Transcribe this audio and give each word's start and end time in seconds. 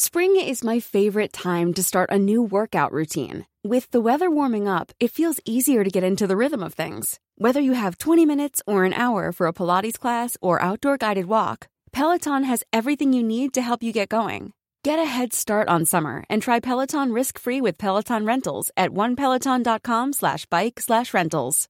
Spring 0.00 0.36
is 0.36 0.62
my 0.62 0.78
favorite 0.78 1.32
time 1.32 1.74
to 1.74 1.82
start 1.82 2.08
a 2.12 2.20
new 2.20 2.40
workout 2.40 2.92
routine. 2.92 3.46
With 3.64 3.90
the 3.90 4.00
weather 4.00 4.30
warming 4.30 4.68
up, 4.68 4.92
it 5.00 5.10
feels 5.10 5.40
easier 5.44 5.82
to 5.82 5.90
get 5.90 6.04
into 6.04 6.28
the 6.28 6.36
rhythm 6.36 6.62
of 6.62 6.72
things. 6.72 7.18
Whether 7.36 7.60
you 7.60 7.72
have 7.72 7.98
20 7.98 8.24
minutes 8.24 8.62
or 8.64 8.84
an 8.84 8.92
hour 8.92 9.32
for 9.32 9.48
a 9.48 9.52
Pilates 9.52 9.98
class 9.98 10.36
or 10.40 10.62
outdoor 10.62 10.98
guided 10.98 11.26
walk, 11.26 11.66
Peloton 11.90 12.44
has 12.44 12.62
everything 12.72 13.12
you 13.12 13.24
need 13.24 13.52
to 13.54 13.60
help 13.60 13.82
you 13.82 13.92
get 13.92 14.08
going. 14.08 14.52
Get 14.84 15.00
a 15.00 15.04
head 15.04 15.32
start 15.32 15.66
on 15.66 15.84
summer 15.84 16.22
and 16.30 16.40
try 16.40 16.60
Peloton 16.60 17.12
risk-free 17.12 17.60
with 17.60 17.76
Peloton 17.76 18.24
Rentals 18.24 18.70
at 18.76 18.90
onepeloton.com 18.90 20.12
slash 20.12 20.46
bike 20.46 20.78
slash 20.78 21.12
rentals. 21.12 21.68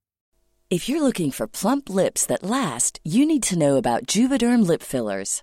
If 0.68 0.86
you're 0.86 1.00
looking 1.02 1.30
for 1.30 1.46
plump 1.46 1.88
lips 1.88 2.26
that 2.26 2.42
last, 2.42 3.00
you 3.04 3.24
need 3.24 3.42
to 3.44 3.58
know 3.58 3.76
about 3.76 4.04
Juvederm 4.04 4.66
lip 4.66 4.82
fillers. 4.82 5.42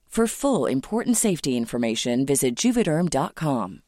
For 0.11 0.27
full 0.27 0.65
important 0.65 1.15
safety 1.15 1.55
information, 1.55 2.25
visit 2.25 2.57
juvederm.com. 2.57 3.81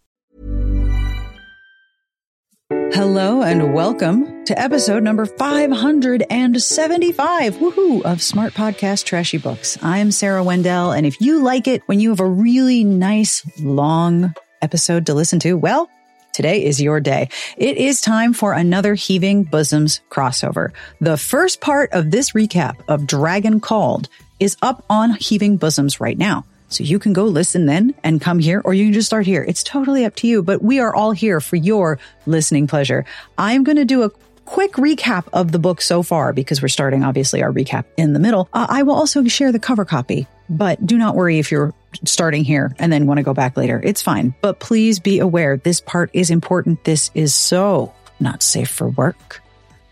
Hello 2.72 3.42
and 3.42 3.74
welcome 3.74 4.46
to 4.46 4.58
episode 4.58 5.04
number 5.04 5.26
575 5.26 7.56
woohoo, 7.56 8.04
of 8.04 8.22
Smart 8.22 8.54
Podcast 8.54 9.04
Trashy 9.04 9.38
Books. 9.38 9.78
I'm 9.84 10.12
Sarah 10.12 10.46
Wendell, 10.46 10.94
and 10.94 11.06
if 11.06 11.20
you 11.20 11.44
like 11.44 11.68
it 11.68 11.82
when 11.88 12.00
you 12.00 12.12
have 12.12 12.22
a 12.22 12.26
really 12.26 12.86
nice 12.86 13.46
long 13.60 14.34
episode 14.62 15.08
to 15.08 15.14
listen 15.14 15.40
to, 15.40 15.58
well, 15.58 15.90
Today 16.32 16.64
is 16.66 16.82
your 16.82 17.00
day. 17.00 17.30
It 17.58 17.78
is 17.78 18.02
time 18.02 18.34
for 18.34 18.54
another 18.54 18.96
Heaving 18.96 19.44
Bosoms 19.44 20.02
crossover. 20.10 20.72
The 21.00 21.16
first 21.16 21.62
part 21.62 21.94
of 21.94 22.10
this 22.10 22.32
recap 22.32 22.78
of 22.88 23.06
Dragon 23.06 23.60
Called 23.60 24.10
is 24.44 24.58
up 24.62 24.84
on 24.90 25.12
Heaving 25.16 25.58
Bosoms 25.58 26.02
right 26.02 26.18
now. 26.18 26.46
So 26.68 26.84
you 26.84 27.00
can 27.00 27.14
go 27.14 27.24
listen 27.24 27.66
then 27.66 27.94
and 28.04 28.20
come 28.20 28.40
here, 28.40 28.62
or 28.66 28.74
you 28.74 28.86
can 28.86 28.94
just 28.94 29.08
start 29.08 29.26
here. 29.26 29.42
It's 29.48 29.64
totally 29.64 30.04
up 30.04 30.16
to 30.18 30.28
you, 30.28 30.44
but 30.44 30.62
we 30.62 30.80
are 30.80 30.94
all 30.94 31.12
here 31.12 31.40
for 31.40 31.56
your 31.56 31.98
listening 32.26 32.68
pleasure. 32.68 33.06
I'm 33.38 33.64
going 33.64 33.78
to 33.78 33.86
do 33.86 34.04
a 34.04 34.12
quick 34.44 34.74
recap 34.74 35.28
of 35.32 35.54
the 35.54 35.60
book 35.60 35.80
so 35.80 36.04
far 36.04 36.34
because 36.34 36.62
we're 36.62 36.68
starting 36.68 37.06
obviously 37.06 37.42
our 37.42 37.54
recap 37.54 37.86
in 37.96 38.12
the 38.12 38.20
middle. 38.20 38.50
Uh, 38.52 38.68
I 38.70 38.84
will 38.84 38.96
also 38.96 39.24
share 39.26 39.54
the 39.54 39.60
cover 39.60 39.86
copy, 39.86 40.28
but 40.50 40.86
do 40.86 40.98
not 40.98 41.16
worry 41.16 41.40
if 41.40 41.50
you're 41.50 41.74
starting 42.04 42.44
here 42.44 42.76
and 42.80 42.92
then 42.92 43.08
want 43.08 43.20
to 43.20 43.24
go 43.24 43.34
back 43.34 43.56
later. 43.56 43.80
It's 43.82 44.02
fine. 44.02 44.36
But 44.42 44.60
please 44.60 45.00
be 45.00 45.20
aware 45.20 45.56
this 45.56 45.80
part 45.80 46.10
is 46.12 46.32
important. 46.32 46.84
This 46.84 47.12
is 47.14 47.34
so 47.34 47.94
not 48.20 48.44
safe 48.44 48.70
for 48.70 48.90
work. 48.90 49.42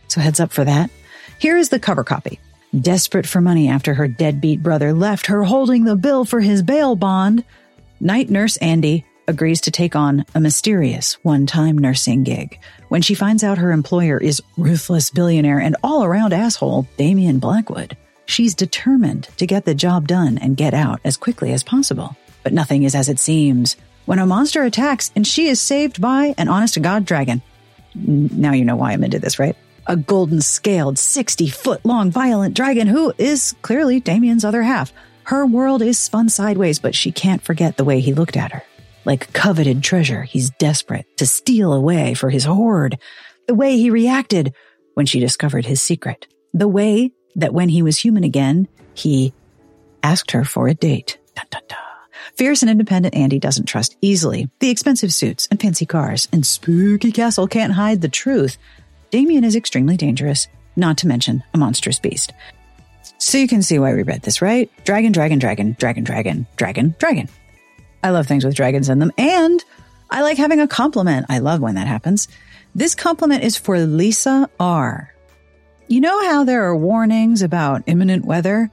So 0.10 0.20
heads 0.20 0.42
up 0.42 0.52
for 0.52 0.66
that. 0.66 0.90
Here 1.40 1.58
is 1.58 1.70
the 1.70 1.80
cover 1.80 2.04
copy. 2.04 2.41
Desperate 2.80 3.28
for 3.28 3.42
money 3.42 3.68
after 3.68 3.94
her 3.94 4.08
deadbeat 4.08 4.64
brother 4.64 4.94
left 4.94 5.28
her 5.28 5.44
holding 5.44 5.84
the 5.84 5.98
bill 5.98 6.24
for 6.24 6.40
his 6.40 6.64
bail 6.64 6.96
bond, 6.96 7.44
night 8.00 8.30
nurse 8.30 8.56
Andy 8.58 9.06
agrees 9.28 9.62
to 9.62 9.72
take 9.72 9.94
on 9.94 10.26
a 10.34 10.40
mysterious 10.40 11.16
one-time 11.24 11.78
nursing 11.78 12.24
gig. 12.24 12.58
When 12.88 13.02
she 13.02 13.14
finds 13.14 13.44
out 13.44 13.58
her 13.58 13.74
employer 13.74 14.18
is 14.18 14.42
ruthless 14.58 15.10
billionaire 15.10 15.60
and 15.60 15.76
all-around 15.84 16.32
asshole 16.32 16.88
Damien 16.96 17.40
Blackwood, 17.40 17.98
she's 18.26 18.56
determined 18.56 19.28
to 19.36 19.46
get 19.46 19.66
the 19.66 19.76
job 19.76 20.08
done 20.08 20.38
and 20.38 20.56
get 20.56 20.74
out 20.74 21.02
as 21.04 21.18
quickly 21.18 21.52
as 21.52 21.64
possible. 21.64 22.16
But 22.42 22.54
nothing 22.54 22.84
is 22.84 22.96
as 22.96 23.10
it 23.10 23.20
seems. 23.20 23.76
When 24.06 24.20
a 24.20 24.26
monster 24.26 24.64
attacks 24.64 25.12
and 25.14 25.28
she 25.28 25.48
is 25.48 25.60
saved 25.60 26.00
by 26.02 26.36
an 26.38 26.48
honest 26.48 26.76
to 26.76 26.80
God 26.80 27.04
dragon. 27.04 27.42
Now 27.94 28.54
you 28.54 28.64
know 28.64 28.78
why 28.78 28.94
I'm 28.94 29.04
into 29.04 29.20
this, 29.20 29.40
right? 29.40 29.58
A 29.88 29.96
golden 29.96 30.42
scaled, 30.42 31.00
60 31.00 31.48
foot 31.50 31.86
long 31.86 32.12
violent 32.12 32.56
dragon 32.56 32.88
who 32.88 33.14
is 33.18 33.56
clearly 33.62 34.00
Damien's 34.00 34.46
other 34.46 34.62
half. 34.62 34.94
Her 35.24 35.46
world 35.46 35.82
is 35.82 35.98
spun 35.98 36.30
sideways, 36.30 36.80
but 36.80 36.96
she 36.96 37.12
can't 37.12 37.44
forget 37.44 37.78
the 37.78 37.84
way 37.84 38.00
he 38.00 38.14
looked 38.14 38.38
at 38.38 38.52
her. 38.52 38.64
Like 39.06 39.34
coveted 39.34 39.84
treasure, 39.84 40.24
he's 40.24 40.52
desperate 40.52 41.06
to 41.18 41.26
steal 41.26 41.74
away 41.74 42.14
for 42.14 42.30
his 42.30 42.46
hoard. 42.46 43.00
The 43.48 43.56
way 43.56 43.78
he 43.78 43.90
reacted 43.90 44.54
when 44.94 45.06
she 45.06 45.20
discovered 45.20 45.66
his 45.66 45.82
secret. 45.82 46.28
The 46.54 46.68
way 46.68 47.12
that 47.36 47.54
when 47.54 47.70
he 47.70 47.82
was 47.82 47.98
human 47.98 48.24
again, 48.24 48.68
he 48.94 49.34
asked 50.04 50.32
her 50.32 50.44
for 50.44 50.68
a 50.68 50.74
date. 50.74 51.18
Dun, 51.36 51.46
dun, 51.50 51.62
dun. 51.68 51.78
Fierce 52.36 52.62
and 52.62 52.72
independent 52.72 53.16
Andy 53.16 53.40
doesn't 53.40 53.66
trust 53.66 53.98
easily. 54.02 54.50
The 54.60 54.70
expensive 54.70 55.14
suits 55.14 55.48
and 55.50 55.60
fancy 55.60 55.86
cars 55.86 56.28
and 56.32 56.46
spooky 56.46 57.12
castle 57.12 57.48
can't 57.48 57.74
hide 57.74 58.02
the 58.02 58.10
truth. 58.10 58.58
Damien 59.12 59.44
is 59.44 59.58
extremely 59.58 59.98
dangerous, 59.98 60.48
not 60.78 60.98
to 61.00 61.08
mention 61.08 61.44
a 61.54 61.58
monstrous 61.58 62.00
beast. 62.00 62.34
So 63.18 63.38
you 63.38 63.48
can 63.48 63.62
see 63.62 63.78
why 63.78 63.94
we 63.94 64.04
read 64.04 64.22
this, 64.22 64.42
right? 64.42 64.72
Dragon, 64.86 65.12
dragon, 65.12 65.38
dragon, 65.38 65.76
dragon, 65.78 66.04
dragon, 66.04 66.48
dragon, 66.56 66.96
dragon. 66.98 67.30
I 68.04 68.10
love 68.12 68.26
things 68.26 68.46
with 68.46 68.56
dragons 68.56 68.90
in 68.90 69.00
them, 69.00 69.12
and 69.18 69.64
I 70.10 70.22
like 70.22 70.38
having 70.38 70.62
a 70.62 70.68
compliment. 70.68 71.26
I 71.30 71.40
love 71.40 71.60
when 71.60 71.76
that 71.76 71.88
happens. 71.88 72.30
This 72.74 72.96
compliment 72.96 73.44
is 73.44 73.58
for 73.58 73.80
Lisa 73.80 74.50
R. 74.60 75.14
You 75.90 76.00
know 76.00 76.24
how 76.26 76.46
there 76.46 76.64
are 76.64 76.76
warnings 76.76 77.42
about 77.42 77.84
imminent 77.88 78.24
weather? 78.24 78.72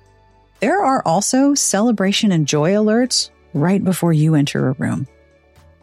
There 0.61 0.85
are 0.85 1.03
also 1.05 1.55
celebration 1.55 2.31
and 2.31 2.47
joy 2.47 2.73
alerts 2.73 3.31
right 3.55 3.83
before 3.83 4.13
you 4.13 4.37
enter 4.37 4.69
a 4.69 4.73
room. 4.75 5.09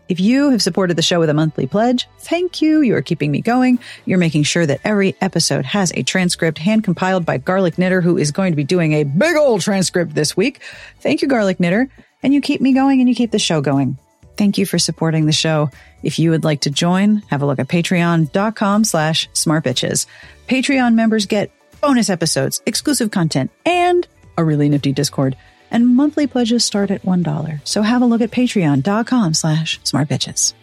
If 0.07 0.19
you 0.19 0.51
have 0.51 0.61
supported 0.61 0.97
the 0.97 1.01
show 1.01 1.19
with 1.19 1.29
a 1.29 1.33
monthly 1.33 1.65
pledge, 1.65 2.07
thank 2.19 2.61
you. 2.61 2.81
You 2.81 2.95
are 2.95 3.01
keeping 3.01 3.31
me 3.31 3.41
going. 3.41 3.79
You're 4.05 4.19
making 4.19 4.43
sure 4.43 4.65
that 4.65 4.81
every 4.83 5.15
episode 5.19 5.65
has 5.65 5.91
a 5.95 6.03
transcript 6.03 6.59
hand 6.59 6.83
compiled 6.83 7.25
by 7.25 7.37
Garlic 7.37 7.77
Knitter, 7.77 8.01
who 8.01 8.17
is 8.17 8.31
going 8.31 8.51
to 8.51 8.55
be 8.55 8.63
doing 8.63 8.93
a 8.93 9.03
big 9.03 9.35
old 9.35 9.61
transcript 9.61 10.13
this 10.13 10.37
week. 10.37 10.61
Thank 10.99 11.21
you, 11.21 11.27
Garlic 11.27 11.59
Knitter. 11.59 11.89
And 12.21 12.33
you 12.33 12.41
keep 12.41 12.61
me 12.61 12.73
going 12.73 12.99
and 12.99 13.09
you 13.09 13.15
keep 13.15 13.31
the 13.31 13.39
show 13.39 13.61
going. 13.61 13.97
Thank 14.37 14.57
you 14.57 14.65
for 14.65 14.77
supporting 14.77 15.25
the 15.25 15.31
show. 15.31 15.69
If 16.03 16.19
you 16.19 16.29
would 16.31 16.43
like 16.43 16.61
to 16.61 16.69
join, 16.69 17.23
have 17.29 17.41
a 17.41 17.45
look 17.45 17.59
at 17.59 17.67
patreon.com 17.67 18.83
slash 18.83 19.29
smartbitches. 19.31 20.05
Patreon 20.47 20.93
members 20.93 21.25
get 21.25 21.51
bonus 21.81 22.09
episodes, 22.09 22.61
exclusive 22.65 23.11
content, 23.11 23.49
and 23.65 24.07
a 24.37 24.43
really 24.43 24.69
nifty 24.69 24.91
Discord 24.91 25.35
and 25.75 25.93
monthly 25.93 26.25
pledges 26.25 26.63
start 26.63 26.89
at 26.89 27.03
$1. 27.03 27.59
So 27.65 27.81
have 27.81 28.01
a 28.01 28.05
look 28.05 28.21
at 28.21 28.31
patreon.com 28.31 29.33
slash 29.33 29.81
smartbitches. 29.81 30.53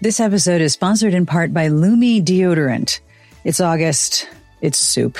This 0.00 0.20
episode 0.20 0.60
is 0.60 0.72
sponsored 0.72 1.12
in 1.12 1.26
part 1.26 1.52
by 1.52 1.66
Lume 1.66 2.24
Deodorant. 2.24 3.00
It's 3.42 3.60
August. 3.60 4.28
It's 4.60 4.78
soup. 4.78 5.18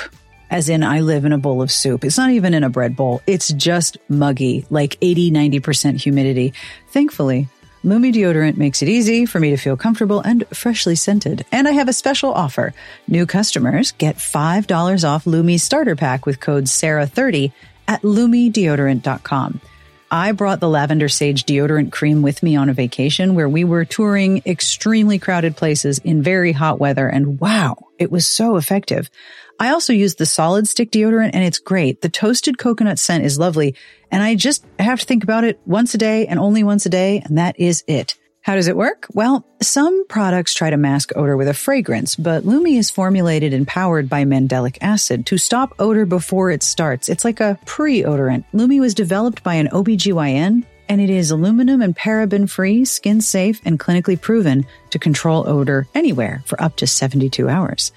As 0.49 0.69
in, 0.69 0.83
I 0.83 1.01
live 1.01 1.25
in 1.25 1.33
a 1.33 1.37
bowl 1.37 1.61
of 1.61 1.71
soup. 1.71 2.05
It's 2.05 2.17
not 2.17 2.29
even 2.29 2.53
in 2.53 2.63
a 2.63 2.69
bread 2.69 2.95
bowl. 2.95 3.21
It's 3.27 3.51
just 3.51 3.97
muggy, 4.07 4.65
like 4.69 4.97
80, 5.01 5.31
90% 5.31 5.99
humidity. 5.99 6.53
Thankfully, 6.87 7.49
Lume 7.85 8.11
deodorant 8.11 8.57
makes 8.57 8.81
it 8.81 8.89
easy 8.89 9.27
for 9.27 9.39
me 9.39 9.51
to 9.51 9.57
feel 9.57 9.77
comfortable 9.77 10.19
and 10.19 10.43
freshly 10.47 10.95
scented. 10.95 11.45
And 11.51 11.67
I 11.67 11.71
have 11.73 11.87
a 11.87 11.93
special 11.93 12.33
offer. 12.33 12.73
New 13.07 13.27
customers 13.27 13.91
get 13.91 14.15
$5 14.15 15.07
off 15.07 15.27
Lume's 15.27 15.61
starter 15.61 15.95
pack 15.95 16.25
with 16.25 16.39
code 16.39 16.63
SARAH30 16.63 17.51
at 17.87 18.01
lumedeodorant.com. 18.01 19.61
I 20.09 20.31
brought 20.31 20.61
the 20.61 20.69
lavender 20.69 21.09
sage 21.09 21.45
deodorant 21.45 21.91
cream 21.91 22.23
with 22.23 22.41
me 22.41 22.55
on 22.55 22.69
a 22.69 22.73
vacation 22.73 23.35
where 23.35 23.49
we 23.49 23.63
were 23.63 23.85
touring 23.85 24.41
extremely 24.47 25.19
crowded 25.19 25.55
places 25.55 25.99
in 25.99 26.23
very 26.23 26.53
hot 26.53 26.79
weather. 26.79 27.07
And 27.07 27.39
wow, 27.39 27.89
it 27.99 28.11
was 28.11 28.27
so 28.27 28.57
effective. 28.57 29.11
I 29.59 29.69
also 29.69 29.93
use 29.93 30.15
the 30.15 30.25
solid 30.25 30.67
stick 30.67 30.91
deodorant 30.91 31.31
and 31.33 31.43
it's 31.43 31.59
great. 31.59 32.01
The 32.01 32.09
toasted 32.09 32.57
coconut 32.57 32.99
scent 32.99 33.23
is 33.23 33.39
lovely. 33.39 33.75
And 34.11 34.21
I 34.21 34.35
just 34.35 34.65
have 34.79 34.99
to 34.99 35.05
think 35.05 35.23
about 35.23 35.43
it 35.43 35.59
once 35.65 35.93
a 35.93 35.97
day 35.97 36.27
and 36.27 36.39
only 36.39 36.63
once 36.63 36.85
a 36.85 36.89
day. 36.89 37.19
And 37.19 37.37
that 37.37 37.59
is 37.59 37.83
it. 37.87 38.15
How 38.41 38.53
does 38.53 38.67
it 38.67 38.77
work? 38.77 39.07
Well, 39.11 39.43
some 39.59 40.05
products 40.07 40.53
try 40.53 40.69
to 40.69 40.77
mask 40.77 41.11
odor 41.15 41.35
with 41.35 41.47
a 41.47 41.53
fragrance, 41.55 42.15
but 42.15 42.45
Lume 42.45 42.67
is 42.67 42.91
formulated 42.91 43.55
and 43.55 43.67
powered 43.67 44.07
by 44.07 44.23
mandelic 44.23 44.77
acid 44.81 45.25
to 45.25 45.39
stop 45.39 45.73
odor 45.79 46.05
before 46.05 46.51
it 46.51 46.61
starts. 46.61 47.09
It's 47.09 47.25
like 47.25 47.39
a 47.39 47.57
pre-odorant. 47.65 48.43
Lume 48.53 48.79
was 48.79 48.93
developed 48.93 49.41
by 49.41 49.55
an 49.55 49.69
OBGYN 49.69 50.63
and 50.87 51.01
it 51.01 51.09
is 51.09 51.31
aluminum 51.31 51.81
and 51.81 51.97
paraben 51.97 52.47
free, 52.47 52.85
skin 52.85 53.19
safe, 53.19 53.59
and 53.65 53.79
clinically 53.79 54.19
proven 54.19 54.67
to 54.91 54.99
control 54.99 55.49
odor 55.49 55.87
anywhere 55.95 56.43
for 56.45 56.61
up 56.61 56.75
to 56.75 56.85
72 56.85 57.49
hours. 57.49 57.91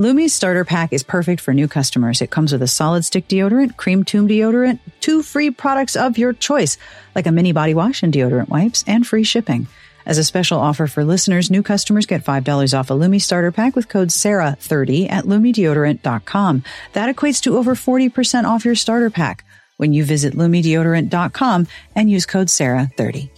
Lume's 0.00 0.32
starter 0.32 0.64
pack 0.64 0.92
is 0.92 1.02
perfect 1.02 1.40
for 1.40 1.52
new 1.52 1.66
customers. 1.66 2.22
It 2.22 2.30
comes 2.30 2.52
with 2.52 2.62
a 2.62 2.68
solid 2.68 3.04
stick 3.04 3.26
deodorant, 3.26 3.76
cream 3.76 4.04
tube 4.04 4.28
deodorant, 4.28 4.78
two 5.00 5.24
free 5.24 5.50
products 5.50 5.96
of 5.96 6.16
your 6.16 6.32
choice, 6.32 6.78
like 7.16 7.26
a 7.26 7.32
mini 7.32 7.50
body 7.50 7.74
wash 7.74 8.04
and 8.04 8.14
deodorant 8.14 8.48
wipes, 8.48 8.84
and 8.86 9.04
free 9.04 9.24
shipping. 9.24 9.66
As 10.06 10.16
a 10.16 10.22
special 10.22 10.60
offer 10.60 10.86
for 10.86 11.04
listeners, 11.04 11.50
new 11.50 11.64
customers 11.64 12.06
get 12.06 12.24
$5 12.24 12.78
off 12.78 12.90
a 12.90 12.94
Lume 12.94 13.18
starter 13.18 13.50
pack 13.50 13.74
with 13.74 13.88
code 13.88 14.10
SARAH30 14.10 15.10
at 15.10 15.24
lumedeodorant.com. 15.24 16.62
That 16.92 17.16
equates 17.16 17.42
to 17.42 17.58
over 17.58 17.74
40% 17.74 18.44
off 18.44 18.64
your 18.64 18.76
starter 18.76 19.10
pack 19.10 19.44
when 19.78 19.92
you 19.92 20.04
visit 20.04 20.34
lumedeodorant.com 20.34 21.66
and 21.96 22.08
use 22.08 22.24
code 22.24 22.46
SARAH30. 22.46 23.30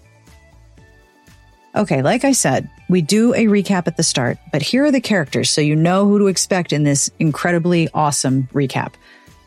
Okay, 1.75 2.03
like 2.03 2.25
I 2.25 2.33
said, 2.33 2.69
we 2.89 3.01
do 3.01 3.33
a 3.33 3.47
recap 3.47 3.87
at 3.87 3.97
the 3.97 4.03
start, 4.03 4.39
but 4.51 4.61
here 4.61 4.85
are 4.85 4.91
the 4.91 5.01
characters 5.01 5.51
so 5.51 5.61
you 5.61 5.77
know 5.77 6.07
who 6.07 6.19
to 6.19 6.27
expect 6.27 6.73
in 6.73 6.83
this 6.83 7.11
incredibly 7.21 7.89
awesome 7.95 8.49
recap. 8.53 8.95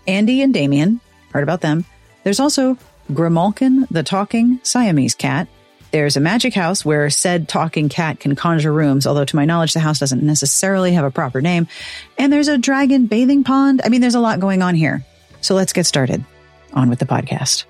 Andy 0.07 0.41
and 0.41 0.53
Damien, 0.53 1.01
heard 1.33 1.43
about 1.43 1.61
them. 1.61 1.85
There's 2.23 2.39
also 2.39 2.77
Grimalkin, 3.11 3.87
the 3.89 4.03
talking 4.03 4.59
Siamese 4.63 5.15
cat. 5.15 5.49
There's 5.91 6.15
a 6.15 6.21
magic 6.21 6.53
house 6.53 6.85
where 6.85 7.09
said 7.09 7.49
talking 7.49 7.89
cat 7.89 8.21
can 8.21 8.35
conjure 8.35 8.71
rooms, 8.71 9.05
although 9.05 9.25
to 9.25 9.35
my 9.35 9.45
knowledge, 9.45 9.73
the 9.73 9.79
house 9.81 9.99
doesn't 9.99 10.23
necessarily 10.23 10.93
have 10.93 11.05
a 11.05 11.11
proper 11.11 11.41
name. 11.41 11.67
And 12.17 12.31
there's 12.31 12.47
a 12.47 12.57
dragon 12.57 13.05
bathing 13.05 13.43
pond. 13.43 13.81
I 13.83 13.89
mean, 13.89 14.01
there's 14.01 14.15
a 14.15 14.19
lot 14.19 14.39
going 14.39 14.61
on 14.61 14.75
here. 14.75 15.05
So 15.41 15.55
let's 15.55 15.73
get 15.73 15.85
started. 15.85 16.23
On 16.73 16.89
with 16.89 16.97
the 16.97 17.05
podcast. 17.05 17.65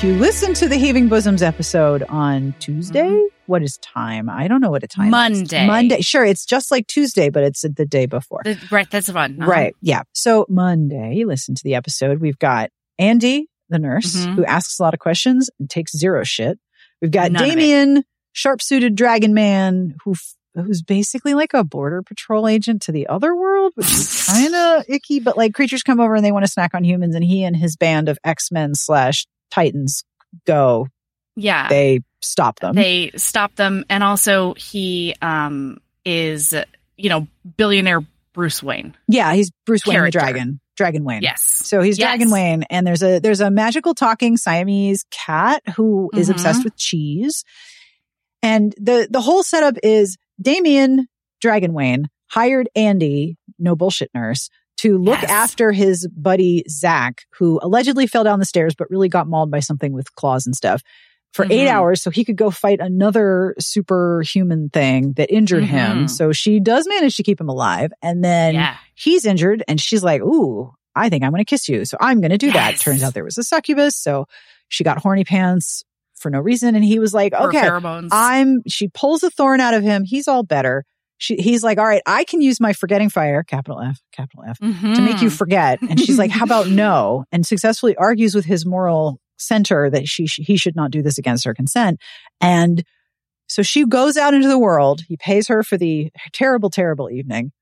If 0.00 0.04
you 0.04 0.14
listen 0.14 0.54
to 0.54 0.66
the 0.66 0.76
Heaving 0.76 1.08
Bosoms 1.08 1.42
episode 1.42 2.04
on 2.04 2.54
Tuesday, 2.58 3.02
mm-hmm. 3.02 3.26
what 3.44 3.62
is 3.62 3.76
time? 3.76 4.30
I 4.30 4.48
don't 4.48 4.62
know 4.62 4.70
what 4.70 4.82
a 4.82 4.88
time 4.88 5.10
Monday. 5.10 5.64
Is. 5.64 5.66
Monday. 5.66 6.00
Sure, 6.00 6.24
it's 6.24 6.46
just 6.46 6.70
like 6.70 6.86
Tuesday, 6.86 7.28
but 7.28 7.42
it's 7.42 7.60
the 7.60 7.84
day 7.84 8.06
before. 8.06 8.40
The, 8.42 8.58
right, 8.70 8.90
that's 8.90 9.10
fun. 9.10 9.36
Uh-huh. 9.38 9.50
Right, 9.50 9.76
yeah. 9.82 10.04
So 10.14 10.46
Monday, 10.48 11.16
you 11.16 11.26
listen 11.26 11.54
to 11.54 11.62
the 11.62 11.74
episode. 11.74 12.18
We've 12.18 12.38
got 12.38 12.70
Andy, 12.98 13.50
the 13.68 13.78
nurse, 13.78 14.16
mm-hmm. 14.16 14.36
who 14.36 14.44
asks 14.46 14.78
a 14.78 14.82
lot 14.82 14.94
of 14.94 15.00
questions 15.00 15.50
and 15.60 15.68
takes 15.68 15.94
zero 15.94 16.24
shit. 16.24 16.58
We've 17.02 17.10
got 17.10 17.30
None 17.30 17.46
Damien, 17.46 18.04
sharp-suited 18.32 18.94
dragon 18.94 19.34
man, 19.34 19.96
who 20.02 20.14
who's 20.54 20.80
basically 20.80 21.34
like 21.34 21.52
a 21.52 21.62
border 21.62 22.00
patrol 22.00 22.48
agent 22.48 22.80
to 22.82 22.92
the 22.92 23.06
other 23.06 23.36
world, 23.36 23.72
which 23.74 23.92
is 23.92 24.26
kind 24.26 24.54
of 24.54 24.84
icky. 24.88 25.20
But 25.20 25.36
like 25.36 25.52
creatures 25.52 25.82
come 25.82 26.00
over 26.00 26.14
and 26.14 26.24
they 26.24 26.32
want 26.32 26.46
to 26.46 26.50
snack 26.50 26.72
on 26.72 26.84
humans, 26.84 27.14
and 27.14 27.22
he 27.22 27.44
and 27.44 27.54
his 27.54 27.76
band 27.76 28.08
of 28.08 28.18
X 28.24 28.50
Men 28.50 28.74
slash 28.74 29.26
Titans 29.50 30.04
go. 30.46 30.86
Yeah. 31.36 31.68
They 31.68 32.00
stop 32.20 32.60
them. 32.60 32.74
They 32.74 33.12
stop 33.16 33.54
them. 33.56 33.84
And 33.88 34.02
also 34.02 34.54
he 34.54 35.14
um 35.22 35.78
is, 36.04 36.54
you 36.96 37.08
know, 37.08 37.26
billionaire 37.56 38.00
Bruce 38.32 38.62
Wayne. 38.62 38.96
Yeah, 39.08 39.34
he's 39.34 39.50
Bruce 39.66 39.82
Character. 39.82 40.18
Wayne 40.18 40.26
the 40.26 40.32
dragon. 40.32 40.60
Dragon 40.76 41.04
Wayne. 41.04 41.22
Yes. 41.22 41.42
So 41.42 41.82
he's 41.82 41.98
yes. 41.98 42.08
Dragon 42.08 42.30
Wayne 42.30 42.62
and 42.70 42.86
there's 42.86 43.02
a 43.02 43.18
there's 43.18 43.40
a 43.40 43.50
magical 43.50 43.94
talking 43.94 44.36
Siamese 44.36 45.04
cat 45.10 45.62
who 45.76 46.08
mm-hmm. 46.12 46.18
is 46.18 46.30
obsessed 46.30 46.64
with 46.64 46.76
cheese. 46.76 47.44
And 48.42 48.74
the 48.78 49.06
the 49.10 49.20
whole 49.20 49.42
setup 49.42 49.76
is 49.82 50.16
Damien 50.40 51.06
Dragon 51.40 51.72
Wayne 51.72 52.08
hired 52.30 52.68
Andy, 52.74 53.36
no 53.58 53.76
bullshit 53.76 54.10
nurse, 54.14 54.48
to 54.80 54.98
look 54.98 55.20
yes. 55.20 55.30
after 55.30 55.72
his 55.72 56.06
buddy 56.08 56.64
Zach, 56.68 57.22
who 57.38 57.60
allegedly 57.62 58.06
fell 58.06 58.24
down 58.24 58.38
the 58.38 58.44
stairs, 58.44 58.74
but 58.74 58.90
really 58.90 59.08
got 59.08 59.26
mauled 59.26 59.50
by 59.50 59.60
something 59.60 59.92
with 59.92 60.14
claws 60.14 60.46
and 60.46 60.54
stuff 60.54 60.82
for 61.32 61.44
mm-hmm. 61.44 61.52
eight 61.52 61.68
hours 61.68 62.02
so 62.02 62.10
he 62.10 62.24
could 62.24 62.36
go 62.36 62.50
fight 62.50 62.80
another 62.80 63.54
superhuman 63.58 64.68
thing 64.70 65.12
that 65.14 65.30
injured 65.30 65.64
mm-hmm. 65.64 66.00
him. 66.00 66.08
So 66.08 66.32
she 66.32 66.60
does 66.60 66.86
manage 66.88 67.16
to 67.16 67.22
keep 67.22 67.40
him 67.40 67.48
alive. 67.48 67.92
And 68.02 68.24
then 68.24 68.54
yeah. 68.54 68.76
he's 68.94 69.26
injured 69.26 69.62
and 69.68 69.80
she's 69.80 70.02
like, 70.02 70.22
Ooh, 70.22 70.72
I 70.94 71.08
think 71.08 71.24
I'm 71.24 71.30
going 71.30 71.44
to 71.44 71.48
kiss 71.48 71.68
you. 71.68 71.84
So 71.84 71.96
I'm 72.00 72.20
going 72.20 72.30
to 72.30 72.38
do 72.38 72.46
yes. 72.46 72.54
that. 72.54 72.78
Turns 72.78 73.02
out 73.02 73.14
there 73.14 73.24
was 73.24 73.38
a 73.38 73.44
succubus. 73.44 73.96
So 73.96 74.26
she 74.68 74.84
got 74.84 74.98
horny 74.98 75.24
pants 75.24 75.84
for 76.16 76.30
no 76.30 76.40
reason. 76.40 76.74
And 76.74 76.84
he 76.84 76.98
was 76.98 77.14
like, 77.14 77.32
okay, 77.32 77.68
I'm, 78.12 78.62
she 78.68 78.88
pulls 78.88 79.22
a 79.22 79.30
thorn 79.30 79.60
out 79.60 79.74
of 79.74 79.82
him. 79.82 80.04
He's 80.04 80.28
all 80.28 80.42
better 80.42 80.84
she, 81.20 81.36
he's 81.36 81.62
like, 81.62 81.76
all 81.76 81.86
right, 81.86 82.02
I 82.06 82.24
can 82.24 82.40
use 82.40 82.60
my 82.60 82.72
forgetting 82.72 83.10
fire, 83.10 83.42
capital 83.42 83.78
F, 83.78 84.00
capital 84.10 84.42
F, 84.48 84.58
mm-hmm. 84.58 84.94
to 84.94 85.02
make 85.02 85.20
you 85.20 85.28
forget. 85.28 85.78
And 85.82 86.00
she's 86.00 86.18
like, 86.18 86.30
how 86.30 86.44
about 86.44 86.66
no? 86.70 87.24
And 87.30 87.46
successfully 87.46 87.94
argues 87.94 88.34
with 88.34 88.46
his 88.46 88.64
moral 88.64 89.20
center 89.36 89.90
that 89.90 90.08
she, 90.08 90.24
he 90.24 90.56
should 90.56 90.74
not 90.74 90.90
do 90.90 91.02
this 91.02 91.18
against 91.18 91.44
her 91.44 91.52
consent. 91.52 92.00
And 92.40 92.84
so 93.48 93.60
she 93.62 93.84
goes 93.84 94.16
out 94.16 94.32
into 94.32 94.48
the 94.48 94.58
world. 94.58 95.02
He 95.06 95.18
pays 95.18 95.46
her 95.48 95.62
for 95.62 95.76
the 95.76 96.10
terrible, 96.32 96.70
terrible 96.70 97.10
evening. 97.10 97.52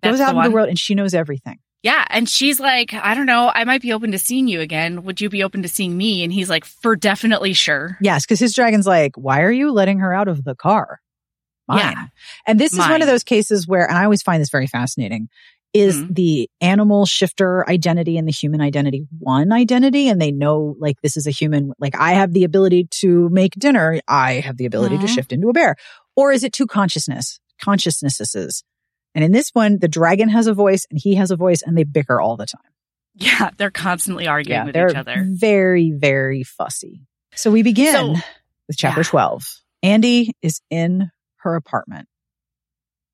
That's 0.00 0.14
goes 0.14 0.20
out 0.20 0.32
the 0.32 0.38
into 0.38 0.48
the 0.48 0.54
world 0.54 0.68
and 0.70 0.78
she 0.78 0.94
knows 0.94 1.12
everything. 1.12 1.58
Yeah. 1.82 2.06
And 2.08 2.26
she's 2.26 2.58
like, 2.60 2.94
I 2.94 3.14
don't 3.14 3.26
know. 3.26 3.52
I 3.54 3.64
might 3.64 3.82
be 3.82 3.92
open 3.92 4.12
to 4.12 4.18
seeing 4.18 4.48
you 4.48 4.60
again. 4.60 5.02
Would 5.02 5.20
you 5.20 5.28
be 5.28 5.42
open 5.42 5.60
to 5.62 5.68
seeing 5.68 5.94
me? 5.94 6.24
And 6.24 6.32
he's 6.32 6.48
like, 6.48 6.64
for 6.64 6.96
definitely 6.96 7.52
sure. 7.52 7.98
Yes. 8.00 8.24
Cause 8.24 8.40
his 8.40 8.54
dragon's 8.54 8.86
like, 8.86 9.12
why 9.16 9.42
are 9.42 9.52
you 9.52 9.70
letting 9.70 9.98
her 9.98 10.14
out 10.14 10.28
of 10.28 10.44
the 10.44 10.54
car? 10.54 11.01
Mine. 11.72 11.92
Yeah. 11.92 12.06
And 12.46 12.58
this 12.58 12.74
Mine. 12.74 12.86
is 12.86 12.90
one 12.90 13.02
of 13.02 13.08
those 13.08 13.24
cases 13.24 13.66
where, 13.66 13.88
and 13.88 13.96
I 13.96 14.04
always 14.04 14.22
find 14.22 14.40
this 14.40 14.50
very 14.50 14.66
fascinating, 14.66 15.28
is 15.72 15.96
mm-hmm. 15.96 16.12
the 16.12 16.50
animal 16.60 17.06
shifter 17.06 17.68
identity 17.68 18.18
and 18.18 18.28
the 18.28 18.32
human 18.32 18.60
identity 18.60 19.06
one 19.18 19.52
identity? 19.52 20.08
And 20.08 20.20
they 20.20 20.30
know 20.30 20.76
like 20.78 21.00
this 21.02 21.16
is 21.16 21.26
a 21.26 21.30
human, 21.30 21.72
like 21.78 21.96
I 21.98 22.12
have 22.12 22.32
the 22.32 22.44
ability 22.44 22.88
to 23.00 23.28
make 23.30 23.54
dinner. 23.54 24.00
I 24.06 24.34
have 24.34 24.56
the 24.56 24.66
ability 24.66 24.96
mm-hmm. 24.96 25.06
to 25.06 25.12
shift 25.12 25.32
into 25.32 25.48
a 25.48 25.52
bear. 25.52 25.76
Or 26.14 26.32
is 26.32 26.44
it 26.44 26.52
two 26.52 26.66
consciousness, 26.66 27.40
consciousnesses? 27.62 28.64
And 29.14 29.24
in 29.24 29.32
this 29.32 29.50
one, 29.52 29.78
the 29.78 29.88
dragon 29.88 30.28
has 30.28 30.46
a 30.46 30.54
voice 30.54 30.86
and 30.90 31.00
he 31.02 31.14
has 31.14 31.30
a 31.30 31.36
voice 31.36 31.62
and 31.62 31.76
they 31.76 31.84
bicker 31.84 32.20
all 32.20 32.36
the 32.36 32.46
time. 32.46 32.62
Yeah, 33.14 33.50
they're 33.58 33.70
constantly 33.70 34.26
arguing 34.26 34.58
Yeah, 34.58 34.64
with 34.64 34.90
each 34.90 34.96
other. 34.96 35.26
very, 35.28 35.90
very 35.90 36.44
fussy. 36.44 37.06
So 37.34 37.50
we 37.50 37.62
begin 37.62 37.92
So- 37.92 38.14
with 38.68 38.76
chapter 38.76 39.00
yeah. 39.00 39.08
12. 39.08 39.44
Andy 39.82 40.32
is 40.42 40.60
in 40.70 41.10
her 41.42 41.56
apartment 41.56 42.08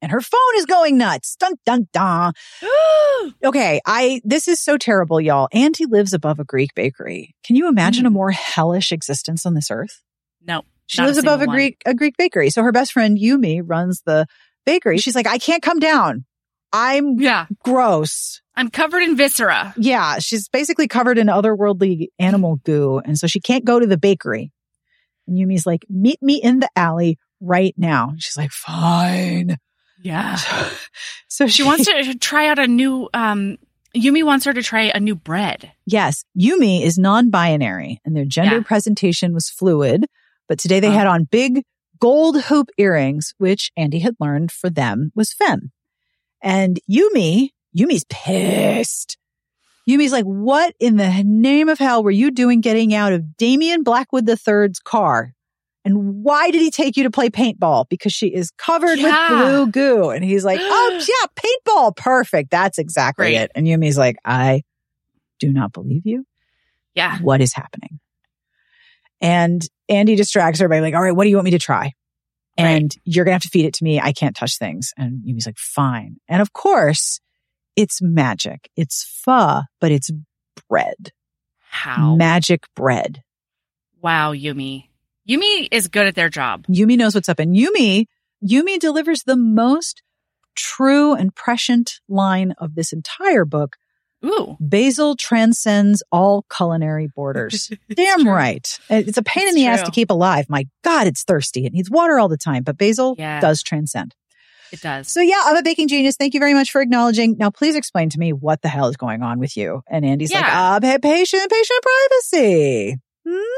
and 0.00 0.12
her 0.12 0.20
phone 0.20 0.40
is 0.56 0.66
going 0.66 0.98
nuts. 0.98 1.36
Dun, 1.36 1.54
dun, 1.64 1.88
dun. 1.92 2.32
Okay. 3.44 3.80
I, 3.84 4.22
this 4.24 4.48
is 4.48 4.58
so 4.58 4.78
terrible, 4.78 5.20
y'all. 5.20 5.48
Andy 5.52 5.84
lives 5.84 6.14
above 6.14 6.38
a 6.38 6.44
Greek 6.44 6.74
bakery. 6.74 7.34
Can 7.44 7.56
you 7.56 7.68
imagine 7.68 8.06
a 8.06 8.10
mm. 8.10 8.14
more 8.14 8.30
hellish 8.30 8.90
existence 8.90 9.44
on 9.44 9.54
this 9.54 9.70
earth? 9.70 10.02
no, 10.42 10.62
She 10.86 11.02
lives 11.02 11.18
above 11.18 11.42
a 11.42 11.46
one. 11.46 11.54
Greek, 11.54 11.82
a 11.84 11.94
Greek 11.94 12.16
bakery. 12.16 12.48
So 12.48 12.62
her 12.62 12.72
best 12.72 12.92
friend 12.92 13.18
Yumi 13.18 13.60
runs 13.62 14.02
the 14.06 14.26
bakery. 14.64 14.98
She's 14.98 15.14
like, 15.14 15.26
I 15.26 15.38
can't 15.38 15.62
come 15.62 15.78
down. 15.78 16.24
I'm 16.72 17.18
Yeah, 17.18 17.46
gross. 17.62 18.40
I'm 18.54 18.70
covered 18.70 19.02
in 19.02 19.16
viscera. 19.16 19.74
Yeah, 19.76 20.20
she's 20.20 20.48
basically 20.48 20.88
covered 20.88 21.18
in 21.18 21.26
otherworldly 21.26 22.08
animal 22.18 22.56
goo. 22.64 23.00
And 23.04 23.18
so 23.18 23.26
she 23.26 23.40
can't 23.40 23.64
go 23.64 23.78
to 23.78 23.86
the 23.86 23.98
bakery. 23.98 24.52
And 25.26 25.36
Yumi's 25.36 25.66
like, 25.66 25.84
meet 25.90 26.22
me 26.22 26.40
in 26.42 26.60
the 26.60 26.70
alley 26.74 27.18
right 27.40 27.74
now. 27.76 28.14
She's 28.18 28.36
like, 28.36 28.50
fine. 28.52 29.56
Yeah. 30.02 30.38
So 31.30 31.46
She 31.46 31.62
wants 31.62 31.84
to 31.84 32.14
try 32.18 32.48
out 32.48 32.58
a 32.58 32.66
new 32.66 33.08
um 33.14 33.58
Yumi 33.96 34.24
wants 34.24 34.44
her 34.44 34.52
to 34.52 34.62
try 34.62 34.90
a 34.94 34.98
new 35.00 35.14
bread. 35.14 35.70
Yes, 35.86 36.24
Yumi 36.38 36.82
is 36.82 36.98
non-binary 36.98 38.00
and 38.04 38.16
their 38.16 38.24
gender 38.24 38.56
Yeah. 38.56 38.62
presentation 38.62 39.32
was 39.34 39.48
fluid, 39.48 40.06
but 40.48 40.58
today 40.58 40.80
they 40.80 40.88
Huh. 40.88 40.98
had 40.98 41.06
on 41.06 41.24
big 41.24 41.62
gold 42.00 42.42
hoop 42.44 42.70
earrings, 42.76 43.34
which 43.38 43.70
Andy 43.76 44.00
had 44.00 44.14
learned 44.20 44.50
for 44.52 44.68
them 44.70 45.12
was 45.14 45.32
femme. 45.32 45.70
And 46.42 46.80
Yumi, 46.90 47.50
Yumi's 47.76 48.04
pissed. 48.08 49.16
Yumi's 49.88 50.12
like, 50.12 50.24
what 50.24 50.74
in 50.80 50.96
the 50.96 51.22
name 51.24 51.68
of 51.68 51.78
hell 51.78 52.02
were 52.02 52.10
you 52.10 52.30
doing 52.30 52.60
getting 52.60 52.94
out 52.94 53.12
of 53.12 53.36
Damien 53.36 53.82
Blackwood 53.82 54.28
III's 54.28 54.80
car? 54.80 55.34
And 55.88 56.22
why 56.22 56.50
did 56.50 56.60
he 56.60 56.70
take 56.70 56.96
you 56.98 57.04
to 57.04 57.10
play 57.10 57.30
paintball? 57.30 57.88
Because 57.88 58.12
she 58.12 58.26
is 58.28 58.50
covered 58.58 58.98
Yeah. 58.98 59.30
with 59.30 59.40
blue 59.40 59.66
goo. 59.72 60.10
And 60.10 60.22
he's 60.22 60.44
like, 60.44 60.60
oh, 60.62 61.00
yeah, 61.08 61.26
paintball. 61.42 61.96
Perfect. 61.96 62.50
That's 62.50 62.78
exactly 62.78 63.26
Great. 63.32 63.36
it. 63.36 63.52
And 63.54 63.66
Yumi's 63.66 63.96
like, 63.96 64.16
I 64.24 64.62
do 65.40 65.50
not 65.52 65.72
believe 65.72 66.02
you. 66.04 66.26
Yeah. 66.94 67.18
What 67.20 67.40
is 67.40 67.54
happening? 67.54 68.00
And 69.20 69.62
Andy 69.88 70.14
distracts 70.16 70.60
her 70.60 70.68
by 70.68 70.80
like, 70.80 70.94
all 70.94 71.02
right, 71.02 71.14
what 71.16 71.24
do 71.24 71.30
you 71.30 71.36
want 71.36 71.46
me 71.46 71.52
to 71.52 71.58
try? 71.58 71.92
And 72.56 72.92
you're 73.04 73.24
going 73.24 73.30
to 73.30 73.36
have 73.36 73.42
to 73.42 73.48
feed 73.48 73.66
it 73.66 73.74
to 73.74 73.84
me. 73.84 74.00
I 74.00 74.12
can't 74.12 74.34
touch 74.34 74.58
things. 74.58 74.92
And 74.96 75.22
Yumi's 75.24 75.46
like, 75.46 75.58
fine. 75.58 76.16
And 76.28 76.42
of 76.42 76.52
course, 76.52 77.20
it's 77.76 78.02
magic. 78.02 78.68
It's 78.76 79.04
pho, 79.24 79.60
but 79.80 79.92
it's 79.92 80.10
bread. 80.68 81.12
How? 81.70 82.16
Magic 82.16 82.64
bread. 82.74 83.22
wow, 84.02 84.32
Yumi. 84.32 84.87
Yumi 85.28 85.68
is 85.70 85.88
good 85.88 86.06
at 86.06 86.14
their 86.14 86.28
job. 86.28 86.64
Yumi 86.68 86.96
knows 86.96 87.14
what's 87.14 87.28
up. 87.28 87.38
And 87.38 87.54
Yumi, 87.54 88.06
Yumi 88.44 88.78
delivers 88.78 89.24
the 89.24 89.36
most 89.36 90.02
true 90.54 91.14
and 91.14 91.34
prescient 91.34 92.00
line 92.08 92.54
of 92.58 92.74
this 92.74 92.92
entire 92.92 93.44
book. 93.44 93.76
Ooh. 94.24 94.56
Basil 94.58 95.14
transcends 95.14 96.02
all 96.10 96.44
culinary 96.54 97.08
borders. 97.14 97.70
Damn 97.94 98.22
true. 98.24 98.32
right. 98.32 98.80
It's 98.90 99.16
a 99.18 99.22
pain 99.22 99.44
It's 99.44 99.56
in 99.56 99.62
the 99.62 99.66
ass 99.68 99.82
to 99.82 99.92
keep 99.92 100.10
alive. 100.10 100.46
My 100.48 100.66
God, 100.82 101.06
it's 101.06 101.22
thirsty. 101.22 101.66
It 101.66 101.72
needs 101.72 101.88
water 101.90 102.18
all 102.18 102.28
the 102.28 102.36
time, 102.36 102.64
but 102.64 102.76
basil 102.76 103.14
Yeah. 103.16 103.38
does 103.40 103.62
transcend. 103.62 104.16
It 104.72 104.80
does. 104.80 105.08
So 105.08 105.20
yeah, 105.20 105.40
I'm 105.44 105.56
a 105.56 105.62
baking 105.62 105.86
genius. 105.88 106.16
Thank 106.16 106.34
you 106.34 106.40
very 106.40 106.52
much 106.52 106.70
for 106.72 106.80
acknowledging. 106.80 107.36
Now, 107.38 107.50
please 107.50 107.76
explain 107.76 108.10
to 108.10 108.18
me 108.18 108.32
what 108.32 108.60
the 108.60 108.68
hell 108.68 108.88
is 108.88 108.96
going 108.96 109.22
on 109.22 109.38
with 109.38 109.56
you. 109.56 109.82
And 109.88 110.04
Andy's 110.04 110.32
like, 110.32 110.42
Yeah. 110.44 110.72
uh, 110.74 110.80
pa- 110.80 110.98
patient, 111.00 111.50
patient 111.50 111.82
privacy. 111.82 112.96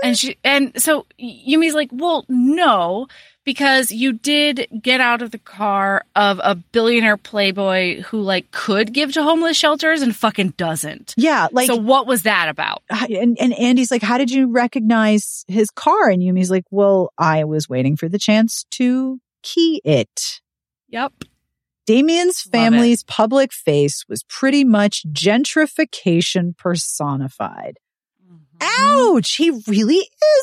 And 0.02 0.18
she 0.18 0.36
and 0.44 0.80
so 0.80 1.06
Yumi's 1.18 1.74
like, 1.74 1.90
"Well, 1.92 2.24
no, 2.28 3.06
because 3.44 3.92
you 3.92 4.12
did 4.12 4.66
get 4.80 5.00
out 5.00 5.22
of 5.22 5.30
the 5.30 5.38
car 5.38 6.04
of 6.16 6.40
a 6.42 6.54
billionaire 6.54 7.16
playboy 7.16 8.02
who 8.02 8.20
like 8.20 8.50
could 8.50 8.92
give 8.92 9.12
to 9.12 9.22
homeless 9.22 9.56
shelters 9.56 10.02
and 10.02 10.14
fucking 10.14 10.54
doesn't." 10.56 11.14
Yeah, 11.16 11.48
like, 11.52 11.66
so 11.66 11.76
what 11.76 12.06
was 12.06 12.22
that 12.22 12.48
about? 12.48 12.82
and, 12.90 13.36
and 13.40 13.52
Andy's 13.54 13.90
like, 13.90 14.02
how 14.02 14.18
did 14.18 14.30
you 14.30 14.50
recognize 14.50 15.44
his 15.48 15.70
car? 15.70 16.08
And 16.08 16.22
Yumi's 16.22 16.50
like, 16.50 16.64
well, 16.70 17.12
I 17.18 17.44
was 17.44 17.68
waiting 17.68 17.96
for 17.96 18.08
the 18.08 18.18
chance 18.18 18.64
to 18.72 19.20
key 19.42 19.80
it. 19.84 20.40
Yep. 20.88 21.12
Damien's 21.86 22.42
family's 22.42 23.02
public 23.02 23.52
face 23.52 24.04
was 24.08 24.22
pretty 24.24 24.64
much 24.64 25.04
gentrification 25.12 26.56
personified. 26.56 27.78
Mm-hmm. 28.60 29.16
Ouch! 29.16 29.34
He 29.36 29.50
really 29.68 29.96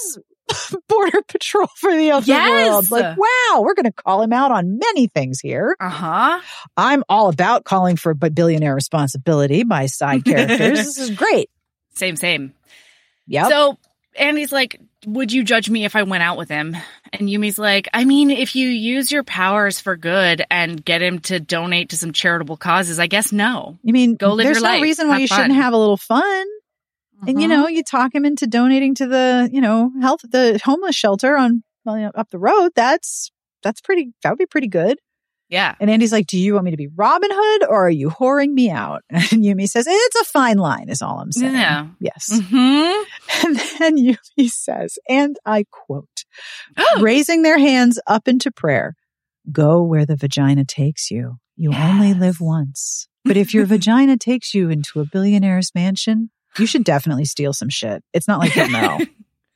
is 0.03 0.19
border 0.87 1.21
patrol 1.27 1.67
for 1.77 1.95
the 1.95 2.11
other 2.11 2.25
Yes. 2.25 2.89
world. 2.89 2.91
Like, 2.91 3.17
wow, 3.17 3.61
we're 3.61 3.73
going 3.73 3.85
to 3.85 3.91
call 3.91 4.21
him 4.21 4.33
out 4.33 4.51
on 4.51 4.79
many 4.79 5.07
things 5.07 5.39
here. 5.39 5.75
Uh-huh. 5.79 6.39
I'm 6.77 7.03
all 7.09 7.29
about 7.29 7.63
calling 7.65 7.95
for 7.97 8.13
billionaire 8.13 8.75
responsibility 8.75 9.63
by 9.63 9.87
side 9.87 10.23
characters. 10.25 10.59
this 10.59 10.97
is 10.97 11.11
great. 11.11 11.49
Same, 11.95 12.15
same. 12.15 12.53
Yeah. 13.27 13.49
So 13.49 13.77
Andy's 14.15 14.51
like, 14.53 14.79
Would 15.05 15.31
you 15.33 15.43
judge 15.43 15.69
me 15.69 15.83
if 15.83 15.95
I 15.97 16.03
went 16.03 16.23
out 16.23 16.37
with 16.37 16.47
him? 16.49 16.77
And 17.11 17.29
Yumi's 17.29 17.59
like, 17.59 17.87
I 17.93 18.05
mean, 18.05 18.31
if 18.31 18.55
you 18.55 18.67
use 18.69 19.11
your 19.11 19.23
powers 19.23 19.79
for 19.81 19.95
good 19.97 20.43
and 20.49 20.83
get 20.83 21.01
him 21.01 21.19
to 21.21 21.39
donate 21.39 21.89
to 21.89 21.97
some 21.97 22.13
charitable 22.13 22.57
causes, 22.57 22.99
I 22.99 23.07
guess 23.07 23.31
no. 23.33 23.77
you 23.83 23.93
mean 23.93 24.15
go 24.15 24.33
live 24.33 24.45
your 24.45 24.53
life? 24.53 24.55
there's 24.55 24.61
your 24.61 24.69
no 24.69 24.73
life. 24.75 24.81
reason 24.83 25.07
why 25.07 25.13
Have 25.15 25.21
you 25.21 25.27
shouldn't 25.27 25.53
have 25.55 25.73
a 25.73 25.77
little 25.77 25.97
fun. 25.97 26.47
And 27.25 27.41
you 27.41 27.47
know, 27.47 27.67
you 27.67 27.83
talk 27.83 28.13
him 28.13 28.25
into 28.25 28.45
donating 28.47 28.93
to 28.95 29.07
the, 29.07 29.49
you 29.51 29.61
know, 29.61 29.91
health, 30.01 30.21
the 30.29 30.59
homeless 30.63 30.95
shelter 30.95 31.35
on 31.37 31.63
well, 31.85 31.97
you 31.97 32.03
know, 32.03 32.11
up 32.15 32.29
the 32.29 32.37
road. 32.39 32.71
That's 32.75 33.31
that's 33.63 33.81
pretty. 33.81 34.13
That 34.21 34.29
would 34.31 34.37
be 34.39 34.45
pretty 34.45 34.67
good. 34.67 34.99
Yeah. 35.49 35.75
And 35.79 35.89
Andy's 35.89 36.11
like, 36.11 36.27
"Do 36.27 36.37
you 36.37 36.53
want 36.53 36.65
me 36.65 36.71
to 36.71 36.77
be 36.77 36.89
Robin 36.93 37.29
Hood 37.31 37.63
or 37.69 37.87
are 37.87 37.89
you 37.89 38.09
whoring 38.09 38.51
me 38.53 38.69
out?" 38.69 39.03
And 39.09 39.43
Yumi 39.43 39.67
says, 39.67 39.85
"It's 39.89 40.15
a 40.21 40.25
fine 40.25 40.57
line." 40.57 40.89
Is 40.89 41.01
all 41.01 41.19
I'm 41.19 41.31
saying. 41.31 41.53
Yeah. 41.53 41.87
Yes. 41.99 42.39
hmm 42.49 43.03
And 43.45 43.55
then 43.79 43.97
Yumi 43.97 44.49
says, 44.49 44.99
and 45.07 45.37
I 45.45 45.65
quote, 45.71 46.25
raising 46.99 47.43
their 47.43 47.57
hands 47.57 47.99
up 48.05 48.27
into 48.27 48.51
prayer, 48.51 48.95
"Go 49.51 49.81
where 49.81 50.05
the 50.05 50.17
vagina 50.17 50.65
takes 50.65 51.09
you. 51.09 51.37
You 51.55 51.73
only 51.73 52.13
live 52.13 52.41
once. 52.41 53.07
But 53.23 53.37
if 53.37 53.53
your 53.53 53.65
vagina 53.65 54.17
takes 54.17 54.53
you 54.53 54.69
into 54.69 54.99
a 54.99 55.05
billionaire's 55.05 55.71
mansion." 55.73 56.29
You 56.59 56.65
should 56.65 56.83
definitely 56.83 57.25
steal 57.25 57.53
some 57.53 57.69
shit. 57.69 58.03
It's 58.13 58.27
not 58.27 58.39
like 58.39 58.55
you'll 58.55 58.69
know. 58.69 58.99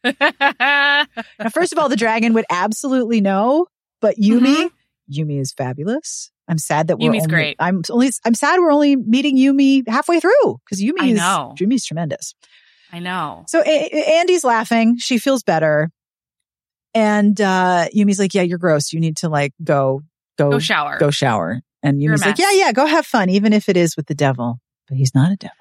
Now, 0.60 1.06
first 1.54 1.74
of 1.74 1.80
all, 1.80 1.90
the 1.90 1.96
dragon 1.96 2.34
would 2.34 2.46
absolutely 2.50 3.22
know, 3.22 3.68
but 4.02 4.16
Yumi, 4.18 4.70
Yumi 5.12 5.40
is 5.40 5.52
fabulous. 5.54 6.32
I'm 6.48 6.58
sad 6.58 6.88
that 6.88 6.98
we're 6.98 7.12
Mm-hmm. 7.12 7.14
Yumi's 7.18 7.24
only, 7.24 7.34
great. 7.34 7.56
I'm 7.60 7.82
only, 7.90 8.10
I'm 8.26 8.34
sad 8.34 8.60
we're 8.60 8.72
only 8.72 8.96
meeting 8.96 9.38
Yumi 9.38 9.88
halfway 9.88 10.20
through 10.20 10.58
because 10.66 10.82
Yumi 10.82 11.02
I 11.02 11.06
is, 11.08 11.18
know. 11.18 11.54
Yumi's 11.60 11.86
tremendous. 11.86 12.34
I 12.92 13.00
know. 13.00 13.46
So 13.48 13.62
A- 13.62 14.20
Andy's 14.20 14.44
laughing. 14.44 14.98
She 14.98 15.18
feels 15.20 15.44
better. 15.44 15.92
And, 16.94 17.40
uh, 17.40 17.88
Yumi's 17.96 18.20
like, 18.20 18.34
yeah, 18.34 18.42
you're 18.42 18.58
gross. 18.58 18.92
You 18.92 19.00
need 19.00 19.18
to 19.18 19.30
like 19.30 19.54
go, 19.64 20.02
go, 20.38 20.50
Go 20.52 20.60
shower. 20.60 20.98
go 21.00 21.12
shower. 21.12 21.62
And 21.84 22.02
Yumi's 22.02 22.26
like, 22.26 22.38
yeah, 22.40 22.52
yeah, 22.52 22.72
go 22.74 22.86
have 22.86 23.06
fun, 23.06 23.30
even 23.30 23.54
if 23.54 23.70
it 23.70 23.78
is 23.78 23.96
with 23.96 24.08
the 24.08 24.16
devil. 24.16 24.60
But 24.88 24.98
he's 24.98 25.16
not 25.16 25.32
a 25.32 25.36
devil. 25.36 25.56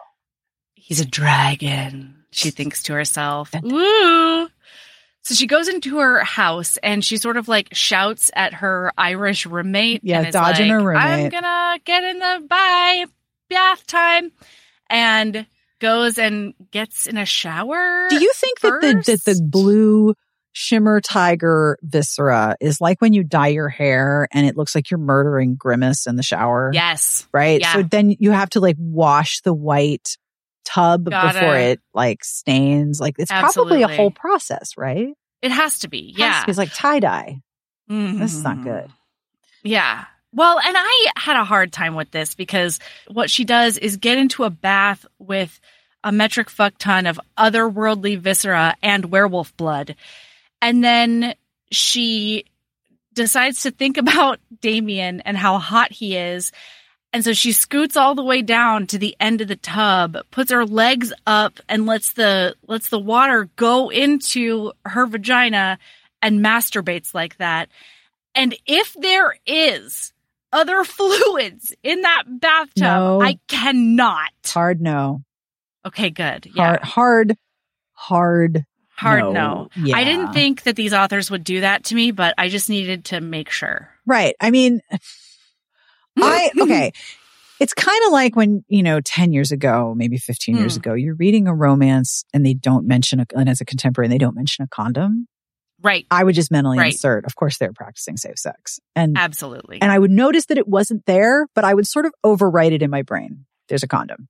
He's 0.91 0.99
a 0.99 1.07
dragon. 1.07 2.17
She 2.33 2.51
thinks 2.51 2.83
to 2.83 2.95
herself. 2.95 3.53
Woo! 3.63 4.49
So 5.23 5.35
she 5.37 5.47
goes 5.47 5.69
into 5.69 5.99
her 5.99 6.25
house 6.25 6.79
and 6.79 7.05
she 7.05 7.17
sort 7.17 7.37
of 7.37 7.47
like 7.47 7.69
shouts 7.71 8.33
at 8.35 8.55
her 8.55 8.91
Irish 8.99 9.47
roommate. 9.47 10.01
Yeah, 10.03 10.23
and 10.23 10.33
dodging 10.33 10.69
like, 10.69 10.83
her 10.83 10.97
I'm 10.97 11.29
gonna 11.29 11.79
get 11.85 12.03
in 12.03 12.19
the 12.19 12.45
bye 12.49 13.05
bath 13.49 13.87
time, 13.87 14.33
and 14.89 15.47
goes 15.79 16.19
and 16.19 16.55
gets 16.73 17.07
in 17.07 17.17
a 17.19 17.25
shower. 17.25 18.09
Do 18.11 18.21
you 18.21 18.33
think 18.35 18.59
that 18.59 18.81
the, 18.81 19.13
that 19.13 19.25
the 19.25 19.41
blue 19.49 20.15
shimmer 20.51 21.01
tiger 21.01 21.79
viscera 21.83 22.57
is 22.61 22.81
like 22.81 23.01
when 23.01 23.13
you 23.13 23.23
dye 23.23 23.47
your 23.47 23.69
hair 23.69 24.27
and 24.33 24.45
it 24.45 24.57
looks 24.57 24.75
like 24.75 24.91
you're 24.91 24.99
murdering 24.99 25.55
grimace 25.55 26.09
in 26.09 26.17
the 26.17 26.25
shower? 26.25 26.73
Yes. 26.75 27.29
Right. 27.33 27.61
yeah. 27.61 27.75
So 27.75 27.83
then 27.85 28.17
you 28.19 28.33
have 28.33 28.51
to 28.51 28.61
like 28.61 28.75
wash 28.77 29.43
the 29.43 29.55
white 29.55 30.17
tub 30.73 31.09
Gotta- 31.09 31.39
before 31.39 31.57
it 31.57 31.81
like 31.95 32.25
stains. 32.25 33.01
Like 33.01 33.17
it's 33.19 33.31
probably 33.31 33.83
a 33.83 33.89
whole 33.89 34.11
process, 34.11 34.77
right? 34.77 35.15
It 35.43 35.51
has 35.51 35.81
to 35.81 35.89
be. 35.89 36.15
Yeah. 36.17 36.45
It's 36.47 36.59
like 36.59 36.73
tie 36.75 37.01
dye. 37.01 37.41
This 37.89 38.35
is 38.35 38.45
not 38.45 38.63
good. 38.63 38.85
Mm-hmm. 38.85 38.93
Yeah. 39.65 40.05
Well, 40.33 40.61
and 40.61 40.77
I 40.79 41.07
had 41.17 41.37
a 41.37 41.45
hard 41.45 41.73
time 41.73 41.97
with 41.97 42.11
this 42.13 42.35
because 42.35 42.79
what 43.09 43.31
she 43.31 43.45
does 43.45 43.79
is 43.79 43.97
get 43.97 44.17
into 44.17 44.45
a 44.45 44.51
bath 44.51 45.05
with 45.19 45.59
a 46.05 46.13
metric 46.13 46.49
fuck 46.49 46.79
ton 46.79 47.07
of 47.07 47.19
otherworldly 47.37 48.19
viscera 48.19 48.77
and 48.83 49.07
werewolf 49.07 49.57
blood. 49.57 49.97
And 50.63 50.85
then 50.85 51.35
she 51.73 52.45
decides 53.13 53.63
to 53.63 53.71
think 53.73 53.97
about 53.97 54.39
Damien 54.61 55.21
and 55.21 55.37
how 55.37 55.59
hot 55.59 55.91
he 55.91 56.17
is 56.17 56.53
And 57.13 57.25
so 57.25 57.33
she 57.33 57.53
scoots 57.53 57.97
all 57.97 58.15
the 58.15 58.23
way 58.23 58.41
down 58.41 58.87
to 58.89 58.99
the 58.99 59.17
end 59.19 59.41
of 59.41 59.49
the 59.49 59.57
tub, 59.57 60.17
puts 60.31 60.53
her 60.53 60.65
legs 60.65 61.13
up 61.27 61.59
and 61.69 61.85
lets 61.87 62.13
the 62.13 62.55
lets 62.69 62.89
the 62.89 63.01
water 63.01 63.49
go 63.57 63.91
into 63.91 64.73
her 64.85 65.07
vagina 65.07 65.79
and 66.23 66.41
masturbates 66.41 67.13
like 67.13 67.37
that. 67.39 67.69
And 68.35 68.57
if 68.67 68.95
there 68.95 69.35
is 69.45 70.13
other 70.53 70.85
fluids 70.85 71.75
in 71.83 72.03
that 72.03 72.23
bathtub, 72.29 72.83
No. 72.83 73.21
I 73.21 73.39
cannot. 73.49 74.31
Hard 74.47 74.81
no. 74.81 75.23
Okay, 75.85 76.11
good. 76.11 76.47
Yeah. 76.55 76.79
Hard, 76.79 76.83
hard, 76.83 77.37
hard. 77.93 78.65
Hard 78.91 79.23
no. 79.23 79.33
no. 79.33 79.69
Yeah. 79.77 79.97
I 79.97 80.05
didn't 80.05 80.35
think 80.35 80.65
that 80.65 80.77
these 80.77 80.93
authors 80.93 81.31
would 81.31 81.43
do 81.43 81.63
that 81.63 81.85
to 81.85 81.95
me, 81.95 82.11
but 82.11 82.35
I 82.37 82.51
just 82.51 82.69
needed 82.69 83.07
to 83.07 83.21
make 83.23 83.49
sure. 83.51 83.89
Right. 84.05 84.37
I 84.39 84.51
mean, 84.51 84.83
I, 86.19 86.51
okay. 86.61 86.93
It's 87.59 87.75
kind 87.75 88.01
of 88.07 88.13
like 88.13 88.37
when, 88.37 88.65
you 88.69 88.83
know, 88.83 89.01
10 89.01 89.33
years 89.33 89.53
ago, 89.53 89.93
maybe 89.95 90.17
15 90.17 90.57
years 90.57 90.75
Hmm. 90.77 90.79
ago, 90.81 90.95
you're 90.95 91.15
reading 91.15 91.47
a 91.47 91.55
romance 91.55 92.25
and 92.33 92.45
they 92.45 92.55
don't 92.55 92.87
mention, 92.87 93.21
a, 93.21 93.27
and 93.37 93.49
as 93.51 93.61
a 93.61 93.65
contemporary, 93.67 94.07
and 94.07 94.13
they 94.13 94.19
don't 94.19 94.35
mention 94.35 94.65
a 94.65 94.69
condom. 94.69 95.27
Right. 95.83 96.07
I 96.11 96.25
would 96.25 96.35
just 96.35 96.51
mentally 96.51 96.79
Right. 96.79 96.93
insert, 96.93 97.25
of 97.27 97.37
course, 97.37 97.59
they're 97.59 97.73
practicing 97.75 98.17
safe 98.17 98.39
sex. 98.39 98.81
And, 98.97 99.17
Absolutely. 99.19 99.81
and 99.83 99.93
I 99.93 99.99
would 99.99 100.11
notice 100.11 100.47
that 100.47 100.59
it 100.59 100.69
wasn't 100.69 101.05
there, 101.07 101.47
but 101.55 101.65
I 101.65 101.75
would 101.75 101.87
sort 101.87 102.07
of 102.07 102.13
overwrite 102.25 102.73
it 102.73 102.83
in 102.83 102.91
my 102.91 103.03
brain. 103.03 103.45
There's 103.69 103.83
a 103.83 103.89
condom. 103.89 104.29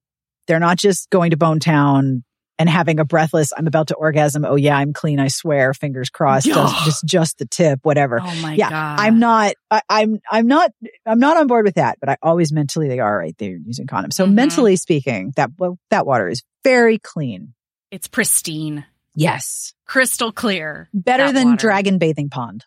They're 0.48 0.60
not 0.60 0.78
just 0.78 1.08
going 1.10 1.30
to 1.30 1.36
Bone 1.36 1.60
Town 1.60 2.24
and 2.60 2.68
having 2.68 3.00
a 3.00 3.04
breathless, 3.04 3.52
I'm 3.56 3.66
about 3.66 3.88
to 3.88 3.94
orgasm. 3.96 4.44
Oh 4.44 4.54
yeah, 4.54 4.76
I'm 4.76 4.92
clean. 4.92 5.18
I 5.18 5.28
swear. 5.28 5.72
Fingers 5.74 6.10
crossed. 6.10 6.46
Just, 6.50 6.84
just, 6.84 7.04
just 7.06 7.38
the 7.38 7.46
tip, 7.46 7.80
whatever. 7.82 8.20
oh 8.22 8.34
my 8.42 8.54
yeah, 8.54 8.68
god. 8.70 9.00
I'm 9.00 9.18
not, 9.18 9.54
I, 9.70 9.80
I'm, 9.88 10.18
I'm 10.30 10.46
not, 10.46 10.70
I'm 11.06 11.18
not 11.18 11.36
on 11.38 11.46
board 11.46 11.64
with 11.64 11.74
that, 11.76 11.98
but 12.00 12.08
I 12.10 12.16
always 12.22 12.52
mentally 12.52 12.86
they 12.88 13.00
are 13.00 13.18
right. 13.18 13.34
They're 13.38 13.56
using 13.64 13.86
condoms. 13.86 14.12
So 14.12 14.26
Mhm. 14.26 14.34
mentally 14.34 14.76
speaking, 14.76 15.32
that, 15.36 15.50
well, 15.58 15.78
that 15.90 16.06
water 16.06 16.28
is 16.28 16.42
very 16.62 16.98
clean. 16.98 17.54
It's 17.90 18.06
pristine. 18.06 18.84
Yes. 19.16 19.72
Crystal 19.86 20.30
clear. 20.30 20.88
Better 20.94 21.32
than 21.32 21.48
water. 21.48 21.56
dragon 21.56 21.98
bathing 21.98 22.28
pond. 22.28 22.64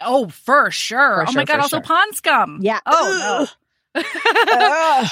Oh, 0.00 0.28
for 0.28 0.70
sure. 0.72 0.98
For 1.26 1.28
oh 1.28 1.32
my 1.32 1.32
sure, 1.32 1.44
god, 1.44 1.60
also 1.60 1.76
sure. 1.76 1.82
pond 1.82 2.16
scum. 2.16 2.58
Yeah. 2.62 2.80
Oh 2.86 3.46
no. 3.94 5.08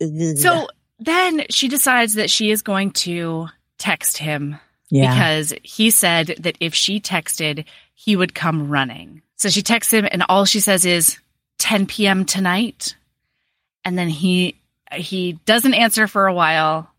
So 0.36 0.68
then 0.98 1.44
she 1.50 1.68
decides 1.68 2.14
that 2.14 2.30
she 2.30 2.50
is 2.50 2.62
going 2.62 2.90
to 2.92 3.48
text 3.78 4.18
him 4.18 4.58
yeah. 4.90 5.12
because 5.12 5.54
he 5.62 5.90
said 5.90 6.34
that 6.40 6.56
if 6.60 6.74
she 6.74 7.00
texted, 7.00 7.64
he 7.94 8.16
would 8.16 8.34
come 8.34 8.68
running. 8.70 9.22
So 9.36 9.48
she 9.48 9.62
texts 9.62 9.92
him 9.92 10.06
and 10.10 10.24
all 10.28 10.44
she 10.44 10.60
says 10.60 10.84
is 10.84 11.18
10 11.58 11.86
p.m. 11.86 12.24
tonight. 12.24 12.96
And 13.84 13.96
then 13.96 14.08
he 14.08 14.60
he 14.92 15.34
doesn't 15.44 15.74
answer 15.74 16.06
for 16.08 16.26
a 16.26 16.34
while, 16.34 16.90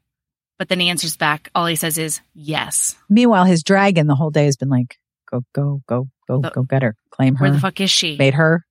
but 0.58 0.70
then 0.70 0.80
he 0.80 0.90
answers 0.90 1.18
back. 1.18 1.50
All 1.56 1.66
he 1.66 1.76
says 1.76 1.98
is 1.98 2.22
yes. 2.34 2.96
Meanwhile, 3.10 3.46
his 3.46 3.64
dragon 3.64 4.08
the 4.08 4.16
whole 4.16 4.30
day 4.30 4.46
has 4.46 4.58
been 4.58 4.70
like, 4.70 4.98
go, 5.30 5.44
go, 5.54 5.82
go, 5.88 6.08
go, 6.28 6.42
The- 6.42 6.52
go 6.52 6.64
get 6.64 6.84
her. 6.84 6.96
Claim 7.10 7.36
her. 7.36 7.46
Where 7.46 7.52
the 7.52 7.60
fuck 7.60 7.82
is 7.82 7.92
she? 7.92 8.16
Made 8.18 8.36
her. 8.36 8.64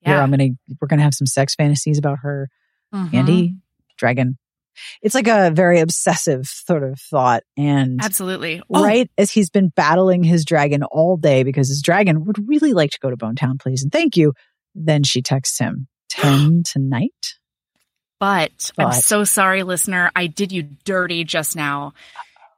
Here, 0.00 0.14
Yeah. 0.14 0.22
I'm 0.22 0.30
going 0.30 0.56
to, 0.68 0.76
we're 0.80 0.88
going 0.88 0.98
to 0.98 1.04
have 1.04 1.14
some 1.14 1.26
sex 1.26 1.54
fantasies 1.54 1.98
about 1.98 2.18
her. 2.20 2.48
Mhm. 2.94 3.14
Andy, 3.14 3.56
dragon. 3.96 4.38
It's 5.02 5.14
like 5.14 5.28
a 5.28 5.50
very 5.50 5.80
obsessive 5.80 6.46
sort 6.46 6.82
of 6.82 6.98
thought. 6.98 7.42
And 7.56 8.00
Absolutely. 8.02 8.62
Oh, 8.70 8.84
right 8.84 9.10
as 9.18 9.30
he's 9.30 9.50
been 9.50 9.68
battling 9.68 10.22
his 10.22 10.44
dragon 10.44 10.82
all 10.84 11.16
day 11.16 11.42
because 11.42 11.68
his 11.68 11.82
dragon 11.82 12.24
would 12.24 12.48
really 12.48 12.72
like 12.72 12.90
to 12.90 12.98
go 13.00 13.10
to 13.10 13.16
Bone 13.16 13.36
Town, 13.36 13.58
please. 13.58 13.82
And 13.82 13.92
thank 13.92 14.16
you. 14.16 14.32
Then 14.74 15.04
she 15.04 15.22
texts 15.22 15.58
him 15.58 15.88
10 16.10 16.62
tonight. 16.66 17.12
But, 18.18 18.70
I'm 18.78 18.92
so 18.92 19.24
sorry, 19.24 19.62
listener. 19.62 20.10
I 20.16 20.26
did 20.26 20.50
you 20.50 20.62
dirty 20.62 21.24
just 21.24 21.54
now. 21.54 21.92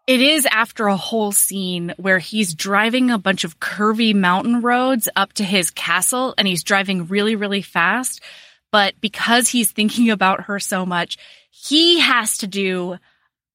It 0.07 0.23
is 0.23 0.47
after 0.47 0.87
a 0.87 0.97
whole 0.97 1.33
scene 1.33 1.93
where 1.99 2.19
he's 2.19 2.55
driving 2.55 3.11
a 3.11 3.19
bunch 3.19 3.45
of 3.45 3.61
curvy 3.61 4.15
mountain 4.15 4.63
roads 4.63 5.09
up 5.15 5.35
to 5.35 5.45
his 5.45 5.71
castle 5.71 6.33
and 6.39 6.49
he's 6.49 6.63
driving 6.63 7.09
really, 7.09 7.37
really 7.37 7.61
fast. 7.61 8.23
But 8.71 8.95
because 9.01 9.49
he's 9.49 9.71
thinking 9.73 10.11
about 10.11 10.45
her 10.45 10.61
so 10.61 10.87
much, 10.87 11.19
he 11.51 12.01
has 12.01 12.39
to 12.39 12.47
do 12.47 12.97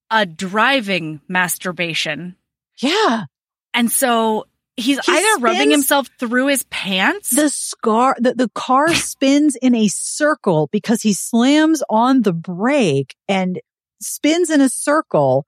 a 0.10 0.26
driving 0.26 1.22
masturbation. 1.28 2.36
Yeah. 2.78 3.26
And 3.74 3.92
so 3.92 4.46
he's 4.76 5.00
He 5.06 5.12
either 5.12 5.42
rubbing 5.42 5.72
himself 5.72 6.10
through 6.20 6.48
his 6.48 6.64
pants. 6.70 7.32
The 7.32 7.50
scar, 7.50 8.16
the, 8.20 8.34
the 8.34 8.50
car 8.50 8.94
spins 8.94 9.56
in 9.56 9.76
a 9.76 9.88
circle 9.88 10.70
because 10.72 11.02
he 11.02 11.14
slams 11.14 11.84
on 11.90 12.22
the 12.22 12.34
brake 12.34 13.16
and 13.28 13.60
spins 14.02 14.50
in 14.50 14.62
a 14.62 14.70
circle 14.70 15.46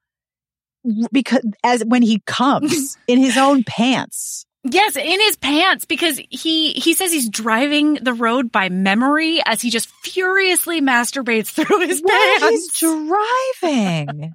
because 1.12 1.44
as 1.64 1.84
when 1.86 2.02
he 2.02 2.22
comes 2.26 2.98
in 3.08 3.20
his 3.20 3.38
own 3.38 3.64
pants. 3.64 4.46
Yes, 4.68 4.96
in 4.96 5.20
his 5.22 5.36
pants 5.36 5.86
because 5.86 6.20
he 6.32 6.72
he 6.72 6.96
says 6.96 7.12
he's 7.12 7.30
driving 7.30 7.96
the 7.96 8.14
road 8.14 8.52
by 8.52 8.70
memory 8.70 9.40
as 9.46 9.62
he 9.62 9.70
just 9.70 9.88
furiously 10.02 10.82
masturbates 10.82 11.48
through 11.52 11.82
his 11.82 12.00
he's 12.00 12.02
pants. 12.02 12.80
driving. 12.80 14.34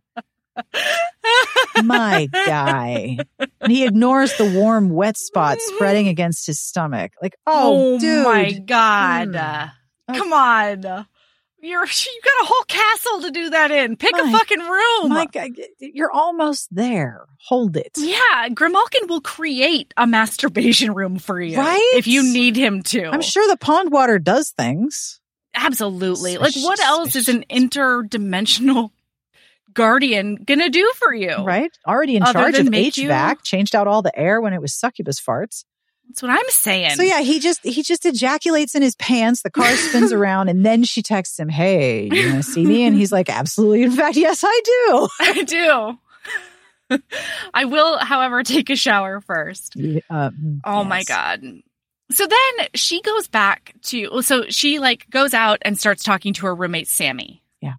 My 1.82 2.28
guy. 2.32 3.18
And 3.60 3.72
he 3.72 3.84
ignores 3.84 4.36
the 4.36 4.44
warm, 4.44 4.90
wet 4.90 5.16
spot 5.16 5.58
spreading 5.60 6.06
against 6.06 6.46
his 6.46 6.60
stomach. 6.60 7.12
Like, 7.20 7.34
oh, 7.46 7.98
dude. 7.98 8.24
my 8.24 8.52
god! 8.52 9.28
Mm. 9.32 10.16
Come 10.16 10.32
on, 10.32 11.06
you're 11.62 11.84
you 11.86 12.20
got 12.24 12.42
a 12.42 12.46
whole 12.46 12.64
castle 12.68 13.22
to 13.22 13.30
do 13.30 13.50
that 13.50 13.70
in. 13.70 13.96
Pick 13.96 14.12
My- 14.12 14.28
a 14.28 14.32
fucking 14.32 14.60
room. 14.60 15.26
God, 15.32 15.50
you're 15.78 16.10
almost 16.12 16.68
there. 16.74 17.26
Hold 17.48 17.76
it. 17.76 17.92
yeah, 17.96 18.48
Grimalkin 18.50 19.08
will 19.08 19.20
create 19.20 19.92
a 19.96 20.06
masturbation 20.06 20.94
room 20.94 21.18
for 21.18 21.40
you, 21.40 21.56
Right? 21.58 21.92
If 21.94 22.06
you 22.06 22.22
need 22.22 22.56
him 22.56 22.82
to. 22.84 23.04
I'm 23.06 23.22
sure 23.22 23.46
the 23.48 23.56
pond 23.56 23.90
water 23.92 24.18
does 24.18 24.50
things. 24.50 25.20
Absolutely. 25.54 26.38
Like, 26.38 26.54
what 26.56 26.78
else 26.80 27.16
is 27.16 27.28
an 27.28 27.44
interdimensional 27.50 28.90
guardian 29.72 30.36
gonna 30.36 30.68
do 30.70 30.92
for 30.96 31.14
you? 31.14 31.36
Right? 31.44 31.70
Already 31.86 32.16
in 32.16 32.22
Other 32.22 32.32
charge 32.32 32.58
of 32.58 32.66
HVAC, 32.66 32.96
you- 33.36 33.42
changed 33.44 33.74
out 33.74 33.86
all 33.86 34.02
the 34.02 34.16
air 34.18 34.40
when 34.40 34.52
it 34.52 34.60
was 34.60 34.74
succubus 34.74 35.20
farts. 35.20 35.64
That's 36.10 36.22
what 36.22 36.30
I'm 36.32 36.48
saying. 36.48 36.90
So 36.96 37.04
yeah, 37.04 37.20
he 37.20 37.38
just 37.38 37.62
he 37.64 37.84
just 37.84 38.04
ejaculates 38.04 38.74
in 38.74 38.82
his 38.82 38.96
pants. 38.96 39.42
The 39.42 39.50
car 39.50 39.70
spins 39.76 40.12
around, 40.12 40.48
and 40.48 40.66
then 40.66 40.82
she 40.82 41.02
texts 41.02 41.38
him, 41.38 41.48
"Hey, 41.48 42.08
you 42.10 42.32
want 42.32 42.44
to 42.44 42.50
see 42.50 42.66
me?" 42.66 42.82
And 42.82 42.96
he's 42.96 43.12
like, 43.12 43.30
"Absolutely. 43.30 43.84
In 43.84 43.92
fact, 43.92 44.16
yes, 44.16 44.42
I 44.44 44.60
do." 44.64 45.08
I 45.20 45.42
do. 46.88 46.98
I 47.54 47.66
will, 47.66 47.98
however, 47.98 48.42
take 48.42 48.70
a 48.70 48.74
shower 48.76 49.20
first. 49.20 49.76
Uh, 50.10 50.30
Oh 50.64 50.82
my 50.82 51.04
god. 51.04 51.44
So 52.10 52.26
then 52.26 52.66
she 52.74 53.00
goes 53.02 53.28
back 53.28 53.72
to 53.82 54.20
so 54.22 54.46
she 54.48 54.80
like 54.80 55.08
goes 55.10 55.32
out 55.32 55.58
and 55.62 55.78
starts 55.78 56.02
talking 56.02 56.32
to 56.34 56.46
her 56.46 56.54
roommate 56.56 56.88
Sammy. 56.88 57.40
Yeah. 57.60 57.74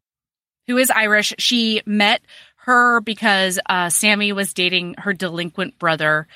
Who 0.67 0.77
is 0.77 0.89
Irish. 0.89 1.33
She 1.37 1.81
met 1.85 2.21
her 2.63 3.01
because 3.01 3.59
uh 3.65 3.89
Sammy 3.89 4.31
was 4.31 4.53
dating 4.53 4.95
her 4.99 5.11
delinquent 5.11 5.77
brother 5.77 6.27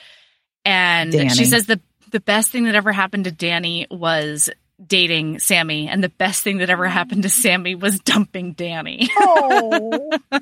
and 0.65 1.11
Danny. 1.11 1.29
she 1.29 1.45
says 1.45 1.65
the 1.67 1.79
the 2.11 2.19
best 2.19 2.51
thing 2.51 2.65
that 2.65 2.75
ever 2.75 2.91
happened 2.91 3.25
to 3.25 3.31
Danny 3.31 3.87
was 3.89 4.49
dating 4.85 5.39
Sammy 5.39 5.87
and 5.87 6.03
the 6.03 6.09
best 6.09 6.43
thing 6.43 6.57
that 6.57 6.69
ever 6.69 6.87
happened 6.87 7.23
to 7.23 7.29
Sammy 7.29 7.75
was 7.75 7.99
dumping 7.99 8.53
Danny. 8.53 9.09
Oh. 9.17 10.11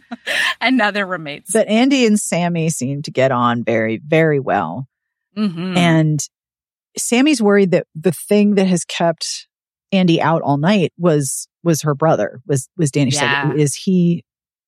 and 0.62 0.78
now 0.78 0.92
they're 0.92 1.06
roommates. 1.06 1.52
but 1.54 1.68
Andy 1.68 2.06
and 2.06 2.20
Sammy 2.20 2.70
seem 2.70 3.02
to 3.04 3.12
get 3.12 3.32
on 3.32 3.64
very, 3.64 3.98
very 3.98 4.40
well. 4.40 4.88
Mhm. 5.38 5.78
And 5.78 6.20
Sammy's 6.98 7.42
worried 7.42 7.72
that 7.72 7.88
the 7.96 8.12
thing 8.12 8.56
that 8.56 8.68
has 8.68 8.84
kept 8.86 9.48
Andy 9.92 10.22
out 10.22 10.42
all 10.42 10.58
night 10.58 10.94
was 10.98 11.48
was 11.64 11.84
her 11.84 11.96
brother. 11.96 12.42
Was 12.48 12.70
was 12.78 12.92
Danny? 12.92 13.12
She's 13.12 13.22
Yeah. 13.22 13.50
like, 13.50 13.58
is 13.60 13.76
he? 13.76 14.24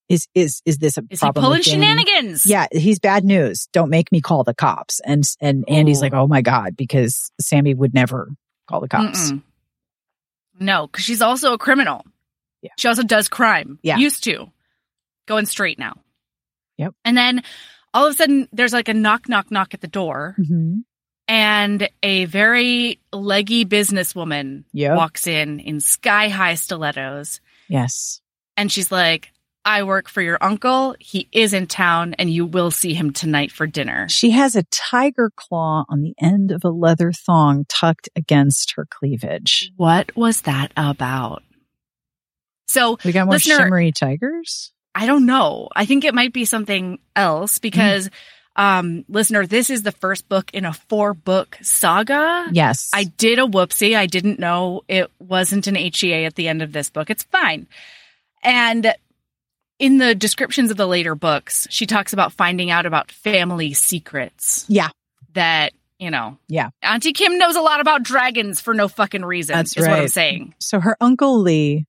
Is 0.07 0.27
is 0.35 0.61
is 0.65 0.77
this 0.77 0.97
a 0.97 1.01
is 1.09 1.19
he 1.19 1.25
problem? 1.25 1.43
pulling 1.43 1.59
with 1.59 1.65
shenanigans? 1.65 2.45
Yeah, 2.45 2.67
he's 2.71 2.99
bad 2.99 3.23
news. 3.23 3.67
Don't 3.73 3.89
make 3.89 4.11
me 4.11 4.21
call 4.21 4.43
the 4.43 4.53
cops. 4.53 4.99
And 5.03 5.23
and 5.41 5.63
Andy's 5.67 5.97
Ooh. 5.97 6.01
like, 6.01 6.13
oh 6.13 6.27
my 6.27 6.41
god, 6.41 6.75
because 6.77 7.31
Sammy 7.41 7.73
would 7.73 7.93
never 7.93 8.29
call 8.69 8.81
the 8.81 8.87
cops. 8.87 9.31
Mm-mm. 9.31 9.41
No, 10.59 10.87
because 10.87 11.03
she's 11.03 11.21
also 11.21 11.53
a 11.53 11.57
criminal. 11.57 12.05
Yeah. 12.61 12.71
She 12.77 12.87
also 12.87 13.03
does 13.03 13.27
crime. 13.27 13.79
Yeah. 13.81 13.97
Used 13.97 14.23
to. 14.25 14.51
Going 15.27 15.45
straight 15.47 15.79
now. 15.79 15.97
Yep. 16.77 16.93
And 17.03 17.17
then 17.17 17.41
all 17.93 18.05
of 18.05 18.13
a 18.13 18.15
sudden 18.15 18.47
there's 18.53 18.73
like 18.73 18.89
a 18.89 18.93
knock, 18.93 19.27
knock, 19.27 19.49
knock 19.51 19.73
at 19.73 19.81
the 19.81 19.87
door, 19.87 20.35
Mhm. 20.39 20.83
and 21.27 21.89
a 22.03 22.25
very 22.25 22.99
leggy 23.11 23.65
businesswoman 23.65 24.65
Yep. 24.73 24.95
walks 24.97 25.25
in 25.27 25.59
in 25.59 25.79
sky 25.79 26.29
high 26.29 26.55
stilettos. 26.55 27.41
Yes. 27.67 28.21
And 28.55 28.71
she's 28.71 28.91
like, 28.91 29.31
I 29.65 29.82
work 29.82 30.08
for 30.08 30.21
your 30.21 30.38
uncle. 30.41 30.95
He 30.99 31.28
is 31.32 31.54
in 31.54 31.65
town, 31.65 32.13
and 32.19 32.30
you 32.30 32.45
will 32.45 32.69
see 32.69 32.93
him 32.93 33.12
tonight 33.12 33.51
for 33.51 33.65
dinner. 33.65 34.08
She 34.08 34.30
has 34.32 34.56
a 34.56 34.63
tiger 34.71 35.32
claw 35.36 35.86
on 35.89 36.01
the 36.04 36.13
end 36.21 36.51
of 36.51 36.63
a 36.63 36.69
leather 36.69 37.12
thong 37.12 37.65
tucked 37.67 38.08
against 38.15 38.73
her 38.75 38.86
cleavage. 38.89 39.71
What 39.75 40.15
was 40.15 40.41
that 40.41 40.71
about? 40.78 41.41
So 42.67 42.99
We 43.04 43.12
got 43.12 43.25
more 43.25 43.34
listener, 43.34 43.58
shimmery 43.58 43.91
tigers. 43.91 44.71
I 44.93 45.08
don't 45.08 45.25
know. 45.25 45.69
I 45.75 45.86
think 45.86 46.04
it 46.04 46.13
might 46.13 46.32
be 46.32 46.45
something 46.45 46.99
else 47.15 47.58
because, 47.58 48.10
um, 48.56 49.04
listener, 49.10 49.47
this 49.47 49.69
is 49.69 49.82
the 49.84 49.91
first 49.91 50.30
book 50.30 50.54
in 50.54 50.65
a 50.65 50.73
four 50.73 51.13
book 51.13 51.58
saga. 51.62 52.47
Yes. 52.51 52.91
I 52.93 53.06
did 53.06 53.39
a 53.39 53.47
whoopsie. 53.47 53.97
I 53.97 54.06
didn't 54.06 54.39
know 54.39 54.82
it 54.88 55.12
wasn't 55.19 55.67
an 55.67 55.75
HEA 55.75 56.25
at 56.25 56.36
the 56.36 56.47
end 56.47 56.62
of 56.62 56.71
this 56.71 56.89
book. 56.89 57.10
It's 57.10 57.23
fine. 57.23 57.67
And 58.43 58.93
in 59.79 59.97
the 59.97 60.15
descriptions 60.15 60.71
of 60.71 60.77
the 60.77 60.88
later 60.88 61.15
books, 61.15 61.67
she 61.69 61.85
talks 61.85 62.13
about 62.13 62.31
finding 62.33 62.71
out 62.71 62.85
about 62.85 63.11
family 63.11 63.73
secrets 63.73 64.65
Yeah. 64.67 64.89
that, 65.33 65.73
you 65.99 66.11
know, 66.11 66.38
Yeah. 66.47 66.69
Auntie 66.81 67.13
Kim 67.13 67.38
knows 67.38 67.55
a 67.55 67.61
lot 67.61 67.81
about 67.81 68.03
dragons 68.03 68.61
for 68.61 68.73
no 68.73 68.88
fucking 68.88 69.25
reason. 69.25 69.55
That's 69.55 69.75
is 69.75 69.88
what 69.88 69.99
I'm 69.99 70.07
saying. 70.07 70.55
So 70.59 70.79
her 70.79 70.95
uncle 71.01 71.39
Lee 71.39 71.85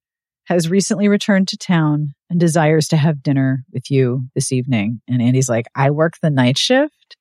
has 0.46 0.70
recently 0.70 1.08
returned 1.08 1.48
to 1.48 1.56
town 1.56 2.14
and 2.30 2.38
desires 2.38 2.88
to 2.88 2.96
have 2.96 3.22
dinner 3.22 3.64
with 3.72 3.90
you 3.90 4.28
this 4.34 4.52
evening. 4.52 5.00
And 5.08 5.20
Andy's 5.20 5.48
like, 5.48 5.66
I 5.74 5.90
work 5.90 6.14
the 6.22 6.30
night 6.30 6.58
shift. 6.58 7.16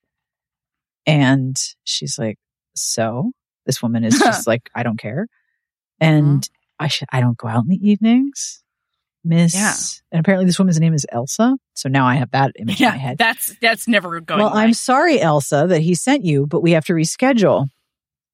And 1.08 1.56
she's 1.84 2.18
like, 2.18 2.38
so 2.76 3.32
this 3.66 3.82
woman 3.82 4.04
is 4.04 4.18
just 4.20 4.48
like, 4.48 4.70
I 4.76 4.84
don't 4.84 4.98
care. 5.00 5.28
And 6.00 6.42
mm-hmm. 6.42 6.84
I 6.84 6.88
should, 6.88 7.08
I 7.12 7.20
don't 7.20 7.38
go 7.38 7.48
out 7.48 7.64
in 7.64 7.70
the 7.70 7.90
evenings. 7.90 8.64
Miss. 9.26 9.54
Yeah. 9.56 9.74
And 10.12 10.20
apparently 10.20 10.46
this 10.46 10.60
woman's 10.60 10.80
name 10.80 10.94
is 10.94 11.06
Elsa. 11.12 11.58
So 11.74 11.90
now 11.90 12.06
I 12.06 12.16
have 12.16 12.32
that 12.32 12.52
image 12.60 12.80
in 12.80 12.88
my 12.88 12.94
Yeah, 12.94 12.98
head. 12.98 13.18
that's 13.18 13.56
that's 13.60 13.88
never 13.88 14.22
going. 14.22 14.40
well, 14.40 14.54
I'm 14.54 14.74
sorry, 14.74 15.20
Elsa, 15.20 15.66
that 15.70 15.80
he 15.82 15.96
sent 15.96 16.24
you, 16.24 16.46
but 16.48 16.62
we 16.62 16.72
have 16.72 16.86
to 16.86 16.94
reschedule. 16.94 17.68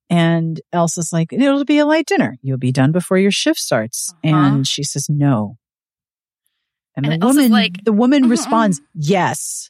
And 0.09 0.59
Elsa's 0.73 1.13
like, 1.13 1.31
it'll 1.31 1.63
be 1.63 1.77
a 1.77 1.85
light 1.85 2.05
dinner. 2.05 2.37
You'll 2.41 2.57
be 2.57 2.73
done 2.73 2.91
before 2.91 3.17
your 3.17 3.31
shift 3.31 3.59
starts. 3.59 4.13
Uh-huh. 4.23 4.35
And 4.35 4.67
she 4.67 4.83
says, 4.83 5.07
no. 5.09 5.57
And, 6.97 7.05
And 7.05 7.21
the 7.21 7.25
Elsa's 7.25 7.37
woman, 7.37 7.51
like, 7.53 7.83
the 7.85 7.93
woman 7.93 8.25
"Mm-mm." 8.25 8.29
responds, 8.31 8.81
yes. 8.93 9.69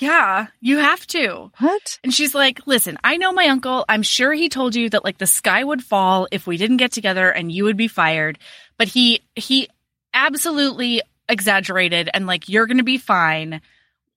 yeah, 0.00 0.46
you 0.62 0.78
have 0.78 1.06
to. 1.08 1.50
What? 1.58 1.98
And 2.02 2.14
she's 2.14 2.34
like, 2.34 2.66
listen, 2.66 2.96
I 3.04 3.18
know 3.18 3.32
my 3.32 3.48
uncle. 3.48 3.84
I'm 3.86 4.02
sure 4.02 4.32
he 4.32 4.48
told 4.48 4.74
you 4.74 4.88
that 4.88 5.04
like 5.04 5.18
the 5.18 5.26
sky 5.26 5.62
would 5.62 5.84
fall 5.84 6.26
if 6.32 6.46
we 6.46 6.56
didn't 6.56 6.78
get 6.78 6.92
together 6.92 7.28
and 7.28 7.52
you 7.52 7.64
would 7.64 7.76
be 7.76 7.88
fired. 7.88 8.38
But 8.78 8.88
he, 8.88 9.20
he 9.36 9.68
absolutely 10.14 11.02
exaggerated 11.28 12.10
and 12.12 12.26
like, 12.26 12.48
you're 12.48 12.66
going 12.66 12.78
to 12.78 12.84
be 12.84 12.98
fine. 12.98 13.60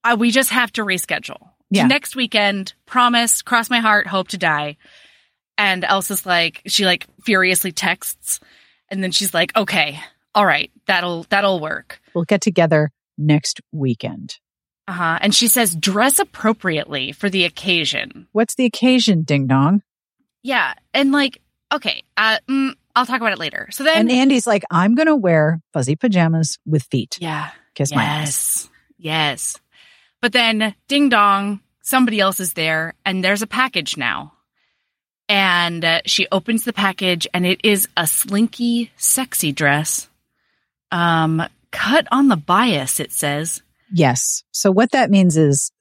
Uh, 0.04 0.16
we 0.20 0.32
just 0.32 0.52
have 0.52 0.72
to 0.74 0.84
reschedule. 0.84 1.50
Yeah. 1.70 1.84
To 1.84 1.88
next 1.88 2.16
weekend, 2.16 2.74
promise, 2.86 3.42
cross 3.42 3.70
my 3.70 3.80
heart, 3.80 4.08
hope 4.08 4.30
to 4.30 4.38
die. 4.38 4.78
And 5.58 5.84
Elsa's 5.84 6.26
like, 6.26 6.62
she 6.68 6.86
like 6.86 7.08
furiously 7.24 7.72
texts. 7.72 8.40
And 8.90 9.04
then 9.04 9.12
she's 9.12 9.34
like, 9.34 9.56
okay, 9.56 10.00
all 10.34 10.46
right, 10.46 10.72
that'll, 10.86 11.26
that'll 11.30 11.60
work. 11.60 12.00
We'll 12.14 12.26
get 12.26 12.42
together 12.42 12.92
next 13.18 13.62
weekend. 13.72 14.38
Uh 14.88 14.92
huh. 14.92 15.20
And 15.22 15.34
she 15.34 15.48
says, 15.48 15.76
dress 15.76 16.20
appropriately 16.20 17.12
for 17.12 17.30
the 17.30 17.46
occasion. 17.46 18.28
What's 18.34 18.56
the 18.56 18.66
occasion, 18.66 19.24
ding 19.24 19.48
dong? 19.48 19.82
Yeah, 20.44 20.76
and 20.94 21.12
like, 21.12 21.42
okay, 21.74 22.04
uh, 22.18 22.38
mm, 22.48 22.76
I'll 22.96 23.06
talk 23.06 23.20
about 23.22 23.34
it 23.34 23.40
later. 23.40 23.68
So 23.72 23.84
then, 23.84 23.98
And 23.98 24.12
Andy's 24.12 24.48
like, 24.48 24.64
I'm 24.72 24.96
going 24.96 25.08
to 25.08 25.16
wear 25.16 25.60
fuzzy 25.74 25.96
pajamas 25.96 26.58
with 26.66 26.84
feet. 26.84 27.18
yeah, 27.20 27.50
Kiss 27.74 27.94
my 27.94 28.04
ass. 28.04 28.70
yes, 28.70 28.70
yes. 28.98 29.60
But 30.22 30.32
then, 30.32 30.74
ding 30.88 31.10
dong, 31.10 31.60
somebody 31.84 32.20
else 32.20 32.40
is 32.40 32.54
there, 32.54 32.94
and 33.06 33.24
there's 33.24 33.42
a 33.42 33.48
package 33.48 33.98
now. 33.98 34.32
And 35.28 35.84
uh, 35.84 36.02
she 36.06 36.28
opens 36.32 36.64
the 36.64 36.74
package, 36.74 37.28
and 37.34 37.46
it 37.46 37.62
is 37.64 37.88
a 37.98 38.08
slinky, 38.08 38.92
sexy 38.96 39.52
dress, 39.52 40.08
um, 40.92 41.42
cut 41.72 42.08
on 42.12 42.28
the 42.28 42.38
bias. 42.38 43.00
It 43.00 43.12
says, 43.12 43.62
Yes. 43.92 44.44
So 44.52 44.72
what 44.72 44.92
that 44.92 45.10
means 45.12 45.36
is, 45.38 45.72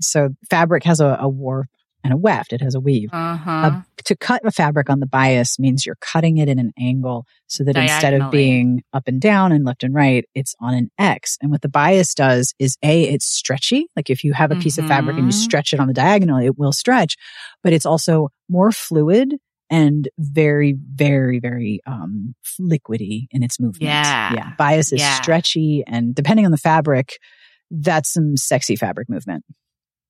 so 0.00 0.30
fabric 0.50 0.84
has 0.84 1.00
a, 1.00 1.16
a 1.20 1.28
warp 1.28 1.68
and 2.02 2.12
a 2.12 2.16
weft. 2.16 2.52
It 2.52 2.60
has 2.62 2.74
a 2.74 2.80
weave. 2.80 3.10
uh 3.12 3.36
huh, 3.36 3.50
Uh, 3.50 3.80
to 4.04 4.16
cut 4.16 4.40
a 4.44 4.50
fabric 4.50 4.88
on 4.88 5.00
the 5.00 5.06
bias 5.06 5.58
means 5.58 5.84
you're 5.84 5.96
cutting 6.00 6.38
it 6.38 6.48
in 6.48 6.58
an 6.58 6.72
angle 6.78 7.26
so 7.46 7.62
that 7.64 7.76
instead 7.92 8.14
of 8.14 8.30
being 8.30 8.82
up 8.94 9.06
and 9.06 9.20
down 9.20 9.52
and 9.52 9.64
left 9.64 9.84
and 9.84 9.94
right, 9.94 10.24
it's 10.34 10.54
on 10.60 10.72
an 10.74 10.90
X. 10.98 11.36
And 11.42 11.50
what 11.50 11.60
the 11.60 11.68
bias 11.68 12.14
does 12.14 12.54
is 12.58 12.76
A, 12.82 13.02
it's 13.04 13.26
stretchy. 13.26 13.86
Like 13.96 14.08
if 14.08 14.24
you 14.24 14.32
have 14.32 14.50
a 14.50 14.56
piece 14.56 14.78
of 14.78 14.86
fabric 14.86 15.16
and 15.18 15.26
you 15.26 15.32
Mhm. 15.32 15.42
stretch 15.42 15.72
it 15.74 15.80
on 15.80 15.86
the 15.88 15.92
diagonal, 15.94 16.38
it 16.38 16.58
will 16.58 16.72
stretch, 16.72 17.16
but 17.62 17.72
it's 17.74 17.84
also 17.86 18.28
more 18.48 18.72
fluid 18.72 19.34
and 19.68 20.08
very, 20.18 20.72
very, 20.94 21.38
very 21.38 21.80
um 21.86 22.34
liquidy 22.60 23.26
in 23.30 23.42
its 23.42 23.60
movement. 23.60 23.90
Yeah. 23.92 24.32
Yeah. 24.34 24.52
Bias 24.56 24.92
is 24.92 25.00
Yeah. 25.00 25.14
stretchy 25.20 25.84
and 25.86 26.14
depending 26.14 26.46
on 26.46 26.50
the 26.52 26.58
fabric, 26.58 27.18
that's 27.70 28.10
some 28.12 28.36
sexy 28.36 28.74
fabric 28.76 29.08
movement. 29.10 29.44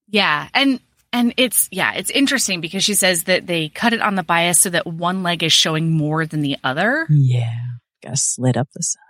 Yeah, 0.08 0.48
and 0.54 0.80
and 1.12 1.34
it's 1.36 1.68
yeah, 1.70 1.92
it's 1.94 2.10
interesting 2.10 2.60
because 2.60 2.84
she 2.84 2.94
says 2.94 3.24
that 3.24 3.46
they 3.46 3.68
cut 3.68 3.92
it 3.92 4.00
on 4.00 4.14
the 4.14 4.22
bias 4.22 4.60
so 4.60 4.70
that 4.70 4.86
one 4.86 5.22
leg 5.22 5.42
is 5.42 5.52
showing 5.52 5.90
more 5.90 6.26
than 6.26 6.42
the 6.42 6.56
other. 6.64 7.06
Yeah. 7.10 7.54
Got 8.02 8.10
to 8.10 8.16
slit 8.16 8.56
up 8.56 8.68
the 8.74 8.82
side. 8.82 9.00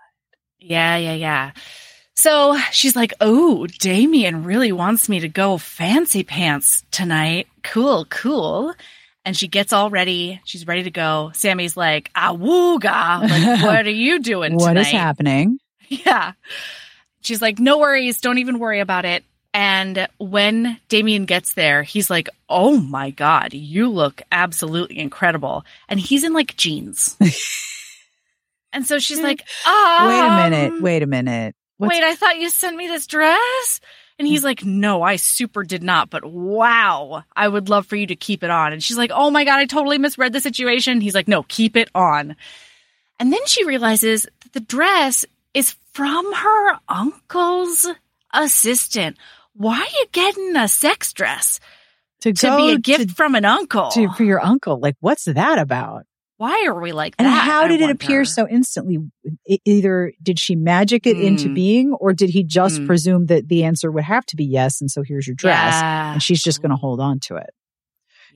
Yeah, 0.58 0.96
yeah, 0.96 1.14
yeah. 1.14 1.52
So 2.14 2.58
she's 2.72 2.96
like, 2.96 3.14
"Oh, 3.20 3.66
Damien 3.78 4.44
really 4.44 4.72
wants 4.72 5.08
me 5.08 5.20
to 5.20 5.28
go 5.28 5.56
fancy 5.58 6.22
pants 6.22 6.84
tonight. 6.90 7.46
Cool, 7.62 8.04
cool." 8.06 8.74
And 9.24 9.36
she 9.36 9.48
gets 9.48 9.72
all 9.72 9.90
ready. 9.90 10.40
She's 10.44 10.66
ready 10.66 10.82
to 10.82 10.90
go. 10.90 11.30
Sammy's 11.34 11.76
like, 11.76 12.12
"Awooga! 12.14 13.22
Like, 13.28 13.62
what 13.62 13.86
are 13.86 13.90
you 13.90 14.18
doing 14.20 14.54
What 14.54 14.68
tonight?" 14.68 14.80
is 14.80 14.90
happening? 14.90 15.58
Yeah. 15.88 16.34
She's 17.22 17.42
like, 17.42 17.58
no 17.58 17.78
worries. 17.78 18.20
Don't 18.20 18.38
even 18.38 18.60
worry 18.60 18.78
about 18.78 19.04
it. 19.04 19.24
And 19.52 20.06
when 20.18 20.78
Damien 20.88 21.24
gets 21.24 21.54
there, 21.54 21.82
he's 21.82 22.08
like, 22.08 22.28
oh 22.48 22.76
my 22.78 23.10
God, 23.10 23.52
you 23.52 23.88
look 23.88 24.22
absolutely 24.30 24.98
incredible. 24.98 25.64
And 25.88 25.98
he's 25.98 26.22
in 26.24 26.32
like 26.32 26.56
jeans. 26.56 27.16
and 28.72 28.86
so 28.86 28.98
she's 28.98 29.20
like, 29.20 29.42
um, 29.66 30.08
Wait 30.08 30.20
a 30.20 30.50
minute. 30.50 30.82
Wait 30.82 31.02
a 31.02 31.06
minute. 31.06 31.54
What's- 31.78 31.90
Wait, 31.94 32.04
I 32.04 32.14
thought 32.14 32.38
you 32.38 32.48
sent 32.50 32.76
me 32.76 32.86
this 32.86 33.06
dress. 33.06 33.80
And 34.18 34.28
he's 34.28 34.44
like, 34.44 34.62
no, 34.66 35.00
I 35.02 35.16
super 35.16 35.64
did 35.64 35.82
not, 35.82 36.10
but 36.10 36.26
wow, 36.26 37.24
I 37.34 37.48
would 37.48 37.70
love 37.70 37.86
for 37.86 37.96
you 37.96 38.06
to 38.08 38.16
keep 38.16 38.44
it 38.44 38.50
on. 38.50 38.74
And 38.74 38.82
she's 38.84 38.98
like, 38.98 39.10
oh 39.14 39.30
my 39.30 39.44
God, 39.46 39.60
I 39.60 39.64
totally 39.64 39.96
misread 39.96 40.34
the 40.34 40.40
situation. 40.40 41.00
He's 41.00 41.14
like, 41.14 41.26
no, 41.26 41.42
keep 41.42 41.74
it 41.74 41.88
on. 41.94 42.36
And 43.18 43.32
then 43.32 43.46
she 43.46 43.64
realizes 43.64 44.24
that 44.42 44.52
the 44.52 44.60
dress 44.60 45.24
is 45.54 45.74
from 45.94 46.34
her 46.34 46.78
uncle's 46.86 47.86
assistant. 48.34 49.16
Why 49.60 49.78
are 49.78 49.84
you 50.00 50.06
getting 50.12 50.56
a 50.56 50.68
sex 50.68 51.12
dress 51.12 51.60
to, 52.22 52.32
to 52.32 52.56
be 52.56 52.72
a 52.72 52.78
gift 52.78 53.10
to, 53.10 53.14
from 53.14 53.34
an 53.34 53.44
uncle? 53.44 53.90
to- 53.90 54.08
for 54.16 54.24
your 54.24 54.42
uncle. 54.42 54.80
Like, 54.80 54.96
what's 55.00 55.26
that 55.26 55.58
about? 55.58 56.04
Why 56.38 56.64
are 56.66 56.80
we 56.80 56.92
like 56.92 57.14
And 57.18 57.26
that? 57.26 57.42
And 57.42 57.50
how 57.50 57.64
I 57.64 57.68
did 57.68 57.80
it 57.82 57.84
wonder? 57.84 57.92
appear 57.92 58.24
so 58.24 58.48
instantly? 58.48 58.96
Either 59.66 60.14
did 60.22 60.38
she 60.38 60.56
magic 60.56 61.06
it 61.06 61.20
into 61.20 61.50
Mm. 61.50 61.54
being, 61.54 61.92
or 61.92 62.14
did 62.14 62.30
he 62.30 62.42
just 62.42 62.80
Mm. 62.80 62.86
presume 62.86 63.26
that 63.26 63.48
the 63.48 63.64
answer 63.64 63.90
would 63.92 64.04
have 64.04 64.24
to 64.26 64.36
be 64.36 64.46
yes, 64.46 64.80
and 64.80 64.90
so 64.90 65.02
here's 65.02 65.26
your 65.26 65.36
dress, 65.36 65.74
Yeah. 65.74 66.12
and 66.14 66.22
she's 66.22 66.42
just 66.42 66.62
going 66.62 66.70
to 66.70 66.76
hold 66.76 66.98
on 66.98 67.20
to 67.24 67.36
it. 67.36 67.50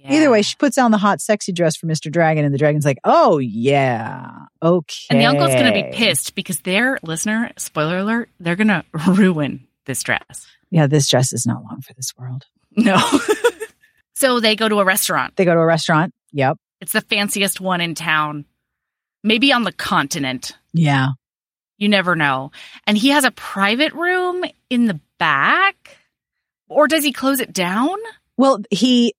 Either 0.06 0.30
way, 0.30 0.42
she 0.42 0.54
puts 0.58 0.76
on 0.76 0.90
the 0.90 0.98
hot, 0.98 1.22
sexy 1.22 1.50
dress 1.50 1.76
for 1.76 1.86
Mr. 1.86 2.12
Dragon, 2.12 2.44
and 2.44 2.52
the 2.52 2.58
dragon's 2.58 2.84
like, 2.84 2.98
"Oh 3.04 3.38
yeah, 3.38 4.28
okay." 4.62 5.06
And 5.08 5.18
the 5.18 5.24
uncle's 5.24 5.54
going 5.54 5.72
to 5.72 5.72
be 5.72 5.96
pissed 5.96 6.34
because 6.34 6.60
their 6.60 6.98
listener, 7.02 7.52
spoiler 7.56 7.96
alert, 7.96 8.28
they're 8.38 8.54
going 8.56 8.68
to 8.68 8.84
ruin 9.08 9.66
this 9.86 10.02
dress. 10.02 10.46
Yeah, 10.74 10.88
this 10.88 11.08
dress 11.08 11.32
is 11.32 11.46
not 11.46 11.62
long 11.62 11.82
for 11.82 11.94
this 11.94 12.12
world. 12.18 12.46
No. 12.76 12.98
so 14.16 14.40
they 14.40 14.56
go 14.56 14.68
to 14.68 14.80
a 14.80 14.84
restaurant. 14.84 15.36
They 15.36 15.44
go 15.44 15.54
to 15.54 15.60
a 15.60 15.64
restaurant. 15.64 16.12
Yep. 16.32 16.56
It's 16.80 16.90
the 16.90 17.00
fanciest 17.00 17.60
one 17.60 17.80
in 17.80 17.94
town, 17.94 18.44
maybe 19.22 19.52
on 19.52 19.62
the 19.62 19.70
continent. 19.70 20.58
Yeah. 20.72 21.10
You 21.78 21.88
never 21.88 22.16
know. 22.16 22.50
And 22.88 22.98
he 22.98 23.10
has 23.10 23.22
a 23.22 23.30
private 23.30 23.92
room 23.92 24.44
in 24.68 24.86
the 24.86 24.98
back. 25.16 25.96
Or 26.68 26.88
does 26.88 27.04
he 27.04 27.12
close 27.12 27.38
it 27.38 27.52
down? 27.52 27.96
Well, 28.36 28.58
he, 28.68 29.14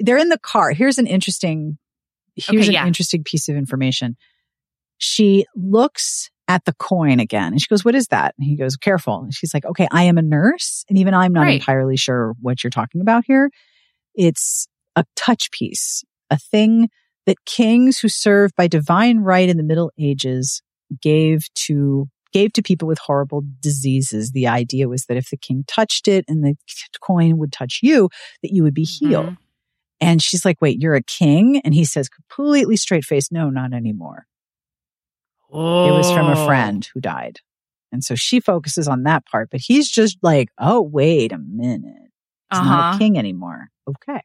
they're 0.00 0.16
in 0.16 0.30
the 0.30 0.38
car. 0.38 0.70
Here's 0.70 0.96
an 0.96 1.06
interesting, 1.06 1.76
here's 2.36 2.62
Okay, 2.62 2.68
an 2.68 2.72
yeah. 2.72 2.86
interesting 2.86 3.22
piece 3.22 3.50
of 3.50 3.56
information. 3.56 4.16
She 4.96 5.44
looks 5.54 6.30
at 6.48 6.64
the 6.64 6.74
coin 6.74 7.18
again 7.20 7.52
and 7.52 7.60
she 7.60 7.66
goes, 7.68 7.84
what 7.84 7.94
is 7.94 8.06
that? 8.08 8.34
And 8.38 8.46
he 8.46 8.56
goes, 8.56 8.76
careful. 8.76 9.20
And 9.22 9.34
she's 9.34 9.52
like, 9.52 9.64
okay, 9.64 9.88
I 9.90 10.04
am 10.04 10.16
a 10.18 10.22
nurse. 10.22 10.84
And 10.88 10.96
even 10.98 11.12
I'm 11.14 11.32
not 11.32 11.42
Right. 11.42 11.54
entirely 11.60 11.96
sure 11.96 12.34
what 12.40 12.62
you're 12.62 12.70
talking 12.70 13.00
about 13.00 13.24
here. 13.26 13.50
It's 14.14 14.68
a 14.94 15.04
touch 15.16 15.50
piece, 15.50 16.04
a 16.30 16.38
thing 16.38 16.88
that 17.26 17.44
kings 17.44 17.98
who 17.98 18.08
served 18.08 18.54
by 18.56 18.68
divine 18.68 19.18
right 19.18 19.48
in 19.48 19.56
the 19.56 19.64
Middle 19.64 19.90
Ages 19.98 20.62
gave 21.02 21.52
to 21.54 22.06
gave 22.32 22.52
to 22.52 22.62
people 22.62 22.86
with 22.86 22.98
horrible 22.98 23.42
diseases. 23.60 24.32
The 24.32 24.46
idea 24.46 24.88
was 24.88 25.06
that 25.06 25.16
if 25.16 25.30
the 25.30 25.36
king 25.36 25.64
touched 25.66 26.06
it 26.06 26.24
and 26.28 26.44
the 26.44 26.54
coin 27.00 27.38
would 27.38 27.50
touch 27.52 27.80
you, 27.82 28.08
that 28.42 28.52
you 28.52 28.62
would 28.62 28.74
be 28.74 28.84
healed. 28.84 29.30
Mhm. 29.30 29.36
And 30.00 30.22
she's 30.22 30.44
like, 30.44 30.60
wait, 30.60 30.78
you're 30.80 30.94
a 30.94 31.02
king? 31.02 31.60
And 31.64 31.72
he 31.72 31.84
says 31.84 32.08
completely 32.08 32.76
straight 32.76 33.04
faced, 33.04 33.32
no, 33.32 33.48
not 33.48 33.72
anymore. 33.72 34.26
Oh. 35.58 35.88
It 35.88 35.92
was 35.96 36.10
from 36.12 36.28
a 36.28 36.46
friend 36.46 36.86
who 36.92 37.00
died. 37.00 37.40
And 37.92 38.04
so 38.04 38.14
she 38.14 38.40
focuses 38.40 38.88
on 38.88 39.04
that 39.04 39.24
part, 39.26 39.48
but 39.50 39.60
he's 39.60 39.88
just 39.88 40.18
like, 40.22 40.48
oh, 40.58 40.82
wait 40.82 41.32
a 41.32 41.38
minute. 41.38 42.10
He's 42.50 42.60
not 42.60 42.66
Uh-huh. 42.66 42.96
a 42.96 42.98
king 42.98 43.16
anymore. 43.18 43.68
Okay. 43.88 44.20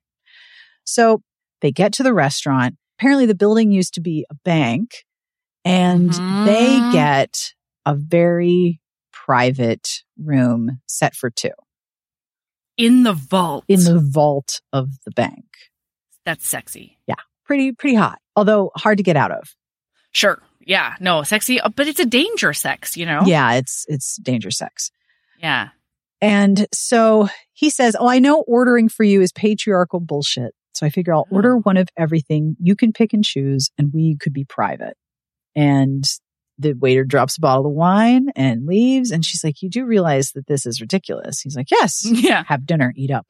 So 0.84 1.22
they 1.62 1.72
get 1.72 1.94
to 1.94 2.04
the 2.04 2.14
restaurant. 2.14 2.76
Apparently, 3.00 3.26
the 3.26 3.36
building 3.36 3.72
used 3.72 3.94
to 3.96 4.02
be 4.02 4.26
a 4.30 4.36
bank, 4.44 5.06
and 5.64 6.12
they 6.12 6.78
Mhm. 6.80 6.92
get 6.92 7.54
a 7.86 7.96
very 7.96 8.80
private 9.14 10.04
room 10.18 10.82
set 10.88 11.16
for 11.16 11.30
two 11.30 11.52
In 12.78 13.04
the 13.04 13.14
vault. 13.14 13.64
in 13.68 13.84
the 13.84 14.00
vault 14.00 14.62
of 14.74 14.90
the 15.06 15.12
bank. 15.12 15.46
That's 16.26 16.48
sexy. 16.48 17.00
Yeah. 17.08 17.16
Pretty, 17.46 17.72
pretty 17.74 17.96
hot, 17.96 18.20
although 18.36 18.72
hard 18.76 18.98
to 18.98 19.04
get 19.04 19.16
out 19.18 19.32
of. 19.32 19.56
Sure. 20.12 20.42
Yeah. 20.66 20.96
No, 21.00 21.24
sexy, 21.24 21.60
uh, 21.60 21.70
but 21.70 21.88
it's 21.88 22.00
a 22.00 22.06
danger 22.06 22.54
sex, 22.54 22.96
you 22.98 23.06
know? 23.06 23.22
Yeah, 23.26 23.54
it's 23.54 23.86
it's 23.88 24.18
danger 24.18 24.52
sex. 24.52 24.92
Yeah. 25.40 25.70
And 26.22 26.68
so 26.74 27.30
he 27.54 27.70
says, 27.70 27.96
Oh, 28.00 28.08
I 28.08 28.20
know 28.20 28.42
ordering 28.48 28.90
for 28.90 29.04
you 29.04 29.22
is 29.22 29.32
patriarchal 29.32 30.00
bullshit. 30.00 30.54
So 30.74 30.86
I 30.86 30.90
figure 30.90 31.14
I'll 31.14 31.28
order 31.32 31.58
one 31.58 31.78
of 31.78 31.90
everything. 31.98 32.56
You 32.60 32.76
can 32.76 32.94
pick 32.94 33.14
and 33.14 33.24
choose, 33.24 33.70
and 33.78 33.92
we 33.94 34.18
could 34.20 34.34
be 34.34 34.46
private. 34.46 34.96
And 35.56 36.04
the 36.58 36.74
waiter 36.74 37.04
drops 37.04 37.38
a 37.38 37.42
bottle 37.42 37.66
of 37.66 37.74
wine 37.74 38.28
and 38.36 38.66
leaves. 38.68 39.12
And 39.12 39.26
she's 39.26 39.44
like, 39.44 39.62
You 39.62 39.70
do 39.70 39.86
realize 39.86 40.32
that 40.34 40.48
this 40.48 40.66
is 40.66 40.80
ridiculous. 40.80 41.42
He's 41.42 41.56
like, 41.56 41.72
Yes, 41.72 42.04
Yeah. 42.06 42.44
have 42.48 42.66
dinner, 42.66 42.94
eat 42.96 43.12
up. 43.12 43.28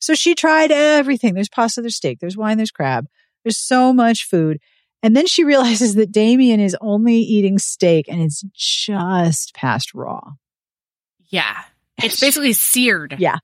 So 0.00 0.14
she 0.14 0.34
tried 0.34 0.70
everything. 0.72 1.34
There's 1.34 1.48
pasta, 1.48 1.80
there's 1.80 1.96
steak, 1.96 2.18
there's 2.20 2.36
wine, 2.36 2.56
there's 2.56 2.70
crab. 2.70 3.06
There's 3.44 3.58
so 3.58 3.92
much 3.92 4.24
food. 4.24 4.58
And 5.02 5.16
then 5.16 5.26
she 5.26 5.44
realizes 5.52 5.94
that 5.94 6.12
Damien 6.12 6.60
is 6.60 6.76
only 6.80 7.16
eating 7.16 7.58
steak 7.58 8.06
and 8.08 8.20
it's 8.20 8.42
just 8.54 9.54
past 9.54 9.94
raw. 9.94 10.20
Yeah. 11.28 11.56
It's 12.02 12.20
basically 12.20 12.52
seared. 12.52 13.16
Yeah. 13.18 13.38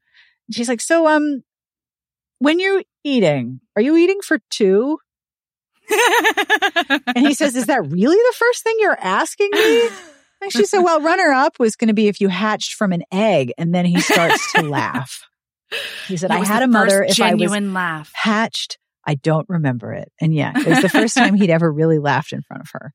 She's 0.50 0.68
like, 0.68 0.80
so, 0.80 1.06
um, 1.06 1.42
when 2.38 2.58
you're 2.58 2.82
eating, 3.04 3.60
are 3.76 3.82
you 3.82 3.96
eating 3.96 4.20
for 4.22 4.38
two? 4.50 4.98
And 7.14 7.26
he 7.26 7.34
says, 7.34 7.54
is 7.54 7.66
that 7.66 7.82
really 7.90 8.16
the 8.16 8.34
first 8.36 8.62
thing 8.62 8.76
you're 8.78 8.98
asking 8.98 9.50
me? 9.52 9.88
And 10.40 10.52
she 10.52 10.64
said, 10.64 10.80
well, 10.80 11.00
runner 11.00 11.30
up 11.30 11.58
was 11.58 11.76
going 11.76 11.88
to 11.88 11.94
be 11.94 12.08
if 12.08 12.20
you 12.20 12.28
hatched 12.28 12.74
from 12.74 12.92
an 12.92 13.04
egg. 13.12 13.52
And 13.58 13.74
then 13.74 13.84
he 13.84 14.00
starts 14.00 14.52
to 14.54 14.62
laugh. 14.62 15.28
He 16.08 16.16
said, 16.16 16.30
I 16.30 16.44
had 16.44 16.62
a 16.62 16.66
mother. 16.66 17.02
If 17.02 17.20
I 17.20 17.34
was 17.34 17.40
genuine 17.40 17.74
laugh. 17.74 18.10
hatched, 18.14 18.78
I 19.06 19.14
don't 19.14 19.48
remember 19.48 19.92
it. 19.92 20.12
And 20.20 20.34
yeah, 20.34 20.52
it 20.56 20.66
was 20.66 20.82
the 20.82 20.88
first 20.88 21.16
time 21.16 21.34
he'd 21.34 21.50
ever 21.50 21.70
really 21.70 21.98
laughed 21.98 22.32
in 22.32 22.42
front 22.42 22.62
of 22.62 22.70
her. 22.72 22.94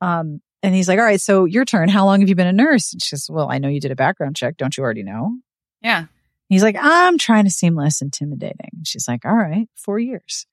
Um, 0.00 0.40
and 0.62 0.74
he's 0.74 0.88
like, 0.88 0.98
all 0.98 1.04
right, 1.04 1.20
so 1.20 1.44
your 1.44 1.64
turn. 1.64 1.88
How 1.88 2.04
long 2.04 2.20
have 2.20 2.28
you 2.28 2.34
been 2.34 2.46
a 2.46 2.52
nurse? 2.52 2.92
And 2.92 3.02
she 3.02 3.10
says, 3.10 3.28
well, 3.30 3.50
I 3.50 3.58
know 3.58 3.68
you 3.68 3.80
did 3.80 3.92
a 3.92 3.96
background 3.96 4.36
check. 4.36 4.56
Don't 4.56 4.76
you 4.76 4.82
already 4.82 5.02
know? 5.02 5.36
Yeah. 5.82 6.06
He's 6.48 6.62
like, 6.62 6.76
I'm 6.80 7.18
trying 7.18 7.44
to 7.44 7.50
seem 7.50 7.74
less 7.74 8.00
intimidating. 8.00 8.70
And 8.72 8.86
she's 8.86 9.06
like, 9.06 9.24
all 9.24 9.36
right, 9.36 9.68
four 9.76 9.98
years. 9.98 10.46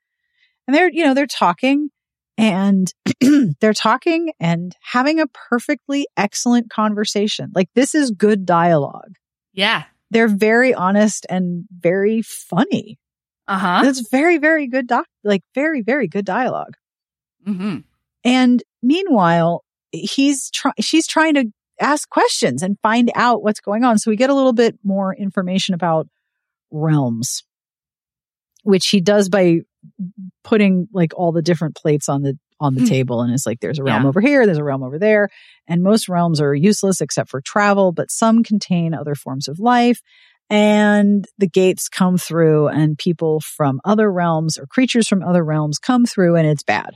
And 0.68 0.76
they're, 0.76 0.92
you 0.92 1.04
know, 1.04 1.14
they're 1.14 1.26
talking 1.26 1.90
and 2.38 2.92
they're 3.62 3.74
talking 3.74 4.34
and 4.40 4.76
having 4.82 5.20
a 5.20 5.28
perfectly 5.28 6.08
excellent 6.18 6.70
conversation. 6.70 7.52
Like 7.56 7.70
this 7.76 7.96
is 7.96 8.12
good 8.12 8.46
dialogue. 8.46 9.16
Yeah. 9.54 9.84
They're 10.12 10.28
very 10.28 10.74
honest 10.74 11.26
and 11.30 11.66
very 11.72 12.22
funny. 12.22 13.00
Uh 13.48 13.58
huh. 13.58 13.82
It's 13.86 14.10
very, 14.10 14.38
very 14.38 14.68
good 14.68 14.88
doc, 14.88 15.06
like 15.24 15.42
very, 15.54 15.82
very 15.82 16.08
good 16.08 16.26
dialogue. 16.26 16.76
hmm 17.46 17.78
And 18.24 18.64
meanwhile, 18.82 19.64
he's 19.92 20.50
trying, 20.52 20.74
she's 20.82 21.06
trying 21.08 21.36
to 21.36 21.46
ask 21.80 22.10
questions 22.10 22.64
and 22.64 22.78
find 22.82 23.12
out 23.16 23.44
what's 23.44 23.60
going 23.60 23.84
on. 23.84 23.98
So 24.00 24.10
we 24.10 24.16
get 24.18 24.30
a 24.30 24.34
little 24.34 24.54
bit 24.54 24.78
more 24.84 25.14
information 25.16 25.76
about 25.76 26.08
realms, 26.72 27.44
which 28.64 28.88
he 28.88 29.02
does 29.02 29.30
by 29.30 29.60
putting 30.44 30.88
like 30.94 31.14
all 31.16 31.32
the 31.32 31.42
different 31.42 31.76
plates 31.76 32.10
on 32.10 32.24
the, 32.24 32.38
on 32.60 32.74
the 32.74 32.82
Hmm. 32.82 32.88
table. 32.88 33.22
And 33.22 33.34
it's 33.34 33.46
like, 33.46 33.60
there's 33.60 33.78
a 33.80 33.84
realm 33.84 34.04
Yeah. 34.04 34.08
over 34.08 34.22
here. 34.22 34.46
There's 34.46 34.58
a 34.58 34.64
realm 34.64 34.82
over 34.84 34.98
there. 34.98 35.30
And 35.68 35.84
most 35.84 36.10
realms 36.10 36.42
are 36.42 36.56
useless 36.56 37.02
except 37.02 37.30
for 37.30 37.42
travel, 37.42 37.92
but 37.92 38.10
some 38.10 38.44
contain 38.44 38.94
other 38.94 39.14
forms 39.14 39.48
of 39.48 39.60
life. 39.60 40.00
And 40.50 41.26
the 41.38 41.48
gates 41.48 41.90
come 41.90 42.18
through 42.18 42.68
and 42.68 42.98
people 42.98 43.40
from 43.42 43.82
other 43.84 44.12
realms 44.12 44.58
or 44.58 44.66
creatures 44.68 45.08
from 45.08 45.24
other 45.24 45.44
realms 45.44 45.80
come 45.80 46.06
through 46.06 46.36
and 46.36 46.48
it's 46.48 46.64
bad 46.64 46.96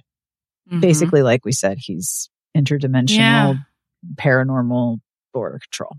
Mhm. 0.72 0.82
basically 0.82 1.24
like 1.24 1.46
we 1.46 1.52
said 1.52 1.78
he's 1.80 2.30
interdimensional 2.56 3.08
Yeah. 3.10 3.54
paranormal 4.16 5.00
border 5.34 5.60
control 5.60 5.98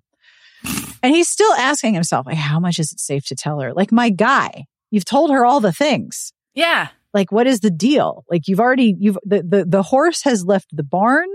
and 1.03 1.15
he's 1.15 1.29
still 1.29 1.53
asking 1.55 1.95
himself 1.95 2.27
like 2.27 2.37
how 2.37 2.61
much 2.61 2.79
is 2.79 2.93
it 2.93 3.01
safe 3.01 3.25
to 3.27 3.35
tell 3.35 3.61
her 3.61 3.73
like 3.73 3.91
my 3.91 4.11
guy 4.11 4.65
you've 4.91 5.05
told 5.05 5.31
her 5.31 5.45
all 5.45 5.61
the 5.61 5.73
things 5.73 6.33
Yeah. 6.55 6.89
like 7.15 7.33
what 7.33 7.47
is 7.47 7.61
the 7.61 7.71
deal 7.71 8.25
like 8.31 8.47
you've 8.47 8.61
already 8.61 8.95
you've 8.99 9.19
the 9.25 9.43
the, 9.43 9.65
the 9.67 9.83
horse 9.83 10.23
has 10.23 10.45
left 10.45 10.69
the 10.77 10.85
barn 10.85 11.29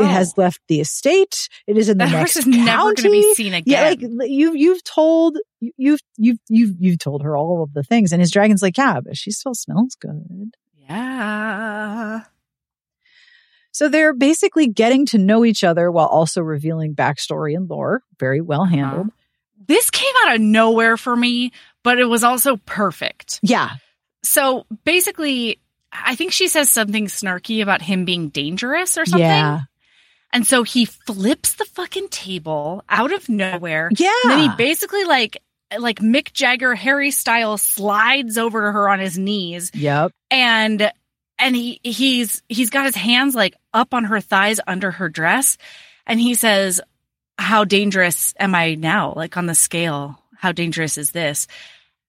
it 0.00 0.04
Oh. 0.04 0.08
has 0.08 0.34
left 0.36 0.60
the 0.68 0.80
estate 0.80 1.48
it 1.66 1.76
is 1.78 1.88
in 1.88 1.98
the 1.98 2.04
That 2.06 2.12
next 2.12 2.34
horse 2.34 2.36
is 2.38 2.46
never 2.46 2.66
going 2.82 2.96
to 2.96 3.02
be 3.10 3.22
county. 3.22 3.34
seen 3.34 3.54
again. 3.54 3.62
yeah, 4.00 4.08
like 4.18 4.30
you 4.30 4.54
you've 4.54 4.82
told 4.84 5.38
you've 5.60 6.00
you've 6.16 6.38
you've 6.48 6.74
you've 6.78 6.98
told 6.98 7.22
her 7.22 7.36
all 7.36 7.62
of 7.62 7.72
the 7.72 7.82
things, 7.82 8.12
and 8.12 8.20
his 8.20 8.30
dragon's 8.30 8.62
like, 8.62 8.76
yeah, 8.78 9.00
but 9.00 9.16
she 9.16 9.30
still 9.30 9.54
smells 9.54 9.94
good. 10.00 10.54
yeah. 10.88 12.22
So 13.72 13.88
they're 13.88 14.12
basically 14.12 14.66
getting 14.66 15.06
to 15.06 15.18
know 15.18 15.44
each 15.44 15.62
other 15.62 15.90
while 15.90 16.06
also 16.06 16.42
revealing 16.42 16.94
backstory 16.94 17.54
and 17.56 17.68
lore. 17.70 18.02
Very 18.18 18.40
well 18.40 18.62
uh-huh. 18.62 18.74
handled. 18.76 19.06
This 19.66 19.90
came 19.90 20.12
out 20.24 20.34
of 20.34 20.40
nowhere 20.40 20.96
for 20.96 21.14
me, 21.14 21.52
but 21.84 21.98
it 21.98 22.06
was 22.06 22.24
also 22.24 22.56
perfect. 22.66 23.38
Yeah. 23.42 23.70
So 24.22 24.66
basically, 24.84 25.60
I 25.92 26.16
think 26.16 26.32
she 26.32 26.48
says 26.48 26.68
something 26.70 27.06
snarky 27.06 27.62
about 27.62 27.80
him 27.80 28.04
being 28.04 28.30
dangerous 28.30 28.98
or 28.98 29.06
something. 29.06 29.20
Yeah. 29.26 29.60
And 30.32 30.46
so 30.46 30.62
he 30.62 30.84
flips 30.84 31.54
the 31.54 31.64
fucking 31.64 32.08
table 32.08 32.84
out 32.88 33.12
of 33.12 33.28
nowhere. 33.28 33.90
Yeah. 33.96 34.12
And 34.24 34.30
then 34.32 34.38
he 34.50 34.56
basically 34.56 35.04
like 35.04 35.42
like 35.78 35.98
Mick 36.00 36.32
Jagger 36.32 36.74
Harry 36.74 37.10
style 37.10 37.56
slides 37.58 38.36
over 38.38 38.60
to 38.66 38.72
her 38.72 38.88
on 38.88 38.98
his 39.00 39.16
knees 39.18 39.70
Yep. 39.74 40.12
and 40.30 40.90
and 41.38 41.56
he 41.56 41.80
he's 41.84 42.42
he's 42.48 42.70
got 42.70 42.86
his 42.86 42.96
hands 42.96 43.34
like 43.34 43.54
up 43.72 43.94
on 43.94 44.04
her 44.04 44.20
thighs 44.20 44.58
under 44.66 44.90
her 44.90 45.08
dress 45.08 45.56
and 46.06 46.20
he 46.20 46.34
says 46.34 46.80
how 47.38 47.64
dangerous 47.64 48.34
am 48.38 48.54
i 48.54 48.74
now 48.74 49.14
like 49.16 49.36
on 49.36 49.46
the 49.46 49.54
scale 49.54 50.20
how 50.36 50.50
dangerous 50.52 50.98
is 50.98 51.12
this 51.12 51.46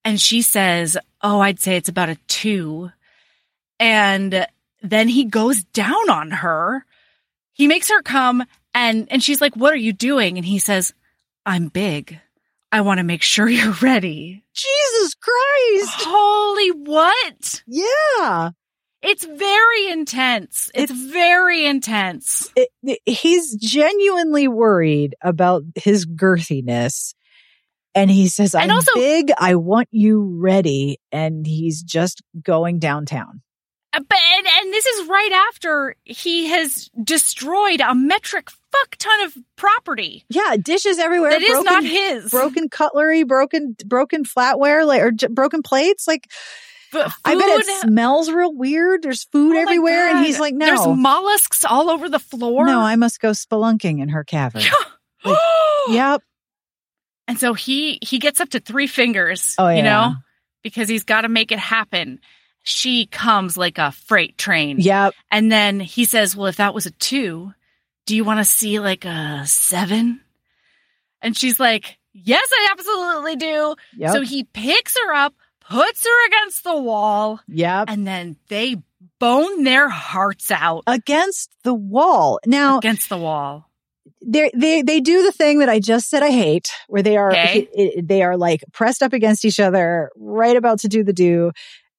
and 0.04 0.20
she 0.20 0.42
says 0.42 0.98
oh 1.22 1.40
i'd 1.40 1.60
say 1.60 1.78
it's 1.78 1.88
about 1.88 2.10
a 2.10 2.18
2 2.28 2.92
and 3.80 4.46
then 4.82 5.08
he 5.08 5.26
goes 5.26 5.64
down 5.66 6.10
on 6.10 6.32
her 6.32 6.84
he 7.54 7.68
makes 7.68 7.90
her 7.90 8.02
come 8.02 8.44
and 8.74 9.08
and 9.12 9.22
she's 9.24 9.42
like 9.42 9.56
what 9.56 9.74
are 9.74 9.78
you 9.78 9.94
doing 9.94 10.38
and 10.38 10.46
he 10.46 10.60
says 10.60 10.94
i'm 11.46 11.68
big 11.68 12.20
i 12.72 12.82
want 12.82 12.98
to 13.00 13.04
make 13.04 13.22
sure 13.22 13.48
you're 13.50 13.74
ready 13.82 14.44
Jesus 14.54 15.16
Christ. 15.16 15.94
holy 16.08 16.70
what 16.72 17.64
Yeah. 17.68 18.50
It's 19.04 19.26
very 19.26 19.90
intense. 19.90 20.70
It's, 20.76 20.92
very 20.92 21.66
intense. 21.66 22.52
It- 22.56 22.70
it- 22.84 23.00
he's 23.08 23.56
genuinely 23.56 24.48
worried 24.48 25.16
about 25.24 25.64
his 25.74 26.06
girthiness. 26.06 27.16
And 27.96 28.12
he 28.12 28.28
says, 28.28 28.54
I'm 28.54 28.62
And 28.64 28.72
also- 28.74 28.92
big. 28.94 29.32
I 29.40 29.56
want 29.56 29.88
you 29.90 30.38
ready. 30.40 31.00
And 31.12 31.48
he's 31.48 31.82
just 31.82 32.22
going 32.44 32.78
downtown. 32.78 33.42
But 33.94 34.06
and, 34.38 34.48
and 34.62 34.74
this 34.74 34.86
is 34.86 35.08
right 35.10 35.48
after 35.50 35.96
he 36.06 36.48
has 36.48 36.90
destroyed 37.04 37.82
a 37.82 37.94
metric 37.94 38.50
fuck 38.72 38.96
ton 38.98 39.22
of 39.26 39.38
property 39.58 40.24
Yeah. 40.30 40.56
Dishes 40.62 40.98
everywhere. 40.98 41.32
that 41.32 41.42
is 41.42 41.64
not 41.64 41.84
his. 41.84 42.30
broken 42.32 42.70
cutlery, 42.70 43.24
broken 43.24 43.76
broken 43.86 44.24
flatware, 44.24 44.88
like 44.88 45.02
or 45.02 45.12
j- 45.12 45.28
broken 45.28 45.62
plates. 45.62 46.08
Like 46.08 46.30
I 46.94 47.36
bet 47.36 47.60
it 47.60 47.66
smells 47.82 48.30
real 48.30 48.54
weird. 48.54 49.02
There's 49.04 49.24
food 49.26 49.56
Oh 49.56 49.60
everywhere, 49.62 50.10
and 50.10 50.26
he's 50.26 50.40
like, 50.42 50.54
"No, 50.54 50.66
There's 50.66 50.86
mollusks 50.88 51.64
all 51.64 51.90
over 51.90 52.10
the 52.10 52.20
floor. 52.20 52.66
no, 52.66 52.80
I 52.82 52.98
must 52.98 53.20
go 53.22 53.32
spelunking 53.32 54.02
in 54.02 54.10
her 54.10 54.24
cavern." 54.26 54.62
like, 55.26 55.38
yep. 55.90 56.22
And 57.30 57.40
so 57.40 57.54
he 57.54 57.98
he 58.02 58.20
gets 58.20 58.42
up 58.42 58.50
to 58.50 58.60
three 58.60 58.88
fingers. 58.88 59.56
Oh, 59.58 59.70
You 59.70 59.78
yeah. 59.78 59.84
know, 59.84 60.14
because 60.64 60.90
he's 60.90 61.04
got 61.06 61.22
to 61.22 61.30
make 61.30 61.52
it 61.54 61.60
happen. 61.60 62.20
She 62.64 63.06
comes 63.08 63.58
like 63.58 63.78
a 63.78 63.92
freight 63.92 64.38
train. 64.38 64.80
Yep. 64.80 65.14
And 65.32 65.52
then 65.52 65.80
he 65.80 66.06
says, 66.06 66.36
Well, 66.36 66.48
if 66.48 66.58
that 66.58 66.74
was 66.74 66.86
a 66.86 66.92
two, 66.92 67.54
do 68.06 68.16
you 68.16 68.24
want 68.24 68.40
to 68.40 68.46
see 68.46 68.80
like 68.80 69.06
a 69.06 69.44
seven? 69.46 70.22
And 71.22 71.36
she's 71.36 71.60
like, 71.60 71.98
Yes, 72.14 72.48
I 72.52 72.70
absolutely 72.72 73.36
do. 73.38 73.76
Yep. 73.98 74.14
So 74.14 74.22
he 74.22 74.44
picks 74.44 74.98
her 74.98 75.14
up, 75.14 75.34
puts 75.62 76.06
her 76.06 76.28
against 76.28 76.64
the 76.64 76.78
wall, 76.78 77.40
yep. 77.48 77.86
and 77.88 78.06
then 78.06 78.36
they 78.50 78.78
bone 79.20 79.64
their 79.64 79.88
hearts 79.88 80.52
out 80.52 80.84
against 80.88 81.52
the 81.64 81.74
wall. 81.74 82.40
Now, 82.46 82.80
against 82.80 83.10
the 83.10 83.18
wall. 83.18 83.70
They 84.24 84.52
they 84.54 84.82
they 84.82 85.00
do 85.00 85.24
the 85.24 85.32
thing 85.32 85.60
that 85.60 85.70
I 85.70 85.80
just 85.80 86.10
said 86.10 86.22
I 86.22 86.32
hate, 86.32 86.70
where 86.88 87.02
they 87.02 87.18
are 87.18 87.32
Okay. 87.32 88.02
they 88.04 88.22
are 88.22 88.38
like 88.38 88.64
pressed 88.72 89.02
up 89.02 89.14
against 89.14 89.46
each 89.46 89.60
other, 89.60 90.12
right 90.16 90.56
about 90.56 90.80
to 90.82 90.88
do 90.88 91.04
the 91.04 91.14
do. 91.14 91.52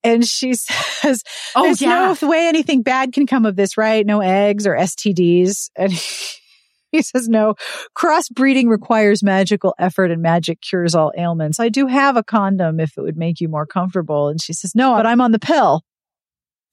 And 0.05 0.25
she 0.25 0.55
says, 0.55 1.23
Oh 1.55 1.65
"There's 1.65 1.81
yeah. 1.81 2.15
no 2.21 2.29
way 2.29 2.47
anything 2.49 2.83
bad 2.83 3.13
can 3.13 3.27
come 3.27 3.47
of 3.47 3.57
this, 3.57 3.77
right? 3.77 4.05
No 4.05 4.21
eggs 4.21 4.67
or 4.67 4.75
STDs." 4.75 5.71
And 5.77 5.93
he 6.93 7.03
says, 7.03 7.29
"No, 7.29 7.55
crossbreeding 7.97 8.69
requires 8.69 9.23
magical 9.23 9.75
effort, 9.79 10.11
and 10.11 10.21
magic 10.23 10.61
cures 10.61 10.95
all 10.95 11.13
ailments. 11.17 11.61
I 11.61 11.69
do 11.69 11.87
have 11.87 12.17
a 12.17 12.23
condom 12.25 12.81
if 12.81 12.97
it 12.99 13.03
would 13.03 13.17
make 13.17 13.41
you 13.41 13.49
more 13.49 13.67
comfortable." 13.67 14.29
And 14.29 14.41
she 14.43 14.53
says, 14.53 14.75
"No, 14.75 14.95
but 14.97 15.07
I'm 15.07 15.21
on 15.21 15.33
the 15.33 15.39
pill." 15.39 15.83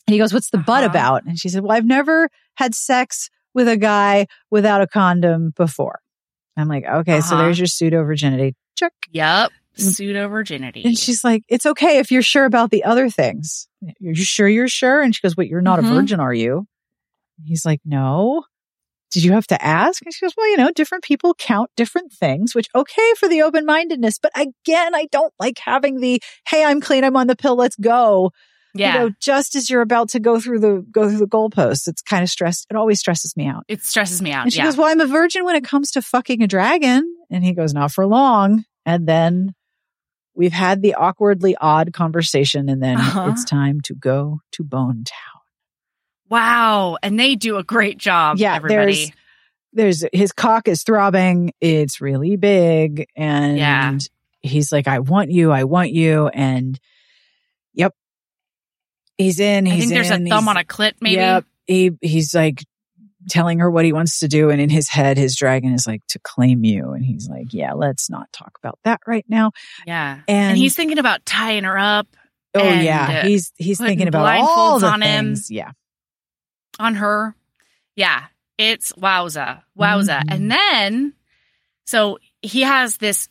And 0.08 0.14
he 0.14 0.18
goes, 0.20 0.34
"What's 0.34 0.50
the 0.50 0.58
butt 0.58 0.84
Uh-huh. 0.84 0.90
about?" 0.90 1.26
And 1.26 1.38
she 1.38 1.50
said, 1.50 1.62
"Well, 1.64 1.72
I've 1.78 1.86
never 1.86 2.30
had 2.56 2.74
sex 2.74 3.30
with 3.54 3.68
a 3.68 3.78
guy 3.78 4.26
without 4.50 4.82
a 4.82 4.88
condom 4.88 5.54
before." 5.56 6.00
I'm 6.58 6.68
like, 6.68 6.84
"Okay, 6.86 7.22
so 7.22 7.36
Uh-huh. 7.36 7.44
there's 7.44 7.60
your 7.60 7.68
pseudo 7.68 8.04
virginity." 8.04 8.56
Check. 8.76 8.94
Yep. 9.12 9.52
Pseudo 9.80 10.28
virginity. 10.28 10.84
And 10.86 10.98
she's 10.98 11.24
like, 11.24 11.44
it's 11.48 11.66
okay 11.66 12.00
if 12.00 12.12
you're 12.12 12.22
sure 12.22 12.46
about 12.46 12.72
the 12.72 12.84
other 12.84 13.10
things. 13.10 13.68
You're 14.00 14.14
you 14.14 14.24
sure 14.24 14.48
you're 14.48 14.68
sure? 14.68 15.02
And 15.02 15.16
she 15.16 15.22
goes, 15.22 15.36
What, 15.38 15.48
you're 15.48 15.62
not 15.62 15.80
Mhm. 15.80 15.92
a 15.92 15.94
virgin, 15.96 16.20
are 16.20 16.34
you? 16.34 16.58
And 17.38 17.48
he's 17.48 17.66
like, 17.66 17.82
No. 17.86 18.44
Did 19.12 19.24
you 19.24 19.32
have 19.32 19.48
to 19.48 19.64
ask? 19.66 20.04
And 20.06 20.14
she 20.14 20.24
goes, 20.26 20.34
Well, 20.38 20.48
you 20.50 20.58
know, 20.58 20.72
different 20.72 21.04
people 21.04 21.34
count 21.34 21.72
different 21.76 22.12
things, 22.12 22.54
which 22.54 22.68
okay 22.76 23.14
for 23.18 23.28
the 23.28 23.42
open 23.42 23.66
mindedness. 23.66 24.20
But 24.20 24.32
again, 24.36 24.94
I 24.94 25.08
don't 25.12 25.34
like 25.40 25.58
having 25.60 26.00
the, 26.00 26.22
hey, 26.48 26.64
I'm 26.64 26.80
clean, 26.80 27.04
I'm 27.04 27.16
on 27.18 27.26
the 27.28 27.36
pill, 27.36 27.56
let's 27.56 27.76
go. 27.78 28.32
yeah. 28.76 28.94
You 28.94 29.00
know, 29.00 29.10
just 29.20 29.56
as 29.56 29.68
you're 29.68 29.82
about 29.82 30.10
to 30.10 30.20
go 30.20 30.40
through 30.40 30.60
the 30.60 30.86
go 30.92 31.10
through 31.10 31.18
the 31.18 31.26
goalposts. 31.28 31.88
It's 31.88 32.04
kind 32.04 32.22
of 32.22 32.30
stressed. 32.30 32.68
It 32.70 32.76
always 32.76 33.00
stresses 33.00 33.36
me 33.36 33.48
out. 33.48 33.64
it 33.68 33.84
stresses 33.84 34.22
me 34.22 34.32
out. 34.32 34.44
And 34.44 34.54
she 34.54 34.60
yeah. 34.60 34.66
goes, 34.66 34.78
Well, 34.78 34.88
I'm 34.88 35.00
a 35.02 35.08
virgin 35.08 35.44
when 35.44 35.56
it 35.56 35.64
comes 35.64 35.90
to 35.92 36.04
fucking 36.04 36.44
a 36.44 36.48
dragon. 36.48 37.04
And 37.32 37.44
he 37.44 37.54
goes, 37.54 37.74
Not 37.74 37.92
for 37.92 38.06
long. 38.06 38.64
And 38.86 39.08
then 39.08 39.56
we've 40.40 40.54
had 40.54 40.82
the 40.82 40.94
awkwardly 40.96 41.56
odd 41.60 41.92
conversation. 41.92 42.70
And 42.70 42.82
then 42.82 42.96
Uh-huh. 42.98 43.28
it's 43.34 43.44
time 43.44 43.82
to 43.82 43.94
go 43.94 44.40
to 44.54 44.64
Bone 44.64 45.04
Town. 45.04 45.42
wow. 46.30 46.98
And 47.04 47.20
they 47.20 47.36
do 47.36 47.58
a 47.58 47.64
great 47.64 47.98
job. 47.98 48.38
Yeah, 48.38 48.56
Everybody. 48.56 49.14
There's 49.74 50.04
his 50.14 50.32
cock 50.32 50.68
is 50.68 50.84
throbbing. 50.84 51.52
It's 51.62 52.02
really 52.02 52.38
big. 52.38 53.08
And 53.16 53.58
Yeah. 53.58 53.98
he's 54.42 54.72
like, 54.72 54.88
I 54.88 55.00
want 55.00 55.30
you. 55.30 55.52
I 55.52 55.66
want 55.66 55.92
you. 55.92 56.28
And 56.28 56.80
yep. 57.74 57.94
He's 59.18 59.40
in. 59.40 59.66
He's 59.66 59.74
I 59.76 59.80
think 59.80 59.92
there's 59.92 60.10
a 60.10 60.16
in, 60.16 60.28
thumb 60.28 60.46
he's- 60.46 60.50
on 60.50 60.58
a 60.58 60.64
clit, 60.64 60.94
maybe. 61.02 61.16
Yep. 61.18 61.46
He 61.68 61.92
he's 62.02 62.34
like 62.34 62.64
telling 63.30 63.60
her 63.60 63.70
what 63.70 63.86
he 63.86 63.94
wants 63.94 64.20
to 64.20 64.28
do, 64.28 64.50
and 64.50 64.60
in 64.60 64.70
his 64.70 64.90
head, 64.90 65.18
his 65.18 65.36
dragon 65.36 65.74
is 65.74 65.88
like 65.88 66.02
to 66.10 66.20
claim 66.20 66.64
you, 66.64 66.92
and 66.92 67.06
he's 67.06 67.30
like, 67.30 67.54
"Yeah, 67.54 67.74
let's 67.74 68.10
not 68.10 68.32
talk 68.34 68.58
about 68.62 68.80
that 68.84 69.02
right 69.08 69.26
now." 69.30 69.52
Yeah. 69.86 70.22
And, 70.28 70.52
And 70.52 70.58
he's 70.58 70.76
thinking 70.76 71.00
about 71.00 71.26
tying 71.26 71.64
her 71.64 71.78
up 71.78 72.08
oh 72.56 72.64
yeah, 72.64 73.26
he's 73.26 73.52
he's 73.58 73.80
thinking 73.80 74.08
about 74.08 74.40
all 74.40 74.80
the 74.80 74.88
on 74.88 75.02
him. 75.02 75.26
things. 75.36 75.52
Yeah, 75.52 75.72
on 76.80 76.96
her. 76.96 77.36
Yeah. 77.96 78.26
It's 78.58 78.92
wowza. 78.94 79.62
Wowza. 79.78 80.22
Mhm. 80.22 80.32
And 80.32 80.52
then, 80.52 81.14
so 81.86 82.20
he 82.42 82.62
has 82.62 82.98
this 82.98 83.30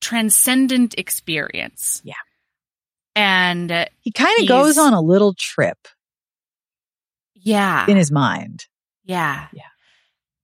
transcendent 0.00 0.96
experience. 0.98 2.00
Yeah. 2.04 2.14
And 3.16 3.88
he 4.00 4.12
kind 4.12 4.40
of 4.40 4.46
goes 4.46 4.78
on 4.78 4.92
a 4.94 5.00
little 5.00 5.34
trip 5.36 5.88
yeah. 7.34 7.86
in 7.88 7.96
his 7.96 8.12
mind. 8.12 8.66
Yeah. 9.08 9.48
Yeah. 9.52 9.62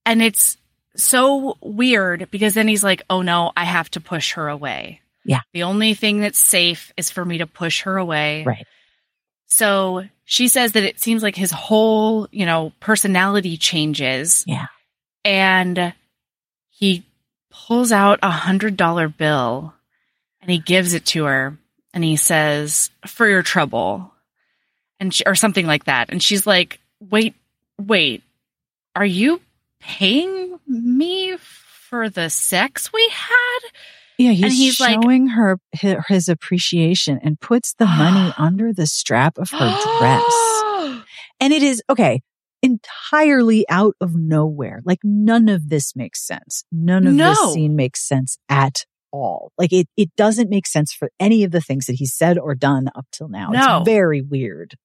And 0.05 0.21
it's 0.21 0.57
so 0.97 1.57
weird 1.61 2.29
because 2.31 2.55
then 2.55 2.67
he's 2.67 2.83
like, 2.83 3.03
oh 3.09 3.23
no, 3.23 3.53
I 3.57 3.65
have 3.65 3.91
to 3.93 4.01
push 4.01 4.33
her 4.33 4.49
away. 4.49 5.01
Yeah. 5.25 5.41
The 5.53 5.63
only 5.63 5.95
thing 5.95 6.21
that's 6.21 6.39
safe 6.39 6.93
is 6.97 7.11
for 7.11 7.25
me 7.25 7.39
to 7.39 7.47
push 7.47 7.83
her 7.83 7.97
away. 7.97 8.45
Right. 8.45 8.67
So 9.47 10.05
she 10.25 10.49
says 10.49 10.73
that 10.73 10.83
it 10.83 11.01
seems 11.01 11.23
like 11.23 11.37
his 11.37 11.51
whole, 11.51 12.27
you 12.33 12.47
know, 12.47 12.73
personality 12.81 13.57
changes. 13.57 14.45
Yeah. 14.47 14.67
And 15.25 15.95
he 16.71 17.05
pulls 17.51 17.93
out 17.93 18.19
a 18.23 18.31
hundred 18.31 18.77
dollar 18.77 19.09
bill 19.09 19.75
and 20.43 20.51
he 20.51 20.59
gives 20.59 20.93
it 20.93 21.07
to 21.07 21.25
her 21.25 21.57
and 21.93 22.03
he 22.03 22.17
says, 22.17 22.91
for 23.07 23.27
your 23.29 23.43
trouble. 23.43 24.13
And 25.01 25.13
she, 25.13 25.25
or 25.27 25.35
something 25.35 25.67
like 25.67 25.85
that. 25.85 26.11
And 26.11 26.23
she's 26.23 26.47
like, 26.47 26.79
wait, 27.01 27.35
wait, 27.79 28.23
are 28.95 29.05
you 29.07 29.41
paying 29.81 30.59
me 30.67 31.37
for 31.39 32.09
the 32.11 32.29
sex 32.31 32.93
we 32.93 33.09
had? 33.13 33.59
Yeah, 34.19 34.31
he's, 34.31 34.45
And 34.45 34.53
he's 34.53 34.81
like- 34.81 35.03
showing 35.03 35.29
her 35.29 35.59
his, 35.73 36.29
appreciation 36.29 37.19
and 37.23 37.39
puts 37.41 37.75
the 37.75 37.87
money 37.87 38.33
under 38.39 38.73
the 38.73 38.87
strap 38.87 39.39
of 39.39 39.51
her 39.51 39.99
dress. 39.99 40.23
And 41.41 41.53
it 41.53 41.63
is 41.65 41.83
okay, 41.91 42.23
entirely 42.63 43.67
out 43.69 43.95
of 44.01 44.15
nowhere. 44.15 44.81
Like 44.85 45.01
none 45.03 45.49
of 45.49 45.69
this 45.69 45.97
makes 45.97 46.25
sense. 46.27 46.65
None 46.71 47.07
of 47.09 47.15
No. 47.15 47.31
this 47.31 47.55
scene 47.55 47.75
makes 47.77 48.07
sense 48.07 48.39
at 48.49 48.85
all. 49.13 49.53
Like 49.59 49.73
it, 49.73 49.89
it 49.97 50.15
doesn't 50.17 50.49
make 50.49 50.67
sense 50.67 50.93
for 50.93 51.11
any 51.19 51.43
of 51.45 51.51
the 51.51 51.61
things 51.61 51.87
that 51.87 51.95
he 51.95 52.07
said 52.07 52.39
or 52.39 52.55
done 52.55 52.89
up 52.95 53.07
till 53.13 53.29
now. 53.29 53.51
No. 53.51 53.79
It's 53.79 53.85
very 53.89 54.23
weird. 54.23 54.77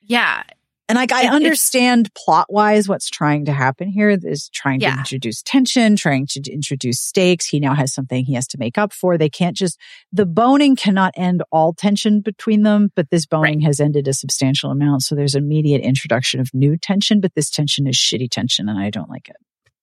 yeah. 0.00 0.44
And 0.88 0.96
like, 0.96 1.12
I 1.12 1.28
understand 1.28 2.12
plot 2.14 2.46
wise 2.50 2.88
what's 2.88 3.08
trying 3.08 3.46
to 3.46 3.52
happen 3.52 3.88
here 3.88 4.10
is 4.10 4.50
trying 4.50 4.80
to 4.80 4.86
Yeah. 4.86 4.98
introduce 4.98 5.40
tension, 5.42 5.96
trying 5.96 6.26
to 6.26 6.42
introduce 6.52 7.00
stakes. 7.00 7.46
He 7.46 7.58
now 7.58 7.74
has 7.74 7.94
something 7.94 8.24
he 8.26 8.34
has 8.34 8.46
to 8.48 8.58
make 8.58 8.76
up 8.76 8.92
for. 8.92 9.16
They 9.16 9.30
can't 9.30 9.56
just, 9.56 9.78
the 10.12 10.26
boning 10.26 10.76
cannot 10.76 11.14
end 11.16 11.42
all 11.50 11.72
tension 11.72 12.20
between 12.20 12.64
them, 12.64 12.90
but 12.94 13.08
this 13.10 13.24
boning 13.24 13.60
has 13.62 13.80
ended 13.80 14.06
a 14.08 14.12
substantial 14.12 14.70
amount. 14.70 15.02
So 15.04 15.14
there's 15.14 15.34
immediate 15.34 15.80
introduction 15.80 16.38
of 16.40 16.50
new 16.52 16.76
tension, 16.76 17.20
but 17.20 17.34
this 17.34 17.48
tension 17.48 17.86
is 17.86 17.96
shitty 17.96 18.30
tension 18.30 18.68
and 18.68 18.78
I 18.78 18.90
don't 18.90 19.08
like 19.08 19.28
it. 19.30 19.36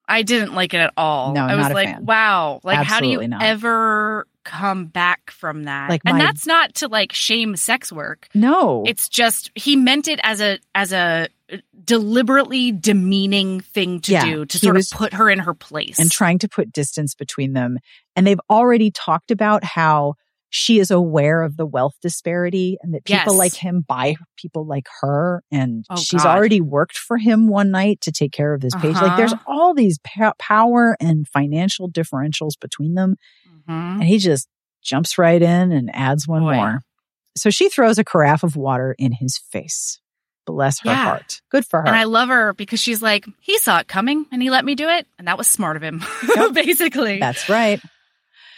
I 0.07 0.23
didn't 0.23 0.53
like 0.53 0.73
it 0.73 0.79
at 0.79 0.93
all. 0.97 1.33
No, 1.33 1.45
I 1.45 1.55
was 1.55 1.69
like, 1.69 1.87
fan. 1.87 2.05
wow, 2.05 2.59
like 2.63 2.85
how 2.85 2.99
do 2.99 3.07
you 3.07 3.25
not. 3.27 3.41
ever 3.41 4.27
come 4.43 4.85
back 4.85 5.31
from 5.31 5.63
that? 5.63 5.89
Like 5.89 6.01
and 6.05 6.17
my- 6.17 6.23
that's 6.23 6.45
not 6.47 6.75
to 6.75 6.87
like 6.87 7.13
shame 7.13 7.55
sex 7.55 7.91
work. 7.91 8.27
No. 8.33 8.83
It's 8.85 9.07
just 9.09 9.51
he 9.55 9.75
meant 9.75 10.07
it 10.07 10.19
as 10.23 10.41
a 10.41 10.59
as 10.75 10.93
a 10.93 11.27
deliberately 11.83 12.71
demeaning 12.71 13.59
thing 13.61 13.99
to 14.01 14.11
Yeah, 14.13 14.25
do 14.25 14.45
to 14.45 14.57
sort 14.59 14.75
was- 14.75 14.91
of 14.91 14.97
put 14.97 15.13
her 15.13 15.29
in 15.29 15.39
her 15.39 15.53
place. 15.53 15.99
and 15.99 16.11
trying 16.11 16.39
to 16.39 16.47
put 16.49 16.71
distance 16.71 17.15
between 17.15 17.53
them. 17.53 17.77
And 18.15 18.25
they've 18.25 18.39
already 18.49 18.91
talked 18.91 19.31
about 19.31 19.63
how 19.63 20.15
she 20.53 20.79
is 20.79 20.91
aware 20.91 21.43
of 21.43 21.55
the 21.55 21.65
wealth 21.65 21.93
disparity 22.01 22.77
and 22.81 22.93
that 22.93 23.05
people 23.05 23.33
Yes. 23.33 23.39
like 23.39 23.53
him 23.55 23.85
buy 23.87 24.15
people 24.35 24.65
like 24.67 24.85
her. 24.99 25.43
And 25.49 25.85
Oh, 25.89 25.95
she's 25.95 26.23
God. 26.23 26.35
already 26.37 26.59
worked 26.59 26.97
for 26.97 27.17
him 27.17 27.47
one 27.47 27.71
night 27.71 28.01
to 28.01 28.11
take 28.11 28.33
care 28.33 28.53
of 28.53 28.61
his 28.61 28.75
page. 28.75 28.95
Like 28.95 29.15
there's 29.15 29.31
Uh-huh. 29.31 29.43
all 29.47 29.73
these 29.73 29.97
pa- 30.03 30.33
power 30.39 30.97
and 30.99 31.25
financial 31.25 31.89
differentials 31.89 32.59
between 32.59 32.95
them. 32.95 33.15
Mhm. 33.71 33.93
And 33.95 34.03
he 34.03 34.17
just 34.17 34.47
jumps 34.83 35.17
right 35.17 35.41
in 35.41 35.71
and 35.71 35.89
adds 35.93 36.27
one 36.27 36.41
Boy. 36.43 36.55
more. 36.55 36.81
So 37.37 37.49
she 37.49 37.69
throws 37.69 37.97
a 37.97 38.03
carafe 38.03 38.43
of 38.43 38.55
water 38.55 38.95
in 38.99 39.11
his 39.13 39.37
face. 39.37 39.99
Bless 40.45 40.79
her 40.81 40.89
Yeah. 40.89 41.03
heart. 41.05 41.41
Good 41.49 41.65
for 41.65 41.81
her. 41.81 41.87
And 41.87 41.95
I 41.95 42.03
love 42.05 42.29
her 42.29 42.53
because 42.53 42.79
she's 42.81 43.01
like, 43.01 43.25
he 43.39 43.57
saw 43.59 43.77
it 43.79 43.87
coming 43.87 44.25
and 44.31 44.41
he 44.41 44.49
let 44.49 44.65
me 44.65 44.75
do 44.75 44.89
it. 44.89 45.07
And 45.19 45.27
that 45.27 45.37
was 45.37 45.47
smart 45.47 45.77
of 45.77 45.83
him, 45.83 46.03
Yep. 46.35 46.53
basically. 46.53 47.19
That's 47.19 47.47
right. 47.47 47.79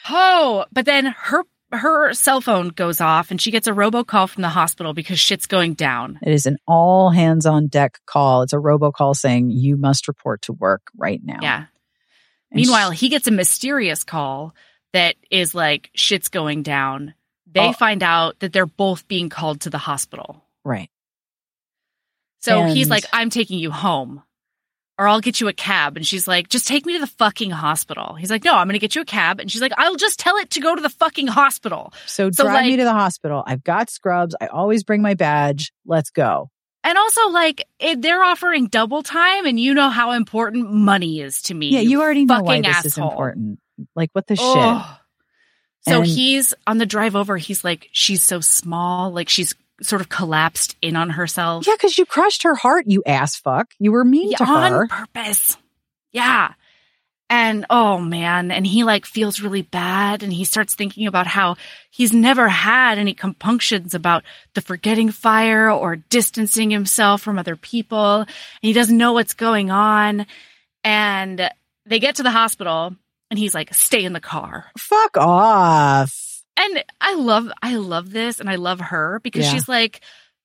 Oh, 0.09 0.65
but 0.71 0.85
then 0.85 1.05
her 1.17 1.43
her 1.71 2.13
cell 2.13 2.39
phone 2.39 2.69
goes 2.69 3.01
off 3.01 3.31
and 3.31 3.41
she 3.41 3.49
gets 3.49 3.67
a 3.67 3.71
robocall 3.71 4.29
from 4.29 4.43
the 4.43 4.49
hospital 4.49 4.93
because 4.93 5.19
shit's 5.19 5.47
going 5.47 5.73
down. 5.73 6.19
It 6.21 6.31
is 6.31 6.45
an 6.45 6.57
all 6.67 7.09
hands 7.09 7.47
on 7.47 7.65
deck 7.67 7.97
call. 8.05 8.43
It's 8.43 8.53
a 8.53 8.57
robocall 8.57 9.15
saying 9.15 9.49
you 9.49 9.75
must 9.75 10.07
report 10.07 10.43
to 10.43 10.53
work 10.53 10.83
right 10.95 11.19
now. 11.23 11.39
Yeah. 11.41 11.65
And 12.51 12.61
Meanwhile, 12.61 12.91
sh- 12.93 12.99
he 12.99 13.09
gets 13.09 13.27
a 13.27 13.31
mysterious 13.31 14.03
call 14.03 14.53
that 14.93 15.15
is 15.29 15.53
like 15.53 15.89
shit's 15.93 16.29
going 16.29 16.63
down. 16.63 17.13
They 17.51 17.67
Oh. 17.67 17.73
find 17.73 18.01
out 18.01 18.39
that 18.39 18.53
they're 18.53 18.65
both 18.65 19.07
being 19.07 19.29
called 19.29 19.61
to 19.61 19.69
the 19.69 19.77
hospital. 19.77 20.43
right. 20.63 20.89
So 22.41 22.63
he's 22.65 22.89
like, 22.89 23.05
I'm 23.13 23.29
taking 23.29 23.57
you 23.59 23.71
home. 23.71 24.21
Or 24.99 25.07
I'll 25.07 25.21
get 25.21 25.39
you 25.41 25.47
a 25.47 25.53
cab. 25.53 25.95
And 25.97 26.05
she's 26.05 26.27
like, 26.27 26.49
just 26.49 26.67
take 26.67 26.85
me 26.85 26.93
to 26.93 26.99
the 26.99 27.07
fucking 27.07 27.49
hospital. 27.49 28.13
He's 28.13 28.29
like, 28.29 28.43
no, 28.43 28.53
I'm 28.53 28.67
going 28.67 28.73
to 28.73 28.79
get 28.79 28.93
you 28.95 29.01
a 29.01 29.05
cab. 29.05 29.39
And 29.39 29.49
she's 29.51 29.61
like, 29.61 29.71
I'll 29.77 29.95
just 29.95 30.19
tell 30.19 30.35
it 30.37 30.51
to 30.51 30.59
go 30.59 30.75
to 30.75 30.81
the 30.81 30.89
fucking 30.89 31.27
hospital. 31.27 31.93
So, 32.05 32.29
So, 32.31 32.43
drive 32.43 32.65
me 32.65 32.77
to 32.77 32.83
the 32.83 32.91
hospital. 32.93 33.43
I've 33.47 33.63
got 33.63 33.89
scrubs. 33.89 34.35
I 34.39 34.47
always 34.47 34.83
bring 34.83 35.01
my 35.01 35.15
badge. 35.15 35.71
Let's 35.85 36.11
go. 36.11 36.51
And 36.83 36.97
also, 36.97 37.29
like, 37.29 37.65
it, 37.79 38.01
they're 38.01 38.23
offering 38.23 38.67
double 38.67 39.01
time, 39.03 39.45
and 39.45 39.57
you 39.59 39.73
know 39.73 39.89
how 39.89 40.11
important 40.11 40.69
money 40.71 41.21
is 41.21 41.41
to 41.43 41.53
me. 41.53 41.69
Yeah, 41.69 41.79
you 41.79 42.01
already 42.01 42.25
know 42.25 42.41
why 42.43 42.61
this 42.61 42.85
is 42.85 42.97
important. 42.97 43.59
Like 43.95 44.09
what 44.13 44.27
the 44.27 44.35
shit. 44.35 44.45
So 44.45 45.97
And- 45.97 46.05
he's 46.05 46.53
on 46.65 46.77
the 46.77 46.85
drive 46.85 47.15
over. 47.15 47.37
He's 47.37 47.63
like, 47.63 47.89
she's 47.91 48.23
so 48.23 48.39
small. 48.39 49.11
Like 49.11 49.29
she's 49.29 49.53
sort 49.81 50.01
of 50.01 50.07
collapsed 50.09 50.75
in 50.81 50.95
on 50.95 51.09
herself. 51.09 51.67
Yeah, 51.67 51.73
because 51.75 51.97
you 51.97 52.05
crushed 52.05 52.43
her 52.43 52.55
heart, 52.55 52.85
you 52.87 53.03
ass 53.05 53.35
fuck. 53.35 53.71
You 53.79 53.91
were 53.91 54.05
mean 54.05 54.31
Yeah, 54.31 54.37
to 54.37 54.45
her. 54.45 54.81
on 54.83 54.87
purpose. 54.87 55.57
Yeah. 56.11 56.53
And 57.29 57.65
oh 57.71 57.97
man, 57.97 58.51
and 58.51 58.65
he 58.67 58.83
like 58.83 59.05
feels 59.07 59.41
really 59.41 59.63
bad 59.63 60.21
and 60.21 60.31
he 60.31 60.43
starts 60.45 60.75
thinking 60.75 61.07
about 61.07 61.25
how 61.25 61.55
he's 61.89 62.13
never 62.13 62.47
had 62.47 62.99
any 62.99 63.13
compunctions 63.15 63.95
about 63.95 64.23
the 64.53 64.61
forgetting 64.61 65.09
fire 65.09 65.71
or 65.71 65.95
distancing 65.95 66.69
himself 66.69 67.21
from 67.23 67.39
other 67.39 67.55
people. 67.55 68.19
And 68.19 68.27
he 68.61 68.73
doesn't 68.73 68.97
know 68.97 69.13
what's 69.13 69.33
going 69.33 69.71
on. 69.71 70.27
And 70.83 71.49
they 71.87 71.99
get 71.99 72.15
to 72.15 72.23
the 72.23 72.29
hospital 72.31 72.95
and 73.33 73.39
he's 73.39 73.55
like, 73.55 73.73
stay 73.73 74.03
in 74.05 74.13
the 74.13 74.19
car. 74.19 74.65
Fuck 74.77 75.17
off. 75.17 76.43
And 76.55 76.83
I 77.01 77.15
love, 77.15 77.49
I 77.63 77.77
love 77.77 78.11
this 78.11 78.39
and 78.39 78.47
I 78.47 78.57
love 78.57 78.79
her 78.79 79.19
because 79.23 79.45
Yeah. 79.45 79.53
she's 79.53 79.67
like, 79.67 80.01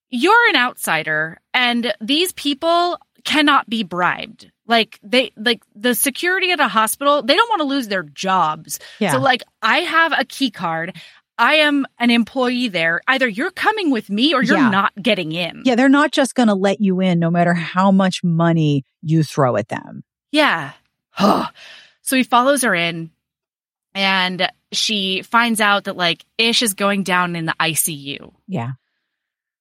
you're 0.09 0.49
an 0.49 0.57
outsider 0.57 1.39
and 1.53 1.93
these 2.01 2.33
people 2.33 2.97
cannot 3.25 3.69
be 3.69 3.83
bribed. 3.83 4.51
Like 4.67 4.99
they, 5.03 5.33
like 5.37 5.63
the 5.75 5.95
security 5.95 6.51
at 6.51 6.61
a 6.61 6.69
hospital, 6.69 7.21
they 7.23 7.37
don't 7.37 7.51
want 7.51 7.61
to 7.61 7.67
lose 7.69 7.89
their 7.89 8.05
jobs. 8.05 8.79
Yeah. 9.01 9.13
So 9.13 9.19
like 9.19 9.43
I 9.61 9.81
have 9.81 10.15
a 10.19 10.25
key 10.25 10.51
card. 10.51 10.97
I 11.37 11.57
am 11.57 11.87
an 11.99 12.11
employee 12.11 12.69
there. 12.69 13.03
Either 13.07 13.29
you're 13.29 13.51
coming 13.51 13.91
with 13.91 14.09
me 14.09 14.33
or 14.33 14.43
you're 14.43 14.57
Yeah. 14.57 14.71
not 14.71 14.95
getting 15.01 15.33
in. 15.33 15.61
yeah, 15.67 15.75
they're 15.75 15.91
not 15.91 16.11
just 16.11 16.35
going 16.35 16.49
to 16.49 16.55
let 16.55 16.81
you 16.81 17.01
in 17.01 17.19
no 17.19 17.31
matter 17.31 17.53
how 17.53 17.93
much 17.93 18.25
money 18.25 18.83
you 19.03 19.23
throw 19.23 19.57
at 19.57 19.69
them. 19.69 20.05
Yeah. 20.33 20.73
so 22.09 22.17
he 22.17 22.23
follows 22.23 22.63
her 22.63 22.75
in 22.75 23.11
and 23.95 24.51
she 24.73 25.21
finds 25.21 25.61
out 25.61 25.85
that 25.85 25.97
like 25.97 26.25
Ish 26.39 26.63
is 26.63 26.73
going 26.73 27.03
down 27.03 27.37
in 27.37 27.45
the 27.45 27.55
ICU. 27.61 28.33
Yeah. 28.47 28.73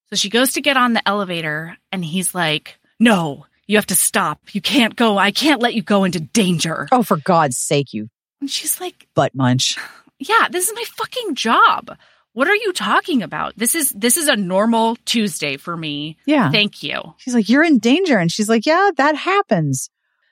So 0.10 0.16
she 0.16 0.30
goes 0.30 0.54
to 0.54 0.62
get 0.62 0.78
on 0.78 0.94
the 0.94 1.06
elevator 1.06 1.78
and 1.92 2.06
he's 2.06 2.34
like, 2.34 2.80
no, 3.02 3.46
you 3.68 3.76
have 3.76 3.88
to 3.88 3.96
stop. 3.96 4.40
You 4.54 4.62
can't 4.62 4.96
go. 4.96 5.18
I 5.18 5.32
can't 5.32 5.62
let 5.62 5.74
you 5.74 5.82
go 5.82 6.06
into 6.06 6.22
danger. 6.22 6.88
Oh, 6.90 7.04
for 7.04 7.18
God's 7.18 7.58
sake, 7.58 7.92
you 7.92 8.10
And 8.40 8.50
she's 8.50 8.80
like, 8.80 9.08
butt 9.14 9.36
munch. 9.36 9.78
yeah, 10.18 10.48
this 10.50 10.70
is 10.70 10.74
my 10.74 10.84
fucking 10.96 11.36
job. 11.36 11.98
What 12.32 12.48
are 12.48 12.56
you 12.56 12.72
talking 12.72 13.24
about? 13.24 13.58
This 13.58 13.76
is, 13.76 13.90
this 13.92 14.16
is 14.16 14.30
a 14.30 14.38
normal 14.38 14.96
Tuesday 15.04 15.58
for 15.58 15.76
me. 15.76 16.16
Yeah. 16.26 16.50
Thank 16.50 16.82
you. 16.82 17.14
She's 17.18 17.36
like, 17.36 17.50
you're 17.50 17.64
in 17.64 17.80
danger. 17.80 18.18
And 18.18 18.32
she's 18.32 18.48
like, 18.48 18.66
yeah, 18.66 18.92
that 18.96 19.16
happens. 19.18 19.90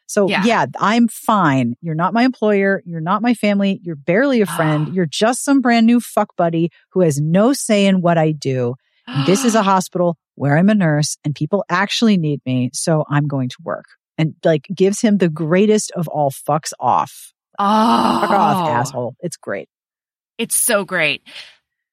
So 0.07 0.29
Yeah. 0.29 0.43
yeah. 0.45 0.65
I'm 0.79 1.07
fine. 1.07 1.75
You're 1.81 1.95
not 1.95 2.13
my 2.13 2.23
employer. 2.23 2.81
You're 2.85 3.01
not 3.01 3.21
my 3.21 3.33
family. 3.33 3.79
You're 3.83 3.95
barely 3.95 4.41
a 4.41 4.45
friend. 4.45 4.87
Ah. 4.89 4.91
You're 4.93 5.05
just 5.05 5.43
some 5.43 5.61
brand 5.61 5.85
new 5.85 5.99
fuck 5.99 6.35
buddy 6.35 6.69
who 6.91 7.01
has 7.01 7.19
no 7.19 7.53
say 7.53 7.85
in 7.85 8.01
what 8.01 8.17
I 8.17 8.31
do. 8.31 8.75
this 9.25 9.43
is 9.45 9.55
a 9.55 9.63
hospital 9.73 10.17
where 10.35 10.57
I'm 10.57 10.69
a 10.69 10.75
nurse 10.75 11.17
and 11.23 11.33
people 11.33 11.63
actually 11.69 12.17
need 12.17 12.41
me. 12.45 12.69
So 12.73 13.05
I'm 13.09 13.27
going 13.27 13.49
to 13.49 13.57
work 13.63 13.85
and 14.17 14.35
like 14.43 14.67
gives 14.73 15.01
him 15.01 15.17
the 15.17 15.29
greatest 15.29 15.91
of 15.91 16.07
all 16.07 16.31
fucks 16.31 16.71
off. 16.79 17.33
oh, 17.59 18.19
Fuck 18.21 18.29
off, 18.31 18.67
oh. 18.69 18.71
asshole. 18.71 19.15
It's 19.21 19.37
great. 19.37 19.69
It's 20.37 20.55
so 20.57 20.83
great. 20.83 21.21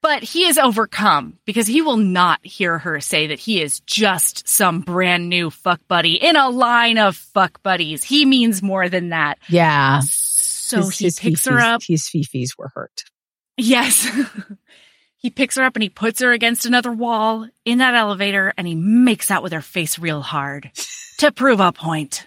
But 0.03 0.25
he 0.25 0.47
is 0.47 0.59
overcome 0.59 1.39
because 1.47 1.69
he 1.69 1.81
will 1.81 1.97
not 1.97 2.45
hear 2.45 2.79
her 2.79 3.01
say 3.01 3.29
that 3.29 3.39
he 3.39 3.63
is 3.63 3.79
just 3.81 4.49
some 4.49 4.81
brand 4.81 5.29
new 5.29 5.49
fuck 5.49 5.81
buddy 5.87 6.15
in 6.15 6.35
a 6.35 6.49
line 6.49 6.99
of 6.99 7.17
fuck 7.17 7.63
buddies. 7.63 8.03
He 8.03 8.27
means 8.27 8.63
more 8.63 8.89
than 8.89 9.11
that. 9.11 9.39
Yeah. 9.49 10.01
So 10.05 10.79
His- 10.79 10.99
he 10.99 11.05
his 11.05 11.21
picks 11.21 11.47
her 11.47 11.59
up. 11.59 11.83
His 11.87 12.03
fifis 12.09 12.59
were 12.59 12.73
hurt. 12.75 13.05
Yes. 13.57 14.09
he 15.17 15.31
picks 15.31 15.57
her 15.57 15.63
up 15.63 15.77
and 15.77 15.83
he 15.85 15.89
puts 15.89 16.21
her 16.21 16.33
against 16.33 16.67
another 16.67 16.91
wall 16.91 17.47
in 17.65 17.79
that 17.79 17.95
elevator 17.95 18.53
and 18.57 18.67
he 18.67 18.75
makes 18.75 19.31
out 19.31 19.43
with 19.45 19.53
her 19.53 19.63
face 19.63 19.99
real 20.01 20.21
hard 20.21 20.73
to 21.19 21.31
prove 21.31 21.61
a 21.61 21.71
point. 21.71 22.27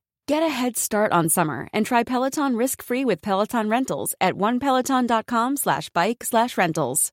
Get 0.27 0.43
a 0.43 0.49
head 0.49 0.77
start 0.77 1.11
on 1.11 1.29
summer 1.29 1.67
and 1.73 1.85
try 1.85 2.03
Peloton 2.03 2.55
risk-free 2.55 3.05
with 3.05 3.21
Peloton 3.21 3.67
Rentals 3.69 4.13
at 4.21 4.35
onepeloton.com 4.35 5.57
slash 5.57 5.89
bike 5.89 6.23
slash 6.23 6.57
rentals. 6.57 7.11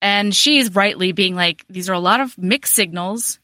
And 0.00 0.34
she's 0.34 0.74
rightly 0.74 1.12
being 1.12 1.34
like, 1.34 1.64
these 1.68 1.90
are 1.90 1.94
a 1.94 1.98
lot 2.00 2.20
of 2.20 2.38
mixed 2.38 2.74
signals. 2.74 3.40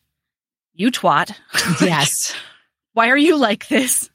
You 0.73 0.91
twat. 0.91 1.35
Yes. 1.85 2.35
Why 2.93 3.09
are 3.11 3.17
you 3.17 3.37
like 3.37 3.67
this? 3.67 4.09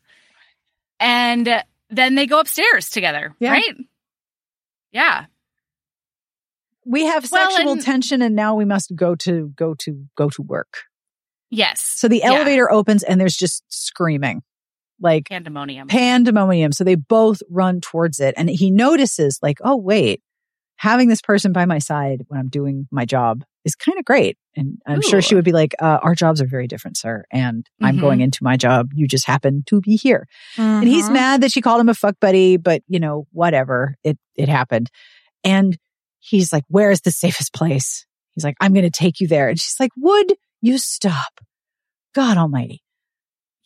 And 1.01 1.47
uh, 1.47 1.63
then 1.89 2.15
they 2.15 2.25
go 2.27 2.39
upstairs 2.39 2.89
together, 2.89 3.35
Yeah. 3.39 3.51
right? 3.51 3.75
Yeah. 4.93 5.25
we 6.85 7.03
have 7.05 7.29
Well, 7.29 7.51
sexual 7.51 7.73
and- 7.73 7.81
tension 7.83 8.21
and 8.21 8.35
now 8.35 8.55
we 8.55 8.63
must 8.65 8.95
go 8.95 9.15
to 9.15 9.49
go 9.55 9.75
to 9.79 10.05
go 10.15 10.29
to 10.29 10.41
work. 10.41 10.85
Yes. 11.49 11.81
So 11.81 12.07
the 12.07 12.19
Yeah. 12.23 12.33
elevator 12.33 12.71
opens 12.71 13.03
and 13.03 13.19
there's 13.19 13.35
just 13.37 13.63
screaming. 13.69 14.41
Like 15.01 15.29
Pandemonium. 15.29 15.87
pandemonium. 15.87 16.73
So 16.73 16.83
they 16.83 16.95
both 16.95 17.41
run 17.49 17.79
towards 17.79 18.19
it 18.19 18.33
and 18.37 18.49
he 18.49 18.69
notices 18.69 19.39
like, 19.41 19.59
oh 19.63 19.77
wait, 19.77 20.21
having 20.75 21.07
this 21.07 21.21
person 21.21 21.53
by 21.53 21.65
my 21.65 21.79
side 21.79 22.23
when 22.27 22.39
I'm 22.39 22.49
doing 22.49 22.87
my 22.91 23.05
job 23.05 23.43
is 23.63 23.75
kind 23.75 23.97
of 23.97 24.03
great. 24.05 24.37
And 24.57 24.77
I'm 24.85 25.01
sure 25.01 25.21
she 25.21 25.35
would 25.35 25.45
be 25.45 25.51
like, 25.53 25.73
uh, 25.79 25.99
our 26.01 26.15
jobs 26.15 26.41
are 26.41 26.47
very 26.47 26.67
different, 26.67 26.97
sir. 26.97 27.23
And 27.31 27.65
I'm 27.81 27.95
Mhm. 27.97 28.01
going 28.01 28.19
into 28.21 28.39
my 28.43 28.57
job. 28.57 28.89
You 28.93 29.07
just 29.07 29.25
happen 29.25 29.63
to 29.67 29.79
be 29.79 29.95
here. 29.95 30.27
And 30.57 30.87
he's 30.87 31.09
Mhm. 31.09 31.13
mad 31.13 31.41
that 31.41 31.51
she 31.53 31.61
called 31.61 31.79
him 31.79 31.89
a 31.89 31.93
fuck 31.93 32.15
buddy, 32.19 32.57
but 32.57 32.81
you 32.89 32.99
know, 32.99 33.25
whatever. 33.31 33.95
It 34.03 34.17
it 34.35 34.49
happened. 34.49 34.89
And 35.45 35.77
he's 36.19 36.51
like, 36.51 36.63
Where 36.67 36.91
is 36.91 37.01
the 37.01 37.11
safest 37.11 37.53
place? 37.53 38.05
He's 38.35 38.43
like, 38.43 38.55
I'm 38.59 38.73
gonna 38.73 38.89
take 38.89 39.19
you 39.21 39.27
there. 39.27 39.47
And 39.49 39.57
she's 39.59 39.79
like, 39.79 39.91
Would 39.97 40.33
you 40.61 40.77
stop? 40.77 41.39
God 42.15 42.37
almighty. 42.37 42.81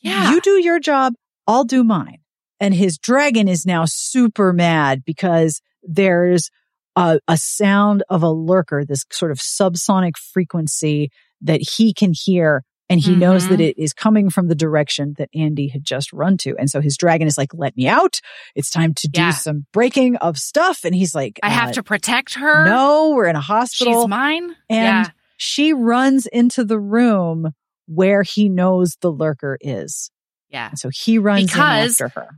Yeah. 0.02 0.32
You 0.32 0.42
do 0.42 0.62
your 0.62 0.80
job, 0.80 1.14
I'll 1.48 1.64
do 1.64 1.84
mine. 1.84 2.20
And 2.60 2.74
his 2.74 2.98
dragon 2.98 3.48
is 3.48 3.66
now 3.66 3.84
super 3.86 4.54
mad 4.54 5.04
because 5.06 5.62
there's 5.82 6.50
a, 6.96 7.20
a 7.28 7.38
sound 7.38 8.04
of 8.10 8.22
a 8.24 8.30
lurker, 8.30 8.86
this 8.86 9.04
sort 9.12 9.32
of 9.32 9.40
subsonic 9.40 10.18
frequency 10.18 11.10
that 11.42 11.62
he 11.62 11.94
can 11.94 12.14
hear. 12.14 12.64
And 12.90 13.00
he 13.00 13.16
knows 13.16 13.46
Mhm. 13.46 13.50
that 13.50 13.62
it 13.62 13.78
is 13.82 13.92
coming 13.94 14.30
from 14.30 14.50
the 14.50 14.56
direction 14.56 15.16
that 15.18 15.30
Andy 15.34 15.70
had 15.70 15.84
just 15.84 16.14
run 16.14 16.38
to. 16.40 16.56
And 16.60 16.70
so 16.70 16.80
his 16.80 16.96
dragon 16.96 17.28
is 17.28 17.38
like, 17.38 17.54
let 17.54 17.76
me 17.76 17.88
out. 17.88 18.20
It's 18.56 18.70
time 18.70 18.94
to 18.96 19.08
do 19.08 19.22
Yeah. 19.22 19.32
some 19.32 19.66
breaking 19.74 20.18
of 20.18 20.38
stuff. 20.38 20.84
And 20.84 20.94
he's 20.94 21.16
like, 21.16 21.40
I 21.42 21.50
have 21.50 21.70
uh, 21.70 21.74
to 21.74 21.84
protect 21.84 22.36
her. 22.36 22.66
No, 22.66 23.12
we're 23.16 23.26
in 23.28 23.36
a 23.38 23.42
hospital. 23.42 24.02
She's 24.04 24.10
mine. 24.10 24.56
And 24.70 25.06
yeah. 25.08 25.10
She 25.38 25.74
runs 25.74 26.26
into 26.26 26.64
the 26.64 26.80
room 26.80 27.54
where 27.88 28.24
he 28.24 28.50
knows 28.50 28.98
the 29.02 29.12
lurker 29.12 29.58
is. 29.62 30.10
Yeah. 30.50 30.70
And 30.70 30.80
so 30.80 30.90
he 30.90 31.18
runs 31.18 31.52
Because- 31.52 32.02
after 32.02 32.20
her. 32.20 32.30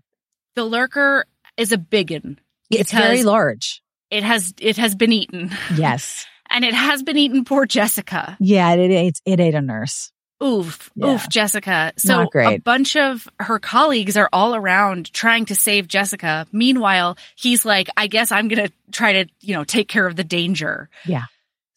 The 0.55 0.63
lurker 0.63 1.25
is 1.57 1.71
a 1.71 1.77
biggin. 1.77 2.39
It's 2.71 2.91
very 2.93 3.23
large. 3.23 3.81
It 4.09 4.23
has 4.23 4.53
it 4.59 4.77
has 4.77 4.95
been 4.95 5.11
eaten. 5.11 5.51
Yes. 5.75 6.25
And 6.47 6.63
it 6.63 6.75
has 6.75 7.01
been 7.01 7.17
eaten 7.17 7.43
poor 7.43 7.65
Jessica. 7.65 8.37
Yeah, 8.39 8.71
it 8.75 8.91
ate, 8.91 9.19
it 9.25 9.39
ate 9.39 9.55
a 9.55 9.61
nurse. 9.63 10.11
Oof, 10.43 10.91
Yeah. 10.95 11.15
oof, 11.15 11.27
Jessica. 11.27 11.91
So 11.97 12.29
a 12.35 12.59
bunch 12.59 12.95
of 12.95 13.27
her 13.39 13.57
colleagues 13.57 14.15
are 14.15 14.29
all 14.31 14.53
around 14.53 15.11
trying 15.11 15.45
to 15.45 15.55
save 15.55 15.87
Jessica. 15.87 16.45
Meanwhile, 16.51 17.17
he's 17.35 17.65
like, 17.65 17.89
I 17.97 18.05
guess 18.05 18.31
I'm 18.31 18.47
going 18.47 18.67
to 18.67 18.73
try 18.91 19.23
to, 19.23 19.25
you 19.41 19.55
know, 19.55 19.63
take 19.63 19.87
care 19.87 20.05
of 20.05 20.15
the 20.15 20.23
danger. 20.23 20.87
Yeah. 21.03 21.23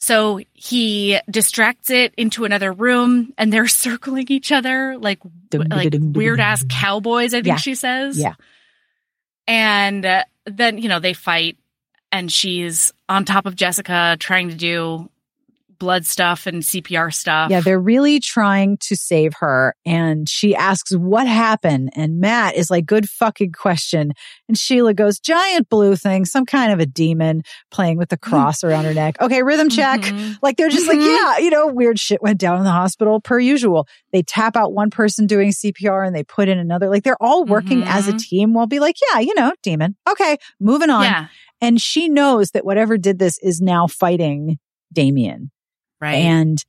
So 0.01 0.41
he 0.53 1.19
distracts 1.29 1.91
it 1.91 2.15
into 2.17 2.45
another 2.45 2.73
room 2.73 3.33
and 3.37 3.53
they're 3.53 3.67
circling 3.87 4.27
each 4.29 4.53
other 4.53 4.97
like 4.99 5.19
like 5.53 5.93
weird 6.01 6.41
ass 6.41 6.65
cowboys, 6.69 7.35
I 7.35 7.39
think 7.39 7.47
Yeah. 7.47 7.57
she 7.57 7.75
says. 7.75 8.19
Yeah. 8.19 8.35
And 9.47 10.05
uh, 10.05 10.25
then, 10.45 10.79
you 10.79 10.89
know, 10.89 11.01
they 11.01 11.15
fight 11.15 11.57
and 12.13 12.31
she's 12.31 12.93
on 13.09 13.25
top 13.25 13.47
of 13.47 13.57
Jessica 13.57 14.17
trying 14.19 14.51
to 14.51 14.55
do 14.55 15.11
blood 15.79 16.05
stuff 16.07 16.47
and 16.47 16.63
CPR 16.63 17.13
stuff. 17.13 17.51
Yeah, 17.51 17.61
they're 17.61 17.81
really 17.81 18.21
trying 18.21 18.79
to 18.83 18.97
save 18.97 19.33
her. 19.41 19.75
And 19.87 20.29
she 20.29 20.55
asks, 20.55 20.93
What 20.93 21.27
happened? 21.27 21.91
And 21.95 22.21
Matt 22.21 22.57
is 22.57 22.71
like, 22.71 22.87
Good 22.87 23.09
fucking 23.09 23.53
question. 23.53 24.13
And 24.49 24.59
Sheila 24.59 24.95
goes, 24.95 25.19
Giant 25.19 25.69
blue 25.69 25.97
thing, 25.97 26.25
some 26.25 26.45
kind 26.47 26.73
of 26.73 26.81
a 26.81 26.87
demon 26.87 27.43
playing 27.71 27.99
with 27.99 28.09
the 28.09 28.17
cross 28.17 28.65
around 28.65 28.85
her 28.85 28.95
neck. 28.95 29.21
Okay, 29.21 29.43
rhythm 29.43 29.69
check. 29.69 30.01
Mhm. 30.01 30.37
Like 30.43 30.57
they're 30.57 30.69
just 30.69 30.89
like, 30.89 30.99
Mhm. 30.99 31.07
Yeah, 31.07 31.39
you 31.45 31.51
know, 31.51 31.67
weird 31.69 31.99
shit 31.99 32.23
went 32.23 32.39
down 32.39 32.59
in 32.59 32.65
the 32.65 32.71
hospital 32.71 33.21
per 33.21 33.39
usual. 33.39 33.87
They 34.13 34.23
tap 34.23 34.57
out 34.57 34.73
one 34.73 34.91
person 34.91 35.27
doing 35.27 35.51
CPR 35.53 36.05
and 36.07 36.15
they 36.15 36.25
put 36.25 36.49
in 36.49 36.59
another. 36.59 36.89
Like 36.89 37.05
they're 37.05 37.23
all 37.23 37.45
working 37.45 37.83
as 37.85 38.09
a 38.09 38.13
Mhm. 38.15 38.19
team 38.21 38.55
while 38.55 38.67
be 38.67 38.81
like, 38.81 38.97
Yeah, 39.13 39.21
you 39.21 39.35
know, 39.35 39.53
demon. 39.63 39.97
Okay, 40.11 40.37
moving 40.61 40.91
on. 40.91 41.05
Yeah. 41.05 41.27
And 41.61 41.81
she 41.81 42.09
knows 42.09 42.51
that 42.53 42.65
whatever 42.65 42.97
did 42.97 43.19
this 43.19 43.39
is 43.43 43.61
now 43.61 43.87
fighting 43.89 44.59
Damien. 44.93 45.51
Right. 46.01 46.15
And 46.17 46.65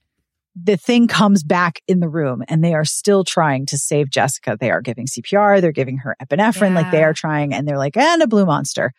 the 0.61 0.77
thing 0.77 1.07
comes 1.07 1.43
back 1.43 1.79
in 1.87 1.99
the 1.99 2.09
room 2.09 2.43
and 2.47 2.63
they 2.63 2.73
are 2.73 2.83
still 2.85 3.23
trying 3.23 3.65
to 3.67 3.77
save 3.77 4.09
Jessica. 4.09 4.57
They 4.59 4.71
are 4.71 4.81
giving 4.81 5.05
CPR. 5.07 5.61
They're 5.61 5.71
giving 5.71 5.97
her 5.99 6.15
epinephrine. 6.21 6.73
Like 6.73 6.91
they 6.91 7.03
are 7.03 7.13
trying 7.13 7.53
and 7.53 7.67
they're 7.67 7.77
like, 7.77 7.95
and 7.95 8.21
a 8.21 8.27
blue 8.27 8.45
monster. 8.45 8.91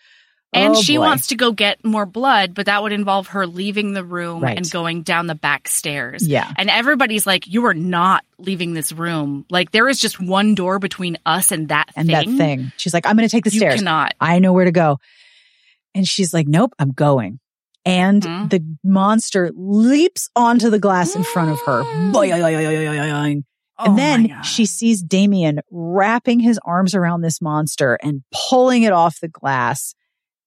And 0.53 0.75
Oh, 0.75 0.81
she 0.83 0.97
boy. 0.97 1.03
wants 1.03 1.29
to 1.29 1.37
go 1.37 1.53
get 1.53 1.85
more 1.85 2.07
blood, 2.07 2.55
but 2.55 2.67
that 2.67 2.83
would 2.83 2.91
involve 2.93 3.29
her 3.29 3.47
leaving 3.47 3.93
the 3.93 4.03
room 4.05 4.43
Right. 4.43 4.57
and 4.57 4.69
going 4.71 5.03
down 5.03 5.27
the 5.29 5.35
back 5.37 5.69
stairs. 5.69 6.27
Yeah. 6.27 6.51
And 6.57 6.69
everybody's 6.71 7.25
like, 7.27 7.47
you 7.47 7.67
are 7.67 7.75
not 7.75 8.25
leaving 8.39 8.73
this 8.75 8.91
room. 8.93 9.45
Like 9.51 9.71
there 9.71 9.89
is 9.89 10.01
just 10.01 10.19
one 10.21 10.55
door 10.57 10.79
between 10.81 11.19
us 11.27 11.53
and 11.53 11.69
that 11.69 11.91
And 11.95 12.09
thing. 12.09 12.31
that 12.31 12.37
thing. 12.37 12.73
She's 12.79 12.93
like, 12.95 13.07
I'm 13.07 13.17
going 13.17 13.29
to 13.29 13.33
take 13.33 13.45
the 13.45 13.51
You 13.53 13.59
stairs. 13.61 13.77
cannot. 13.77 14.15
I 14.21 14.39
know 14.41 14.53
where 14.53 14.65
to 14.65 14.73
go. 14.73 14.99
And 15.95 16.07
she's 16.07 16.33
like, 16.35 16.49
nope, 16.49 16.73
I'm 16.79 16.93
going. 16.93 17.39
And 17.85 18.23
Mhm. 18.23 18.51
the 18.51 18.65
monster 18.85 19.51
leaps 19.55 20.29
onto 20.37 20.71
the 20.71 20.79
glass 20.79 21.17
in 21.17 21.23
front 21.25 21.51
of 21.51 21.61
her. 21.61 21.83
Oh 21.85 22.23
And 23.87 23.95
my 23.95 23.97
then 23.97 24.43
she 24.43 24.67
sees 24.67 25.03
Damien 25.03 25.61
wrapping 25.71 26.41
his 26.41 26.61
arms 26.67 26.95
around 26.95 27.23
this 27.23 27.41
monster 27.41 27.95
and 28.03 28.23
pulling 28.51 28.83
it 28.83 28.93
off 28.93 29.19
the 29.21 29.29
glass. 29.29 29.95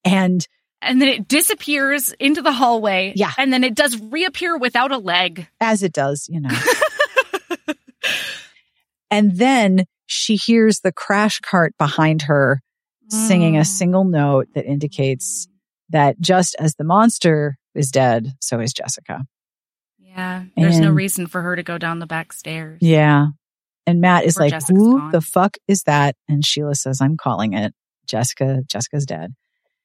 And 0.06 0.48
and 0.84 1.02
then 1.02 1.08
it 1.08 1.28
disappears 1.30 2.14
into 2.20 2.42
the 2.42 2.52
hallway. 2.52 3.14
Yeah. 3.16 3.32
And 3.38 3.54
then 3.54 3.64
it 3.64 3.74
does 3.74 3.98
reappear 4.00 4.58
without 4.58 4.92
a 4.92 4.98
leg. 4.98 5.48
as 5.62 5.82
it 5.82 5.94
does, 5.94 6.28
you 6.30 6.42
know. 6.42 6.50
and 9.10 9.38
then 9.38 9.86
she 10.06 10.36
hears 10.36 10.82
the 10.82 10.92
crash 10.92 11.40
cart 11.40 11.74
behind 11.80 12.24
her 12.24 12.62
singing 13.10 13.56
a 13.58 13.62
Mm. 13.62 13.66
single 13.68 14.04
note 14.04 14.48
that 14.56 14.66
indicates 14.66 15.48
that 15.94 16.20
just 16.20 16.56
as 16.60 16.76
the 16.76 16.84
monster 16.84 17.58
is 17.74 17.90
dead, 17.90 18.34
so 18.42 18.60
is 18.60 18.74
Jessica. 18.74 19.22
Yeah. 19.98 20.44
There's 20.58 20.80
no 20.80 20.92
reason 20.92 21.28
for 21.28 21.42
her 21.42 21.56
to 21.56 21.64
go 21.64 21.78
down 21.78 22.00
the 22.00 22.06
back 22.06 22.34
stairs. 22.34 22.80
Yeah. 22.82 23.28
And 23.88 24.02
Matt 24.02 24.26
is 24.26 24.36
Poor 24.36 24.44
like, 24.46 24.52
Jessica's 24.52 24.78
who 24.78 25.00
gone. 25.00 25.12
the 25.12 25.22
fuck 25.22 25.58
is 25.68 25.84
that? 25.84 26.16
And 26.28 26.46
Sheila 26.46 26.76
says, 26.76 27.00
I'm 27.02 27.18
calling 27.18 27.54
it. 27.54 27.74
Jessica, 28.08 28.62
Jessica's 28.70 29.06
dead. 29.06 29.34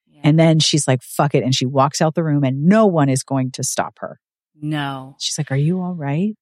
Yeah. 0.07 0.21
And 0.25 0.37
then 0.37 0.59
she's 0.59 0.87
like, 0.87 1.01
fuck 1.01 1.33
it. 1.33 1.43
And 1.43 1.55
she 1.55 1.65
walks 1.65 2.01
out 2.01 2.15
the 2.15 2.23
room 2.23 2.43
and 2.43 2.65
no 2.65 2.85
one 2.85 3.07
is 3.09 3.23
going 3.23 3.51
to 3.53 3.63
stop 3.63 3.99
her. 3.99 4.19
no. 4.61 5.15
She's 5.19 5.37
like, 5.37 5.51
are 5.51 5.57
you 5.57 5.81
all 5.81 5.95
right? 5.95 6.35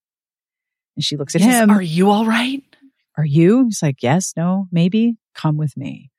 And 0.96 1.04
she 1.04 1.16
looks 1.16 1.36
at 1.36 1.42
says, 1.42 1.54
him. 1.54 1.70
Are 1.70 1.80
you 1.80 2.10
all 2.10 2.26
right? 2.26 2.62
are 3.16 3.24
you? 3.24 3.64
He's 3.64 3.82
like, 3.82 4.02
yes, 4.02 4.32
no, 4.36 4.68
maybe 4.70 5.16
come 5.34 5.56
with 5.56 5.76
me. 5.76 6.10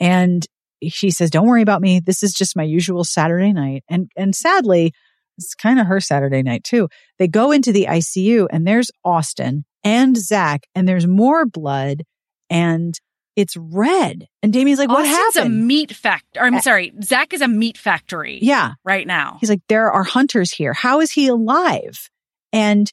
And 0.00 0.46
she 0.88 1.10
says, 1.10 1.30
don't 1.30 1.46
worry 1.46 1.62
about 1.62 1.82
me. 1.82 2.00
This 2.00 2.22
is 2.22 2.32
just 2.32 2.56
my 2.56 2.62
usual 2.62 3.04
Saturday 3.04 3.52
night. 3.52 3.84
And, 3.88 4.10
and 4.16 4.34
sadly, 4.34 4.92
it's 5.38 5.54
kind 5.54 5.80
of 5.80 5.86
her 5.86 6.00
Saturday 6.00 6.42
night 6.42 6.64
too. 6.64 6.88
They 7.18 7.28
go 7.28 7.50
into 7.52 7.72
the 7.72 7.86
ICU 7.86 8.46
and 8.50 8.66
there's 8.66 8.90
Austin 9.04 9.64
and 9.82 10.16
Zach 10.16 10.64
and 10.74 10.88
there's 10.88 11.06
more 11.06 11.44
blood 11.44 12.02
and 12.50 12.94
it's 13.36 13.56
red. 13.56 14.26
And 14.42 14.52
Damien's 14.52 14.78
like, 14.78 14.88
what 14.88 15.06
Austin's 15.06 15.46
a 15.46 15.48
meat 15.48 15.92
factory. 15.92 16.42
I'm 16.42 16.60
sorry. 16.60 16.92
Zach 17.02 17.32
is 17.32 17.40
a 17.40 17.48
meat 17.48 17.76
factory. 17.76 18.38
yeah. 18.40 18.74
Right 18.84 19.06
now. 19.06 19.38
He's 19.40 19.50
like, 19.50 19.62
there 19.68 19.90
are 19.90 20.04
hunters 20.04 20.52
here. 20.52 20.72
How 20.72 21.00
is 21.00 21.10
he 21.10 21.26
alive? 21.26 22.08
And 22.52 22.92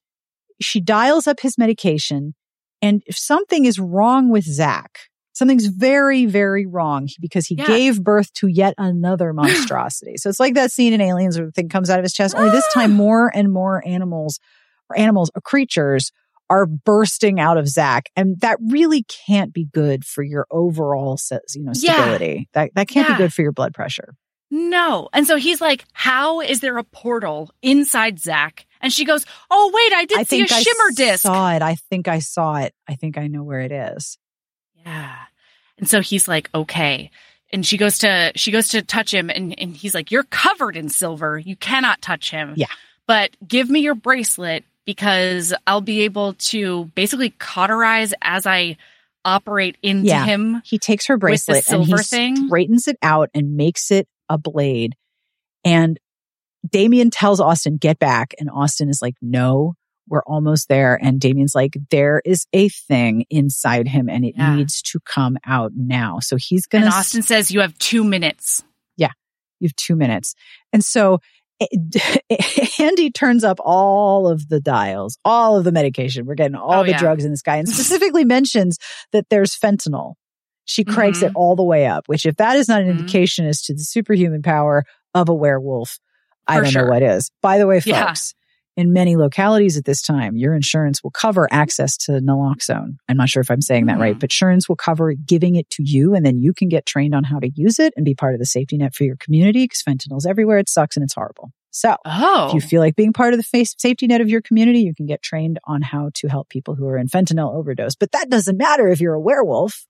she 0.60 0.82
dials 0.82 1.28
up 1.28 1.40
his 1.42 1.58
medication. 1.58 2.34
And 2.82 3.04
if 3.06 3.18
something 3.18 3.66
is 3.66 3.78
wrong 3.78 4.32
with 4.32 4.44
Zach, 4.44 4.98
something's 5.34 5.68
very, 5.68 6.26
very 6.26 6.66
wrong 6.66 7.08
because 7.20 7.48
he 7.48 7.56
Yeah. 7.56 7.66
gave 7.68 8.04
birth 8.04 8.32
to 8.34 8.48
yet 8.48 8.74
another 8.78 9.34
monstrosity. 9.34 10.18
so 10.18 10.30
it's 10.30 10.40
like 10.40 10.54
that 10.56 10.72
scene 10.72 10.94
in 10.94 11.02
Aliens 11.02 11.38
where 11.38 11.46
the 11.48 11.52
thing 11.52 11.70
comes 11.70 11.90
out 11.90 12.00
of 12.00 12.04
his 12.04 12.14
chest. 12.14 12.36
Only 12.38 12.50
this 12.50 12.68
time, 12.68 12.92
more 12.96 13.32
and 13.34 13.52
more 13.52 13.82
animals 13.88 14.40
or 14.90 14.98
animals 14.98 15.32
or 15.36 15.42
creatures 15.42 16.12
are 16.50 16.66
bursting 16.66 17.40
out 17.40 17.58
of 17.58 17.66
Zach. 17.68 18.10
And 18.18 18.38
that 18.42 18.58
really 18.70 19.06
can't 19.26 19.54
be 19.54 19.66
good 19.74 20.04
for 20.04 20.22
your 20.22 20.46
overall, 20.52 21.18
you 21.56 21.64
know, 21.64 21.72
Yeah. 21.74 21.94
stability. 21.94 22.50
That, 22.54 22.72
that 22.76 22.88
can't 22.90 23.08
Yeah. 23.08 23.16
be 23.16 23.24
good 23.24 23.34
for 23.34 23.42
your 23.42 23.54
blood 23.54 23.74
pressure. 23.74 24.16
No. 24.54 25.08
And 25.14 25.26
so 25.26 25.38
he's 25.38 25.62
like, 25.62 25.86
How 25.94 26.42
is 26.42 26.60
there 26.60 26.78
a 26.78 26.84
portal 26.84 27.52
inside 27.62 28.20
Zach? 28.20 28.66
And 28.82 28.92
she 28.92 29.06
goes, 29.06 29.26
Oh, 29.50 29.72
wait, 29.74 29.94
I 29.98 30.04
did 30.04 30.20
I 30.20 30.24
see 30.24 30.40
think 30.40 30.52
a 30.52 30.56
I 30.56 30.62
shimmer 30.62 30.92
disc. 30.94 31.26
I 31.26 31.30
saw 31.30 31.54
it. 31.54 31.62
I 31.62 31.76
think 31.90 32.10
I 32.10 32.20
saw 32.20 32.56
it. 32.58 32.74
I 32.86 32.96
think 32.96 33.18
I 33.18 33.28
know 33.28 33.44
where 33.44 33.62
it 33.62 33.72
is. 33.72 34.18
Yeah. 34.86 35.16
And 35.78 35.90
so 35.90 36.02
he's 36.02 36.28
like, 36.28 36.50
okay. 36.54 37.12
And 37.54 37.66
she 37.66 37.78
goes 37.78 38.00
to 38.00 38.32
she 38.36 38.52
goes 38.52 38.70
to 38.70 38.82
touch 38.82 39.14
him 39.14 39.30
and, 39.30 39.58
and 39.60 39.76
he's 39.76 39.94
like, 39.94 40.12
You're 40.12 40.24
covered 40.24 40.78
in 40.78 40.90
silver. 40.90 41.38
You 41.38 41.56
cannot 41.56 42.02
touch 42.02 42.32
him. 42.32 42.54
Yeah. 42.56 42.68
But 43.08 43.32
give 43.46 43.70
me 43.70 43.82
your 43.82 43.96
bracelet 43.96 44.64
because 44.86 45.54
I'll 45.68 45.82
be 45.82 46.02
able 46.02 46.34
to 46.34 46.86
basically 46.96 47.32
cauterize 47.32 48.14
as 48.22 48.46
I 48.48 48.78
operate 49.26 49.78
into 49.84 50.08
Yeah. 50.08 50.26
him. 50.26 50.62
He 50.66 50.80
takes 50.80 51.08
her 51.08 51.18
bracelet 51.18 51.70
and 51.70 51.84
he 51.84 51.96
thing? 51.98 52.48
straightens 52.48 52.88
it 52.88 52.98
out 53.02 53.30
and 53.34 53.56
makes 53.58 53.92
it 53.92 54.08
a 54.30 54.38
blade. 54.38 54.96
And 55.66 56.00
Damien 56.70 57.10
tells 57.10 57.40
Austin, 57.40 57.78
get 57.78 58.00
back. 58.00 58.34
And 58.40 58.50
Austin 58.50 58.90
is 58.90 59.02
like, 59.02 59.16
no, 59.22 59.76
we're 60.08 60.24
almost 60.24 60.68
there. 60.68 61.00
And 61.02 61.20
Damien's 61.20 61.56
like, 61.56 61.78
there 61.90 62.22
is 62.26 62.46
a 62.54 62.70
thing 62.70 63.26
inside 63.30 63.88
him 63.88 64.10
and 64.10 64.26
it 64.26 64.34
Yeah. 64.38 64.56
needs 64.56 64.82
to 64.84 65.00
come 65.06 65.38
out 65.46 65.72
now. 65.76 66.20
So 66.20 66.36
he's 66.36 66.66
going 66.68 66.84
And 66.84 66.92
to 66.92 66.98
Austin 66.98 67.22
says, 67.22 67.52
You 67.52 67.62
have 67.62 67.78
two 67.78 68.04
minutes. 68.04 68.64
Yeah. 68.98 69.12
You 69.60 69.68
have 69.68 69.76
two 69.76 69.96
minutes. 69.96 70.34
And 70.74 70.84
so 70.84 71.20
it- 71.60 72.80
Andy 72.80 73.12
turns 73.12 73.44
up 73.44 73.60
all 73.64 74.28
of 74.28 74.50
the 74.50 74.60
dials, 74.60 75.18
all 75.24 75.58
of 75.58 75.64
the 75.64 75.72
medication. 75.72 76.26
We're 76.26 76.36
getting 76.36 76.56
all 76.56 76.80
Oh, 76.82 76.84
the 76.84 76.90
yeah. 76.92 76.98
drugs 77.00 77.24
in 77.24 77.32
this 77.32 77.42
guy 77.44 77.58
and 77.58 77.70
specifically 77.70 78.26
mentions 78.26 78.78
that 79.12 79.28
there's 79.30 79.56
fentanyl. 79.56 80.16
She 80.66 80.84
cranks 80.84 81.22
it 81.22 81.32
Mhm. 81.32 81.36
all 81.36 81.56
the 81.56 81.64
way 81.64 81.86
up, 81.86 82.08
which 82.08 82.26
if 82.26 82.38
that 82.38 82.56
is 82.56 82.68
not 82.68 82.82
an 82.82 82.88
Mhm. 82.88 83.00
indication 83.00 83.46
as 83.46 83.62
to 83.64 83.74
the 83.74 83.84
superhuman 83.84 84.42
power 84.42 84.84
of 85.14 85.28
a 85.30 85.34
werewolf, 85.34 86.00
I 86.48 86.56
don't 86.60 86.70
sure. 86.70 86.84
know 86.86 86.90
what 86.90 87.04
is. 87.04 87.30
By 87.42 87.58
the 87.58 87.68
way, 87.68 87.78
folks, 87.80 87.88
Yeah. 87.88 88.14
In 88.78 88.94
many 88.94 89.16
localities 89.18 89.78
at 89.78 89.86
this 89.86 90.02
time, 90.02 90.36
your 90.38 90.54
insurance 90.56 91.04
will 91.04 91.12
cover 91.12 91.48
access 91.52 91.98
to 91.98 92.14
naloxone. 92.14 92.96
I'm 93.10 93.18
not 93.18 93.30
sure 93.30 93.42
if 93.42 93.52
I'm 93.52 93.62
saying 93.62 93.88
that 93.88 94.00
right, 94.00 94.16
Mhm. 94.16 94.20
but 94.20 94.32
insurance 94.32 94.70
will 94.70 94.76
cover 94.78 95.14
giving 95.14 95.56
it 95.56 95.70
to 95.72 95.84
you 95.84 96.14
and 96.16 96.26
then 96.26 96.40
you 96.40 96.54
can 96.54 96.70
get 96.70 96.86
trained 96.86 97.14
on 97.14 97.24
how 97.24 97.40
to 97.40 97.50
use 97.54 97.80
it 97.80 97.94
and 97.98 98.06
be 98.06 98.16
part 98.16 98.34
of 98.34 98.40
the 98.40 98.46
safety 98.46 98.78
net 98.78 98.96
for 98.96 99.04
your 99.04 99.18
community 99.18 99.66
because 99.66 99.84
fentanyl's 99.84 100.26
everywhere. 100.26 100.58
It 100.58 100.70
sucks 100.70 100.96
and 100.96 101.04
it's 101.04 101.14
horrible. 101.16 101.52
So 101.74 101.96
Oh. 102.06 102.48
if 102.50 102.54
you 102.54 102.60
feel 102.62 102.82
like 102.82 102.96
being 102.98 103.14
part 103.14 103.34
of 103.34 103.38
the 103.40 103.44
face- 103.44 103.76
safety 103.78 104.06
net 104.08 104.20
of 104.20 104.28
your 104.30 104.42
community, 104.42 104.80
you 104.82 104.94
can 104.94 105.06
get 105.06 105.22
trained 105.22 105.58
on 105.66 105.82
how 105.82 106.10
to 106.16 106.28
help 106.28 106.50
people 106.50 106.76
who 106.76 106.86
are 106.88 106.98
in 106.98 107.08
fentanyl 107.08 107.54
overdose. 107.56 107.96
But 107.96 108.12
that 108.12 108.30
doesn't 108.30 108.58
matter 108.58 108.90
if 108.90 109.00
you're 109.00 109.14
a 109.14 109.22
werewolf 109.22 109.86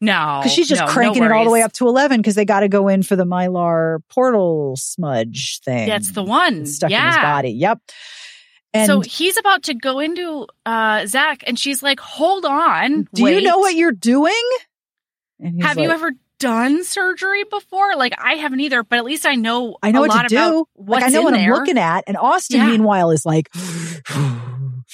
no. 0.00 0.40
because 0.40 0.52
she's 0.52 0.68
just 0.68 0.80
no, 0.80 0.86
no 0.86 0.92
cranking 0.92 1.22
it 1.22 1.32
all 1.32 1.44
the 1.44 1.50
way 1.50 1.62
up 1.62 1.72
to 1.74 1.86
11 1.86 2.20
because 2.20 2.34
they 2.34 2.44
got 2.44 2.60
to 2.60 2.68
go 2.68 2.88
in 2.88 3.02
for 3.02 3.16
the 3.16 3.24
mylar 3.24 3.98
portal 4.08 4.76
smudge 4.76 5.60
thing. 5.64 5.88
That's 5.88 6.12
the 6.12 6.22
one. 6.22 6.66
stuck 6.66 6.90
yeah. 6.90 7.02
in 7.02 7.06
his 7.08 7.16
body. 7.16 7.50
Yep. 7.50 7.80
And 8.72 8.86
so 8.86 9.00
he's 9.00 9.36
about 9.36 9.64
to 9.64 9.74
go 9.74 9.98
into 9.98 10.46
uh 10.64 11.04
Zach 11.06 11.42
and 11.46 11.58
she's 11.58 11.82
like, 11.82 12.00
hold 12.00 12.44
on. 12.44 13.08
do 13.12 13.26
you 13.26 13.42
know 13.42 13.58
what 13.58 13.74
you're 13.74 13.92
doing? 13.92 14.32
Have 15.60 15.78
you 15.78 15.90
ever 15.90 16.12
done 16.38 16.84
surgery 16.84 17.44
before? 17.44 17.96
Like 17.96 18.14
I 18.18 18.34
haven't 18.34 18.60
either, 18.60 18.82
but 18.82 18.98
at 18.98 19.04
least 19.04 19.26
I 19.26 19.34
know 19.34 19.76
I 19.82 19.90
know 19.90 20.00
a 20.04 20.08
what 20.08 20.10
lot 20.10 20.28
to 20.28 20.28
do. 20.28 20.64
Like 20.76 21.02
I 21.02 21.08
know 21.08 21.22
what 21.22 21.34
there. 21.34 21.52
I'm 21.52 21.58
looking 21.58 21.78
at. 21.78 22.04
And 22.06 22.16
Austin, 22.16 22.58
Yeah. 22.58 22.66
meanwhile, 22.66 23.10
is 23.10 23.26
like, 23.26 23.48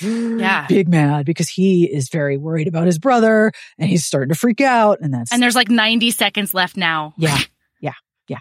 Yeah. 0.01 0.67
big 0.69 0.89
mad 0.89 1.27
because 1.27 1.49
he 1.49 1.85
is 1.85 2.09
very 2.09 2.37
worried 2.37 2.69
about 2.69 2.87
his 2.87 2.99
brother 2.99 3.53
and 3.79 3.89
he's 3.89 4.05
starting 4.05 4.33
to 4.33 4.39
freak 4.39 4.61
out. 4.61 4.99
And 5.01 5.13
that's 5.13 5.33
And 5.33 5.43
there's 5.43 5.55
like 5.55 5.69
90 5.69 6.11
seconds 6.11 6.55
left 6.55 6.77
now. 6.77 7.15
Yeah. 7.17 7.39
Yeah. 7.79 7.93
Yeah. 8.29 8.39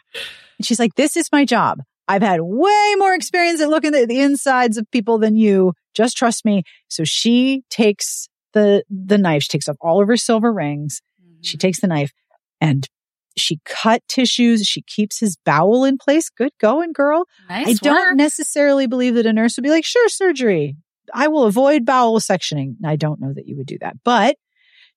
And 0.57 0.65
she's 0.65 0.79
like, 0.79 0.95
this 0.95 1.17
is 1.17 1.29
my 1.31 1.43
job. 1.43 1.79
I've 2.07 2.21
had 2.21 2.39
way 2.41 2.93
more 2.97 3.13
experience 3.13 3.59
at 3.61 3.69
looking 3.69 3.93
at 3.93 4.07
the 4.07 4.21
insides 4.21 4.77
of 4.77 4.89
people 4.91 5.17
than 5.19 5.35
you. 5.35 5.73
Just 5.93 6.15
trust 6.15 6.45
me. 6.45 6.63
So 6.87 7.03
she 7.03 7.63
takes 7.69 8.29
the, 8.53 8.83
the 8.89 9.17
knife. 9.17 9.43
She 9.43 9.49
takes 9.49 9.67
off 9.67 9.75
all 9.81 10.01
of 10.01 10.07
her 10.07 10.15
silver 10.17 10.53
rings. 10.53 11.01
Mm-hmm. 11.21 11.41
She 11.41 11.57
takes 11.57 11.81
the 11.81 11.87
knife 11.87 12.11
and 12.61 12.87
she 13.37 13.59
cut 13.65 14.01
tissues. 14.07 14.61
She 14.65 14.81
keeps 14.81 15.19
his 15.19 15.35
bowel 15.45 15.83
in 15.83 15.97
place. 15.97 16.29
Good 16.29 16.53
going, 16.59 16.93
girl. 16.93 17.25
Nice 17.49 17.67
I 17.67 17.73
don't 17.73 18.09
work. 18.09 18.15
necessarily 18.15 18.87
believe 18.87 19.15
that 19.15 19.25
a 19.25 19.33
nurse 19.33 19.57
would 19.57 19.63
be 19.63 19.69
like, 19.69 19.85
sure, 19.85 20.07
surgery. 20.09 20.77
I 21.13 21.27
will 21.27 21.43
avoid 21.43 21.85
bowel 21.85 22.19
sectioning. 22.19 22.75
I 22.83 22.95
don't 22.95 23.19
know 23.19 23.33
that 23.33 23.47
you 23.47 23.57
would 23.57 23.67
do 23.67 23.77
that, 23.79 23.97
but 24.03 24.37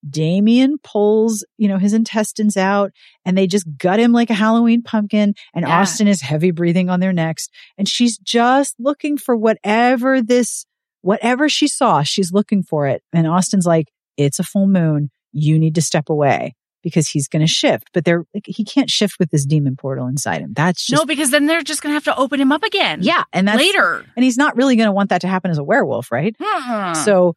Damien 0.09 0.79
pulls, 0.83 1.45
you 1.57 1.69
know, 1.69 1.79
his 1.79 1.93
intestines 1.93 2.57
out 2.57 2.93
and 3.25 3.37
they 3.37 3.47
just 3.47 3.67
gut 3.79 3.99
him 3.99 4.13
like 4.13 4.31
a 4.31 4.35
Halloween 4.35 4.83
pumpkin. 4.83 5.35
And 5.55 5.67
Yeah. 5.67 5.81
Austin 5.81 6.07
is 6.07 6.21
heavy 6.21 6.51
breathing 6.51 6.89
on 6.89 7.01
their 7.01 7.13
necks. 7.13 7.49
And 7.77 7.89
she's 7.89 8.17
just 8.19 8.77
looking 8.79 9.19
for 9.19 9.37
whatever 9.37 10.23
this, 10.23 10.67
whatever 11.03 11.49
she 11.49 11.67
saw, 11.67 12.03
she's 12.03 12.33
looking 12.33 12.63
for 12.63 12.87
it. 12.87 13.03
And 13.13 13.27
Austin's 13.27 13.67
like, 13.67 13.89
it's 14.17 14.39
a 14.39 14.45
full 14.45 14.69
moon. 14.69 15.11
You 15.33 15.59
need 15.59 15.75
to 15.75 15.83
step 15.83 16.09
away 16.09 16.55
because 16.83 17.09
he's 17.09 17.29
going 17.29 17.41
to 17.41 17.47
shift, 17.53 17.89
but 17.93 18.05
they're 18.05 18.25
like, 18.35 18.45
he 18.47 18.65
can't 18.65 18.89
shift 18.91 19.17
with 19.19 19.31
this 19.31 19.45
demon 19.45 19.77
portal 19.77 20.07
inside 20.07 20.41
him. 20.41 20.53
That's 20.55 20.87
just, 20.87 21.01
no, 21.01 21.07
because 21.07 21.31
then 21.31 21.47
they're 21.47 21.63
just 21.63 21.83
going 21.83 21.91
to 21.91 21.95
have 21.95 22.05
to 22.05 22.17
open 22.17 22.41
him 22.41 22.53
up 22.53 22.63
again. 22.63 23.01
yeah. 23.03 23.25
And 23.33 23.49
that's 23.49 23.59
later. 23.59 24.05
and 24.17 24.25
he's 24.25 24.37
not 24.37 24.57
really 24.57 24.77
going 24.77 24.87
to 24.87 24.93
want 24.93 25.11
that 25.11 25.21
to 25.23 25.29
happen 25.29 25.51
as 25.51 25.59
a 25.59 25.65
werewolf, 25.65 26.11
right? 26.13 26.37
Mm-mm. 26.41 26.97
So 27.05 27.35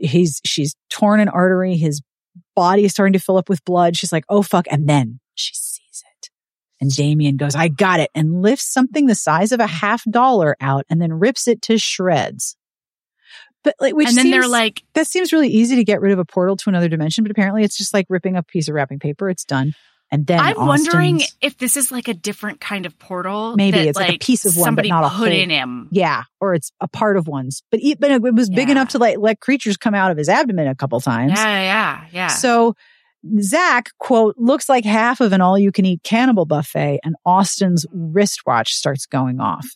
he's 0.00 0.40
she's 0.44 0.74
torn 0.90 1.20
an 1.20 1.28
artery. 1.28 1.76
His 1.76 2.02
body 2.54 2.84
is 2.84 2.92
starting 2.92 3.12
to 3.14 3.18
fill 3.18 3.36
up 3.38 3.48
with 3.48 3.64
blood. 3.64 3.96
She's 3.96 4.12
like, 4.12 4.24
"Oh 4.28 4.42
fuck!" 4.42 4.66
And 4.70 4.88
then 4.88 5.20
she 5.34 5.54
sees 5.54 6.02
it, 6.20 6.30
and 6.80 6.90
Damien 6.94 7.36
goes, 7.36 7.54
"I 7.54 7.68
got 7.68 8.00
it!" 8.00 8.10
and 8.14 8.42
lifts 8.42 8.72
something 8.72 9.06
the 9.06 9.14
size 9.14 9.52
of 9.52 9.60
a 9.60 9.66
half 9.66 10.02
dollar 10.10 10.56
out, 10.60 10.84
and 10.90 11.00
then 11.00 11.12
rips 11.12 11.46
it 11.48 11.62
to 11.62 11.78
shreds. 11.78 12.56
But 13.66 13.74
like, 13.80 13.94
which 13.96 14.06
and 14.08 14.16
then 14.16 14.30
they're 14.30 14.46
like, 14.46 14.84
that 14.94 15.08
seems 15.08 15.32
really 15.32 15.48
easy 15.48 15.74
to 15.74 15.82
get 15.84 16.00
rid 16.00 16.12
of 16.12 16.20
a 16.20 16.24
portal 16.24 16.56
to 16.56 16.70
another 16.70 16.88
dimension, 16.88 17.24
but 17.24 17.32
apparently 17.32 17.64
it's 17.64 17.76
just 17.76 17.92
like 17.92 18.06
ripping 18.08 18.36
up 18.36 18.44
a 18.48 18.52
piece 18.52 18.68
of 18.68 18.74
wrapping 18.76 19.00
paper. 19.00 19.28
It's 19.28 19.44
done. 19.44 19.72
And 20.12 20.24
then 20.24 20.38
I'm 20.38 20.54
wondering 20.64 21.20
if 21.40 21.58
this 21.58 21.76
is 21.76 21.90
like 21.90 22.06
a 22.06 22.14
different 22.14 22.60
kind 22.60 22.86
of 22.86 22.96
portal. 22.96 23.56
Maybe 23.56 23.78
that, 23.78 23.88
it's 23.88 23.98
like 23.98 24.14
a 24.14 24.18
piece 24.18 24.44
of 24.44 24.56
one, 24.56 24.76
but 24.76 24.84
somebody 24.84 24.88
not 24.90 25.02
a 25.02 25.08
put 25.08 25.16
whole- 25.16 25.26
in 25.26 25.50
him. 25.50 25.88
Yeah, 25.90 26.22
or 26.40 26.54
it's 26.54 26.70
a 26.80 26.86
part 26.86 27.16
of 27.16 27.26
one's. 27.26 27.64
But 27.72 27.80
but 27.98 28.12
it 28.12 28.22
was 28.22 28.48
big 28.48 28.68
Yeah. 28.68 28.72
enough 28.72 28.90
to 28.90 28.98
like 28.98 29.18
let 29.18 29.40
creatures 29.40 29.76
come 29.76 29.96
out 29.96 30.12
of 30.12 30.16
his 30.16 30.28
abdomen 30.28 30.68
a 30.68 30.76
couple 30.76 31.00
times. 31.00 31.32
Yeah, 31.34 31.60
yeah, 31.60 32.04
yeah. 32.12 32.28
So 32.28 32.76
Zach, 33.40 33.90
quote, 33.98 34.36
looks 34.38 34.68
like 34.68 34.84
half 34.84 35.20
of 35.20 35.32
an 35.32 35.40
all 35.40 35.58
you 35.58 35.72
can 35.72 35.84
eat 35.84 36.04
cannibal 36.04 36.46
buffet, 36.46 37.00
and 37.02 37.16
Austin's 37.24 37.84
wristwatch 37.92 38.74
starts 38.74 39.06
going 39.06 39.40
off. 39.40 39.66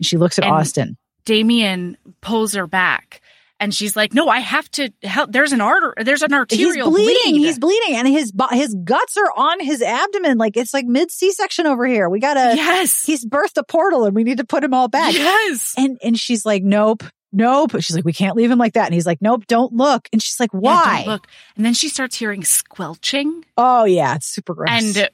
And 0.00 0.06
she 0.06 0.16
looks 0.16 0.38
at 0.38 0.44
And 0.44 0.54
Austin. 0.54 0.96
Damien 1.24 1.96
pulls 2.20 2.54
her 2.54 2.66
back, 2.66 3.20
and 3.60 3.74
she's 3.74 3.96
like, 3.96 4.14
"No, 4.14 4.28
I 4.28 4.38
have 4.40 4.70
to 4.72 4.90
help. 5.02 5.32
There's 5.32 5.52
an 5.52 5.60
artery. 5.60 5.92
There's 6.04 6.22
an 6.22 6.30
He's 6.30 6.38
arterial 6.66 6.90
bleeding. 6.90 7.32
bleed. 7.32 7.38
He's 7.46 7.58
bleeding, 7.58 7.96
and 7.96 8.06
his 8.08 8.32
his 8.52 8.74
guts 8.84 9.16
are 9.16 9.32
on 9.36 9.60
his 9.60 9.82
abdomen. 9.82 10.38
Like 10.38 10.56
it's 10.56 10.72
like 10.74 10.86
mid 10.86 11.10
C 11.10 11.32
section 11.32 11.66
over 11.66 11.86
here. 11.86 12.08
We 12.08 12.20
gotta. 12.20 12.54
yes, 12.56 13.04
He's 13.04 13.24
birthed 13.26 13.56
a 13.56 13.64
portal, 13.64 14.04
and 14.04 14.14
we 14.14 14.24
need 14.24 14.38
to 14.38 14.44
put 14.44 14.62
him 14.64 14.74
all 14.74 14.88
back. 14.88 15.12
yes. 15.14 15.74
And 15.76 15.98
and 16.02 16.18
she's 16.18 16.44
like, 16.46 16.62
nope, 16.62 17.02
nope. 17.32 17.72
She's 17.80 17.96
like, 17.96 18.04
we 18.04 18.12
can't 18.12 18.36
leave 18.36 18.50
him 18.50 18.58
like 18.58 18.74
that. 18.74 18.86
And 18.86 18.94
he's 18.94 19.06
like, 19.06 19.18
nope, 19.20 19.44
don't 19.48 19.72
look. 19.72 20.08
And 20.12 20.22
she's 20.22 20.38
like, 20.40 20.50
Yeah, 20.52 20.58
why? 20.60 20.96
don't 21.04 21.06
look. 21.12 21.26
And 21.56 21.64
then 21.66 21.74
she 21.74 21.88
starts 21.88 22.16
hearing 22.16 22.44
squelching 22.44 23.44
Oh 23.56 23.84
yeah, 23.84 24.14
it's 24.16 24.26
super 24.26 24.54
gross. 24.54 24.68
and 24.70 25.10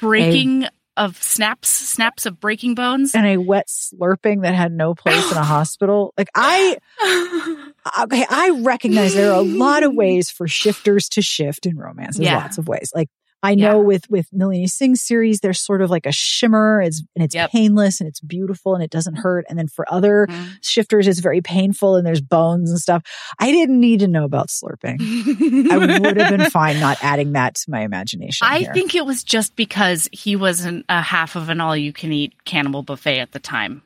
breaking 0.00 0.66
of 0.98 1.22
snaps, 1.22 1.68
snaps 1.68 2.24
of 2.24 2.40
breaking 2.40 2.74
bones. 2.74 3.14
and 3.14 3.26
a 3.26 3.36
wet 3.36 3.68
slurping 3.68 4.42
that 4.42 4.54
had 4.54 4.72
no 4.72 4.94
place 4.94 5.30
in 5.30 5.36
a 5.36 5.42
hospital. 5.44 6.14
Like 6.16 6.28
I, 6.34 6.78
okay, 8.02 8.24
I 8.28 8.50
recognize 8.62 9.14
there 9.14 9.30
are 9.30 9.36
a 9.38 9.42
lot 9.42 9.82
of 9.82 9.94
ways 10.02 10.30
for 10.30 10.46
shifters 10.48 11.08
to 11.10 11.22
shift 11.22 11.66
in 11.66 11.76
romance. 11.76 12.16
There's 12.16 12.26
Yeah. 12.26 12.38
lots 12.38 12.58
of 12.58 12.68
ways. 12.68 12.90
Like 12.94 13.08
I 13.42 13.54
know 13.54 13.80
Yeah. 13.80 13.86
with 13.86 14.10
with 14.10 14.26
Nalini 14.32 14.66
Singh's 14.66 15.02
series, 15.02 15.40
there's 15.40 15.60
sort 15.60 15.82
of 15.82 15.90
like 15.90 16.06
a 16.06 16.10
shimmer. 16.10 16.80
It's 16.80 17.02
and 17.14 17.22
it's 17.24 17.34
Yep. 17.34 17.52
painless 17.52 18.00
and 18.00 18.08
it's 18.08 18.18
beautiful 18.20 18.74
and 18.74 18.82
it 18.82 18.90
doesn't 18.90 19.16
hurt. 19.16 19.44
And 19.48 19.58
then 19.58 19.68
for 19.68 19.84
other 19.92 20.26
Mhm. 20.28 20.48
shifters, 20.62 21.06
it's 21.06 21.20
very 21.20 21.42
painful 21.42 21.96
and 21.96 22.04
there's 22.06 22.22
bones 22.22 22.70
and 22.70 22.80
stuff. 22.80 23.02
I 23.38 23.52
didn't 23.52 23.78
need 23.78 24.00
to 24.00 24.08
know 24.08 24.24
about 24.24 24.48
slurping. 24.48 25.70
I 25.70 25.76
would 25.76 26.16
have 26.18 26.36
been 26.36 26.50
fine 26.50 26.80
not 26.80 26.96
adding 27.02 27.32
that 27.32 27.54
to 27.56 27.70
my 27.70 27.82
imagination. 27.82 28.46
I 28.48 28.60
here. 28.60 28.72
think 28.72 28.94
it 28.94 29.04
was 29.04 29.22
just 29.22 29.54
because 29.54 30.08
he 30.12 30.34
wasn't 30.34 30.86
a 30.88 31.02
half 31.02 31.36
of 31.36 31.48
an 31.50 31.60
all-you-can-eat 31.60 32.44
cannibal 32.46 32.82
buffet 32.82 33.20
at 33.20 33.32
the 33.32 33.38
time. 33.38 33.82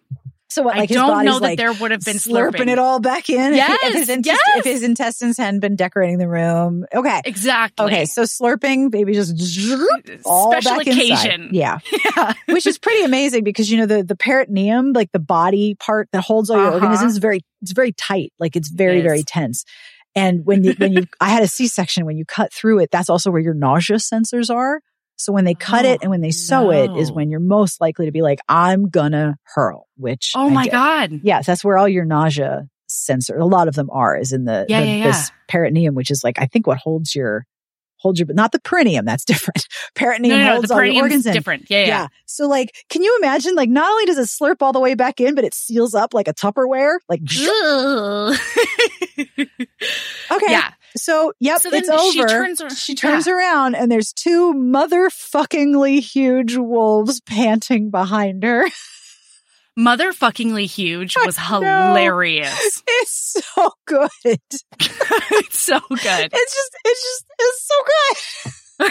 So. 0.50 0.62
What, 0.62 0.74
I 0.76 0.80
like 0.80 0.88
his 0.88 0.96
don't 0.96 1.24
know 1.24 1.34
that 1.38 1.42
like, 1.42 1.58
there 1.58 1.72
would 1.72 1.90
have 1.90 2.00
been 2.02 2.16
slurping 2.16 2.52
slurping. 2.52 2.68
it 2.68 2.78
all 2.78 3.00
back 3.00 3.30
in. 3.30 3.54
if, 3.54 3.66
he- 3.66 3.72
if 3.72 3.92
his 3.94 4.08
Yes, 4.08 4.08
intest- 4.08 4.40
yes. 4.46 4.58
if 4.58 4.64
his 4.64 4.82
intestines 4.82 5.36
hadn't 5.38 5.60
been 5.60 5.76
decorating 5.76 6.18
the 6.18 6.28
room. 6.28 6.84
Okay. 6.94 7.20
Exactly. 7.24 7.86
Okay. 7.86 8.04
So 8.04 8.22
slurping, 8.22 8.90
baby, 8.90 9.14
just 9.14 9.32
all 10.24 10.52
Special 10.52 10.76
back 10.78 10.86
inside. 10.86 11.00
occasion. 11.02 11.50
Yeah. 11.52 11.78
Yeah. 12.16 12.32
Which 12.46 12.66
is 12.66 12.78
pretty 12.78 13.04
amazing 13.04 13.44
because, 13.44 13.70
you 13.70 13.78
know, 13.78 13.86
the, 13.86 14.02
the 14.02 14.16
peritoneum, 14.16 14.92
like 14.92 15.12
the 15.12 15.18
body 15.20 15.74
part 15.76 16.08
that 16.12 16.22
holds 16.22 16.50
all 16.50 16.56
your 16.56 16.66
Uh-huh. 16.68 16.74
organisms 16.76 17.12
is 17.12 17.18
very, 17.18 17.40
it's 17.62 17.72
very 17.72 17.92
tight. 17.92 18.32
Like 18.38 18.56
it's 18.56 18.68
very, 18.68 18.98
It 19.00 19.02
very 19.02 19.22
tense. 19.22 19.64
And 20.16 20.44
when 20.44 20.64
you, 20.64 20.74
when 20.76 20.92
you, 20.92 21.06
I 21.20 21.28
had 21.30 21.42
a 21.42 21.48
C-section, 21.48 22.04
when 22.04 22.16
you 22.16 22.24
cut 22.24 22.52
through 22.52 22.80
it, 22.80 22.90
that's 22.90 23.08
also 23.08 23.30
where 23.30 23.40
your 23.40 23.54
nausea 23.54 23.96
sensors 23.98 24.52
are. 24.52 24.80
So 25.20 25.32
when 25.34 25.44
they 25.44 25.54
cut 25.54 25.84
it 25.84 25.98
Oh, 26.00 26.04
and 26.04 26.10
when 26.10 26.22
they 26.22 26.30
sew 26.30 26.70
it 26.70 26.90
is 26.96 27.12
when 27.12 27.30
you're 27.30 27.40
most 27.40 27.78
likely 27.80 28.06
to 28.06 28.12
be 28.12 28.22
like, 28.22 28.38
I'm 28.48 28.88
gonna 28.88 29.36
hurl, 29.54 29.86
which 29.98 30.32
Oh 30.34 30.48
I 30.48 30.52
my 30.54 30.64
did. 30.64 30.70
god. 30.72 31.20
Yes, 31.22 31.44
that's 31.44 31.62
where 31.62 31.76
all 31.76 31.86
your 31.88 32.06
nausea 32.06 32.66
sensor, 32.88 33.36
a 33.38 33.44
lot 33.44 33.68
of 33.68 33.74
them 33.74 33.90
are, 33.90 34.16
is 34.16 34.32
in 34.32 34.46
the, 34.46 34.64
Yeah, 34.66 34.80
the 34.80 34.86
yeah, 34.86 35.02
this 35.04 35.30
peritoneum, 35.46 35.94
which 35.94 36.10
is 36.10 36.24
like 36.24 36.38
I 36.38 36.46
think 36.46 36.66
what 36.66 36.78
holds 36.78 37.14
your 37.14 37.44
holds 37.98 38.18
your, 38.18 38.26
but 38.26 38.34
not 38.34 38.50
the 38.52 38.60
perineum. 38.60 39.04
That's 39.04 39.24
different. 39.26 39.66
Peritoneum 39.94 40.38
No, 40.38 40.38
no, 40.38 40.46
no. 40.46 40.52
holds 40.54 40.68
The 40.68 40.74
all 40.74 40.82
your 40.84 41.02
organs 41.02 41.26
in. 41.26 41.34
different. 41.34 41.66
Yeah, 41.68 41.84
yeah. 41.86 42.06
So 42.24 42.48
like, 42.48 42.72
can 42.88 43.02
you 43.02 43.18
imagine? 43.20 43.54
Like, 43.54 43.68
not 43.68 43.90
only 43.90 44.06
does 44.06 44.16
it 44.16 44.26
slurp 44.28 44.56
all 44.62 44.72
the 44.72 44.80
way 44.80 44.94
back 44.94 45.20
in, 45.20 45.34
but 45.34 45.44
it 45.44 45.52
seals 45.52 45.94
up 45.94 46.14
like 46.14 46.28
a 46.28 46.32
Tupperware. 46.32 46.96
Like, 47.10 47.20
okay. 50.32 50.52
Yeah. 50.52 50.70
So 50.96 51.32
yep, 51.40 51.60
So 51.60 51.70
it's 51.72 51.88
over. 51.88 52.12
she 52.12 52.24
turns 52.24 52.60
ar- 52.60 52.70
She 52.74 52.94
turns 52.94 53.28
around, 53.28 53.74
and 53.76 53.90
there's 53.90 54.12
two 54.12 54.52
motherfuckingly 54.54 56.00
huge 56.00 56.56
wolves 56.56 57.20
panting 57.20 57.90
behind 57.90 58.42
her. 58.42 58.66
Motherfuckingly 59.78 60.66
huge 60.66 61.16
was 61.16 61.38
hilarious. 61.38 62.82
It's 63.02 63.42
so 63.56 63.70
good. 63.86 64.38
it's 64.80 65.58
so 65.58 65.78
good. 65.88 66.28
It's 66.32 66.54
just, 66.54 66.76
it's 66.84 67.02
just, 67.02 67.24
it's 67.38 67.68
so 67.68 67.74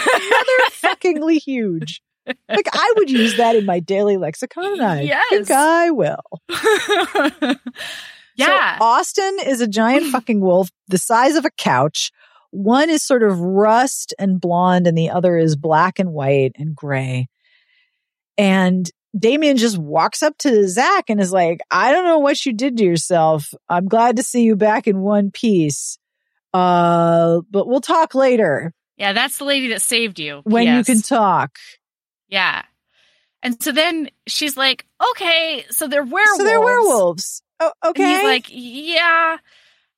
Motherfuckingly 0.82 1.40
huge. 1.40 2.00
Like 2.48 2.66
I 2.72 2.92
would 2.96 3.10
use 3.10 3.36
that 3.36 3.56
in 3.56 3.66
my 3.66 3.78
daily 3.80 4.16
lexicon. 4.16 4.64
and 4.72 4.82
I 4.82 5.00
Yes. 5.02 5.24
think 5.30 5.50
I 5.50 5.90
will. 5.90 6.22
Yeah. 8.40 8.78
So 8.78 8.84
Austin 8.84 9.38
is 9.46 9.60
a 9.60 9.68
giant 9.68 10.06
fucking 10.12 10.40
wolf 10.40 10.70
the 10.88 10.98
size 10.98 11.36
of 11.36 11.44
a 11.44 11.50
couch. 11.50 12.10
One 12.50 12.90
is 12.90 13.02
sort 13.02 13.22
of 13.22 13.38
rust 13.38 14.12
and 14.18 14.40
blonde, 14.40 14.86
and 14.86 14.98
the 14.98 15.10
other 15.10 15.36
is 15.36 15.56
black 15.56 15.98
and 15.98 16.12
white 16.12 16.52
and 16.56 16.74
gray. 16.74 17.28
And 18.36 18.90
Damien 19.16 19.56
just 19.56 19.78
walks 19.78 20.22
up 20.22 20.36
to 20.38 20.68
Zach 20.68 21.10
and 21.10 21.20
is 21.20 21.32
like, 21.32 21.60
I 21.70 21.92
don't 21.92 22.04
know 22.04 22.18
what 22.18 22.44
you 22.44 22.52
did 22.52 22.76
to 22.78 22.84
yourself. 22.84 23.54
I'm 23.68 23.86
glad 23.86 24.16
to 24.16 24.22
see 24.22 24.42
you 24.42 24.56
back 24.56 24.88
in 24.88 25.00
one 25.00 25.30
piece. 25.30 25.98
Uh, 26.52 27.42
but 27.50 27.68
we'll 27.68 27.80
talk 27.80 28.14
later 28.16 28.72
yeah, 29.00 29.14
that's 29.14 29.38
the 29.38 29.44
lady 29.44 29.68
that 29.68 29.80
saved 29.80 30.18
you. 30.18 30.42
when 30.44 30.76
you 30.76 30.84
can 30.84 31.00
talk. 31.00 31.56
Yeah. 32.28 32.62
And 33.42 33.60
so 33.62 33.72
then 33.72 34.10
she's 34.26 34.58
like, 34.58 34.84
okay, 35.12 35.64
so 35.70 35.88
they're 35.88 36.04
werewolves. 36.04 36.36
So 36.36 36.44
they're 36.44 36.60
werewolves. 36.60 37.42
Oh, 37.60 37.72
okay. 37.86 38.02
And 38.02 38.12
he's 38.12 38.24
like, 38.24 38.46
yeah. 38.48 39.36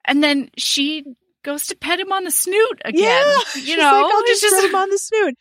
And 0.05 0.23
then 0.23 0.51
she 0.57 1.05
goes 1.45 1.69
to 1.69 1.77
pet 1.77 2.01
him 2.01 2.13
on 2.13 2.25
the 2.25 2.31
snoot 2.31 2.83
again. 2.85 3.03
yeah. 3.03 3.37
You 3.55 3.61
She's 3.63 3.77
know, 3.77 3.83
like, 3.85 4.15
I'll 4.15 4.27
just, 4.27 4.45
put 4.45 4.65
him 4.65 4.75
on 4.75 4.91
the 4.91 4.99
snoot. 4.99 5.35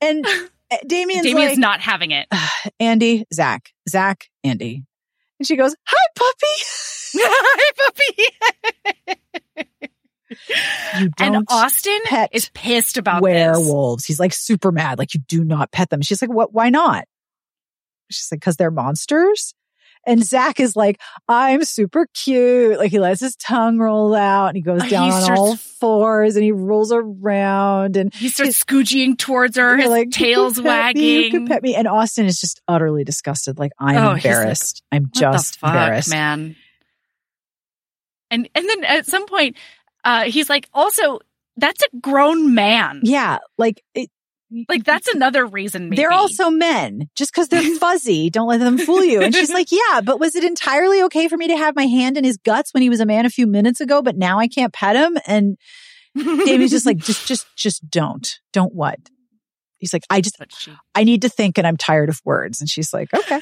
And 0.00 0.26
uh, 0.26 0.76
Damien's, 0.86 1.22
Damien's 1.22 1.50
like, 1.52 1.58
not 1.58 1.80
having 1.80 2.10
it. 2.10 2.26
Andy, 2.80 3.26
Zach, 3.32 3.70
Zach, 3.88 4.26
Andy. 4.44 4.84
And 5.38 5.46
she 5.46 5.56
goes, 5.56 5.74
Hi, 5.86 6.06
puppy. 6.16 6.36
Hi, 7.16 7.70
puppy. 7.76 8.24
You 11.00 11.10
and 11.18 11.34
don't 11.34 11.50
Austin 11.50 11.98
pet 12.04 12.30
is 12.32 12.50
pissed 12.54 12.96
about 12.96 13.16
this. 13.22 13.22
werewolves. 13.22 14.04
He's 14.04 14.20
like 14.20 14.32
super 14.32 14.70
mad. 14.70 14.98
Like, 14.98 15.12
you 15.14 15.20
do 15.28 15.42
not 15.42 15.72
pet 15.72 15.90
them. 15.90 16.02
She's 16.02 16.22
like, 16.22 16.30
What? 16.32 16.52
Why 16.52 16.70
not? 16.70 17.04
She's 18.10 18.28
like, 18.30 18.40
Because 18.40 18.56
they're 18.56 18.70
monsters. 18.70 19.54
And 20.06 20.24
Zach 20.24 20.60
is 20.60 20.76
like, 20.76 20.98
I'm 21.28 21.62
super 21.64 22.06
cute. 22.14 22.78
Like, 22.78 22.90
he 22.90 22.98
lets 22.98 23.20
his 23.20 23.36
tongue 23.36 23.78
roll 23.78 24.14
out 24.14 24.46
and 24.48 24.56
he 24.56 24.62
goes 24.62 24.82
He 24.82 24.88
down 24.90 25.10
on 25.12 25.22
starts- 25.22 25.40
all 25.40 25.56
fours 25.56 26.36
and 26.36 26.44
he 26.44 26.52
rolls 26.52 26.90
around 26.90 27.96
and 27.96 28.12
He 28.14 28.28
starts 28.30 28.64
scooching 28.64 29.16
towards 29.18 29.56
her, 29.58 29.76
his 29.76 29.90
like, 29.90 30.10
tail's 30.10 30.60
pet 30.60 30.94
me, 30.96 31.24
you 31.24 31.30
can 31.30 31.40
wagging. 31.42 31.48
pet 31.48 31.62
me. 31.62 31.74
And 31.74 31.86
Austin 31.86 32.24
is 32.26 32.40
just 32.40 32.60
utterly 32.66 33.04
disgusted. 33.04 33.58
Like, 33.58 33.72
I'm 33.78 33.96
Oh, 33.96 34.14
he's 34.14 34.24
like, 34.24 34.32
embarrassed. 34.34 34.82
I'm 34.90 35.10
just 35.14 35.58
fuck, 35.58 35.70
embarrassed. 35.70 36.10
man. 36.10 36.56
And 38.30 38.48
and 38.54 38.68
then 38.68 38.84
at 38.84 39.06
some 39.06 39.26
point, 39.26 39.56
uh, 40.04 40.24
he's 40.24 40.48
like, 40.48 40.68
also, 40.72 41.18
that's 41.56 41.82
a 41.82 41.96
grown 41.98 42.54
man. 42.54 43.00
Yeah, 43.02 43.38
like 43.58 43.82
it, 43.94 44.08
Like 44.68 44.84
that's 44.84 45.08
another 45.08 45.46
reason. 45.46 45.88
Maybe. 45.88 45.96
They're 45.96 46.12
also 46.12 46.50
men. 46.50 47.08
Just 47.14 47.32
because 47.32 47.48
they're 47.48 47.76
fuzzy, 47.78 48.30
don't 48.30 48.48
let 48.48 48.58
them 48.58 48.78
fool 48.78 49.04
you. 49.04 49.20
And 49.20 49.34
she's 49.34 49.52
like, 49.52 49.70
yeah, 49.70 50.00
but 50.02 50.18
was 50.18 50.34
it 50.34 50.44
entirely 50.44 51.02
okay 51.04 51.28
for 51.28 51.36
me 51.36 51.48
to 51.48 51.56
have 51.56 51.76
my 51.76 51.86
hand 51.86 52.16
in 52.16 52.24
his 52.24 52.36
guts 52.36 52.74
when 52.74 52.82
he 52.82 52.88
was 52.88 53.00
a 53.00 53.06
man 53.06 53.26
a 53.26 53.30
few 53.30 53.46
minutes 53.46 53.80
ago, 53.80 54.02
but 54.02 54.16
now 54.16 54.38
I 54.38 54.48
can't 54.48 54.72
pet 54.72 54.96
him? 54.96 55.16
And 55.26 55.56
Davey's 56.16 56.70
just 56.70 56.86
like, 56.86 56.98
just, 56.98 57.26
just, 57.26 57.46
just 57.56 57.88
don't. 57.88 58.28
Don't 58.52 58.74
what? 58.74 58.98
He's 59.78 59.92
like, 59.92 60.04
I 60.10 60.20
just, 60.20 60.36
I 60.94 61.04
need 61.04 61.22
to 61.22 61.28
think 61.28 61.56
and 61.56 61.66
I'm 61.66 61.76
tired 61.76 62.08
of 62.08 62.20
words. 62.24 62.60
And 62.60 62.68
she's 62.68 62.92
like, 62.92 63.14
okay, 63.14 63.40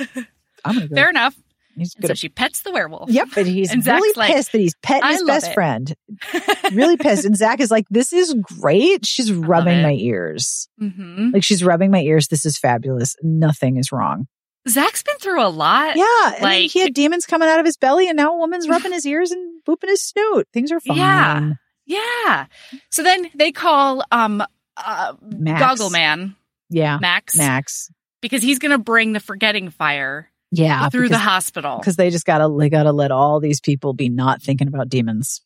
I'm 0.64 0.80
to 0.80 0.88
go. 0.88 0.94
fair 0.94 1.10
enough. 1.10 1.34
He's 1.78 1.94
And 1.94 2.02
gonna 2.02 2.14
so 2.16 2.18
she 2.18 2.28
pets 2.28 2.62
the 2.62 2.72
werewolf. 2.72 3.10
Yep, 3.10 3.28
and 3.36 3.46
he's 3.46 3.72
And 3.72 3.82
Zach's 3.82 4.00
really 4.02 4.12
like, 4.16 4.32
pissed 4.34 4.52
that 4.52 4.60
he's 4.60 4.74
petting 4.82 5.08
his 5.10 5.22
best 5.24 5.48
it." 5.48 5.54
friend. 5.54 5.94
Really 6.72 6.96
pissed. 6.96 7.24
And 7.24 7.36
Zach 7.36 7.60
is 7.60 7.70
like, 7.70 7.86
"This 7.90 8.12
is 8.12 8.34
great." 8.60 9.06
She's 9.06 9.32
rubbing 9.32 9.82
my 9.82 9.92
ears, 9.92 10.68
hmm 10.78 11.30
like 11.32 11.42
she's 11.44 11.64
rubbing 11.64 11.90
my 11.90 12.00
ears. 12.00 12.28
This 12.28 12.44
is 12.44 12.58
fabulous. 12.58 13.16
Nothing 13.22 13.76
is 13.78 13.90
wrong. 13.92 14.26
Zach's 14.68 15.02
been 15.02 15.16
through 15.18 15.42
a 15.42 15.48
lot. 15.48 15.96
Yeah, 15.96 16.04
and 16.26 16.34
then 16.36 16.42
like- 16.42 16.70
he 16.70 16.80
had 16.80 16.92
demons 16.92 17.24
coming 17.24 17.48
out 17.48 17.58
of 17.58 17.64
his 17.64 17.76
belly, 17.78 18.08
and 18.08 18.16
now 18.16 18.34
a 18.34 18.38
woman's 18.38 18.68
rubbing 18.68 18.92
his 18.92 19.06
ears 19.06 19.30
and 19.30 19.62
booping 19.66 19.88
his 19.88 20.02
snoot. 20.02 20.46
Things 20.52 20.70
are 20.72 20.80
fine. 20.80 20.96
Yeah. 20.98 21.52
Yeah. 21.86 22.46
So 22.90 23.02
then 23.02 23.30
they 23.34 23.50
call 23.52 24.04
um 24.12 24.42
uh 24.76 25.14
Max. 25.22 25.60
Goggle 25.60 25.90
Man, 25.90 26.36
yeah, 26.68 26.98
Max, 27.00 27.34
Max. 27.36 27.90
because 28.20 28.42
he's 28.42 28.58
going 28.58 28.72
to 28.72 28.78
bring 28.78 29.14
the 29.14 29.20
forgetting 29.20 29.70
fire 29.70 30.30
Yeah, 30.50 30.88
through 30.88 31.10
the 31.10 31.18
hospital. 31.18 31.78
because 31.78 31.96
they 31.96 32.10
just 32.10 32.24
gotta 32.24 32.52
they 32.58 32.70
gotta 32.70 32.92
let 32.92 33.10
all 33.10 33.38
these 33.40 33.60
people 33.60 33.92
be 33.92 34.08
not 34.08 34.42
thinking 34.42 34.68
about 34.68 34.88
demons. 34.88 35.42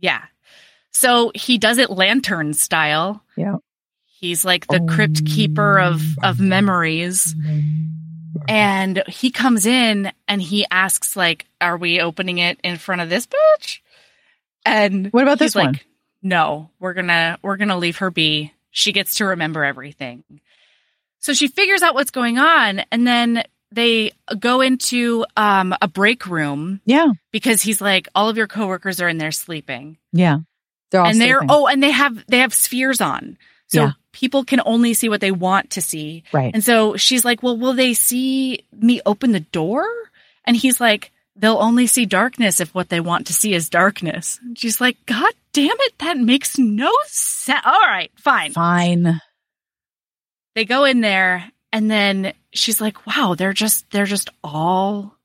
Yeah. 0.00 0.22
So 0.90 1.30
he 1.34 1.58
does 1.58 1.78
it 1.78 1.90
lantern 1.90 2.52
style. 2.52 3.22
Yeah. 3.36 3.56
He's 4.04 4.44
like 4.44 4.66
the 4.66 4.80
crypt 4.88 5.22
oh, 5.22 5.26
keeper 5.26 5.78
of 5.78 6.02
of 6.22 6.40
memories. 6.40 7.34
And 8.48 9.02
he 9.08 9.30
comes 9.30 9.66
in 9.66 10.12
and 10.26 10.40
he 10.40 10.64
asks 10.70 11.16
like, 11.16 11.46
"Are 11.60 11.76
we 11.76 12.00
opening 12.00 12.38
it 12.38 12.58
in 12.64 12.78
front 12.78 13.00
of 13.00 13.10
this 13.10 13.26
bitch?" 13.26 13.80
And 14.64 15.08
What 15.12 15.22
about 15.22 15.38
he's 15.38 15.52
this 15.52 15.54
one? 15.54 15.72
like, 15.72 15.86
"No, 16.22 16.70
we're 16.80 16.94
going 16.94 17.08
to 17.08 17.38
we're 17.42 17.56
going 17.56 17.68
to 17.68 17.76
leave 17.76 17.98
her 17.98 18.10
be. 18.10 18.52
She 18.70 18.92
gets 18.92 19.16
to 19.16 19.26
remember 19.26 19.64
everything." 19.64 20.24
So 21.18 21.34
she 21.34 21.46
figures 21.46 21.82
out 21.82 21.94
what's 21.94 22.10
going 22.10 22.38
on 22.38 22.82
and 22.90 23.06
then 23.06 23.44
they 23.74 24.12
go 24.38 24.60
into 24.60 25.24
um 25.36 25.74
a 25.80 25.88
break 25.88 26.26
room 26.26 26.80
Yeah, 26.84 27.08
because 27.32 27.62
he's 27.62 27.80
like 27.80 28.08
all 28.14 28.28
of 28.28 28.36
your 28.36 28.46
coworkers 28.46 29.00
are 29.00 29.08
in 29.08 29.18
there 29.18 29.32
sleeping 29.32 29.98
yeah. 30.12 30.38
They're 30.90 31.00
all 31.00 31.06
and 31.08 31.20
they're 31.20 31.38
sleeping. 31.38 31.48
oh 31.50 31.66
and 31.66 31.82
they 31.82 31.90
have 31.90 32.24
they 32.28 32.38
have 32.38 32.52
spheres 32.54 33.00
on 33.00 33.38
so 33.68 33.82
Yeah. 33.84 33.90
people 34.12 34.44
can 34.44 34.60
only 34.66 34.92
see 34.94 35.08
what 35.08 35.20
they 35.22 35.30
want 35.32 35.70
to 35.70 35.80
see 35.80 36.24
right. 36.32 36.50
and 36.54 36.62
so 36.62 36.96
she's 36.96 37.24
like 37.24 37.42
well 37.42 37.56
will 37.56 37.72
they 37.74 37.94
see 37.94 38.64
me 38.72 39.00
open 39.06 39.32
the 39.32 39.40
door 39.40 39.86
and 40.44 40.56
he's 40.56 40.80
like 40.80 41.10
they'll 41.36 41.56
only 41.58 41.86
see 41.86 42.04
darkness 42.04 42.60
if 42.60 42.74
what 42.74 42.90
they 42.90 43.00
want 43.00 43.28
to 43.28 43.32
see 43.32 43.54
is 43.54 43.70
darkness 43.70 44.38
and 44.42 44.58
she's 44.58 44.80
like 44.82 44.98
god 45.06 45.32
damn 45.54 45.68
it 45.80 45.98
that 45.98 46.18
makes 46.18 46.58
no 46.58 46.92
sense 47.06 47.62
all 47.64 47.80
right 47.80 48.10
fine 48.16 48.52
Fine. 48.52 49.18
they 50.54 50.64
go 50.66 50.84
in 50.84 51.00
there 51.00 51.50
and 51.72 51.90
then 51.90 52.32
she's 52.52 52.80
like 52.80 53.06
wow 53.06 53.34
they're 53.36 53.52
just 53.52 53.90
they're 53.90 54.04
just 54.06 54.30
all 54.44 55.16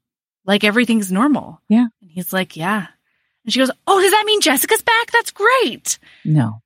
like 0.45 0.63
everything's 0.63 1.11
normal 1.11 1.61
Yeah. 1.69 1.87
and 2.01 2.09
he's 2.11 2.31
like 2.33 2.55
yeah 2.55 2.87
and 3.43 3.53
she 3.53 3.59
goes 3.59 3.71
oh 3.85 4.01
does 4.01 4.11
that 4.11 4.23
mean 4.25 4.41
jessica's 4.41 4.81
back 4.81 5.11
that's 5.11 5.31
great 5.31 5.99
No, 6.25 6.61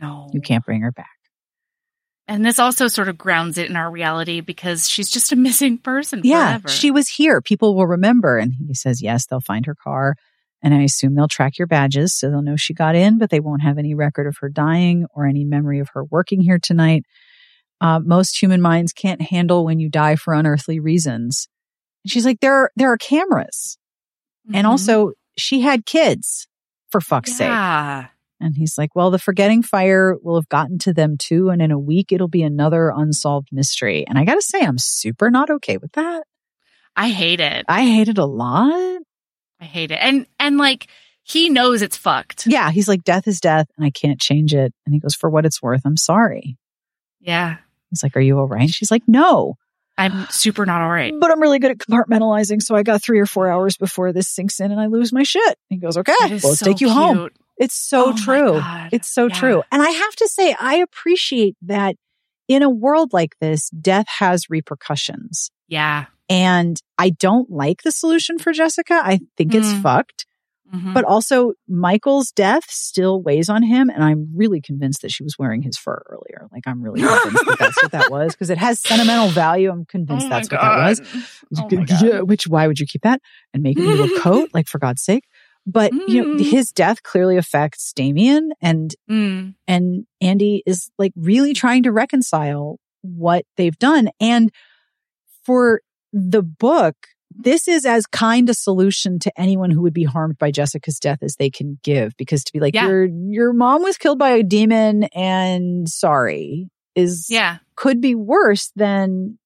no 0.00 0.28
you 0.32 0.40
can't 0.40 0.64
bring 0.64 0.80
her 0.82 0.92
back. 0.92 1.06
And 2.26 2.42
this 2.44 2.58
also 2.58 2.88
sort 2.88 3.10
of 3.10 3.18
grounds 3.18 3.58
it 3.58 3.68
in 3.68 3.76
our 3.76 3.90
reality 3.90 4.40
because 4.40 4.88
she's 4.88 5.10
just 5.10 5.30
a 5.32 5.36
missing 5.46 5.76
person 5.76 6.22
Yeah, 6.24 6.52
forever. 6.58 6.68
she 6.68 6.90
was 6.90 7.06
here. 7.06 7.42
People 7.42 7.74
will 7.76 7.86
remember. 7.86 8.38
And 8.38 8.54
he 8.66 8.72
says, 8.72 9.02
yes, 9.02 9.26
they'll 9.26 9.42
find 9.42 9.66
her 9.66 9.74
car. 9.74 10.16
And 10.62 10.72
I 10.72 10.84
assume 10.84 11.14
they'll 11.14 11.28
track 11.28 11.58
your 11.58 11.66
badges 11.66 12.14
so 12.14 12.30
they'll 12.30 12.40
know 12.40 12.56
she 12.56 12.72
got 12.72 12.94
in, 12.94 13.18
but 13.18 13.28
they 13.28 13.40
won't 13.40 13.60
have 13.60 13.76
any 13.76 13.94
record 13.94 14.26
of 14.26 14.38
her 14.40 14.48
dying 14.48 15.04
or 15.14 15.26
any 15.26 15.44
memory 15.44 15.80
of 15.80 15.90
her 15.92 16.02
working 16.02 16.40
here 16.40 16.58
tonight. 16.58 17.04
Uh, 17.84 18.00
most 18.00 18.40
human 18.40 18.62
minds 18.62 18.92
can't 18.92 19.20
handle 19.20 19.64
when 19.64 19.78
you 19.78 19.90
die 19.90 20.16
for 20.16 20.32
unearthly 20.32 20.80
reasons. 20.80 21.48
And 22.04 22.10
she's 22.10 22.24
like, 22.24 22.40
there, 22.40 22.54
are, 22.54 22.70
there 22.76 22.90
are 22.90 22.96
cameras. 22.96 23.76
And 24.54 24.66
Mhm. 24.66 24.70
also, 24.70 25.12
she 25.36 25.60
had 25.60 25.84
kids 25.84 26.46
for 26.90 27.00
fuck's 27.00 27.36
sake. 27.36 27.48
And 28.40 28.56
he's 28.56 28.78
like, 28.78 28.94
well, 28.94 29.10
the 29.10 29.18
forgetting 29.18 29.62
fire 29.62 30.16
will 30.22 30.36
have 30.36 30.48
gotten 30.48 30.78
to 30.80 30.92
them 30.94 31.16
too. 31.18 31.50
And 31.50 31.60
in 31.62 31.70
a 31.70 31.78
week, 31.78 32.10
it'll 32.12 32.28
be 32.28 32.42
another 32.42 32.90
unsolved 32.94 33.48
mystery. 33.52 34.06
And 34.06 34.18
I 34.18 34.24
got 34.24 34.34
to 34.36 34.42
say, 34.42 34.60
I'm 34.60 34.78
super 34.78 35.30
not 35.30 35.50
okay 35.50 35.76
with 35.76 35.92
that. 35.92 36.24
I 36.96 37.08
hate 37.10 37.40
it. 37.40 37.64
I 37.68 37.82
hate 37.84 38.08
it 38.08 38.18
a 38.18 38.24
lot. 38.26 39.00
I 39.60 39.64
hate 39.64 39.90
it. 39.90 39.98
And 40.00 40.26
and 40.38 40.58
like 40.58 40.88
he 41.22 41.48
knows 41.50 41.80
it's 41.82 41.96
fucked. 41.96 42.46
Yeah. 42.46 42.70
He's 42.70 42.86
like, 42.88 43.02
death 43.04 43.26
is 43.26 43.40
death 43.40 43.66
and 43.76 43.84
I 43.86 43.90
can't 43.90 44.20
change 44.20 44.54
it. 44.54 44.72
And 44.86 44.94
he 44.94 45.00
goes, 45.00 45.14
for 45.14 45.28
what 45.30 45.46
it's 45.46 45.62
worth, 45.62 45.82
I'm 45.84 45.96
sorry. 45.96 46.56
Yeah. 47.20 47.56
He's 47.94 48.02
like, 48.02 48.16
are 48.16 48.20
you 48.20 48.38
all 48.38 48.46
right? 48.48 48.68
She's 48.68 48.90
like, 48.90 49.02
no, 49.06 49.54
I'm 49.96 50.26
super 50.30 50.66
not 50.66 50.82
all 50.82 50.88
right. 50.90 51.14
but 51.20 51.30
I'm 51.30 51.40
really 51.40 51.58
good 51.60 51.70
at 51.70 51.78
compartmentalizing. 51.78 52.60
So 52.62 52.74
I 52.74 52.82
got 52.82 53.02
three 53.02 53.20
or 53.20 53.26
four 53.26 53.48
hours 53.48 53.76
before 53.76 54.12
this 54.12 54.28
sinks 54.28 54.58
in 54.60 54.72
and 54.72 54.80
I 54.80 54.86
lose 54.86 55.12
my 55.12 55.22
shit. 55.22 55.56
He 55.68 55.76
goes, 55.76 55.96
okay, 55.96 56.12
well, 56.20 56.28
let's 56.30 56.58
so 56.58 56.66
take 56.66 56.80
you 56.80 56.90
home. 56.90 57.30
It's 57.56 57.76
so 57.76 58.08
Oh 58.08 58.12
true. 58.16 58.60
It's 58.92 59.08
so 59.08 59.28
Yeah. 59.28 59.34
true. 59.34 59.62
And 59.70 59.80
I 59.80 59.88
have 59.90 60.16
to 60.16 60.28
say, 60.28 60.56
I 60.58 60.76
appreciate 60.78 61.56
that 61.62 61.94
in 62.48 62.62
a 62.62 62.68
world 62.70 63.12
like 63.12 63.36
this, 63.40 63.70
death 63.70 64.06
has 64.18 64.50
repercussions. 64.50 65.50
Yeah. 65.68 66.06
And 66.28 66.80
I 66.98 67.10
don't 67.10 67.50
like 67.50 67.82
the 67.84 67.92
solution 67.92 68.38
for 68.38 68.52
Jessica. 68.52 68.94
I 69.02 69.20
think 69.36 69.54
it's 69.54 69.68
Mm. 69.72 69.82
fucked. 69.82 70.26
Mhm. 70.74 70.94
But 70.94 71.04
also, 71.04 71.52
Michael's 71.68 72.32
death 72.32 72.64
still 72.68 73.22
weighs 73.22 73.48
on 73.48 73.62
him. 73.62 73.88
And 73.90 74.02
I'm 74.02 74.30
really 74.34 74.60
convinced 74.60 75.02
that 75.02 75.10
she 75.12 75.22
was 75.22 75.36
wearing 75.38 75.62
his 75.62 75.76
fur 75.76 76.02
earlier. 76.08 76.48
Like, 76.52 76.64
I'm 76.66 76.82
really 76.82 77.00
convinced 77.00 77.44
that 77.46 77.56
that's 77.58 77.82
what 77.82 77.92
that 77.92 78.10
was 78.10 78.32
because 78.34 78.50
it 78.50 78.58
has 78.58 78.80
sentimental 78.80 79.28
value. 79.28 79.70
I'm 79.70 79.84
convinced 79.84 80.26
Oh 80.26 80.28
that's 80.30 80.50
what 80.50 80.60
that 80.60 80.78
was. 80.88 81.00
Oh. 81.58 81.68
Yeah, 82.02 82.20
which, 82.20 82.46
why 82.48 82.66
would 82.66 82.80
you 82.80 82.86
keep 82.86 83.02
that 83.02 83.20
and 83.52 83.62
make 83.62 83.78
it 83.78 83.84
into 83.84 84.14
a 84.16 84.20
coat? 84.20 84.50
Like, 84.52 84.66
for 84.66 84.78
God's 84.78 85.02
sake. 85.04 85.24
But, 85.66 85.92
you 85.92 86.22
know, 86.22 86.34
Mm. 86.36 86.50
his 86.50 86.72
death 86.72 87.02
clearly 87.02 87.36
affects 87.38 87.92
Damien 87.94 88.50
and 88.60 88.94
Mm. 89.10 89.54
and 89.66 90.06
Andy 90.20 90.62
is 90.66 90.90
like 90.98 91.12
really 91.16 91.54
trying 91.54 91.84
to 91.84 91.92
reconcile 91.92 92.78
what 93.02 93.44
they've 93.56 93.78
done. 93.78 94.08
And 94.20 94.50
for 95.44 95.80
the 96.12 96.42
book, 96.42 96.96
this 97.36 97.66
is 97.68 97.84
as 97.84 98.06
kind 98.06 98.48
a 98.48 98.54
solution 98.54 99.18
to 99.20 99.32
anyone 99.40 99.70
who 99.70 99.82
would 99.82 99.92
be 99.92 100.04
harmed 100.04 100.38
by 100.38 100.50
Jessica's 100.50 100.98
death 100.98 101.18
as 101.22 101.36
they 101.36 101.50
can 101.50 101.78
give. 101.82 102.16
Because 102.16 102.44
to 102.44 102.52
be 102.52 102.60
like, 102.60 102.74
Yeah. 102.74 102.86
your 102.86 103.04
your 103.06 103.52
mom 103.52 103.82
was 103.82 103.98
killed 103.98 104.18
by 104.18 104.30
a 104.30 104.42
demon 104.42 105.04
and 105.14 105.88
sorry 105.88 106.68
is 106.94 107.26
Yeah. 107.28 107.58
could 107.76 108.00
be 108.00 108.14
worse 108.14 108.70
than 108.76 109.38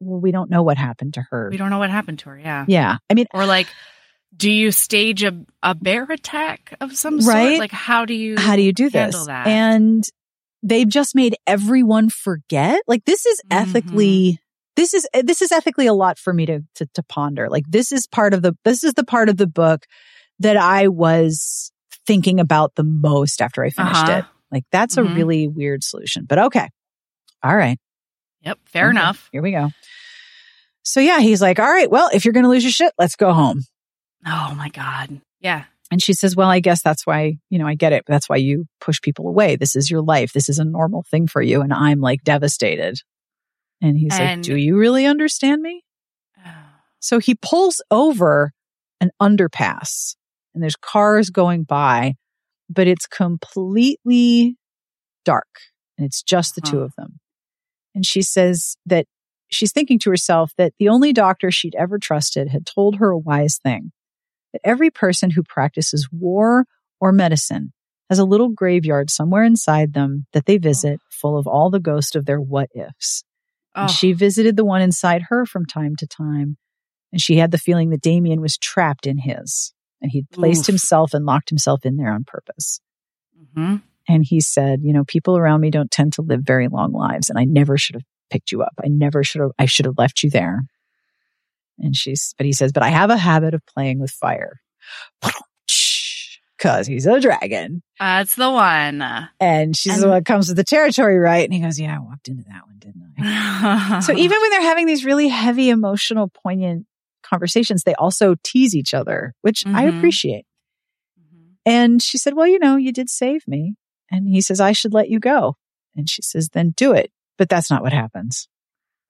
well, 0.00 0.20
we 0.20 0.32
don't 0.32 0.50
know 0.50 0.62
what 0.62 0.78
happened 0.78 1.14
to 1.14 1.24
her. 1.30 1.48
We 1.50 1.58
don't 1.58 1.68
know 1.68 1.78
what 1.78 1.90
happened 1.90 2.20
to 2.20 2.30
her. 2.30 2.38
Yeah. 2.38 2.64
Yeah. 2.66 2.96
I 3.10 3.14
mean, 3.14 3.26
Or 3.34 3.44
like, 3.44 3.66
do 4.34 4.50
you 4.50 4.72
stage 4.72 5.22
a, 5.22 5.44
a 5.62 5.74
bear 5.74 6.04
attack 6.04 6.74
of 6.80 6.96
some 6.96 7.20
sort? 7.20 7.34
Right. 7.34 7.58
Like, 7.58 7.72
how 7.72 8.06
do 8.06 8.14
you 8.14 8.36
how 8.38 8.56
do 8.56 8.62
you 8.62 8.72
do 8.72 8.88
this? 8.88 9.26
that? 9.26 9.46
And 9.46 10.02
they've 10.62 10.88
just 10.88 11.14
made 11.14 11.36
everyone 11.46 12.08
forget. 12.08 12.80
Like 12.86 13.04
this 13.04 13.26
is 13.26 13.42
Mm-hmm. 13.50 13.58
This 14.80 14.94
is 14.94 15.06
this 15.12 15.42
is 15.42 15.52
ethically 15.52 15.86
a 15.86 15.92
lot 15.92 16.18
for 16.18 16.32
me 16.32 16.46
to, 16.46 16.60
to 16.76 16.86
to 16.94 17.02
ponder. 17.02 17.48
Like 17.50 17.64
this 17.68 17.92
is 17.92 18.06
part 18.06 18.32
of 18.32 18.40
the 18.40 18.54
this 18.64 18.82
is 18.82 18.94
the 18.94 19.04
part 19.04 19.28
of 19.28 19.36
the 19.36 19.46
book 19.46 19.84
that 20.38 20.56
I 20.56 20.88
was 20.88 21.70
thinking 22.06 22.40
about 22.40 22.74
the 22.76 22.82
most 22.84 23.42
after 23.42 23.62
I 23.62 23.68
finished 23.70 23.96
Uh-huh. 24.08 24.18
it. 24.20 24.24
Like 24.50 24.64
that's 24.72 24.96
Mhm. 24.96 25.10
a 25.10 25.14
really 25.14 25.48
weird 25.48 25.84
solution. 25.84 26.24
But 26.26 26.38
okay. 26.38 26.68
All 27.42 27.54
right. 27.56 27.78
yep. 28.40 28.58
Fair 28.64 28.86
Okay, 28.88 28.98
enough. 28.98 29.28
Here 29.32 29.42
we 29.42 29.50
go. 29.52 29.70
So 30.82 31.00
yeah, 31.00 31.20
he's 31.20 31.42
like, 31.42 31.58
"All 31.58 31.70
right, 31.70 31.90
well, 31.90 32.08
if 32.12 32.24
you're 32.24 32.32
going 32.32 32.44
to 32.44 32.50
lose 32.50 32.64
your 32.64 32.72
shit, 32.72 32.92
let's 32.98 33.16
go 33.16 33.32
home." 33.34 33.60
Oh 34.26 34.54
my 34.56 34.70
God. 34.70 35.20
Yeah. 35.40 35.64
And 35.90 36.00
she 36.02 36.12
says, 36.14 36.36
Well, 36.36 36.48
I 36.48 36.60
guess 36.60 36.82
that's 36.82 37.04
why, 37.06 37.36
you 37.50 37.58
know, 37.58 37.66
I 37.66 37.74
get 37.74 37.92
it. 37.92 38.04
That's 38.06 38.28
why 38.28 38.36
you 38.36 38.66
push 38.80 39.00
people 39.00 39.26
away. 39.28 39.56
This 39.56 39.74
is 39.74 39.90
your 39.90 40.02
life. 40.02 40.32
This 40.32 40.48
is 40.48 40.58
a 40.58 40.64
normal 40.64 41.04
thing 41.10 41.26
for 41.26 41.42
you. 41.42 41.62
And 41.62 41.72
I'm 41.72 42.00
like 42.00 42.22
devastated. 42.22 43.00
And 43.80 43.96
he's 43.96 44.18
like, 44.18 44.42
Do 44.42 44.56
you 44.56 44.76
really 44.76 45.06
understand 45.06 45.62
me? 45.62 45.84
Oh. 46.44 46.50
So 47.00 47.18
he 47.18 47.34
pulls 47.34 47.82
over 47.90 48.52
an 49.00 49.10
underpass 49.20 50.16
and 50.54 50.62
there's 50.62 50.76
cars 50.76 51.30
going 51.30 51.64
by, 51.64 52.14
but 52.68 52.86
it's 52.86 53.06
completely 53.06 54.56
dark 55.24 55.48
and 55.96 56.06
it's 56.06 56.22
just 56.22 56.54
the 56.54 56.60
two 56.60 56.78
Huh. 56.78 56.84
of 56.84 56.94
them. 56.96 57.20
And 57.94 58.06
she 58.06 58.22
says 58.22 58.76
that 58.86 59.06
she's 59.50 59.72
thinking 59.72 59.98
to 60.00 60.10
herself 60.10 60.52
that 60.56 60.72
the 60.78 60.88
only 60.88 61.12
doctor 61.12 61.50
she'd 61.50 61.74
ever 61.74 61.98
trusted 61.98 62.48
had 62.48 62.66
told 62.66 62.96
her 62.96 63.10
a 63.10 63.18
wise 63.18 63.58
thing 63.62 63.92
that 64.52 64.60
every 64.64 64.90
person 64.90 65.30
who 65.30 65.42
practices 65.42 66.08
war 66.12 66.66
or 67.00 67.12
medicine 67.12 67.72
has 68.08 68.18
a 68.18 68.24
little 68.24 68.48
graveyard 68.48 69.10
somewhere 69.10 69.44
inside 69.44 69.92
them 69.94 70.26
that 70.32 70.46
they 70.46 70.56
oh. 70.56 70.60
visit 70.60 71.00
full 71.10 71.38
of 71.38 71.46
all 71.46 71.70
the 71.70 71.80
ghosts 71.80 72.14
of 72.14 72.26
their 72.26 72.40
what 72.40 72.68
ifs. 72.74 73.24
Oh, 73.74 73.86
she 73.86 74.12
visited 74.12 74.56
the 74.56 74.64
one 74.64 74.82
inside 74.82 75.22
her 75.28 75.46
from 75.46 75.66
time 75.66 75.96
to 75.96 76.06
time. 76.06 76.56
And 77.12 77.20
she 77.20 77.36
had 77.36 77.50
the 77.50 77.58
feeling 77.58 77.90
that 77.90 78.02
Damien 78.02 78.40
was 78.40 78.56
trapped 78.56 79.06
in 79.06 79.18
his 79.18 79.72
and 80.00 80.10
he'd 80.10 80.30
placed 80.30 80.62
Oof. 80.62 80.66
himself 80.66 81.14
and 81.14 81.26
locked 81.26 81.50
himself 81.50 81.84
in 81.84 81.96
there 81.96 82.12
on 82.12 82.24
purpose. 82.24 82.80
Mm-hmm. 83.38 83.76
And 84.08 84.24
he 84.24 84.40
said, 84.40 84.80
you 84.82 84.92
know, 84.92 85.04
people 85.04 85.36
around 85.36 85.60
me 85.60 85.70
don't 85.70 85.90
tend 85.90 86.14
to 86.14 86.22
live 86.22 86.40
very 86.42 86.68
long 86.68 86.92
lives 86.92 87.30
and 87.30 87.38
I 87.38 87.44
never 87.44 87.76
should 87.76 87.96
have 87.96 88.04
picked 88.30 88.52
you 88.52 88.62
up. 88.62 88.74
I 88.82 88.88
never 88.88 89.22
should 89.22 89.40
have, 89.40 89.50
I 89.58 89.66
should 89.66 89.86
have 89.86 89.98
left 89.98 90.22
you 90.22 90.30
there. 90.30 90.62
And 91.78 91.94
she's, 91.96 92.34
but 92.36 92.46
he 92.46 92.52
says, 92.52 92.72
but 92.72 92.82
I 92.82 92.88
have 92.88 93.10
a 93.10 93.16
habit 93.16 93.54
of 93.54 93.64
playing 93.66 94.00
with 94.00 94.10
fire. 94.10 94.60
Cause 96.60 96.86
he's 96.86 97.06
a 97.06 97.18
dragon. 97.20 97.82
That's 97.98 98.34
the 98.34 98.50
one. 98.50 99.02
And 99.40 99.74
she's 99.76 99.94
And- 99.94 100.02
the 100.02 100.08
one 100.08 100.18
that 100.18 100.26
comes 100.26 100.48
with 100.48 100.56
the 100.58 100.64
territory, 100.64 101.18
right? 101.18 101.42
And 101.44 101.54
he 101.54 101.60
goes, 101.60 101.80
yeah, 101.80 101.96
I 101.96 102.00
walked 102.00 102.28
into 102.28 102.44
that 102.44 102.66
one, 102.66 102.76
didn't 102.78 103.02
I? 103.18 104.00
So 104.04 104.12
even 104.12 104.40
when 104.40 104.50
they're 104.50 104.60
having 104.62 104.86
these 104.86 105.04
really 105.04 105.28
heavy, 105.28 105.70
emotional, 105.70 106.28
poignant 106.28 106.86
conversations, 107.22 107.82
they 107.84 107.94
also 107.94 108.34
tease 108.44 108.74
each 108.76 108.92
other, 108.94 109.34
which 109.40 109.64
I 109.66 109.84
Mhm. 109.86 109.96
appreciate. 109.98 110.44
And 111.66 112.02
she 112.02 112.18
said, 112.18 112.34
Well, 112.34 112.46
you 112.46 112.58
know, 112.58 112.76
you 112.76 112.92
did 112.92 113.08
save 113.10 113.46
me. 113.46 113.76
And 114.10 114.28
he 114.28 114.40
says, 114.40 114.60
I 114.60 114.72
should 114.72 114.92
let 114.94 115.08
you 115.08 115.20
go. 115.20 115.56
And 115.94 116.08
she 116.10 116.22
says, 116.22 116.48
Then 116.52 116.72
do 116.76 116.92
it. 116.92 117.10
But 117.38 117.48
that's 117.48 117.70
not 117.70 117.82
what 117.82 117.92
happens. 117.92 118.48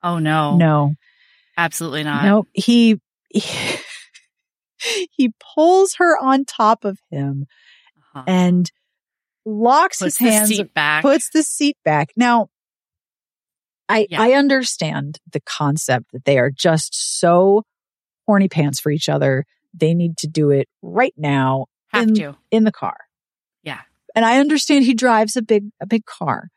oh 0.02 0.18
no, 0.18 0.56
No, 0.56 0.94
absolutely 1.56 2.04
not. 2.04 2.24
no. 2.24 2.44
He, 2.52 3.00
he, 3.28 3.42
he 5.10 5.32
pulls 5.54 5.94
her 5.98 6.16
on 6.22 6.44
top 6.44 6.84
of 6.84 6.98
him 7.10 7.46
Uh-huh. 8.14 8.24
and 8.26 8.70
locks 9.44 9.98
puts 9.98 10.18
his 10.18 10.28
hands, 10.30 10.62
back. 10.74 11.02
puts 11.02 11.30
the 11.30 11.42
seat 11.42 11.76
back. 11.84 12.10
Now, 12.16 12.48
I, 13.88 14.06
Yeah. 14.10 14.22
I 14.22 14.32
understand 14.32 15.18
the 15.30 15.40
concept 15.40 16.12
that 16.12 16.24
they 16.24 16.38
are 16.38 16.50
just 16.50 16.94
so 17.18 17.64
horny 18.26 18.48
pants 18.48 18.78
for 18.80 18.90
each 18.90 19.08
other. 19.08 19.44
They 19.74 19.94
need 19.94 20.16
to 20.18 20.28
do 20.28 20.50
it 20.50 20.68
right 20.82 21.14
now 21.16 21.66
Have 21.88 22.08
in, 22.08 22.14
to. 22.14 22.36
in 22.50 22.64
the 22.64 22.72
car. 22.72 22.96
Yeah. 23.62 23.80
And 24.14 24.24
I 24.24 24.38
understand 24.38 24.84
he 24.84 24.94
drives 24.94 25.36
a 25.36 25.42
big, 25.42 25.70
a 25.80 25.86
big 25.86 26.04
car, 26.04 26.48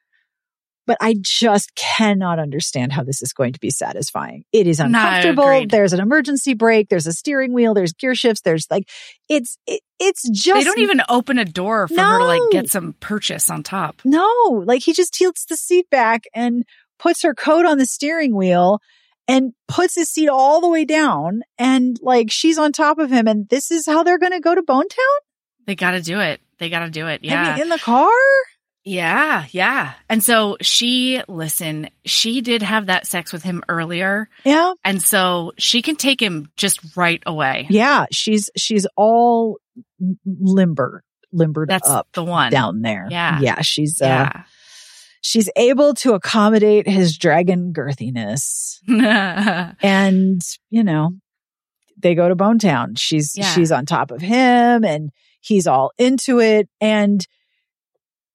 but 0.86 0.98
I 1.00 1.16
just 1.22 1.74
cannot 1.76 2.40
understand 2.40 2.92
how 2.92 3.04
this 3.04 3.22
is 3.22 3.34
going 3.34 3.54
to 3.54 3.60
be 3.60 3.70
satisfying. 3.70 4.44
It 4.52 4.68
is 4.68 4.80
uncomfortable. 4.80 5.44
agreed. 5.44 5.72
there's 5.72 5.94
an 5.94 6.00
emergency 6.00 6.54
brake. 6.54 6.90
There's 6.90 7.08
a 7.08 7.14
steering 7.14 7.54
wheel. 7.54 7.74
There's 7.74 7.94
gear 7.94 8.16
shifts. 8.16 8.42
There's 8.42 8.68
like, 8.70 8.90
it's, 9.30 9.58
it, 9.66 9.82
it's 10.00 10.28
just, 10.30 10.60
They 10.60 10.64
don't 10.64 10.80
even 10.80 11.02
open 11.10 11.40
a 11.40 11.46
door 11.46 11.88
for 11.88 12.02
her 12.02 12.20
to 12.20 12.26
like 12.26 12.42
get 12.52 12.70
some 12.70 12.94
purchase 13.00 13.50
on 13.50 13.64
top. 13.64 14.02
no, 14.04 14.64
like 14.66 14.84
he 14.84 14.94
just 14.94 15.14
tilts 15.14 15.46
the 15.46 15.56
seat 15.58 15.90
back 15.90 16.24
and 16.34 16.64
puts 17.00 17.22
her 17.24 17.34
coat 17.34 17.66
on 17.66 17.78
the 17.78 17.86
steering 17.86 18.36
wheel 18.36 18.80
and 19.28 19.54
puts 19.70 19.96
his 19.96 20.10
seat 20.10 20.28
all 20.28 20.60
the 20.60 20.68
way 20.70 20.84
down. 20.84 21.44
And 21.58 21.98
like 22.02 22.30
she's 22.32 22.58
on 22.58 22.72
top 22.74 22.98
of 23.00 23.10
him. 23.10 23.28
And 23.28 23.48
this 23.48 23.72
is 23.72 23.86
how 23.86 24.04
they're 24.04 24.20
going 24.20 24.34
to 24.34 24.42
go 24.42 24.54
to 24.54 24.62
Bone 24.62 24.88
Town? 24.90 25.20
They 25.66 25.76
got 25.76 25.92
to 25.92 26.02
do 26.02 26.20
it. 26.20 26.42
They 26.60 26.70
got 26.70 26.80
to 26.80 26.90
do 26.90 27.08
it. 27.08 27.22
I 27.24 27.28
Yeah. 27.28 27.54
mean, 27.54 27.62
in 27.64 27.70
the 27.70 27.80
car? 27.80 28.10
Yeah. 28.84 29.46
Yeah. 29.52 29.94
And 30.10 30.24
so 30.24 30.58
she, 30.62 31.22
listen, 31.28 31.90
she 32.06 32.42
did 32.42 32.62
have 32.62 32.88
that 32.88 33.08
sex 33.08 33.32
with 33.34 33.44
him 33.44 33.64
earlier. 33.70 34.30
Yeah. 34.44 34.74
And 34.84 35.02
so 35.02 35.54
she 35.58 35.82
can 35.82 35.96
take 35.96 36.22
him 36.22 36.50
just 36.58 36.80
right 36.98 37.22
away. 37.26 37.68
Yeah. 37.70 38.06
She's, 38.12 38.50
she's 38.58 38.86
all 38.98 39.58
limber, 40.26 41.04
limbered 41.32 41.70
That's 41.70 41.90
up 41.90 42.08
the 42.14 42.24
one. 42.24 42.52
down 42.52 42.82
there. 42.82 43.08
Yeah. 43.10 43.40
Yeah. 43.40 43.62
She's, 43.62 44.02
uh, 44.02 44.06
Yeah. 44.06 44.44
she's 45.22 45.50
able 45.56 45.94
to 45.96 46.14
accommodate 46.14 46.88
his 46.88 47.18
dragon 47.18 47.74
girthiness. 47.74 48.80
and 49.82 50.42
you 50.70 50.84
know 50.84 51.12
they 51.98 52.16
go 52.16 52.28
to 52.28 52.36
bone 52.36 52.60
town 52.60 52.96
she's 52.96 53.32
Yeah. 53.38 53.46
she's 53.54 53.72
on 53.72 53.86
top 53.86 54.12
of 54.12 54.20
him 54.22 54.84
and 54.84 55.10
he's 55.40 55.68
all 55.68 55.92
into 55.98 56.40
it 56.42 56.68
and 56.82 57.26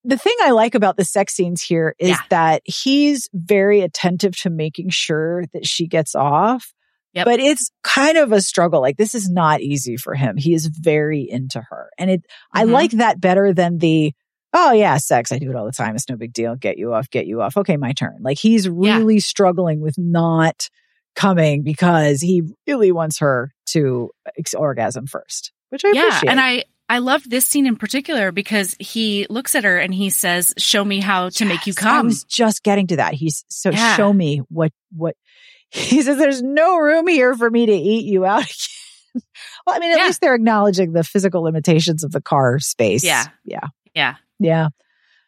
the 0.05 0.17
thing 0.17 0.35
i 0.43 0.51
like 0.51 0.75
about 0.75 0.97
the 0.97 1.05
sex 1.05 1.35
scenes 1.35 1.63
here 1.63 1.95
is 1.99 2.11
Yeah. 2.11 2.17
that 2.31 2.63
he's 2.65 3.29
very 3.33 3.81
attentive 3.81 4.37
to 4.43 4.51
making 4.51 4.91
sure 4.91 5.45
that 5.53 5.67
she 5.67 5.87
gets 5.87 6.15
off 6.15 6.73
Yep. 7.15 7.25
but 7.25 7.41
it's 7.41 7.71
kind 7.83 8.17
of 8.19 8.33
a 8.33 8.41
struggle 8.41 8.81
like 8.81 8.97
this 8.97 9.15
is 9.15 9.29
not 9.31 9.61
easy 9.61 9.97
for 9.97 10.15
him 10.15 10.37
he 10.37 10.53
is 10.55 10.67
very 10.67 11.27
into 11.29 11.61
her 11.71 11.91
and 11.99 12.11
it 12.11 12.23
i 12.53 12.65
Mhm. 12.65 12.71
like 12.73 12.91
that 12.93 13.21
better 13.21 13.53
than 13.53 13.79
the 13.79 14.13
oh 14.53 14.73
yeah 14.73 14.99
sex 14.99 15.33
i 15.33 15.39
do 15.39 15.51
it 15.51 15.57
all 15.57 15.65
the 15.65 15.73
time 15.73 15.95
it's 15.95 16.09
no 16.09 16.17
big 16.17 16.33
deal 16.33 16.55
get 16.55 16.79
you 16.79 16.93
off 16.93 17.11
get 17.11 17.27
you 17.27 17.41
off 17.41 17.57
okay 17.57 17.77
my 17.77 17.93
turn 17.93 18.19
like 18.21 18.39
he's 18.39 18.67
Yeah. 18.67 18.99
really 18.99 19.21
struggling 19.21 19.81
with 19.81 19.97
not 19.99 20.69
coming 21.17 21.63
because 21.65 22.21
he 22.21 22.43
really 22.67 22.93
wants 22.93 23.19
her 23.19 23.51
to 23.71 24.11
ex- 24.39 24.55
orgasm 24.55 25.07
first 25.07 25.51
which 25.71 25.85
i 25.85 25.93
yeah. 25.93 26.07
appreciate 26.09 26.31
And 26.31 26.41
I, 26.41 26.65
I 26.89 26.99
loved 26.99 27.31
this 27.31 27.45
scene 27.47 27.67
in 27.67 27.77
particular 27.77 28.33
because 28.33 28.75
he 28.79 29.27
looks 29.29 29.55
at 29.55 29.65
her 29.65 29.77
and 29.79 29.93
he 29.93 30.09
says, 30.11 30.55
show 30.57 30.85
me 30.85 31.01
how 31.01 31.29
to 31.31 31.45
make 31.45 31.67
you 31.67 31.73
Yes, 31.77 31.85
I 31.85 31.89
come. 31.97 32.07
was 32.07 32.25
just 32.25 32.63
getting 32.63 32.87
to 32.89 32.97
that. 32.97 33.15
He's 33.15 33.45
so 33.49 33.71
Yeah. 33.71 33.97
show 33.97 34.13
me 34.13 34.39
what 34.49 34.73
what 34.97 35.15
he 35.71 36.01
says. 36.03 36.17
There's 36.17 36.43
no 36.43 36.77
room 36.79 37.07
here 37.07 37.35
for 37.35 37.51
me 37.51 37.67
to 37.67 37.73
eat 37.73 38.07
you 38.07 38.25
out 38.25 38.43
again. 39.15 39.23
well, 39.67 39.77
I 39.77 39.79
mean, 39.81 39.93
at 39.93 39.99
Yeah. 39.99 40.07
least 40.07 40.21
they're 40.23 40.35
acknowledging 40.35 40.93
the 40.93 41.05
physical 41.05 41.43
limitations 41.43 42.05
of 42.05 42.13
the 42.13 42.23
car 42.23 42.59
space. 42.59 43.05
Yeah. 43.05 43.27
yeah, 43.45 43.67
yeah. 43.95 44.15
yeah. 44.39 44.69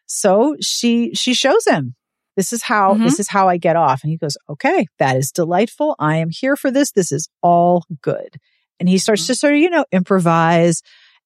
So 0.07 0.55
she 0.61 1.13
she 1.13 1.33
shows 1.33 1.65
him. 1.67 1.95
This 2.37 2.53
is 2.53 2.63
how 2.63 2.95
Mhm. 2.95 3.03
this 3.03 3.19
is 3.19 3.27
how 3.27 3.47
I 3.49 3.57
get 3.57 3.75
off, 3.75 4.01
and 4.03 4.09
he 4.09 4.17
goes, 4.17 4.37
"Okay, 4.49 4.87
that 4.99 5.15
is 5.17 5.31
delightful. 5.31 5.95
I 5.99 6.17
am 6.17 6.29
here 6.31 6.55
for 6.55 6.71
this. 6.71 6.91
This 6.91 7.11
is 7.11 7.29
all 7.43 7.85
good." 8.01 8.37
And 8.79 8.89
he 8.89 8.97
starts 8.97 9.23
Mhm. 9.23 9.27
to 9.27 9.35
sort 9.35 9.53
of 9.53 9.59
you 9.59 9.69
know 9.69 9.85
improvise, 9.91 10.81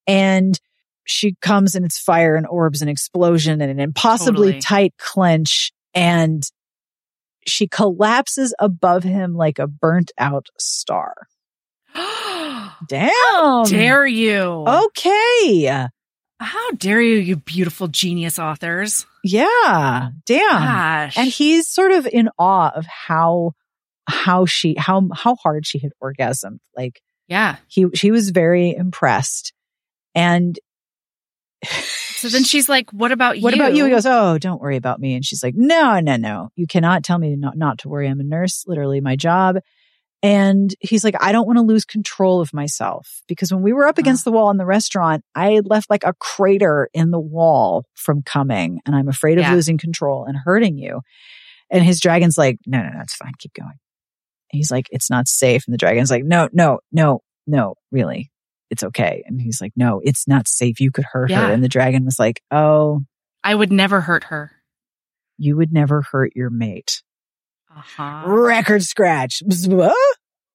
and 0.07 0.59
she 1.05 1.35
comes 1.41 1.75
and 1.75 1.85
it's 1.85 1.99
fire 1.99 2.35
and 2.35 2.47
orbs 2.47 2.81
and 2.81 2.89
explosion 2.89 3.61
and 3.61 3.71
an 3.71 3.79
impossibly 3.79 4.53
Totally. 4.53 4.61
tight 4.61 4.93
clench, 4.97 5.71
and 5.93 6.43
she 7.47 7.67
collapses 7.67 8.53
above 8.59 9.03
him 9.03 9.35
like 9.35 9.59
a 9.59 9.67
burnt 9.67 10.11
out 10.17 10.47
star. 10.57 11.13
Damn! 12.87 13.63
dare 13.65 14.05
you? 14.05 14.65
Okay. 14.67 15.87
How 16.39 16.71
dare 16.71 17.01
you, 17.01 17.15
you 17.15 17.37
beautiful 17.37 17.87
genius 17.87 18.37
authors? 18.39 19.05
Yeah. 19.23 20.09
Damn. 20.25 20.49
Gosh. 20.49 21.17
and 21.17 21.29
he's 21.29 21.67
sort 21.67 21.91
of 21.91 22.05
in 22.05 22.29
awe 22.37 22.71
of 22.75 22.85
how 22.85 23.53
how 24.07 24.45
she 24.45 24.75
how 24.77 25.07
how 25.13 25.35
hard 25.35 25.65
she 25.65 25.79
had 25.79 25.91
orgasmed 26.03 26.59
like 26.77 27.01
yeah. 27.27 27.55
he 27.67 27.87
she 27.95 28.11
was 28.11 28.29
very 28.29 28.75
impressed 28.75 29.53
and 30.15 30.57
So 32.17 32.29
then 32.29 32.43
she's 32.43 32.67
like, 32.69 32.89
what 32.91 33.11
about 33.11 33.37
you? 33.37 33.43
what 33.43 33.53
about 33.53 33.75
you? 33.75 33.85
He 33.85 33.91
goes 33.91 34.05
oh 34.05 34.37
don't 34.39 34.61
worry 34.61 34.77
about 34.77 34.99
me. 34.99 35.13
And 35.15 35.23
she's 35.25 35.43
like 35.43 35.53
no 35.55 35.99
no 35.99 36.15
no. 36.15 36.49
You 36.55 36.65
cannot 36.67 37.03
tell 37.03 37.19
me 37.19 37.35
not 37.35 37.57
not 37.57 37.79
to 37.79 37.89
worry. 37.89 38.07
I'm 38.07 38.19
a 38.19 38.23
nurse 38.23 38.63
literally 38.65 39.01
my 39.01 39.15
job. 39.15 39.57
And 40.23 40.73
he's 40.79 41.03
like 41.03 41.15
i 41.21 41.31
don't 41.31 41.45
want 41.45 41.57
to 41.57 41.63
lose 41.63 41.85
control 41.85 42.41
of 42.41 42.53
myself. 42.53 43.21
Because 43.27 43.51
when 43.53 43.61
we 43.61 43.73
were 43.73 43.85
up 43.85 43.97
against 43.99 44.25
ah. 44.25 44.31
the 44.31 44.35
wall 44.35 44.49
in 44.49 44.57
the 44.57 44.65
restaurant 44.65 45.23
i 45.35 45.51
had 45.51 45.67
left 45.69 45.89
like 45.89 46.03
a 46.03 46.13
crater 46.19 46.89
in 46.93 47.11
the 47.11 47.19
wall 47.19 47.85
from 47.95 48.23
coming 48.23 48.79
and 48.85 48.95
i'm 48.95 49.09
afraid 49.09 49.37
of 49.37 49.43
Yeah. 49.43 49.53
losing 49.53 49.77
control 49.77 50.25
and 50.25 50.37
hurting 50.37 50.77
you. 50.77 51.01
And 51.69 51.83
his 51.83 51.99
dragon's 51.99 52.37
like 52.37 52.57
no 52.65 52.79
no 52.81 52.89
no 52.89 53.01
it's 53.01 53.15
fine. 53.15 53.33
Keep 53.39 53.53
going. 53.53 53.69
And 54.51 54.57
he's 54.57 54.71
like 54.71 54.87
it's 54.91 55.09
not 55.09 55.27
safe. 55.27 55.63
And 55.67 55.73
the 55.73 55.77
dragon's 55.77 56.09
like 56.09 56.23
no 56.23 56.47
no 56.53 56.79
no 56.91 57.21
no 57.45 57.75
really 57.91 58.31
it's 58.69 58.83
okay 58.83 59.23
and 59.27 59.39
he's 59.41 59.61
like 59.61 59.73
no 59.75 60.01
it's 60.03 60.27
not 60.27 60.47
safe 60.47 60.79
you 60.79 60.91
could 60.91 61.05
hurt 61.05 61.29
Yeah. 61.29 61.47
her 61.47 61.53
and 61.53 61.63
the 61.63 61.69
dragon 61.69 62.03
was 62.05 62.17
like 62.19 62.41
oh 62.51 63.01
I 63.43 63.53
would 63.55 63.71
never 63.71 64.01
hurt 64.01 64.25
her. 64.25 64.51
you 65.37 65.55
would 65.57 65.71
never 65.71 66.01
hurt 66.01 66.31
your 66.35 66.49
mate 66.49 67.03
Uh-huh. 67.75 68.23
record 68.25 68.83
scratch 68.83 69.41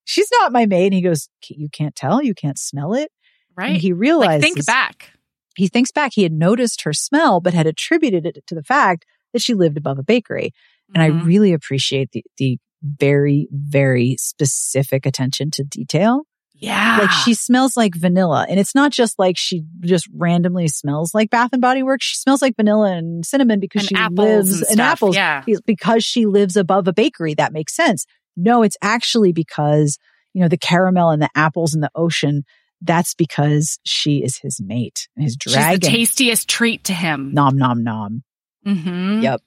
she's 0.04 0.28
not 0.40 0.52
my 0.52 0.66
mate 0.66 0.86
and 0.86 0.94
he 0.94 1.02
goes 1.02 1.28
you 1.48 1.68
can't 1.70 1.94
tell 1.94 2.22
you 2.22 2.34
can't 2.34 2.58
smell 2.58 2.94
it 2.94 3.10
Right. 3.56 3.72
and 3.72 3.80
he 3.80 3.92
like, 3.92 4.00
realizes 4.00 4.40
think 4.42 4.66
back. 4.66 5.12
he 5.56 5.68
thinks 5.68 5.90
back 5.92 6.12
he 6.14 6.22
had 6.22 6.32
noticed 6.32 6.82
her 6.82 6.92
smell 6.92 7.40
but 7.40 7.52
had 7.54 7.66
attributed 7.66 8.24
it 8.26 8.44
to 8.46 8.54
the 8.54 8.62
fact 8.62 9.04
that 9.32 9.42
she 9.42 9.54
lived 9.54 9.76
above 9.76 9.98
a 9.98 10.02
bakery 10.02 10.52
and 10.94 11.02
I 11.02 11.10
Mhm. 11.10 11.24
really 11.24 11.52
appreciate 11.52 12.10
the 12.12 12.24
the 12.38 12.58
very 12.82 13.46
very 13.52 14.16
specific 14.18 15.04
attention 15.06 15.50
to 15.52 15.62
detail. 15.62 16.22
Yeah. 16.60 16.98
Like 17.00 17.10
she 17.10 17.34
smells 17.34 17.76
like 17.76 17.94
vanilla 17.94 18.46
and 18.48 18.60
it's 18.60 18.74
not 18.74 18.92
just 18.92 19.18
like 19.18 19.36
she 19.38 19.62
just 19.80 20.08
randomly 20.14 20.68
smells 20.68 21.14
like 21.14 21.30
Bath 21.30 21.50
and 21.52 21.62
Body 21.62 21.82
Works. 21.82 22.04
She 22.06 22.16
smells 22.16 22.42
like 22.42 22.56
vanilla 22.56 22.92
and 22.92 23.24
cinnamon 23.24 23.60
because 23.60 23.82
and 23.82 23.88
she 23.88 24.14
lives 24.14 24.52
and 24.52 24.60
in 24.62 24.74
stuff. 24.74 24.92
apples 24.92 25.16
Yeah. 25.16 25.42
because 25.66 26.04
she 26.04 26.26
lives 26.26 26.56
above 26.56 26.86
a 26.86 26.92
bakery. 26.92 27.34
That 27.34 27.52
makes 27.52 27.74
sense. 27.74 28.06
No, 28.36 28.62
it's 28.62 28.76
actually 28.82 29.32
because, 29.32 29.98
you 30.34 30.42
know, 30.42 30.48
the 30.48 30.58
caramel 30.58 31.10
and 31.10 31.20
the 31.20 31.30
apples 31.34 31.74
and 31.74 31.82
the 31.82 31.90
ocean 31.94 32.44
that's 32.82 33.14
because 33.14 33.78
she 33.84 34.22
is 34.24 34.38
his 34.38 34.58
mate 34.58 35.08
and 35.14 35.24
his 35.24 35.36
dragon. 35.36 35.80
She's 35.80 35.90
the 35.90 35.96
tastiest 35.98 36.48
treat 36.48 36.84
to 36.84 36.94
him. 36.94 37.32
nom 37.34 37.56
nom 37.58 37.82
nom. 37.84 38.22
Mm-hmm. 38.66 39.20
Yep. 39.22 39.42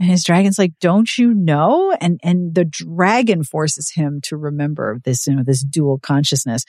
And 0.00 0.08
his 0.08 0.24
dragon's 0.24 0.58
like, 0.58 0.72
"Don't 0.80 1.16
you 1.18 1.34
know?" 1.34 1.94
And 2.00 2.18
and 2.22 2.54
the 2.54 2.64
dragon 2.64 3.44
forces 3.44 3.92
him 3.94 4.20
to 4.24 4.36
remember 4.36 4.98
this, 5.04 5.26
you 5.26 5.36
know, 5.36 5.42
this 5.44 5.62
dual 5.62 5.98
consciousness. 5.98 6.64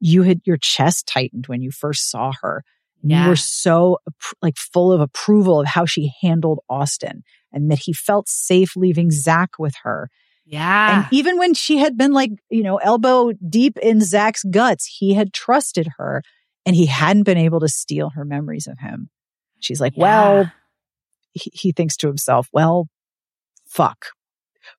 You 0.00 0.22
had 0.22 0.40
your 0.44 0.56
chest 0.56 1.06
tightened 1.06 1.46
when 1.46 1.60
you 1.60 1.70
first 1.70 2.10
saw 2.10 2.32
her. 2.40 2.64
Yeah. 3.02 3.24
You 3.24 3.28
were 3.30 3.36
so 3.36 3.98
like 4.42 4.56
full 4.56 4.92
of 4.92 5.00
approval 5.00 5.60
of 5.60 5.66
how 5.66 5.84
she 5.84 6.12
handled 6.22 6.60
Austin 6.68 7.22
and 7.52 7.70
that 7.70 7.80
he 7.80 7.92
felt 7.92 8.28
safe 8.28 8.76
leaving 8.76 9.10
Zach 9.10 9.50
with 9.58 9.74
her. 9.82 10.10
Yeah. 10.46 11.04
And 11.04 11.12
even 11.12 11.38
when 11.38 11.54
she 11.54 11.78
had 11.78 11.96
been 11.96 12.12
like, 12.12 12.30
you 12.50 12.62
know, 12.62 12.78
elbow 12.78 13.32
deep 13.32 13.78
in 13.78 14.00
Zach's 14.00 14.42
guts, 14.42 14.86
he 14.86 15.14
had 15.14 15.32
trusted 15.32 15.88
her 15.98 16.22
and 16.66 16.74
he 16.74 16.86
hadn't 16.86 17.22
been 17.22 17.38
able 17.38 17.60
to 17.60 17.68
steal 17.68 18.10
her 18.10 18.24
memories 18.24 18.66
of 18.66 18.78
him. 18.78 19.10
She's 19.60 19.80
like, 19.80 19.94
Yeah. 19.96 20.02
well, 20.02 20.52
he, 21.32 21.50
he 21.54 21.72
thinks 21.72 21.96
to 21.98 22.06
himself, 22.06 22.48
well, 22.52 22.88
fuck. 23.66 24.06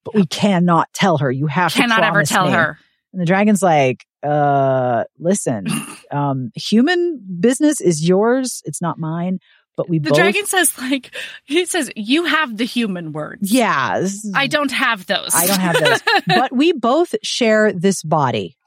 But 0.04 0.16
we 0.16 0.26
cannot 0.26 0.88
tell 0.93 1.18
her. 1.20 1.32
You 1.32 1.47
have 1.47 1.74
cannot 1.74 1.97
to 2.02 2.06
ever 2.06 2.24
tell 2.24 2.45
me." 2.45 2.52
her. 2.54 2.78
And 3.14 3.22
the 3.22 3.26
dragon's 3.26 3.62
like, 3.62 4.06
uh, 4.24 5.04
listen, 5.20 5.66
um, 6.12 6.52
human 6.56 7.20
business 7.39 7.82
is 7.82 8.08
yours. 8.08 8.62
It's 8.66 8.82
not 8.82 8.97
mine. 8.99 9.39
But 9.78 9.89
we 9.89 9.99
The 9.99 10.10
both, 10.10 10.18
dragon 10.18 10.45
says, 10.45 10.78
like, 10.78 11.16
he 11.45 11.66
says, 11.66 11.89
you 11.95 12.26
have 12.26 12.58
the 12.58 12.66
human 12.66 13.14
words. 13.14 13.52
yeah, 13.52 13.97
is- 13.99 14.30
I 14.36 14.47
don't 14.47 14.72
have 14.72 15.06
those. 15.08 15.32
I 15.34 15.45
don't 15.47 15.60
have 15.60 15.80
those. 15.80 16.02
but 16.28 16.52
we 16.56 16.74
both 16.74 17.16
share 17.24 17.72
this 17.74 18.04
body. 18.04 18.58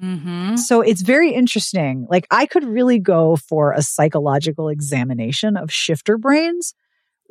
hmm 0.00 0.56
So 0.56 0.80
it's 0.80 1.02
very 1.02 1.32
interesting. 1.32 2.06
Like 2.10 2.26
I 2.30 2.46
could 2.46 2.64
really 2.64 2.98
go 2.98 3.36
for 3.36 3.72
a 3.72 3.82
psychological 3.82 4.68
examination 4.68 5.56
of 5.56 5.72
shifter 5.72 6.18
brains. 6.18 6.74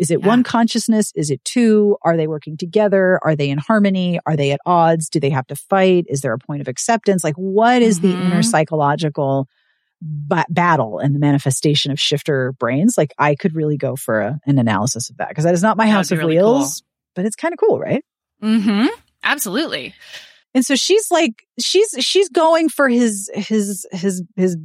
Is 0.02 0.12
it 0.12 0.20
Yeah. 0.20 0.28
one 0.28 0.44
consciousness? 0.44 1.12
Is 1.16 1.30
it 1.30 1.42
two? 1.46 1.96
Are 2.04 2.18
they 2.18 2.28
working 2.28 2.58
together? 2.58 3.20
Are 3.24 3.36
they 3.36 3.50
in 3.50 3.58
harmony? 3.60 4.20
Are 4.26 4.36
they 4.36 4.52
at 4.52 4.60
odds? 4.66 5.08
Do 5.10 5.20
they 5.22 5.30
have 5.30 5.48
to 5.48 5.56
fight? 5.56 6.06
Is 6.10 6.20
there 6.22 6.34
a 6.34 6.40
point 6.40 6.60
of 6.60 6.68
acceptance? 6.68 7.24
Like 7.24 7.36
what 7.36 7.82
is 7.82 8.00
the 8.00 8.16
Mhm. 8.16 8.26
inner 8.26 8.42
psychological 8.42 9.48
ba- 10.02 10.46
battle 10.50 11.00
and 11.00 11.14
the 11.16 11.20
manifestation 11.20 11.92
of 11.92 12.00
shifter 12.00 12.54
brains? 12.54 12.96
Like 12.98 13.14
I 13.20 13.36
could 13.36 13.56
really 13.56 13.78
go 13.78 13.96
for 13.96 14.20
a, 14.22 14.40
an 14.46 14.58
analysis 14.58 15.10
of 15.12 15.18
that 15.18 15.30
because 15.30 15.44
that 15.44 15.54
is 15.54 15.62
not 15.62 15.78
my 15.78 15.86
That 15.86 15.90
would 15.92 15.96
house 15.98 16.12
of 16.12 16.18
really 16.18 16.36
wheels, 16.38 16.84
but 17.16 17.26
it's 17.26 17.36
kind 17.36 17.54
of 17.54 17.60
cool, 17.60 17.80
right? 17.80 18.04
hmm 18.42 18.88
Absolutely. 19.24 19.94
And 20.56 20.66
so 20.66 20.76
she's 20.76 21.10
like, 21.12 21.44
she's, 21.60 21.96
she's 22.00 22.28
going 22.28 22.68
for 22.70 22.90
his, 22.90 23.30
his, 23.36 23.86
his, 23.92 24.24
his 24.36 24.58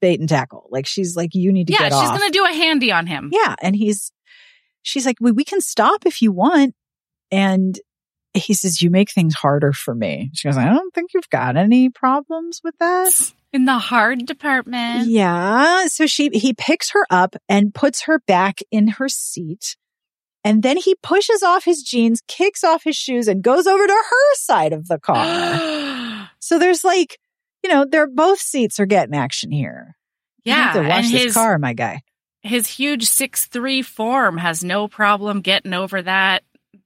bait 0.00 0.20
and 0.20 0.28
tackle. 0.28 0.68
Like 0.70 0.86
she's 0.86 1.16
like, 1.16 1.30
you 1.34 1.50
need 1.50 1.66
to 1.68 1.72
Yeah, 1.72 1.86
she's 1.86 1.94
off. 1.94 2.16
going 2.18 2.30
to 2.30 2.38
do 2.38 2.44
a 2.44 2.52
handy 2.52 2.92
on 2.92 3.06
him. 3.06 3.30
yeah. 3.32 3.54
And 3.62 3.74
he's, 3.74 4.12
she's 4.82 5.06
like, 5.06 5.16
we, 5.20 5.32
we 5.32 5.44
can 5.44 5.60
stop 5.60 6.06
if 6.06 6.22
you 6.22 6.32
want. 6.32 6.74
And 7.30 7.78
he 8.34 8.54
says, 8.54 8.80
you 8.80 8.90
make 8.90 9.10
things 9.10 9.34
harder 9.34 9.72
for 9.72 9.94
me. 9.94 10.30
She 10.34 10.48
goes, 10.48 10.56
I 10.56 10.66
don't 10.66 10.94
think 10.94 11.12
you've 11.14 11.28
got 11.30 11.56
any 11.56 11.90
problems 11.90 12.60
with 12.62 12.74
that. 12.78 13.32
In 13.52 13.66
the 13.66 13.78
hard 13.78 14.26
department. 14.26 15.08
Yeah. 15.08 15.86
So 15.86 16.06
she, 16.06 16.30
he 16.32 16.54
picks 16.54 16.90
her 16.92 17.06
up 17.10 17.36
and 17.48 17.74
puts 17.74 18.02
her 18.02 18.20
back 18.20 18.60
in 18.70 18.88
her 18.88 19.08
seat. 19.08 19.76
And 20.44 20.62
then 20.62 20.76
he 20.76 20.96
pushes 21.02 21.42
off 21.42 21.64
his 21.64 21.82
jeans, 21.82 22.22
kicks 22.26 22.64
off 22.64 22.82
his 22.82 22.96
shoes 22.96 23.28
and 23.28 23.42
goes 23.42 23.66
over 23.66 23.86
to 23.86 23.92
her 23.92 24.34
side 24.34 24.72
of 24.72 24.88
the 24.88 24.98
car. 24.98 25.98
So 26.38 26.58
there's 26.58 26.82
like, 26.82 27.18
you 27.62 27.70
know, 27.70 27.86
they're 27.88 28.08
both 28.08 28.40
seats 28.40 28.80
are 28.80 28.86
getting 28.86 29.14
action 29.14 29.52
here. 29.52 29.96
You 30.44 30.52
yeah. 30.52 30.72
have 30.72 30.74
to 30.74 30.88
watch 30.88 31.04
this 31.04 31.22
his, 31.22 31.34
car, 31.34 31.56
my 31.58 31.72
guy. 31.72 32.00
His 32.42 32.66
huge 32.66 33.04
six 33.04 33.46
three 33.46 33.82
form 33.82 34.38
has 34.38 34.62
no 34.64 34.88
problem 34.88 35.40
getting 35.40 35.72
over 35.74 36.02
that. 36.02 36.42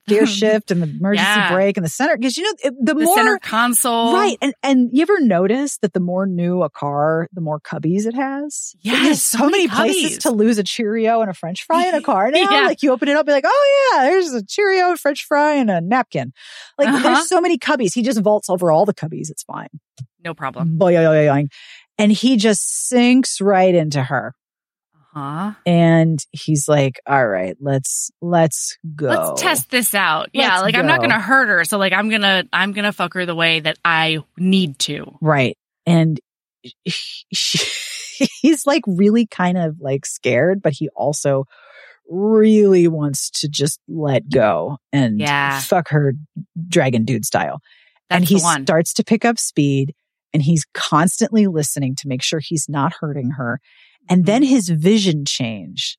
Gear 0.08 0.24
shift 0.26 0.70
and 0.70 0.80
the 0.82 0.86
emergency 0.88 1.24
Yeah. 1.28 1.52
brake 1.52 1.76
and 1.76 1.84
the 1.84 1.90
center. 1.90 2.16
Because 2.16 2.36
you 2.36 2.44
know, 2.44 2.52
the, 2.80 2.94
The 2.94 3.00
more 3.04 3.16
center 3.16 3.38
console. 3.40 4.12
right, 4.14 4.36
and 4.40 4.54
and 4.62 4.90
you 4.92 5.02
ever 5.02 5.20
notice 5.20 5.78
that 5.78 5.94
the 5.94 6.00
more 6.00 6.26
new 6.26 6.62
a 6.62 6.70
car, 6.70 7.26
the 7.32 7.40
more 7.40 7.58
cubbies 7.58 8.06
it 8.06 8.14
has. 8.14 8.76
Yes, 8.82 9.02
There's 9.04 9.22
so 9.22 9.38
so, 9.38 9.44
many 9.48 9.66
many 9.66 9.68
places 9.68 10.18
to 10.18 10.30
lose 10.30 10.58
a 10.58 10.62
Cheerio 10.62 11.22
and 11.22 11.30
a 11.30 11.34
French 11.34 11.64
fry 11.64 11.86
in 11.88 11.94
a 11.96 12.02
car 12.02 12.30
now. 12.32 12.38
Yeah. 12.38 12.66
Like 12.66 12.82
you 12.84 12.92
open 12.92 13.08
it 13.08 13.16
up, 13.16 13.26
you're 13.26 13.34
like, 13.36 13.44
oh 13.46 13.90
yeah, 13.96 14.04
there's 14.10 14.32
a 14.32 14.44
Cheerio, 14.44 14.92
a 14.92 14.96
French 14.96 15.24
fry, 15.24 15.54
and 15.54 15.70
a 15.70 15.80
napkin. 15.80 16.32
Like 16.78 16.88
Uh-huh. 16.88 17.02
there's 17.02 17.28
so 17.28 17.40
many 17.40 17.58
cubbies. 17.58 17.92
He 17.94 18.02
just 18.02 18.20
vaults 18.20 18.48
over 18.48 18.70
all 18.70 18.84
the 18.86 18.94
cubbies. 18.94 19.28
It's 19.30 19.42
fine. 19.42 19.68
No 20.24 20.34
problem. 20.34 20.78
Boing. 20.78 21.48
And 21.98 22.12
he 22.12 22.36
just 22.36 22.88
sinks 22.88 23.40
right 23.40 23.74
into 23.74 24.02
her. 24.04 24.34
Huh? 25.16 25.52
and 25.64 26.18
he's 26.30 26.68
like 26.68 27.00
all 27.06 27.26
right 27.26 27.56
let's 27.58 28.10
let's 28.20 28.76
go 28.94 29.06
Let's 29.06 29.40
test 29.40 29.70
this 29.70 29.94
out. 29.94 30.28
yeah, 30.34 30.50
Let's 30.60 30.62
like 30.64 30.74
I'm 30.74 30.86
not 30.86 31.00
gonna 31.00 31.18
hurt 31.18 31.48
her, 31.48 31.64
so 31.64 31.78
like 31.78 31.94
I'm 31.94 32.10
gonna 32.10 32.44
I'm 32.52 32.72
gonna 32.72 32.92
fuck 32.92 33.14
her 33.14 33.24
the 33.24 33.34
way 33.34 33.60
that 33.60 33.78
I 33.82 34.18
need 34.36 34.78
to. 34.80 35.16
right 35.22 35.56
and 35.86 36.20
he's 37.30 38.66
like 38.66 38.82
really 38.86 39.26
kind 39.26 39.56
of 39.56 39.76
like 39.80 40.04
scared 40.06 40.60
but 40.62 40.72
he 40.74 40.88
also 40.90 41.44
really 42.08 42.86
wants 42.86 43.30
to 43.30 43.48
just 43.48 43.80
let 43.88 44.28
go 44.28 44.78
and 44.92 45.18
Yeah. 45.20 45.60
fuck 45.60 45.88
her 45.88 46.14
dragon 46.68 47.04
dude 47.04 47.24
style 47.24 47.60
That's 48.10 48.20
and 48.20 48.28
he 48.28 48.38
starts 48.38 48.92
to 48.94 49.04
pick 49.04 49.24
up 49.24 49.38
speed 49.38 49.94
and 50.36 50.42
he's 50.42 50.66
constantly 50.74 51.46
listening 51.46 51.94
to 51.96 52.08
make 52.08 52.22
sure 52.22 52.40
he's 52.40 52.66
not 52.68 52.92
hurting 53.00 53.30
her. 53.38 53.58
And 54.06 54.26
then 54.26 54.42
Mm-hmm. 54.42 54.50
his 54.50 54.68
vision 54.68 55.24
change. 55.24 55.96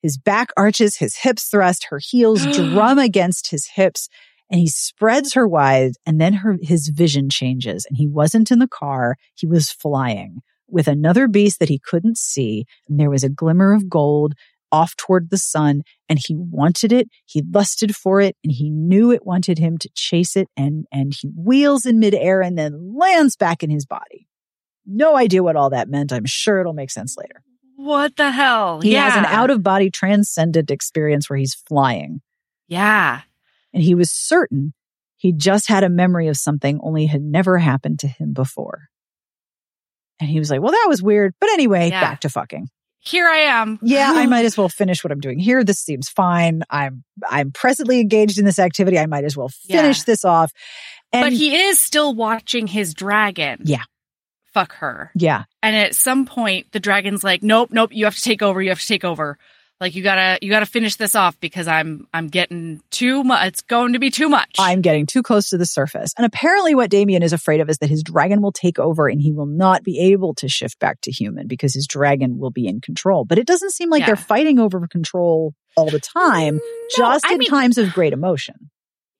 His 0.00 0.16
back 0.16 0.50
arches 0.56 0.98
his 0.98 1.16
hips 1.16 1.48
thrust 1.48 1.88
her 1.90 1.98
heels 2.00 2.46
drum 2.52 3.00
against 3.00 3.50
his 3.50 3.66
hips 3.74 4.08
and 4.48 4.60
he 4.60 4.68
spreads 4.68 5.34
her 5.34 5.48
wide 5.48 5.94
and 6.06 6.20
then 6.20 6.34
her 6.34 6.56
his 6.62 6.86
vision 6.86 7.30
changes 7.30 7.84
and 7.84 7.96
he 7.96 8.06
wasn't 8.06 8.52
in 8.52 8.60
the 8.60 8.68
car. 8.68 9.16
He 9.34 9.48
was 9.48 9.72
flying 9.72 10.38
with 10.68 10.86
another 10.86 11.26
beast 11.26 11.58
that 11.58 11.68
he 11.68 11.80
couldn't 11.84 12.16
see 12.16 12.66
and 12.88 13.00
there 13.00 13.10
was 13.10 13.24
a 13.24 13.28
glimmer 13.28 13.72
of 13.72 13.88
gold 13.88 14.34
off 14.72 14.96
toward 14.96 15.30
the 15.30 15.38
sun 15.38 15.82
and 16.08 16.18
he 16.24 16.34
wanted 16.36 16.92
it 16.92 17.08
he 17.26 17.42
lusted 17.52 17.94
for 17.96 18.20
it 18.20 18.36
and 18.44 18.52
he 18.52 18.70
knew 18.70 19.10
it 19.10 19.24
wanted 19.26 19.58
him 19.58 19.76
to 19.78 19.88
chase 19.94 20.36
it 20.36 20.48
and 20.56 20.84
and 20.92 21.14
he 21.20 21.28
wheels 21.36 21.84
in 21.86 21.98
midair 21.98 22.40
and 22.42 22.56
then 22.58 22.94
lands 22.96 23.36
back 23.36 23.62
in 23.62 23.70
his 23.70 23.84
body 23.86 24.28
no 24.86 25.16
idea 25.16 25.42
what 25.42 25.56
all 25.56 25.70
that 25.70 25.88
meant 25.88 26.12
i'm 26.12 26.24
sure 26.26 26.60
it'll 26.60 26.72
make 26.72 26.90
sense 26.90 27.16
later 27.16 27.42
What 27.76 28.16
the 28.16 28.30
hell? 28.30 28.80
he 28.80 28.92
yeah. 28.92 29.08
has 29.10 29.16
an 29.18 29.24
out 29.26 29.50
of 29.50 29.62
body 29.62 29.90
transcendent 29.90 30.70
experience 30.70 31.28
where 31.30 31.38
he's 31.38 31.54
flying 31.54 32.20
Yeah. 32.68 33.20
and 33.72 33.82
he 33.82 33.94
was 33.94 34.10
certain 34.10 34.72
he 35.16 35.32
just 35.34 35.68
had 35.68 35.84
a 35.84 35.90
memory 35.90 36.28
of 36.28 36.36
something 36.38 36.80
only 36.82 37.06
had 37.06 37.20
never 37.22 37.58
happened 37.58 37.98
to 38.00 38.08
him 38.08 38.32
before 38.32 38.88
and 40.18 40.28
he 40.30 40.38
was 40.38 40.50
like 40.50 40.60
well 40.60 40.72
that 40.72 40.86
was 40.88 41.02
weird 41.02 41.34
but 41.40 41.50
anyway 41.50 41.88
Yeah. 41.88 42.00
back 42.00 42.20
to 42.20 42.28
fucking 42.28 42.68
Here 43.02 43.26
I 43.26 43.38
am. 43.38 43.78
yeah, 43.82 44.12
I 44.14 44.26
might 44.34 44.44
as 44.44 44.56
well 44.58 44.68
finish 44.68 45.02
what 45.02 45.10
I'm 45.12 45.20
doing 45.20 45.38
here. 45.38 45.64
This 45.64 45.78
seems 45.80 46.08
fine. 46.08 46.62
I'm 46.70 47.02
I'm 47.28 47.50
presently 47.50 48.00
engaged 48.00 48.38
in 48.38 48.44
this 48.44 48.58
activity. 48.58 48.98
I 48.98 49.06
might 49.06 49.24
as 49.24 49.36
well 49.36 49.48
finish 49.48 49.98
Yeah. 49.98 50.04
this 50.06 50.24
off. 50.24 50.52
And 51.12 51.24
but 51.24 51.32
he 51.32 51.56
is 51.56 51.80
still 51.80 52.14
watching 52.14 52.66
his 52.66 52.94
dragon. 52.94 53.62
Yeah. 53.64 53.82
Fuck 54.52 54.74
her. 54.74 55.12
yeah, 55.14 55.44
And 55.62 55.76
at 55.76 55.94
some 55.94 56.26
point, 56.26 56.72
the 56.72 56.80
dragon's 56.80 57.22
like, 57.22 57.40
"Nope, 57.42 57.70
nope. 57.72 57.90
You 57.92 58.04
have 58.06 58.16
to 58.16 58.20
take 58.22 58.42
over. 58.42 58.60
You 58.60 58.70
have 58.70 58.80
to 58.80 58.86
take 58.86 59.04
over. 59.04 59.38
Like 59.80 59.94
you 59.94 60.02
gotta, 60.02 60.38
you 60.42 60.50
gotta 60.50 60.66
finish 60.66 60.96
this 60.96 61.14
off 61.14 61.40
because 61.40 61.66
I'm, 61.66 62.06
I'm 62.12 62.28
getting 62.28 62.82
too 62.90 63.24
much. 63.24 63.46
It's 63.46 63.62
going 63.62 63.94
to 63.94 63.98
be 63.98 64.10
too 64.10 64.28
much." 64.28 64.54
I'm 64.58 64.82
getting 64.82 65.06
too 65.06 65.22
close 65.22 65.48
to 65.50 65.58
the 65.58 65.64
surface. 65.64 66.12
And 66.18 66.26
apparently 66.26 66.74
what 66.74 66.90
Damien 66.90 67.22
is 67.22 67.32
afraid 67.32 67.60
of 67.60 67.70
is 67.70 67.78
that 67.78 67.88
his 67.88 68.02
dragon 68.02 68.42
will 68.42 68.52
take 68.52 68.78
over 68.78 69.08
and 69.08 69.20
he 69.22 69.32
will 69.32 69.46
not 69.46 69.82
be 69.82 69.98
able 70.12 70.34
to 70.34 70.48
shift 70.48 70.78
back 70.80 71.00
to 71.02 71.10
human 71.10 71.46
because 71.46 71.72
his 71.74 71.86
dragon 71.86 72.38
will 72.38 72.50
be 72.50 72.66
in 72.66 72.80
control. 72.82 73.24
But 73.24 73.38
it 73.38 73.46
doesn't 73.46 73.70
seem 73.72 73.88
like 73.88 74.00
Yeah. 74.00 74.06
they're 74.08 74.16
fighting 74.16 74.58
over 74.58 74.86
control 74.86 75.54
all 75.76 75.88
the 75.88 76.00
time, 76.00 76.56
No, 76.56 76.60
just 76.96 77.24
I 77.24 77.32
in 77.32 77.38
mean- 77.38 77.48
times 77.48 77.78
of 77.78 77.92
great 77.92 78.12
emotion. 78.12 78.70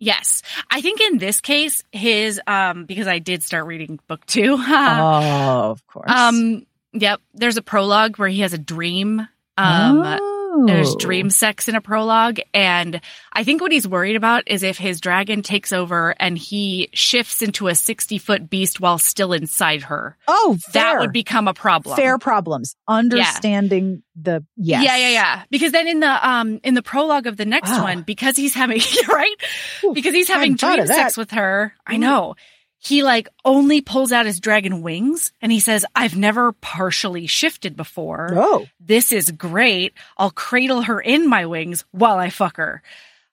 Yes, 0.03 0.41
I 0.71 0.81
think 0.81 1.01
in 1.03 1.19
this 1.19 1.43
case, 1.43 1.85
his, 1.93 2.41
um, 2.47 2.87
because 2.87 3.07
I 3.07 3.19
did 3.19 3.43
start 3.43 3.67
reading 3.67 3.99
book 4.09 4.25
two. 4.25 4.57
oh, 4.59 5.71
of 5.71 5.87
course. 5.87 6.11
Um, 6.11 6.67
yep. 6.95 7.21
There's 7.35 7.59
a 7.59 7.63
prologue 7.63 8.17
where 8.17 8.29
he 8.29 8.41
has 8.41 8.53
a 8.55 8.59
dream. 8.59 9.21
Um, 9.59 10.03
Oh. 10.03 10.37
There's 10.67 10.95
dream 10.97 11.31
sex 11.31 11.69
in 11.69 11.75
a 11.75 11.81
prologue. 11.81 12.41
And 12.53 13.01
I 13.33 13.45
think 13.45 13.61
what 13.61 13.73
he's 13.73 13.87
worried 13.87 14.17
about 14.17 14.45
is 14.47 14.63
if 14.63 14.79
his 14.79 15.01
dragon 15.01 15.43
takes 15.43 15.73
over 15.73 16.15
and 16.19 16.37
he 16.37 16.89
shifts 16.93 17.43
into 17.43 17.69
a 17.69 17.75
60 17.75 18.19
foot 18.19 18.51
beast 18.51 18.81
while 18.81 18.99
still 18.99 19.33
inside 19.33 19.83
her, 19.85 20.17
Oh, 20.27 20.57
that 20.73 20.99
would 21.01 21.13
become 21.13 21.49
a 21.49 21.55
problem. 21.55 21.97
fair 21.97 22.19
problems. 22.19 22.75
Understanding 22.89 24.03
the 24.17 24.45
yes. 24.57 24.85
Yeah, 24.85 24.97
yeah, 24.97 25.11
yeah. 25.11 25.43
Because 25.51 25.73
then 25.73 25.87
in 25.89 26.01
the 26.01 26.29
um 26.29 26.61
in 26.63 26.75
the 26.75 26.83
prologue 26.83 27.27
of 27.27 27.37
the 27.37 27.45
next 27.47 27.71
Wow. 27.71 27.85
one, 27.85 28.03
because 28.03 28.37
he's 28.37 28.55
having 28.55 28.81
right, 29.09 29.37
Ooh, 29.85 29.93
because 29.95 30.15
he's 30.15 30.29
having 30.29 30.57
dream 30.57 30.87
sex 30.87 31.17
with 31.17 31.31
her. 31.33 31.75
I 31.87 31.95
Mm. 31.97 32.01
know 32.01 32.35
he 32.83 33.03
like 33.03 33.29
only 33.45 33.83
pulls 33.83 34.11
out 34.11 34.27
his 34.27 34.41
dragon 34.41 34.81
wings 34.83 35.33
and 35.43 35.53
he 35.53 35.61
says, 35.61 35.85
I've 35.95 36.17
never 36.17 36.53
partially 36.53 37.27
shifted 37.27 37.77
before. 37.77 38.31
Oh, 38.35 38.67
This 38.81 39.13
is 39.13 39.31
great. 39.31 39.93
I'll 40.17 40.31
cradle 40.31 40.83
her 40.83 40.99
in 41.01 41.29
my 41.29 41.45
wings 41.47 41.85
while 41.93 42.17
I 42.17 42.31
fuck 42.31 42.57
her. 42.57 42.83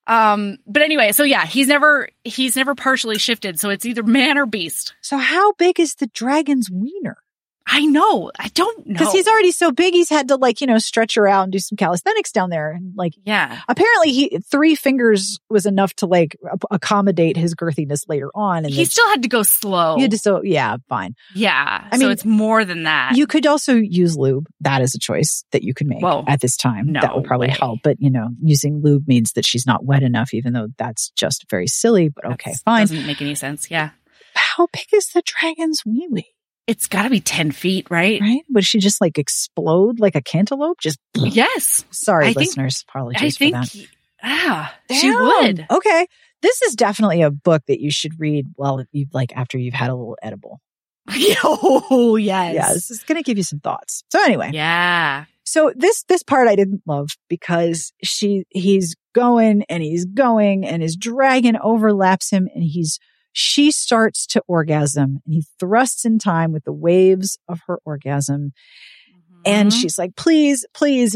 Um, 0.05 0.57
but 0.67 0.83
anyway, 0.83 1.11
so 1.13 1.23
yeah, 1.23 1.45
he's 1.45 1.67
never 1.67 2.09
he's 2.23 2.55
never 2.55 2.75
partially 2.75 3.17
shifted, 3.17 3.59
so 3.59 3.69
it's 3.69 3.85
either 3.85 4.03
man 4.03 4.37
or 4.37 4.45
beast. 4.45 4.93
so 5.01 5.17
how 5.17 5.53
big 5.53 5.79
is 5.79 5.95
the 5.95 6.07
dragon's 6.07 6.69
wiener? 6.69 7.17
I 7.69 7.85
know. 7.85 8.31
I 8.39 8.47
don't 8.49 8.87
know. 8.87 8.93
Because 8.93 9.11
he's 9.11 9.27
already 9.27 9.51
so 9.51 9.71
big, 9.71 9.93
he's 9.93 10.09
had 10.09 10.29
to 10.29 10.37
like 10.37 10.61
you 10.61 10.67
know 10.67 10.77
stretch 10.77 11.15
her 11.15 11.27
out 11.27 11.43
and 11.43 11.51
do 11.51 11.59
some 11.59 11.75
calisthenics 11.75 12.31
down 12.31 12.49
there, 12.49 12.71
and 12.71 12.93
like 12.95 13.13
yeah. 13.25 13.59
apparently 13.67 14.11
he 14.13 14.39
three 14.49 14.73
fingers 14.75 15.39
was 15.49 15.65
enough 15.65 15.93
to 15.95 16.05
like 16.05 16.37
accommodate 16.71 17.35
his 17.37 17.55
girthiness 17.55 18.03
later 18.07 18.29
on, 18.33 18.65
and 18.65 18.73
He 18.73 18.85
still 18.85 19.07
had 19.09 19.23
to 19.23 19.29
go 19.29 19.43
slow. 19.43 19.95
he 19.95 20.03
had 20.03 20.11
to 20.11 20.17
so 20.17 20.41
yeah, 20.43 20.77
fine. 20.87 21.13
yeah. 21.35 21.87
I 21.91 21.97
so 21.97 22.03
mean, 22.03 22.11
it's 22.11 22.25
more 22.25 22.63
than 22.63 22.83
that. 22.83 23.15
You 23.15 23.27
could 23.27 23.45
also 23.45 23.75
use 23.75 24.17
lube. 24.17 24.47
That 24.61 24.81
is 24.81 24.95
a 24.95 24.99
choice 24.99 25.43
that 25.51 25.63
you 25.63 25.73
could 25.73 25.87
make 25.87 26.01
Whoa. 26.01 26.23
at 26.27 26.39
this 26.41 26.55
time. 26.57 26.91
No 26.93 27.01
that 27.01 27.13
will 27.15 27.23
probably 27.23 27.47
way. 27.49 27.55
help. 27.59 27.79
But 27.83 27.97
you 27.99 28.09
know, 28.09 28.29
using 28.41 28.81
lube 28.81 29.07
means 29.07 29.33
that 29.33 29.45
she's 29.45 29.65
not 29.65 29.83
wet 29.85 30.03
enough, 30.03 30.33
even 30.33 30.53
though 30.53 30.67
that's 30.77 31.09
just 31.11 31.49
very 31.49 31.67
silly. 31.67 32.09
But 32.09 32.25
okay, 32.25 32.51
That's- 32.51 32.61
fine. 32.63 32.81
Doesn't 32.87 33.05
make 33.05 33.21
any 33.21 33.35
sense. 33.35 33.69
Yeah. 33.69 33.89
How 34.35 34.67
big 34.71 34.85
is 34.93 35.09
the 35.09 35.21
dragon's 35.25 35.83
wee 35.85 36.07
wee? 36.11 36.25
It's 36.67 36.87
got 36.87 37.03
to 37.03 37.09
be 37.09 37.21
10 37.21 37.51
feet, 37.51 37.87
right? 37.89 38.19
Right? 38.21 38.41
Would 38.49 38.65
she 38.65 38.79
just 38.79 38.99
like 39.01 39.17
explode 39.17 39.99
like 39.99 40.15
a 40.15 40.21
cantaloupe? 40.21 40.79
Just 40.81 40.99
Yes. 41.15 41.85
sorry, 41.91 42.25
I 42.25 42.27
think- 42.33 42.37
listeners. 42.47 42.83
Apologies 42.89 43.35
I 43.35 43.37
think, 43.37 43.55
for 43.55 43.77
that. 43.77 43.87
ah, 44.23 44.75
she 44.91 45.09
would. 45.15 45.65
Okay. 45.71 46.07
This 46.41 46.61
is 46.61 46.75
definitely 46.75 47.21
a 47.23 47.31
book 47.31 47.63
that 47.67 47.79
you 47.79 47.89
should 47.89 48.19
read 48.19 48.47
while 48.55 48.83
you 48.91 49.07
like 49.13 49.35
after 49.35 49.57
you've 49.57 49.73
had 49.73 49.89
a 49.89 49.95
little 49.95 50.17
edible. 50.21 50.59
oh, 51.43 52.15
yes. 52.17 52.53
Yeah, 52.53 52.73
this 52.73 52.91
is 52.91 53.03
going 53.03 53.15
to 53.17 53.23
give 53.23 53.37
you 53.37 53.43
some 53.43 53.59
thoughts. 53.59 54.03
So 54.11 54.21
anyway, 54.23 54.51
Yeah. 54.53 55.25
so 55.45 55.71
this 55.75 56.03
this 56.03 56.21
part 56.21 56.47
I 56.47 56.55
didn't 56.55 56.81
love 56.85 57.09
because 57.29 57.91
she 58.03 58.43
he's 58.49 58.95
going 59.15 59.63
and 59.69 59.81
he's 59.81 60.05
going 60.05 60.65
and 60.65 60.81
his 60.83 60.95
dragon 60.95 61.57
overlaps 61.61 62.29
him 62.29 62.47
and 62.53 62.63
he's 62.63 62.99
she 63.39 63.69
starts 63.69 64.25
to 64.25 64.41
orgasm 64.47 65.21
and 65.23 65.33
he 65.35 65.45
thrusts 65.59 66.05
in 66.05 66.17
time 66.17 66.51
with 66.51 66.63
the 66.63 66.73
waves 66.73 67.37
of 67.47 67.59
her 67.67 67.77
orgasm 67.85 68.51
and 69.45 69.69
Mhm. 69.71 69.79
she's 69.79 69.99
like 69.99 70.15
please 70.15 70.65
please 70.73 71.15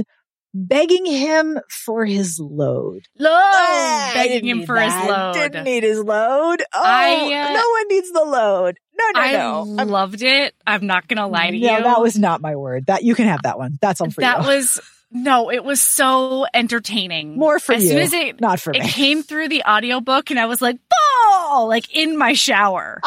begging 0.53 1.05
him 1.07 1.57
for 1.67 2.05
his 2.05 2.38
load 2.39 3.07
Load. 3.17 3.32
I 3.32 4.11
begging 4.13 4.47
him 4.47 4.65
for 4.67 4.76
his 4.80 4.93
that. 4.93 5.09
load. 5.09 5.34
Didn't 5.34 5.63
need 5.63 5.82
his 5.84 5.97
load. 5.99 6.61
Oh, 6.74 6.82
I, 6.84 7.13
uh, 7.34 7.53
no 7.53 7.69
one 7.69 7.88
needs 7.89 8.11
the 8.11 8.24
load. 8.24 8.78
No, 8.99 9.05
no, 9.15 9.19
I 9.19 9.32
no. 9.32 9.76
I'm- 9.80 9.88
loved 9.89 10.22
it. 10.22 10.53
I'm 10.67 10.86
not 10.86 11.07
going 11.07 11.17
to 11.17 11.26
lie 11.28 11.49
to 11.51 11.57
no, 11.57 11.57
you. 11.57 11.80
No, 11.80 11.84
that 11.84 12.01
was 12.01 12.19
not 12.19 12.41
my 12.41 12.55
word. 12.57 12.86
That 12.88 13.03
you 13.03 13.15
can 13.15 13.28
have 13.28 13.41
that 13.43 13.57
one. 13.57 13.80
That's 13.82 13.99
on 14.01 14.11
for 14.11 14.22
that 14.22 14.41
you. 14.41 14.47
was 14.47 14.80
no, 15.12 15.51
it 15.51 15.64
was 15.64 15.82
so 15.82 16.45
entertaining. 16.53 17.38
More 17.38 17.59
for 17.59 17.74
as 17.74 17.84
you, 17.84 17.89
soon 17.89 17.99
as 17.99 18.14
it 18.14 18.41
not 18.41 18.59
for 18.59 18.72
it 18.72 18.82
me. 18.82 18.88
came 18.88 19.24
through 19.24 19.49
the 19.49 19.64
audiobook 19.64 20.30
and 20.32 20.39
I 20.39 20.45
was 20.45 20.62
like, 20.62 20.78
"Ball!" 20.89 21.68
like 21.68 21.93
in 21.95 22.18
my 22.18 22.34
shower. 22.34 23.01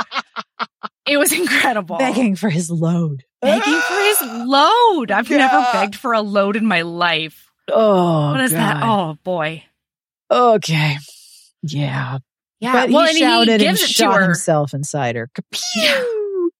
it 1.07 1.17
was 1.17 1.33
incredible. 1.33 1.97
begging 1.99 2.37
for 2.37 2.51
his 2.51 2.71
load. 2.71 3.25
Begging 3.41 3.81
for 3.81 3.95
his 3.95 4.23
load. 4.47 5.11
I've 5.11 5.29
never 5.31 5.67
begged 5.73 5.97
for 5.97 6.13
a 6.13 6.21
load 6.23 6.57
in 6.57 6.67
my 6.67 6.83
life. 6.83 7.51
Oh, 7.71 8.33
What 8.33 8.41
is 8.41 8.53
that? 8.53 8.83
Oh 8.83 9.17
boy. 9.25 9.65
Okay. 10.31 10.97
Yeah. 11.63 12.19
Yeah. 12.61 12.73
But 12.73 12.91
well, 12.91 13.07
he 13.07 13.19
shouted 13.19 13.61
he 13.61 13.67
and 13.67 13.77
gives 13.77 13.83
it 13.83 13.87
to 13.89 13.93
shot 13.93 14.23
himself 14.23 14.75
inside 14.75 15.17
her. 15.17 15.31
Kapew! 15.35 16.51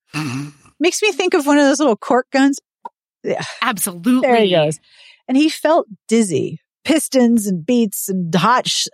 Makes 0.81 1.03
me 1.03 1.13
think 1.13 1.35
of 1.35 1.47
one 1.47 1.59
of 1.59 1.65
those 1.65 1.79
little 1.81 1.97
cork 1.97 2.27
guns. 2.31 2.61
Absolutely. 3.63 4.21
There 4.29 4.37
he 4.37 4.51
goes. 4.51 4.79
And 5.29 5.37
he 5.37 5.49
felt 5.49 5.87
dizzy. 6.09 6.61
Pistons 6.85 7.47
and 7.47 7.65
beats 7.65 8.11
and 8.11 8.35
hot. 8.35 8.69
Sh- 8.69 8.89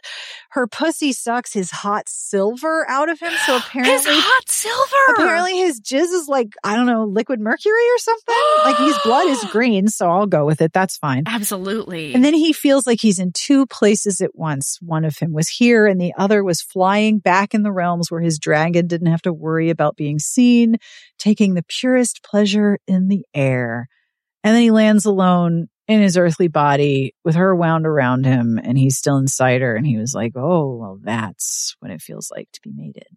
her 0.50 0.68
pussy 0.68 1.12
sucks 1.12 1.52
his 1.52 1.72
hot 1.72 2.04
silver 2.08 2.88
out 2.88 3.08
of 3.08 3.18
him. 3.18 3.32
So 3.46 3.58
His 3.72 4.06
apparently, 4.06 4.12
hot 4.14 4.48
silver. 4.48 5.14
apparently 5.24 5.58
his 5.58 5.80
jizz 5.80 6.04
is 6.04 6.28
like 6.28 6.52
I 6.62 6.76
don't 6.76 6.86
know, 6.86 7.02
liquid 7.04 7.40
mercury 7.40 7.72
or 7.92 7.98
something. 7.98 8.36
like 8.64 8.76
his 8.76 8.96
blood 9.04 9.26
is 9.26 9.42
green, 9.50 9.88
so 9.88 10.08
I'll 10.08 10.28
go 10.28 10.46
with 10.46 10.60
it. 10.62 10.72
That's 10.72 10.98
fine. 10.98 11.24
Absolutely. 11.26 12.14
And 12.14 12.24
then 12.24 12.34
he 12.34 12.52
feels 12.52 12.86
like 12.86 13.00
he's 13.00 13.18
in 13.18 13.32
two 13.34 13.66
places 13.66 14.20
at 14.20 14.36
once. 14.36 14.78
One 14.80 15.04
of 15.04 15.18
him 15.18 15.32
was 15.32 15.48
here 15.48 15.88
and 15.88 16.00
the 16.00 16.14
other 16.16 16.44
was 16.44 16.62
flying 16.62 17.18
back 17.18 17.54
in 17.54 17.64
the 17.64 17.72
realms 17.72 18.08
where 18.08 18.20
his 18.20 18.38
dragon 18.38 18.86
didn't 18.86 19.10
have 19.10 19.22
to 19.22 19.32
worry 19.32 19.68
about 19.68 19.96
being 19.96 20.20
seen, 20.20 20.76
taking 21.18 21.54
the 21.54 21.64
purest 21.66 22.22
pleasure 22.22 22.78
in 22.86 23.08
the 23.08 23.24
air. 23.34 23.88
And 24.44 24.54
then 24.54 24.62
he 24.62 24.70
lands 24.70 25.06
alone 25.06 25.68
in 25.90 26.00
his 26.00 26.16
earthly 26.16 26.48
body 26.48 27.14
with 27.24 27.34
her 27.34 27.54
wound 27.54 27.86
around 27.86 28.24
him 28.24 28.60
and 28.62 28.78
he's 28.78 28.96
still 28.96 29.16
inside 29.16 29.60
her. 29.60 29.74
And 29.74 29.86
he 29.86 29.96
was 29.96 30.14
like, 30.14 30.32
Oh, 30.36 30.76
well, 30.76 30.98
that's 31.02 31.74
what 31.80 31.90
it 31.90 32.00
feels 32.00 32.30
like 32.30 32.48
to 32.52 32.60
be 32.62 32.72
mated. 32.74 33.08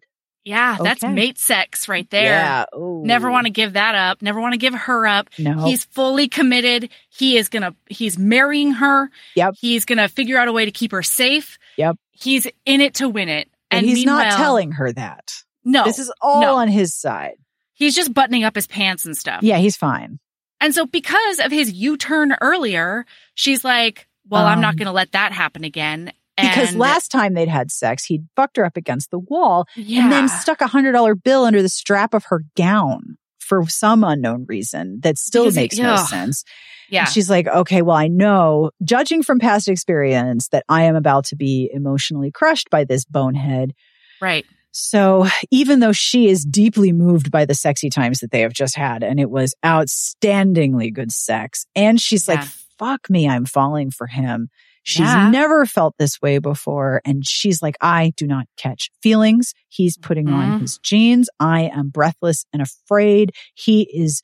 yeah, 0.44 0.76
that's 0.82 1.02
mate 1.02 1.38
sex 1.38 1.88
right 1.88 2.10
there. 2.10 2.24
Yeah. 2.24 2.64
Ooh. 2.76 3.02
Never 3.04 3.30
want 3.30 3.46
to 3.46 3.52
give 3.52 3.74
that 3.74 3.94
up. 3.94 4.20
Never 4.22 4.40
want 4.40 4.52
to 4.54 4.58
give 4.58 4.74
her 4.74 5.06
up. 5.06 5.30
No. 5.38 5.64
He's 5.64 5.84
fully 5.84 6.28
committed. 6.28 6.90
He 7.08 7.38
is 7.38 7.48
going 7.48 7.62
to, 7.62 7.74
he's 7.86 8.18
marrying 8.18 8.72
her. 8.72 9.08
Yep. 9.36 9.54
He's 9.58 9.84
going 9.84 9.98
to 9.98 10.08
figure 10.08 10.36
out 10.36 10.48
a 10.48 10.52
way 10.52 10.64
to 10.64 10.70
keep 10.72 10.90
her 10.92 11.02
safe. 11.02 11.58
Yep. 11.78 11.96
He's 12.10 12.46
in 12.66 12.80
it 12.80 12.94
to 12.94 13.08
win 13.08 13.28
it. 13.28 13.48
and 13.70 13.86
he's 13.86 14.04
not 14.04 14.32
telling 14.36 14.72
her 14.72 14.92
that. 14.92 15.32
No. 15.64 15.84
This 15.84 15.98
is 15.98 16.12
all 16.20 16.40
no. 16.42 16.56
on 16.56 16.68
his 16.68 16.94
side. 16.94 17.36
he's 17.72 17.94
just 17.94 18.12
buttoning 18.12 18.44
up 18.44 18.54
his 18.54 18.66
pants 18.66 19.06
and 19.06 19.16
stuff. 19.16 19.42
Yeah, 19.42 19.58
he's 19.58 19.76
fine. 19.76 20.18
And 20.64 20.74
so 20.74 20.86
because 20.86 21.40
of 21.40 21.52
his 21.52 21.70
U-turn 21.70 22.34
earlier, 22.40 23.04
she's 23.34 23.64
like, 23.64 24.08
well, 24.28 24.46
I'm 24.46 24.62
not 24.62 24.70
Um, 24.70 24.76
going 24.76 24.86
to 24.86 24.92
let 24.92 25.12
that 25.12 25.32
happen 25.32 25.62
again. 25.62 26.10
Because 26.38 26.74
last 26.74 27.10
time 27.10 27.34
they'd 27.34 27.48
had 27.48 27.70
sex, 27.70 28.06
he'd 28.06 28.26
fucked 28.34 28.56
her 28.56 28.64
up 28.64 28.76
against 28.78 29.10
the 29.10 29.18
wall 29.18 29.66
yeah. 29.76 30.02
and 30.04 30.10
then 30.10 30.28
stuck 30.28 30.62
a 30.62 30.66
hundred 30.66 30.92
dollar 30.92 31.14
bill 31.14 31.44
under 31.44 31.60
the 31.60 31.68
strap 31.68 32.14
of 32.14 32.24
her 32.24 32.42
gown 32.56 33.18
for 33.38 33.68
some 33.68 34.02
unknown 34.02 34.46
reason 34.48 35.00
that 35.02 35.18
still 35.18 35.44
Because 35.44 35.56
it- 35.58 35.60
makes 35.60 35.78
no 35.78 35.94
ugh. 35.94 36.08
sense. 36.08 36.44
yeah. 36.88 37.00
And 37.00 37.08
she's 37.10 37.28
like, 37.28 37.46
okay, 37.46 37.82
well, 37.82 37.96
I 37.96 38.08
know, 38.08 38.70
judging 38.82 39.22
from 39.22 39.38
past 39.38 39.68
experience, 39.68 40.48
that 40.48 40.64
I 40.68 40.84
am 40.84 40.96
about 40.96 41.26
to 41.26 41.36
be 41.36 41.70
emotionally 41.72 42.30
crushed 42.32 42.70
by 42.70 42.84
this 42.84 43.04
bonehead. 43.04 43.74
right. 44.20 44.46
So 44.76 45.28
even 45.52 45.78
though 45.78 45.92
she 45.92 46.26
is 46.28 46.44
deeply 46.44 46.92
moved 46.92 47.30
by 47.30 47.44
the 47.44 47.54
sexy 47.54 47.90
times 47.90 48.18
that 48.18 48.32
they 48.32 48.40
have 48.40 48.52
just 48.52 48.76
had, 48.76 49.04
and 49.04 49.20
it 49.20 49.30
was 49.30 49.54
outstandingly 49.64 50.92
good 50.92 51.12
sex, 51.12 51.64
and 51.76 52.00
she's 52.00 52.26
like, 52.28 52.42
fuck 52.76 53.08
me, 53.08 53.28
I'm 53.28 53.44
falling 53.46 53.92
for 53.92 54.08
him. 54.08 54.48
She's 54.82 55.06
Yeah. 55.06 55.30
never 55.30 55.64
felt 55.64 55.94
this 55.96 56.20
way 56.20 56.38
before. 56.38 57.00
And 57.04 57.24
she's 57.24 57.62
like, 57.62 57.76
I 57.80 58.12
do 58.16 58.26
not 58.26 58.46
catch 58.56 58.90
feelings. 59.00 59.54
He's 59.68 59.96
putting 59.96 60.28
on 60.28 60.58
Mhm. 60.58 60.60
his 60.62 60.78
jeans. 60.78 61.28
I 61.38 61.70
am 61.72 61.88
breathless 61.90 62.44
and 62.52 62.60
afraid. 62.60 63.30
He 63.54 63.88
is 63.94 64.22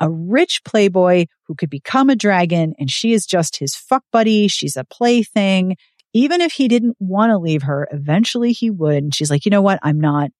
a 0.00 0.10
rich 0.10 0.62
playboy 0.64 1.26
who 1.46 1.54
could 1.54 1.68
become 1.70 2.08
a 2.08 2.16
dragon, 2.16 2.72
and 2.78 2.90
she 2.90 3.12
is 3.12 3.26
just 3.26 3.58
his 3.58 3.76
fuck 3.76 4.02
buddy. 4.10 4.48
She's 4.48 4.76
a 4.76 4.84
plaything. 4.84 5.76
Even 6.18 6.40
if 6.40 6.52
he 6.52 6.66
didn't 6.66 6.96
want 6.98 7.30
to 7.30 7.38
leave 7.38 7.62
her, 7.62 7.86
eventually 7.92 8.52
he 8.52 8.70
would. 8.70 9.04
And 9.04 9.14
she's 9.14 9.30
like, 9.30 9.44
you 9.44 9.50
know 9.50 9.62
what? 9.62 9.78
I'm 9.82 10.00
not, 10.00 10.30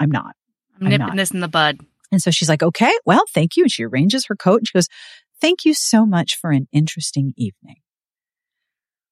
I'm 0.00 0.10
not. 0.10 0.34
I'm 0.80 0.88
nipping 0.88 1.06
not. 1.06 1.16
this 1.16 1.30
in 1.30 1.38
the 1.40 1.46
bud. 1.48 1.78
And 2.10 2.20
so 2.20 2.30
she's 2.32 2.48
like, 2.48 2.62
okay, 2.64 2.92
well, 3.06 3.22
thank 3.32 3.56
you. 3.56 3.62
And 3.64 3.70
she 3.70 3.84
arranges 3.84 4.26
her 4.26 4.34
coat 4.34 4.58
and 4.60 4.66
she 4.68 4.72
goes, 4.74 4.88
thank 5.40 5.64
you 5.64 5.72
so 5.74 6.04
much 6.04 6.36
for 6.36 6.50
an 6.50 6.66
interesting 6.72 7.32
evening. 7.36 7.76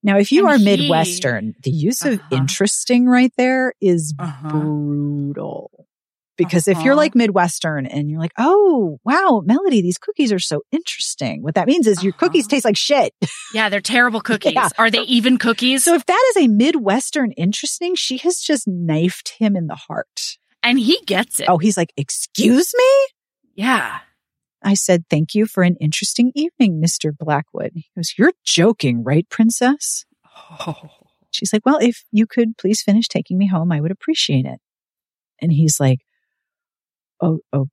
Now, 0.03 0.19
if 0.19 0.33
you 0.33 0.47
And 0.47 0.55
are 0.55 0.59
he- 0.59 0.65
Midwestern, 0.65 1.55
the 1.63 1.71
use 1.71 2.05
of 2.05 2.15
Uh-huh. 2.15 2.29
interesting 2.37 3.07
right 3.07 3.33
there 3.37 3.75
is 3.81 4.15
Uh-huh. 4.19 4.49
brutal. 4.49 5.87
Because 6.39 6.67
if 6.69 6.79
you're 6.83 6.93
Uh-huh. 6.95 6.97
like 7.03 7.15
Midwestern 7.15 7.85
and 7.85 8.09
you're 8.09 8.21
like, 8.21 8.33
oh, 8.39 8.99
wow, 9.05 9.43
Melody, 9.45 9.83
these 9.83 9.99
cookies 9.99 10.33
are 10.33 10.39
so 10.39 10.63
interesting. 10.73 11.43
What 11.43 11.57
that 11.57 11.67
means 11.67 11.87
is 11.87 12.03
your 12.03 12.15
cookies 12.15 12.45
Uh-huh. 12.47 12.51
taste 12.57 12.65
like 12.65 12.77
shit. 12.79 13.13
Yeah, 13.55 13.69
they're 13.69 13.81
terrible 13.81 14.21
cookies. 14.21 14.53
Yeah. 14.55 14.69
Are 14.79 14.91
they 14.91 15.01
even 15.03 15.37
cookies? 15.39 15.85
So 15.85 15.95
if 15.95 16.07
that 16.07 16.33
is 16.37 16.45
a 16.45 16.49
Midwestern 16.49 17.33
interesting, 17.33 17.95
she 17.95 18.19
has 18.19 18.39
just 18.41 18.67
knifed 18.69 19.35
him 19.39 19.57
in 19.57 19.67
the 19.67 19.75
heart. 19.75 20.39
and 20.63 20.79
he 20.79 21.01
gets 21.07 21.41
it. 21.41 21.49
Oh, 21.49 21.59
he's 21.59 21.77
like, 21.77 21.93
excuse 21.97 22.73
me? 22.77 23.07
yeah. 23.55 23.99
I 24.63 24.75
said, 24.75 25.05
Thank 25.09 25.35
you 25.37 25.47
for 25.47 25.63
an 25.63 25.77
interesting 25.81 26.33
evening, 26.35 26.83
Mr. 26.85 27.11
Blackwood. 27.17 27.71
He 27.75 27.87
goes, 27.97 28.15
You're 28.19 28.33
joking, 28.45 29.05
right, 29.05 29.29
princess? 29.31 30.05
Oh. 30.67 30.75
She's 31.31 31.53
like, 31.53 31.65
Well, 31.65 31.79
if 31.81 32.05
you 32.11 32.27
could 32.27 32.57
please 32.59 32.83
finish 32.83 33.07
taking 33.09 33.39
me 33.39 33.47
home, 33.47 33.71
I 33.71 33.81
would 33.81 33.93
appreciate 33.93 34.47
it. 34.47 34.59
And 35.41 35.53
he's 35.53 35.79
like, 35.79 36.01
Oh, 37.21 37.41
oh, 37.53 37.67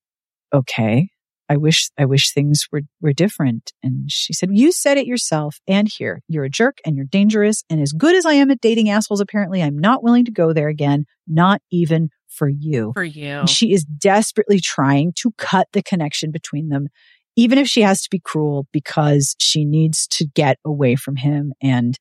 okay. 0.53 1.09
I 1.47 1.57
wish, 1.57 1.89
I 1.97 2.05
wish 2.05 2.31
things 2.31 2.65
were, 2.71 2.81
were 3.01 3.13
different. 3.13 3.71
And 3.83 4.09
she 4.11 4.33
said, 4.33 4.49
you 4.51 4.71
said 4.71 4.97
it 4.97 5.05
yourself 5.05 5.59
and 5.67 5.87
here, 5.87 6.21
you're 6.27 6.45
a 6.45 6.49
jerk 6.49 6.79
and 6.85 6.95
you're 6.95 7.05
dangerous. 7.05 7.63
And 7.69 7.79
as 7.81 7.91
good 7.91 8.15
as 8.15 8.25
I 8.25 8.33
am 8.33 8.49
at 8.49 8.61
dating 8.61 8.89
assholes, 8.89 9.21
apparently 9.21 9.61
I'm 9.61 9.77
not 9.77 10.03
willing 10.03 10.25
to 10.25 10.31
go 10.31 10.53
there 10.53 10.69
again, 10.69 11.05
not 11.27 11.61
even 11.71 12.09
for 12.27 12.49
you. 12.49 12.93
For 12.93 13.03
you. 13.03 13.27
And 13.27 13.49
she 13.49 13.73
is 13.73 13.85
desperately 13.85 14.59
trying 14.59 15.13
to 15.17 15.31
cut 15.37 15.67
the 15.71 15.83
connection 15.83 16.31
between 16.31 16.69
them, 16.69 16.87
even 17.35 17.59
if 17.59 17.67
she 17.67 17.81
has 17.81 18.01
to 18.01 18.09
be 18.09 18.19
cruel 18.19 18.67
because 18.73 19.35
she 19.39 19.65
needs 19.65 20.07
to 20.07 20.25
get 20.25 20.57
away 20.65 20.95
from 20.95 21.15
him 21.15 21.53
and 21.61 21.97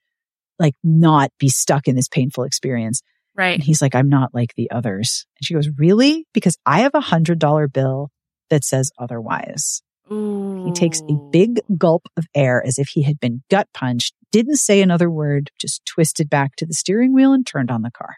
like 0.59 0.75
not 0.83 1.31
be 1.39 1.49
stuck 1.49 1.87
in 1.87 1.97
this 1.97 2.09
painful 2.09 2.45
experience. 2.45 3.03
Right. 3.37 3.55
And 3.55 3.63
he's 3.63 3.83
like, 3.83 3.95
I'm 3.95 4.09
not 4.09 4.35
like 4.35 4.55
the 4.55 4.71
others. 4.71 5.27
And 5.39 5.45
she 5.45 5.55
goes, 5.55 5.69
Really? 5.77 6.27
Because 6.33 6.57
I 6.65 6.81
have 6.81 6.95
a 6.95 7.01
hundred 7.01 7.39
dollar 7.39 7.69
bill 7.69 8.11
that 8.51 8.65
says 8.65 8.91
otherwise. 8.99 9.83
Ooh. 10.13 10.67
He 10.67 10.73
takes 10.73 11.01
a 11.01 11.15
big 11.31 11.61
gulp 11.79 12.07
of 12.17 12.27
air 12.35 12.63
as 12.65 12.79
if 12.79 12.89
he 12.89 13.03
had 13.03 13.19
been 13.19 13.43
gut 13.51 13.69
punched, 13.73 14.15
didn't 14.33 14.57
say 14.57 14.83
another 14.83 15.11
word, 15.11 15.51
just 15.59 15.85
twisted 15.87 16.29
back 16.29 16.57
to 16.57 16.67
the 16.67 16.75
steering 16.75 17.15
wheel 17.15 17.33
and 17.33 17.47
turned 17.47 17.71
on 17.71 17.83
the 17.83 17.91
car. 17.91 18.17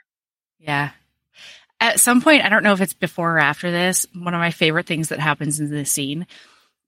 Yeah. 0.58 0.90
At 1.78 2.00
some 2.00 2.20
point, 2.22 2.44
I 2.44 2.48
don't 2.48 2.62
know 2.62 2.72
if 2.72 2.80
it's 2.80 2.94
before 2.94 3.36
or 3.36 3.38
after 3.38 3.70
this, 3.70 4.06
one 4.14 4.34
of 4.34 4.40
my 4.40 4.50
favorite 4.50 4.86
things 4.86 5.10
that 5.10 5.20
happens 5.20 5.60
in 5.60 5.70
this 5.70 5.90
scene 5.90 6.26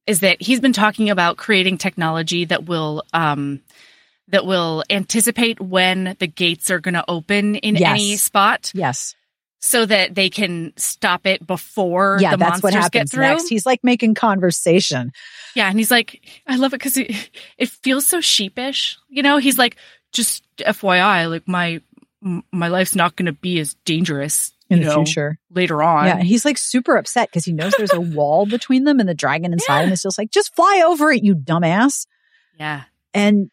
is 0.06 0.20
that 0.20 0.40
he's 0.40 0.60
been 0.60 0.72
talking 0.72 1.10
about 1.10 1.36
creating 1.36 1.78
technology 1.78 2.46
that 2.46 2.64
will 2.64 3.04
um 3.12 3.60
that 4.28 4.44
will 4.46 4.84
anticipate 4.90 5.60
when 5.60 6.16
the 6.18 6.26
gates 6.26 6.70
are 6.70 6.80
going 6.80 6.94
to 6.94 7.04
open 7.08 7.54
in 7.56 7.76
Yes. 7.76 7.90
any 7.90 8.16
spot 8.16 8.70
Yes. 8.74 9.14
so 9.58 9.86
that 9.86 10.14
they 10.14 10.28
can 10.30 10.72
stop 10.76 11.26
it 11.26 11.46
before 11.46 12.18
Yeah, 12.20 12.32
the 12.32 12.36
that's 12.36 12.62
what 12.62 12.74
monsters 12.74 12.90
get 12.90 12.98
happens 12.98 13.10
through. 13.12 13.22
next. 13.22 13.48
He's 13.48 13.64
like 13.66 13.82
making 13.82 14.14
conversation. 14.14 15.12
Yeah, 15.54 15.68
and 15.68 15.78
he's 15.78 15.90
like, 15.90 16.20
I 16.46 16.56
love 16.56 16.72
it 16.74 16.76
because 16.76 16.96
it, 16.96 17.30
it 17.56 17.68
feels 17.68 18.06
so 18.06 18.20
sheepish. 18.20 18.98
You 19.08 19.22
know, 19.22 19.38
he's 19.38 19.58
like, 19.58 19.76
just 20.12 20.42
FYI, 20.58 21.28
like 21.30 21.46
my 21.48 21.80
my 22.52 22.68
life's 22.68 22.94
not 22.96 23.14
going 23.16 23.26
to 23.26 23.32
be 23.32 23.60
as 23.60 23.74
dangerous 23.84 24.52
in 24.68 24.78
you 24.78 24.84
the 24.84 24.90
know, 24.90 25.04
future. 25.04 25.38
later 25.50 25.82
on. 25.82 26.06
Yeah, 26.06 26.16
and 26.18 26.26
he's 26.26 26.44
like 26.44 26.58
super 26.58 26.96
upset 26.96 27.28
because 27.30 27.44
he 27.44 27.52
knows 27.52 27.72
there's 27.78 27.92
a 27.92 28.00
wall 28.18 28.44
between 28.44 28.84
them 28.84 29.00
and 29.00 29.08
the 29.08 29.14
dragon 29.14 29.52
inside 29.52 29.84
him 29.86 29.92
is 29.92 30.02
just 30.02 30.18
like, 30.18 30.30
just 30.30 30.54
fly 30.56 30.82
over 30.86 31.10
it, 31.12 31.22
you 31.24 31.34
dumbass. 31.36 32.06
yeah. 32.58 32.82
And 33.14 33.50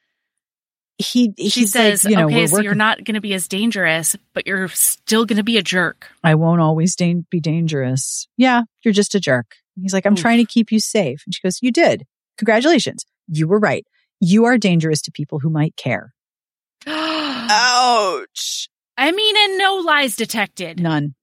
he 0.97 1.33
She 1.37 1.61
he's 1.61 1.71
says, 1.71 2.03
like, 2.03 2.11
you 2.11 2.17
know, 2.17 2.25
okay, 2.27 2.41
we're 2.41 2.47
so 2.47 2.61
you're 2.61 2.73
not 2.75 3.03
going 3.03 3.15
to 3.15 3.21
be 3.21 3.33
as 3.33 3.47
dangerous, 3.47 4.15
but 4.33 4.47
you're 4.47 4.67
still 4.69 5.25
going 5.25 5.37
to 5.37 5.43
be 5.43 5.57
a 5.57 5.63
jerk. 5.63 6.07
I 6.23 6.35
won't 6.35 6.61
always 6.61 6.95
dan- 6.95 7.25
be 7.29 7.39
dangerous. 7.39 8.27
Yeah, 8.37 8.63
you're 8.83 8.93
just 8.93 9.15
a 9.15 9.19
jerk. 9.19 9.55
He's 9.81 9.93
like, 9.93 10.05
I'm 10.05 10.13
Oof. 10.13 10.19
trying 10.19 10.37
to 10.37 10.45
keep 10.45 10.71
you 10.71 10.79
safe. 10.79 11.21
And 11.25 11.33
she 11.35 11.41
goes, 11.41 11.59
You 11.61 11.71
did. 11.71 12.05
Congratulations. 12.37 13.05
You 13.27 13.47
were 13.47 13.59
right. 13.59 13.85
You 14.21 14.45
are 14.45 14.57
dangerous 14.57 15.01
to 15.03 15.11
people 15.11 15.39
who 15.39 15.49
might 15.49 15.75
care. 15.75 16.13
Ouch. 16.87 18.69
I 18.97 19.11
mean, 19.11 19.35
and 19.37 19.57
no 19.57 19.75
lies 19.85 20.15
detected. 20.15 20.79
None. 20.79 21.15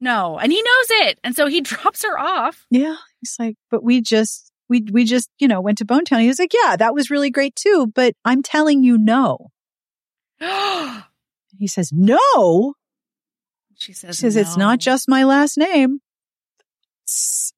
No. 0.00 0.38
And 0.38 0.50
he 0.50 0.60
knows 0.60 0.86
it. 1.06 1.20
And 1.22 1.36
so 1.36 1.46
he 1.46 1.60
drops 1.60 2.02
her 2.04 2.18
off. 2.18 2.66
Yeah. 2.70 2.96
He's 3.20 3.36
like, 3.38 3.56
but 3.70 3.84
we 3.84 4.00
just, 4.00 4.49
we, 4.70 4.86
we 4.90 5.04
just, 5.04 5.28
you 5.40 5.48
know, 5.48 5.60
went 5.60 5.78
to 5.78 5.84
Bone 5.84 6.04
Town. 6.04 6.20
He 6.20 6.28
was 6.28 6.38
like, 6.38 6.54
yeah, 6.54 6.76
that 6.76 6.94
was 6.94 7.10
really 7.10 7.30
great 7.30 7.56
too, 7.56 7.90
but 7.92 8.14
I'm 8.24 8.42
telling 8.42 8.82
you 8.82 8.96
no. 8.96 9.50
He 11.58 11.66
says, 11.66 11.90
no. 11.92 12.74
she 13.76 13.90
He 13.90 13.92
says, 13.92 14.18
says, 14.18 14.36
it's 14.36 14.56
not 14.56 14.78
just 14.78 15.10
my 15.10 15.24
last 15.24 15.58
name. 15.58 15.98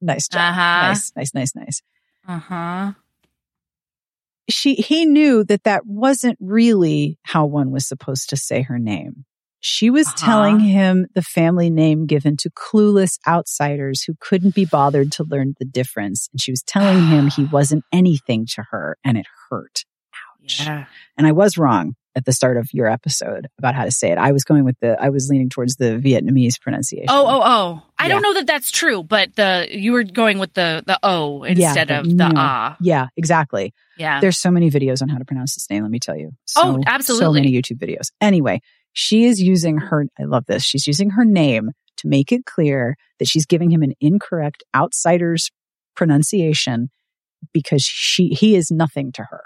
Nice 0.01 0.27
job. 0.27 0.41
Uh-huh. 0.41 0.87
Nice, 0.87 1.13
nice, 1.15 1.33
nice, 1.33 1.55
nice. 1.55 1.81
Uh 2.27 2.39
huh. 2.39 2.91
She, 4.49 4.73
he 4.73 5.05
knew 5.05 5.45
that 5.45 5.63
that 5.63 5.85
wasn't 5.85 6.37
really 6.41 7.17
how 7.23 7.45
one 7.45 7.71
was 7.71 7.87
supposed 7.87 8.29
to 8.31 8.35
say 8.35 8.63
her 8.63 8.79
name. 8.79 9.23
She 9.65 9.89
was 9.89 10.07
Uh-huh. 10.07 10.25
telling 10.25 10.59
him 10.59 11.05
the 11.15 11.21
family 11.21 11.69
name 11.69 12.05
given 12.05 12.35
to 12.37 12.49
clueless 12.49 13.17
outsiders 13.25 14.03
who 14.03 14.13
couldn't 14.19 14.53
be 14.55 14.65
bothered 14.65 15.11
to 15.13 15.23
learn 15.23 15.53
the 15.57 15.63
difference. 15.65 16.27
And 16.33 16.41
she 16.41 16.51
was 16.51 16.61
telling 16.63 17.07
him 17.07 17.27
he 17.29 17.45
wasn't 17.51 17.85
anything 17.93 18.45
to 18.55 18.63
her 18.71 18.97
and 19.05 19.17
it 19.17 19.25
hurt. 19.49 19.85
Yeah. 20.59 20.85
And 21.17 21.25
I 21.25 21.31
was 21.31 21.57
wrong 21.57 21.95
at 22.15 22.25
the 22.25 22.33
start 22.33 22.57
of 22.57 22.67
your 22.73 22.87
episode 22.87 23.47
about 23.57 23.73
how 23.73 23.85
to 23.85 23.91
say 23.91 24.11
it. 24.11 24.17
I 24.17 24.33
was 24.33 24.43
going 24.43 24.65
with 24.65 24.75
the, 24.81 25.01
I 25.01 25.07
was 25.09 25.29
leaning 25.29 25.47
towards 25.49 25.77
the 25.77 25.97
Vietnamese 25.97 26.59
pronunciation. 26.59 27.07
Oh, 27.09 27.25
oh, 27.25 27.41
oh. 27.43 27.81
I 27.97 28.03
Yeah. 28.03 28.09
don't 28.09 28.21
know 28.21 28.33
that 28.33 28.45
that's 28.47 28.69
true, 28.69 29.01
but 29.01 29.33
the 29.37 29.67
you 29.71 29.93
were 29.93 30.03
going 30.03 30.39
with 30.39 30.53
the 30.55 30.83
the 30.85 30.99
O 31.01 31.43
instead 31.43 31.87
the 31.87 31.99
of 32.01 32.05
the 32.09 32.13
no. 32.15 32.31
ah. 32.35 32.75
Yeah, 32.81 33.07
exactly. 33.15 33.73
Yeah. 33.97 34.19
There's 34.19 34.37
so 34.37 34.51
many 34.51 34.69
videos 34.69 35.01
on 35.01 35.07
how 35.07 35.17
to 35.17 35.25
pronounce 35.25 35.55
this 35.55 35.69
name. 35.69 35.83
Let 35.83 35.91
me 35.91 35.99
tell 35.99 36.17
you. 36.17 36.31
So, 36.45 36.61
Oh, 36.61 36.83
absolutely. 36.85 37.25
So 37.25 37.31
many 37.31 37.51
YouTube 37.53 37.79
videos. 37.79 38.11
Anyway, 38.19 38.59
she 38.93 39.25
is 39.25 39.41
using 39.41 39.77
her, 39.77 40.05
I 40.19 40.23
love 40.23 40.45
this. 40.47 40.63
She's 40.63 40.87
using 40.87 41.11
her 41.11 41.25
name 41.25 41.71
to 41.97 42.07
make 42.07 42.31
it 42.31 42.45
clear 42.45 42.95
that 43.19 43.27
she's 43.27 43.45
giving 43.45 43.69
him 43.71 43.81
an 43.83 43.93
incorrect 43.99 44.63
outsider's 44.75 45.51
pronunciation 45.95 46.89
because 47.53 47.83
she, 47.83 48.29
he 48.29 48.55
is 48.55 48.71
nothing 48.71 49.11
to 49.13 49.23
her. 49.23 49.43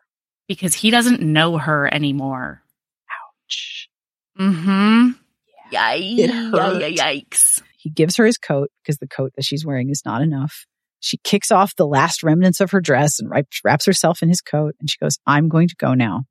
because 0.47 0.73
he 0.73 0.91
doesn't 0.91 1.21
know 1.21 1.57
her 1.57 1.91
anymore. 1.93 2.61
Ouch. 3.09 3.89
Mm-hmm. 4.39 5.09
Yikes. 5.71 6.97
Yikes. 6.97 7.61
He 7.77 7.89
gives 7.89 8.15
her 8.17 8.25
his 8.25 8.37
coat 8.37 8.69
because 8.81 8.97
the 8.97 9.07
coat 9.07 9.33
that 9.35 9.43
she's 9.45 9.65
wearing 9.65 9.89
is 9.89 10.03
not 10.05 10.21
enough. 10.21 10.65
She 10.99 11.17
kicks 11.23 11.51
off 11.51 11.75
the 11.75 11.85
last 11.87 12.23
remnants 12.23 12.59
of 12.61 12.71
her 12.71 12.81
dress 12.81 13.19
and 13.19 13.29
wraps, 13.29 13.61
wraps 13.63 13.85
herself 13.85 14.21
in 14.21 14.29
his 14.29 14.41
coat. 14.41 14.75
And 14.79 14.89
she 14.89 14.97
goes, 14.99 15.17
I'm 15.27 15.47
going 15.47 15.67
to 15.67 15.75
go 15.75 15.93
now. 15.93 16.23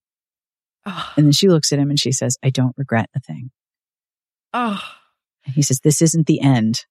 Oh, 0.86 1.12
And 1.16 1.26
then 1.26 1.32
she 1.32 1.48
looks 1.48 1.72
at 1.72 1.78
him 1.78 1.90
and 1.90 1.98
she 1.98 2.12
says, 2.12 2.36
I 2.44 2.50
don't 2.50 2.74
regret 2.78 3.10
a 3.16 3.20
thing. 3.20 3.50
oh. 4.54 4.80
And 5.44 5.54
he 5.54 5.62
says, 5.62 5.80
This 5.80 6.02
isn't 6.02 6.26
the 6.26 6.40
end. 6.40 6.84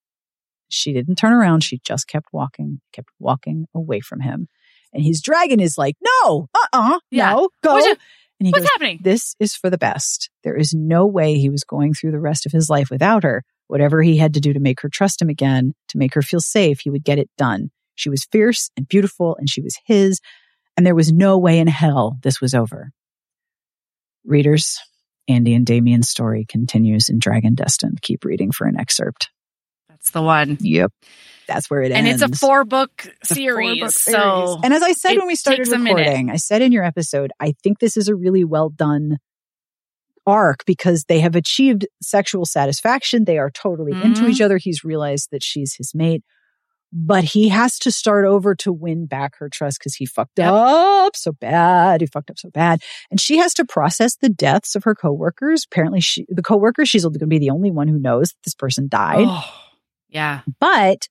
She 0.70 0.94
didn't 0.94 1.16
turn 1.16 1.34
around. 1.34 1.64
She 1.64 1.80
just 1.86 2.08
kept 2.08 2.28
walking, 2.34 2.82
kept 2.94 3.10
walking 3.20 3.66
away 3.76 4.00
from 4.00 4.22
him. 4.22 4.48
And 4.94 5.04
his 5.04 5.22
dragon 5.22 5.60
is 5.60 5.78
like, 5.78 5.96
No, 6.24 6.48
uh 6.54 6.68
uh 6.74 7.00
Yeah. 7.12 7.32
no, 7.34 7.50
go. 7.64 7.74
What's, 7.74 7.88
and 7.88 8.48
he 8.48 8.52
what's 8.52 8.64
goes, 8.64 8.70
happening? 8.74 9.00
This 9.02 9.36
is 9.40 9.56
for 9.56 9.70
the 9.70 9.78
best. 9.78 10.30
There 10.44 10.56
is 10.56 10.74
no 10.74 11.06
way 11.06 11.36
he 11.36 11.50
was 11.50 11.64
going 11.64 11.94
through 11.94 12.12
the 12.12 12.20
rest 12.20 12.46
of 12.46 12.52
his 12.52 12.70
life 12.70 12.90
without 12.90 13.24
her. 13.24 13.44
Whatever 13.68 14.02
he 14.04 14.18
had 14.18 14.34
to 14.36 14.40
do 14.40 14.54
to 14.54 14.60
make 14.60 14.82
her 14.82 14.90
trust 14.90 15.22
him 15.22 15.30
again, 15.30 15.74
to 15.90 15.98
make 15.98 16.14
her 16.14 16.22
feel 16.22 16.40
safe, 16.40 16.80
he 16.82 16.90
would 16.90 17.04
get 17.04 17.18
it 17.20 17.30
done. 17.38 17.72
She 17.96 18.10
was 18.10 18.28
fierce 18.32 18.70
and 18.78 18.88
beautiful, 18.88 19.36
and 19.40 19.50
she 19.50 19.62
was 19.62 19.78
his. 19.86 20.20
And 20.78 20.86
there 20.86 20.96
was 20.96 21.12
no 21.12 21.38
way 21.38 21.58
in 21.60 21.68
hell 21.68 22.18
this 22.22 22.40
was 22.42 22.54
over. 22.54 22.92
Readers, 24.26 24.80
Andy 25.28 25.54
and 25.54 25.66
Damien's 25.66 26.10
story 26.10 26.46
continues 26.48 27.10
in 27.10 27.20
Dragon 27.20 27.56
Destined. 27.56 28.02
Keep 28.02 28.26
reading 28.26 28.52
for 28.52 28.68
an 28.68 28.80
excerpt. 28.80 29.30
That's 29.90 30.12
the 30.12 30.22
one. 30.22 30.58
Yep. 30.60 30.92
That's 31.48 31.70
where 31.70 31.82
it 31.84 31.92
And 31.92 32.08
ends. 32.08 32.22
And 32.22 32.32
it's 32.34 32.42
a 32.42 32.46
four 32.46 32.64
book 32.66 33.08
series. 33.24 33.80
four-book 33.80 33.92
So 33.92 34.60
and 34.64 34.74
as 34.74 34.82
I 34.84 34.94
said 34.94 35.18
when 35.18 35.28
we 35.28 35.36
started 35.36 35.66
takes 35.66 35.72
a 35.72 35.78
minute. 35.78 36.00
recording, 36.00 36.30
I 36.32 36.38
said 36.38 36.62
in 36.62 36.72
your 36.72 36.84
episode, 36.84 37.32
I 37.40 37.54
think 37.64 37.80
this 37.80 37.98
is 37.98 38.08
a 38.08 38.16
really 38.16 38.44
well 38.44 38.70
done 38.70 39.18
arc 40.28 40.66
because 40.66 41.04
they 41.08 41.20
have 41.20 41.36
achieved 41.36 41.86
sexual 42.02 42.46
satisfaction. 42.46 43.26
They 43.26 43.38
are 43.38 43.52
totally 43.52 43.92
into 43.94 44.22
Mhm. 44.24 44.30
each 44.32 44.42
other. 44.42 44.58
He's 44.58 44.84
realized 44.84 45.30
that 45.32 45.44
she's 45.44 45.76
his 45.76 45.94
mate, 45.94 46.24
but 46.98 47.26
he 47.26 47.50
has 47.50 47.78
to 47.80 47.92
start 47.92 48.24
over 48.24 48.56
to 48.56 48.72
win 48.72 49.06
back 49.06 49.36
her 49.40 49.50
trust 49.50 49.80
because 49.80 49.96
he 49.96 50.06
fucked 50.06 50.40
up 50.40 51.14
so 51.14 51.34
bad. 51.34 52.00
He 52.00 52.08
fucked 52.08 52.30
up 52.30 52.40
so 52.40 52.50
bad. 52.50 52.82
And 53.12 53.20
she 53.20 53.38
has 53.38 53.54
to 53.56 53.66
process 53.66 54.16
the 54.16 54.30
deaths 54.30 54.76
of 54.76 54.86
her 54.86 54.96
coworkers. 54.96 55.66
Apparently 55.70 56.00
she, 56.00 56.26
the 56.30 56.42
coworker, 56.42 56.86
she's 56.86 57.04
going 57.04 57.20
to 57.20 57.28
be 57.28 57.38
the 57.38 57.50
only 57.50 57.70
one 57.70 57.90
who 57.90 58.00
knows 58.00 58.30
that 58.30 58.44
this 58.46 58.56
person 58.56 58.88
died. 58.88 59.26
Oh, 59.28 59.44
yeah. 60.08 60.42
But 60.62 61.10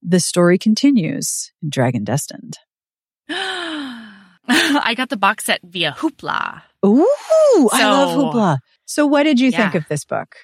the 0.00 0.20
story 0.20 0.58
continues 0.58 1.50
in 1.60 1.70
Dragon 1.70 2.04
Destined. 2.04 2.58
I 3.28 4.94
got 4.96 5.08
the 5.08 5.16
box 5.16 5.46
set 5.46 5.60
via 5.64 5.96
Hoopla. 5.98 6.62
Ooh, 6.86 7.04
I 7.72 7.84
love 7.84 8.16
Hoopla. 8.16 8.58
So 8.84 9.08
what 9.08 9.24
did 9.24 9.40
you 9.40 9.50
think 9.50 9.74
of 9.74 9.88
this 9.88 10.04
book? 10.04 10.36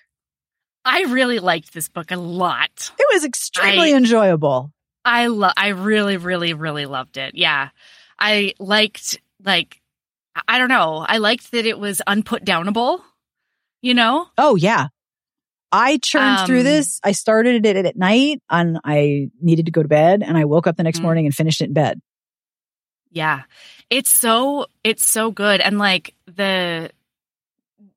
I 0.84 1.02
really 1.04 1.38
liked 1.38 1.72
this 1.72 1.88
book 1.88 2.10
a 2.10 2.16
lot. 2.16 2.92
It 2.98 3.06
was 3.14 3.24
extremely 3.24 3.92
I- 3.94 3.96
enjoyable. 3.96 4.70
I 5.04 5.26
love 5.26 5.52
I 5.56 5.68
really 5.68 6.16
really 6.16 6.54
really 6.54 6.86
loved 6.86 7.16
it. 7.18 7.34
Yeah. 7.34 7.68
I 8.18 8.54
liked 8.58 9.20
like 9.44 9.80
I 10.48 10.58
don't 10.58 10.68
know. 10.68 11.04
I 11.06 11.18
liked 11.18 11.52
that 11.52 11.66
it 11.66 11.78
was 11.78 12.00
unput 12.06 12.44
downable. 12.44 13.00
You 13.82 13.94
know? 13.94 14.26
Oh 14.38 14.56
yeah. 14.56 14.88
I 15.70 15.98
churned 16.02 16.46
through 16.46 16.58
Um, 16.60 16.64
this. 16.64 17.00
I 17.02 17.12
started 17.12 17.66
it 17.66 17.76
at 17.84 17.96
night 17.96 18.40
and 18.48 18.78
I 18.84 19.30
needed 19.42 19.66
to 19.66 19.72
go 19.72 19.82
to 19.82 19.88
bed 19.88 20.22
and 20.22 20.38
I 20.38 20.44
woke 20.44 20.66
up 20.66 20.76
the 20.76 20.84
next 20.84 21.00
Mm. 21.00 21.02
morning 21.02 21.26
and 21.26 21.34
finished 21.34 21.60
it 21.60 21.64
in 21.66 21.72
bed. 21.72 22.00
Yeah. 23.10 23.42
It's 23.90 24.10
so 24.10 24.66
it's 24.82 25.04
so 25.04 25.30
good 25.30 25.60
and 25.60 25.78
like 25.78 26.14
the 26.26 26.90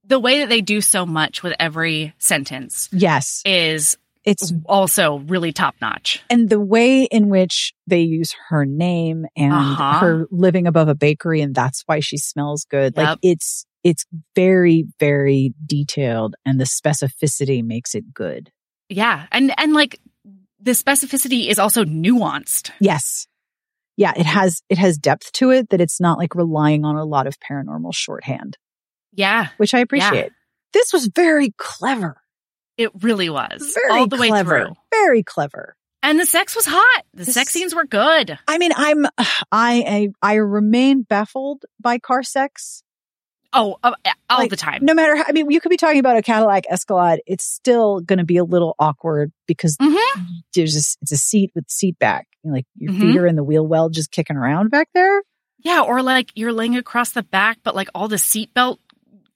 the 0.08 0.20
way 0.20 0.40
that 0.40 0.50
they 0.50 0.62
do 0.62 0.82
so 0.82 1.06
much 1.06 1.44
with 1.44 1.54
every 1.60 2.14
sentence 2.18 2.90
Yes. 2.92 3.42
is 3.46 3.98
It's 4.24 4.52
also 4.66 5.20
really 5.20 5.52
top 5.54 5.76
notch. 5.82 6.22
and 6.30 6.50
the 6.50 6.60
way 6.60 7.04
in 7.04 7.30
which 7.30 7.74
they 7.88 8.02
use 8.02 8.34
her 8.50 8.66
name 8.66 9.26
and 9.36 9.54
Uh-huh. 9.54 10.00
her 10.00 10.28
living 10.32 10.68
above 10.68 10.88
a 10.88 10.96
bakery 10.96 11.42
and 11.42 11.54
that's 11.56 11.84
why 11.86 12.00
she 12.00 12.18
smells 12.18 12.66
good. 12.70 12.98
Like 12.98 13.20
it's 13.22 13.66
it's 13.84 14.06
very 14.36 14.86
very 15.00 15.54
detailed 15.66 16.36
and 16.46 16.60
the 16.60 16.66
specificity 16.66 17.64
makes 17.64 17.96
it 17.96 18.14
good. 18.14 18.50
Yeah. 18.90 19.28
And 19.32 19.54
and 19.58 19.74
like 19.74 20.00
the 20.60 20.72
specificity 20.72 21.48
is 21.48 21.60
also 21.60 21.86
nuanced. 21.86 22.72
Yes. 22.80 23.28
Yeah, 23.96 24.14
it 24.16 24.26
has 24.26 24.62
it 24.70 24.78
has 24.78 24.98
depth 24.98 25.32
to 25.34 25.52
it 25.52 25.70
that 25.70 25.80
it's 25.82 26.00
not 26.02 26.18
like 26.18 26.36
relying 26.36 26.84
on 26.86 26.96
a 26.98 27.06
lot 27.06 27.28
of 27.28 27.36
paranormal 27.40 27.94
shorthand, 27.96 28.58
Yeah. 29.18 29.50
which 29.58 29.74
I 29.74 29.80
appreciate. 29.80 30.32
This 30.74 30.94
was 30.94 31.08
very 31.08 31.54
clever. 31.58 32.16
It 32.78 32.92
really 33.02 33.30
was. 33.30 33.74
Very 33.76 34.00
all 34.00 34.08
the 34.08 34.18
way 34.18 34.30
clever. 34.30 34.66
through. 34.68 34.74
Very 34.92 35.24
clever. 35.24 35.76
And 36.04 36.20
the 36.20 36.26
sex 36.26 36.56
was 36.56 36.66
hot. 36.68 37.04
The 37.14 37.26
This- 37.26 37.34
sex 37.34 37.52
scenes 37.52 37.74
were 37.76 37.86
good. 37.86 38.38
I 38.48 38.58
mean, 38.60 38.72
I'm 38.76 39.06
I 39.18 39.50
I, 39.52 40.08
I 40.22 40.34
remain 40.36 41.02
baffled 41.02 41.66
by 41.82 41.98
car 41.98 42.24
sex. 42.24 42.84
Oh, 43.54 43.78
uh, 43.82 43.94
all 44.30 44.38
Like, 44.40 44.50
the 44.52 44.58
time. 44.58 44.84
No 44.84 44.94
matter 44.94 45.16
how, 45.16 45.24
I 45.28 45.32
mean, 45.32 45.50
you 45.50 45.60
could 45.62 45.70
be 45.70 45.78
talking 45.78 46.00
about 46.00 46.18
a 46.18 46.22
Cadillac 46.22 46.66
Escalade. 46.70 47.22
It's 47.26 47.46
still 47.46 48.02
going 48.02 48.20
to 48.20 48.26
be 48.26 48.38
a 48.38 48.44
little 48.44 48.76
awkward 48.78 49.32
because 49.48 49.78
Mhm. 49.78 49.98
there's 50.54 50.76
a, 50.76 50.84
it's 51.02 51.12
a 51.14 51.18
seat 51.18 51.52
with 51.56 51.64
seat 51.70 51.98
back. 51.98 52.28
You 52.44 52.52
know, 52.52 52.56
like 52.58 52.66
your 52.76 52.92
Mhm. 52.92 53.00
feet 53.00 53.18
are 53.18 53.26
in 53.26 53.38
the 53.38 53.44
wheel 53.46 53.66
well, 53.66 53.90
just 53.90 54.12
kicking 54.12 54.36
around 54.36 54.70
back 54.70 54.90
there. 54.94 55.24
Yeah, 55.60 55.82
or 55.82 56.04
like 56.04 56.32
you're 56.36 56.54
laying 56.54 56.76
across 56.76 57.12
the 57.14 57.24
back, 57.24 57.58
but 57.64 57.74
like 57.74 57.88
all 57.96 58.08
the 58.10 58.18
seatbelt 58.18 58.78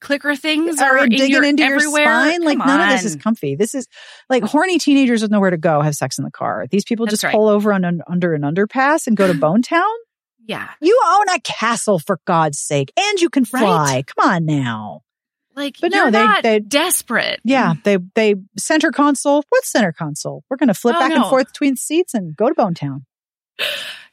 clicker 0.01 0.35
things 0.35 0.79
are 0.81 0.97
in 1.05 1.09
digging 1.11 1.29
your, 1.29 1.43
into 1.43 1.63
everywhere. 1.63 2.01
your 2.03 2.11
spine. 2.31 2.41
Like 2.43 2.57
Come 2.57 2.67
none 2.67 2.81
of 2.81 2.89
this 2.89 3.05
is 3.05 3.15
comfy. 3.15 3.55
This 3.55 3.73
is 3.73 3.87
like 4.29 4.43
horny 4.43 4.77
teenagers 4.79 5.21
with 5.21 5.31
nowhere 5.31 5.51
to 5.51 5.57
go 5.57 5.79
have 5.81 5.95
sex 5.95 6.17
in 6.17 6.25
the 6.25 6.31
car. 6.31 6.65
These 6.69 6.83
people 6.83 7.05
That's 7.05 7.13
just 7.13 7.23
right. 7.23 7.33
pull 7.33 7.47
over 7.47 7.71
on 7.71 7.85
an, 7.85 8.01
under 8.07 8.33
an 8.33 8.41
underpass 8.41 9.07
and 9.07 9.15
go 9.15 9.27
to 9.27 9.33
Bone 9.33 9.61
Town. 9.61 9.85
Yeah, 10.47 10.67
You 10.81 10.99
own 11.05 11.29
a 11.35 11.39
castle 11.41 11.99
for 11.99 12.19
God's 12.25 12.57
sake, 12.59 12.91
and 12.97 13.21
you 13.21 13.29
can 13.29 13.45
fly. 13.45 13.61
Right. 13.61 14.07
Come 14.07 14.27
on 14.29 14.45
now. 14.45 15.01
like 15.55 15.75
But 15.79 15.93
you're 15.93 16.09
no, 16.09 16.35
they- 16.41 16.41
they- 16.41 16.59
desperate. 16.59 17.39
Yeah, 17.45 17.75
they 17.83 17.99
they 18.15 18.35
center 18.57 18.91
console. 18.91 19.43
What 19.49 19.65
center 19.65 19.93
console? 19.93 20.43
We're 20.49 20.57
going 20.57 20.67
to 20.67 20.73
flip 20.73 20.95
Oh, 20.97 20.99
back 20.99 21.11
and 21.11 21.25
forth 21.25 21.47
between 21.53 21.75
seats 21.77 22.15
and 22.15 22.35
go 22.35 22.49
to 22.49 22.55
Bone 22.55 22.73
Town. 22.73 23.05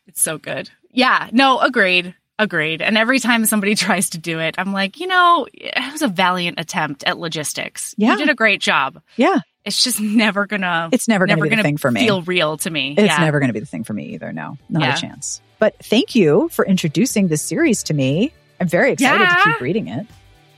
It's 0.07 0.23
so 0.23 0.39
good. 0.39 0.71
Yeah, 0.91 1.29
no, 1.33 1.59
agreed. 1.61 2.15
Agreed. 2.39 2.83
And 2.83 2.97
every 2.97 3.19
time 3.19 3.45
somebody 3.47 3.75
tries 3.77 4.11
to 4.11 4.19
do 4.19 4.39
it, 4.39 4.55
I'm 4.59 4.73
like, 4.73 5.01
you 5.01 5.07
know, 5.07 5.47
it 5.53 5.93
was 5.93 6.03
a 6.03 6.09
valiant 6.09 6.61
attempt 6.61 7.05
at 7.05 7.19
logistics. 7.19 7.95
Yeah. 7.99 8.13
You 8.13 8.19
did 8.19 8.29
a 8.31 8.35
great 8.35 8.61
job. 8.61 9.03
Yeah, 9.17 9.41
It's 9.65 9.83
just 9.83 10.01
never 10.01 10.47
gonna 10.47 10.89
it's 10.93 11.09
never 11.09 11.27
going 11.27 11.39
to 11.39 11.43
be 11.43 11.49
the 11.49 11.57
gonna 11.57 11.63
thing 11.65 11.77
for 11.79 11.91
me. 11.91 12.01
feel 12.01 12.23
real 12.23 12.57
to 12.59 12.71
me. 12.71 12.95
It's 12.97 13.07
yeah. 13.09 13.19
never 13.19 13.41
going 13.41 13.49
to 13.49 13.53
be 13.55 13.61
the 13.61 13.67
thing 13.67 13.85
for 13.85 13.93
me 13.93 14.15
either. 14.15 14.33
No, 14.33 14.57
not 14.69 14.83
Yeah. 14.83 14.95
a 14.95 14.99
chance. 14.99 15.41
But 15.59 15.77
thank 15.83 16.15
you 16.15 16.49
for 16.53 16.65
introducing 16.65 17.27
this 17.29 17.43
series 17.43 17.83
to 17.85 17.95
me. 17.95 18.33
I'm 18.61 18.69
very 18.69 18.93
excited 18.93 19.21
Yeah. 19.21 19.35
to 19.45 19.51
keep 19.53 19.61
reading 19.61 19.89
it. 19.89 20.07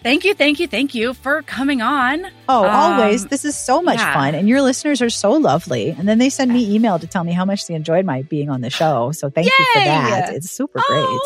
Thank 0.02 0.24
you, 0.24 0.32
thank 0.34 0.60
you, 0.60 0.66
thank 0.66 0.94
you 0.94 1.12
for 1.12 1.42
coming 1.42 1.82
on. 1.82 2.24
Oh, 2.48 2.64
Um, 2.64 2.70
always. 3.00 3.26
This 3.26 3.44
is 3.44 3.54
so 3.54 3.82
much 3.82 3.98
yeah. 3.98 4.14
fun. 4.14 4.34
And 4.34 4.48
your 4.48 4.62
listeners 4.62 5.02
are 5.02 5.10
so 5.10 5.32
lovely. 5.32 5.90
And 5.90 6.08
then 6.08 6.16
they 6.18 6.30
send 6.30 6.50
me 6.52 6.74
email 6.74 6.98
to 6.98 7.06
tell 7.06 7.22
me 7.24 7.32
how 7.32 7.44
much 7.44 7.66
they 7.66 7.74
enjoyed 7.74 8.06
my 8.06 8.22
being 8.22 8.48
on 8.48 8.60
the 8.62 8.70
show. 8.70 9.12
So 9.12 9.28
thank 9.28 9.46
you 9.48 9.64
for 9.74 9.78
that. 9.80 10.34
It's 10.34 10.50
super 10.50 10.80
great. 10.86 11.20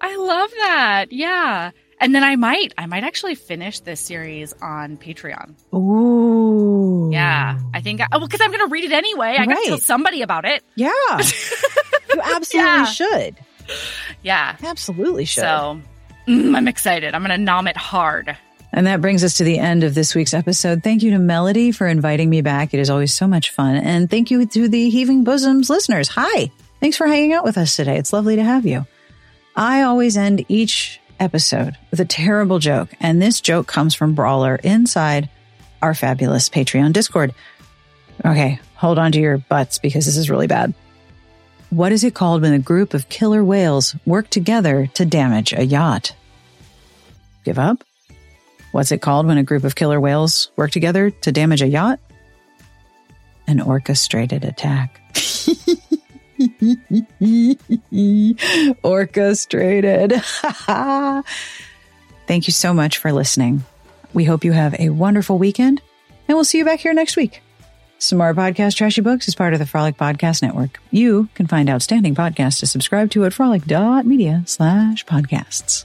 Oh, 0.00 0.06
I 0.06 0.16
love 0.16 0.50
that. 0.50 1.06
Yeah. 1.12 1.70
And 2.00 2.14
then 2.14 2.22
I 2.22 2.36
might, 2.36 2.72
I 2.78 2.86
might 2.86 3.02
actually 3.02 3.34
finish 3.34 3.80
this 3.80 4.00
series 4.00 4.52
on 4.62 4.96
Patreon. 4.98 5.54
Ooh. 5.74 7.10
Yeah. 7.12 7.58
I 7.74 7.80
think, 7.80 8.00
I, 8.00 8.06
well, 8.12 8.20
because 8.26 8.40
I'm 8.40 8.50
going 8.52 8.64
to 8.64 8.70
read 8.70 8.84
it 8.84 8.92
anyway. 8.92 9.36
I 9.38 9.46
got 9.46 9.56
to 9.62 9.66
tell 9.66 9.78
somebody 9.78 10.22
about 10.22 10.44
it. 10.44 10.62
Yeah. 10.76 10.90
you 11.18 12.20
absolutely 12.22 12.46
Yeah. 12.54 12.84
should. 12.84 13.36
Yeah. 14.22 14.56
Absolutely 14.62 15.24
should. 15.24 15.40
So 15.42 15.80
mm, 16.28 16.56
I'm 16.56 16.68
excited. 16.68 17.14
I'm 17.14 17.22
going 17.22 17.36
to 17.36 17.44
nom 17.44 17.66
it 17.66 17.76
hard. 17.76 18.36
And 18.72 18.86
that 18.86 19.00
brings 19.00 19.24
us 19.24 19.38
to 19.38 19.44
the 19.44 19.58
end 19.58 19.82
of 19.82 19.94
this 19.94 20.14
week's 20.14 20.34
episode. 20.34 20.84
Thank 20.84 21.02
you 21.02 21.10
to 21.12 21.18
Melody 21.18 21.72
for 21.72 21.86
inviting 21.88 22.30
me 22.30 22.42
back. 22.42 22.74
It 22.74 22.80
is 22.80 22.90
always 22.90 23.12
so 23.14 23.26
much 23.26 23.50
fun. 23.50 23.74
And 23.76 24.08
thank 24.10 24.30
you 24.30 24.46
to 24.46 24.68
the 24.68 24.90
Heaving 24.90 25.24
Bosoms 25.24 25.68
listeners. 25.70 26.08
Hi. 26.10 26.50
Thanks 26.78 26.96
for 26.96 27.06
hanging 27.08 27.32
out 27.32 27.44
with 27.44 27.58
us 27.58 27.74
today. 27.74 27.96
It's 27.96 28.12
lovely 28.12 28.36
to 28.36 28.44
have 28.44 28.66
you. 28.66 28.86
I 29.58 29.82
always 29.82 30.16
end 30.16 30.44
each 30.48 31.00
episode 31.18 31.76
with 31.90 31.98
a 31.98 32.04
terrible 32.04 32.60
joke. 32.60 32.90
And 33.00 33.20
this 33.20 33.40
joke 33.40 33.66
comes 33.66 33.92
from 33.92 34.14
Brawler 34.14 34.54
inside 34.54 35.28
our 35.82 35.94
fabulous 35.94 36.48
Patreon 36.48 36.92
Discord. 36.92 37.34
Okay, 38.24 38.60
hold 38.76 39.00
on 39.00 39.10
to 39.10 39.20
your 39.20 39.38
butts 39.38 39.78
because 39.78 40.06
this 40.06 40.16
is 40.16 40.30
really 40.30 40.46
bad. 40.46 40.74
What 41.70 41.90
is 41.90 42.04
it 42.04 42.14
called 42.14 42.42
when 42.42 42.52
a 42.52 42.60
group 42.60 42.94
of 42.94 43.08
killer 43.08 43.42
whales 43.42 43.96
work 44.06 44.30
together 44.30 44.86
to 44.94 45.04
damage 45.04 45.52
a 45.52 45.66
yacht? 45.66 46.14
Give 47.44 47.58
up? 47.58 47.82
What's 48.70 48.92
it 48.92 49.02
called 49.02 49.26
when 49.26 49.38
a 49.38 49.42
group 49.42 49.64
of 49.64 49.74
killer 49.74 50.00
whales 50.00 50.52
work 50.54 50.70
together 50.70 51.10
to 51.10 51.32
damage 51.32 51.62
a 51.62 51.66
yacht? 51.66 51.98
An 53.48 53.60
orchestrated 53.60 54.44
attack. 54.44 55.00
orchestrated. 58.82 60.12
Thank 62.26 62.46
you 62.46 62.52
so 62.52 62.74
much 62.74 62.98
for 62.98 63.12
listening. 63.12 63.64
We 64.12 64.24
hope 64.24 64.44
you 64.44 64.52
have 64.52 64.78
a 64.78 64.90
wonderful 64.90 65.38
weekend, 65.38 65.80
and 66.28 66.36
we'll 66.36 66.44
see 66.44 66.58
you 66.58 66.64
back 66.64 66.80
here 66.80 66.94
next 66.94 67.16
week. 67.16 67.42
Smart 68.00 68.36
Podcast 68.36 68.76
Trashy 68.76 69.00
Books 69.00 69.26
is 69.26 69.34
part 69.34 69.54
of 69.54 69.58
the 69.58 69.66
Frolic 69.66 69.96
Podcast 69.96 70.40
Network. 70.40 70.78
You 70.92 71.28
can 71.34 71.48
find 71.48 71.68
outstanding 71.68 72.14
podcasts 72.14 72.60
to 72.60 72.66
subscribe 72.66 73.10
to 73.10 73.24
at 73.24 73.32
frolic.media 73.32 74.44
slash 74.46 75.04
podcasts. 75.04 75.84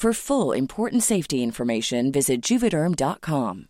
For 0.00 0.14
full 0.14 0.52
important 0.52 1.02
safety 1.02 1.42
information, 1.42 2.10
visit 2.10 2.40
juvederm.com. 2.40 3.66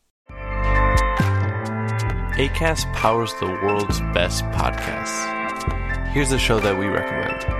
ACAST 2.39 2.95
powers 2.95 3.35
the 3.41 3.47
world's 3.47 3.99
best 4.15 4.45
podcasts. 4.53 6.07
Here's 6.11 6.31
a 6.31 6.39
show 6.39 6.61
that 6.61 6.79
we 6.79 6.87
recommend. 6.87 7.60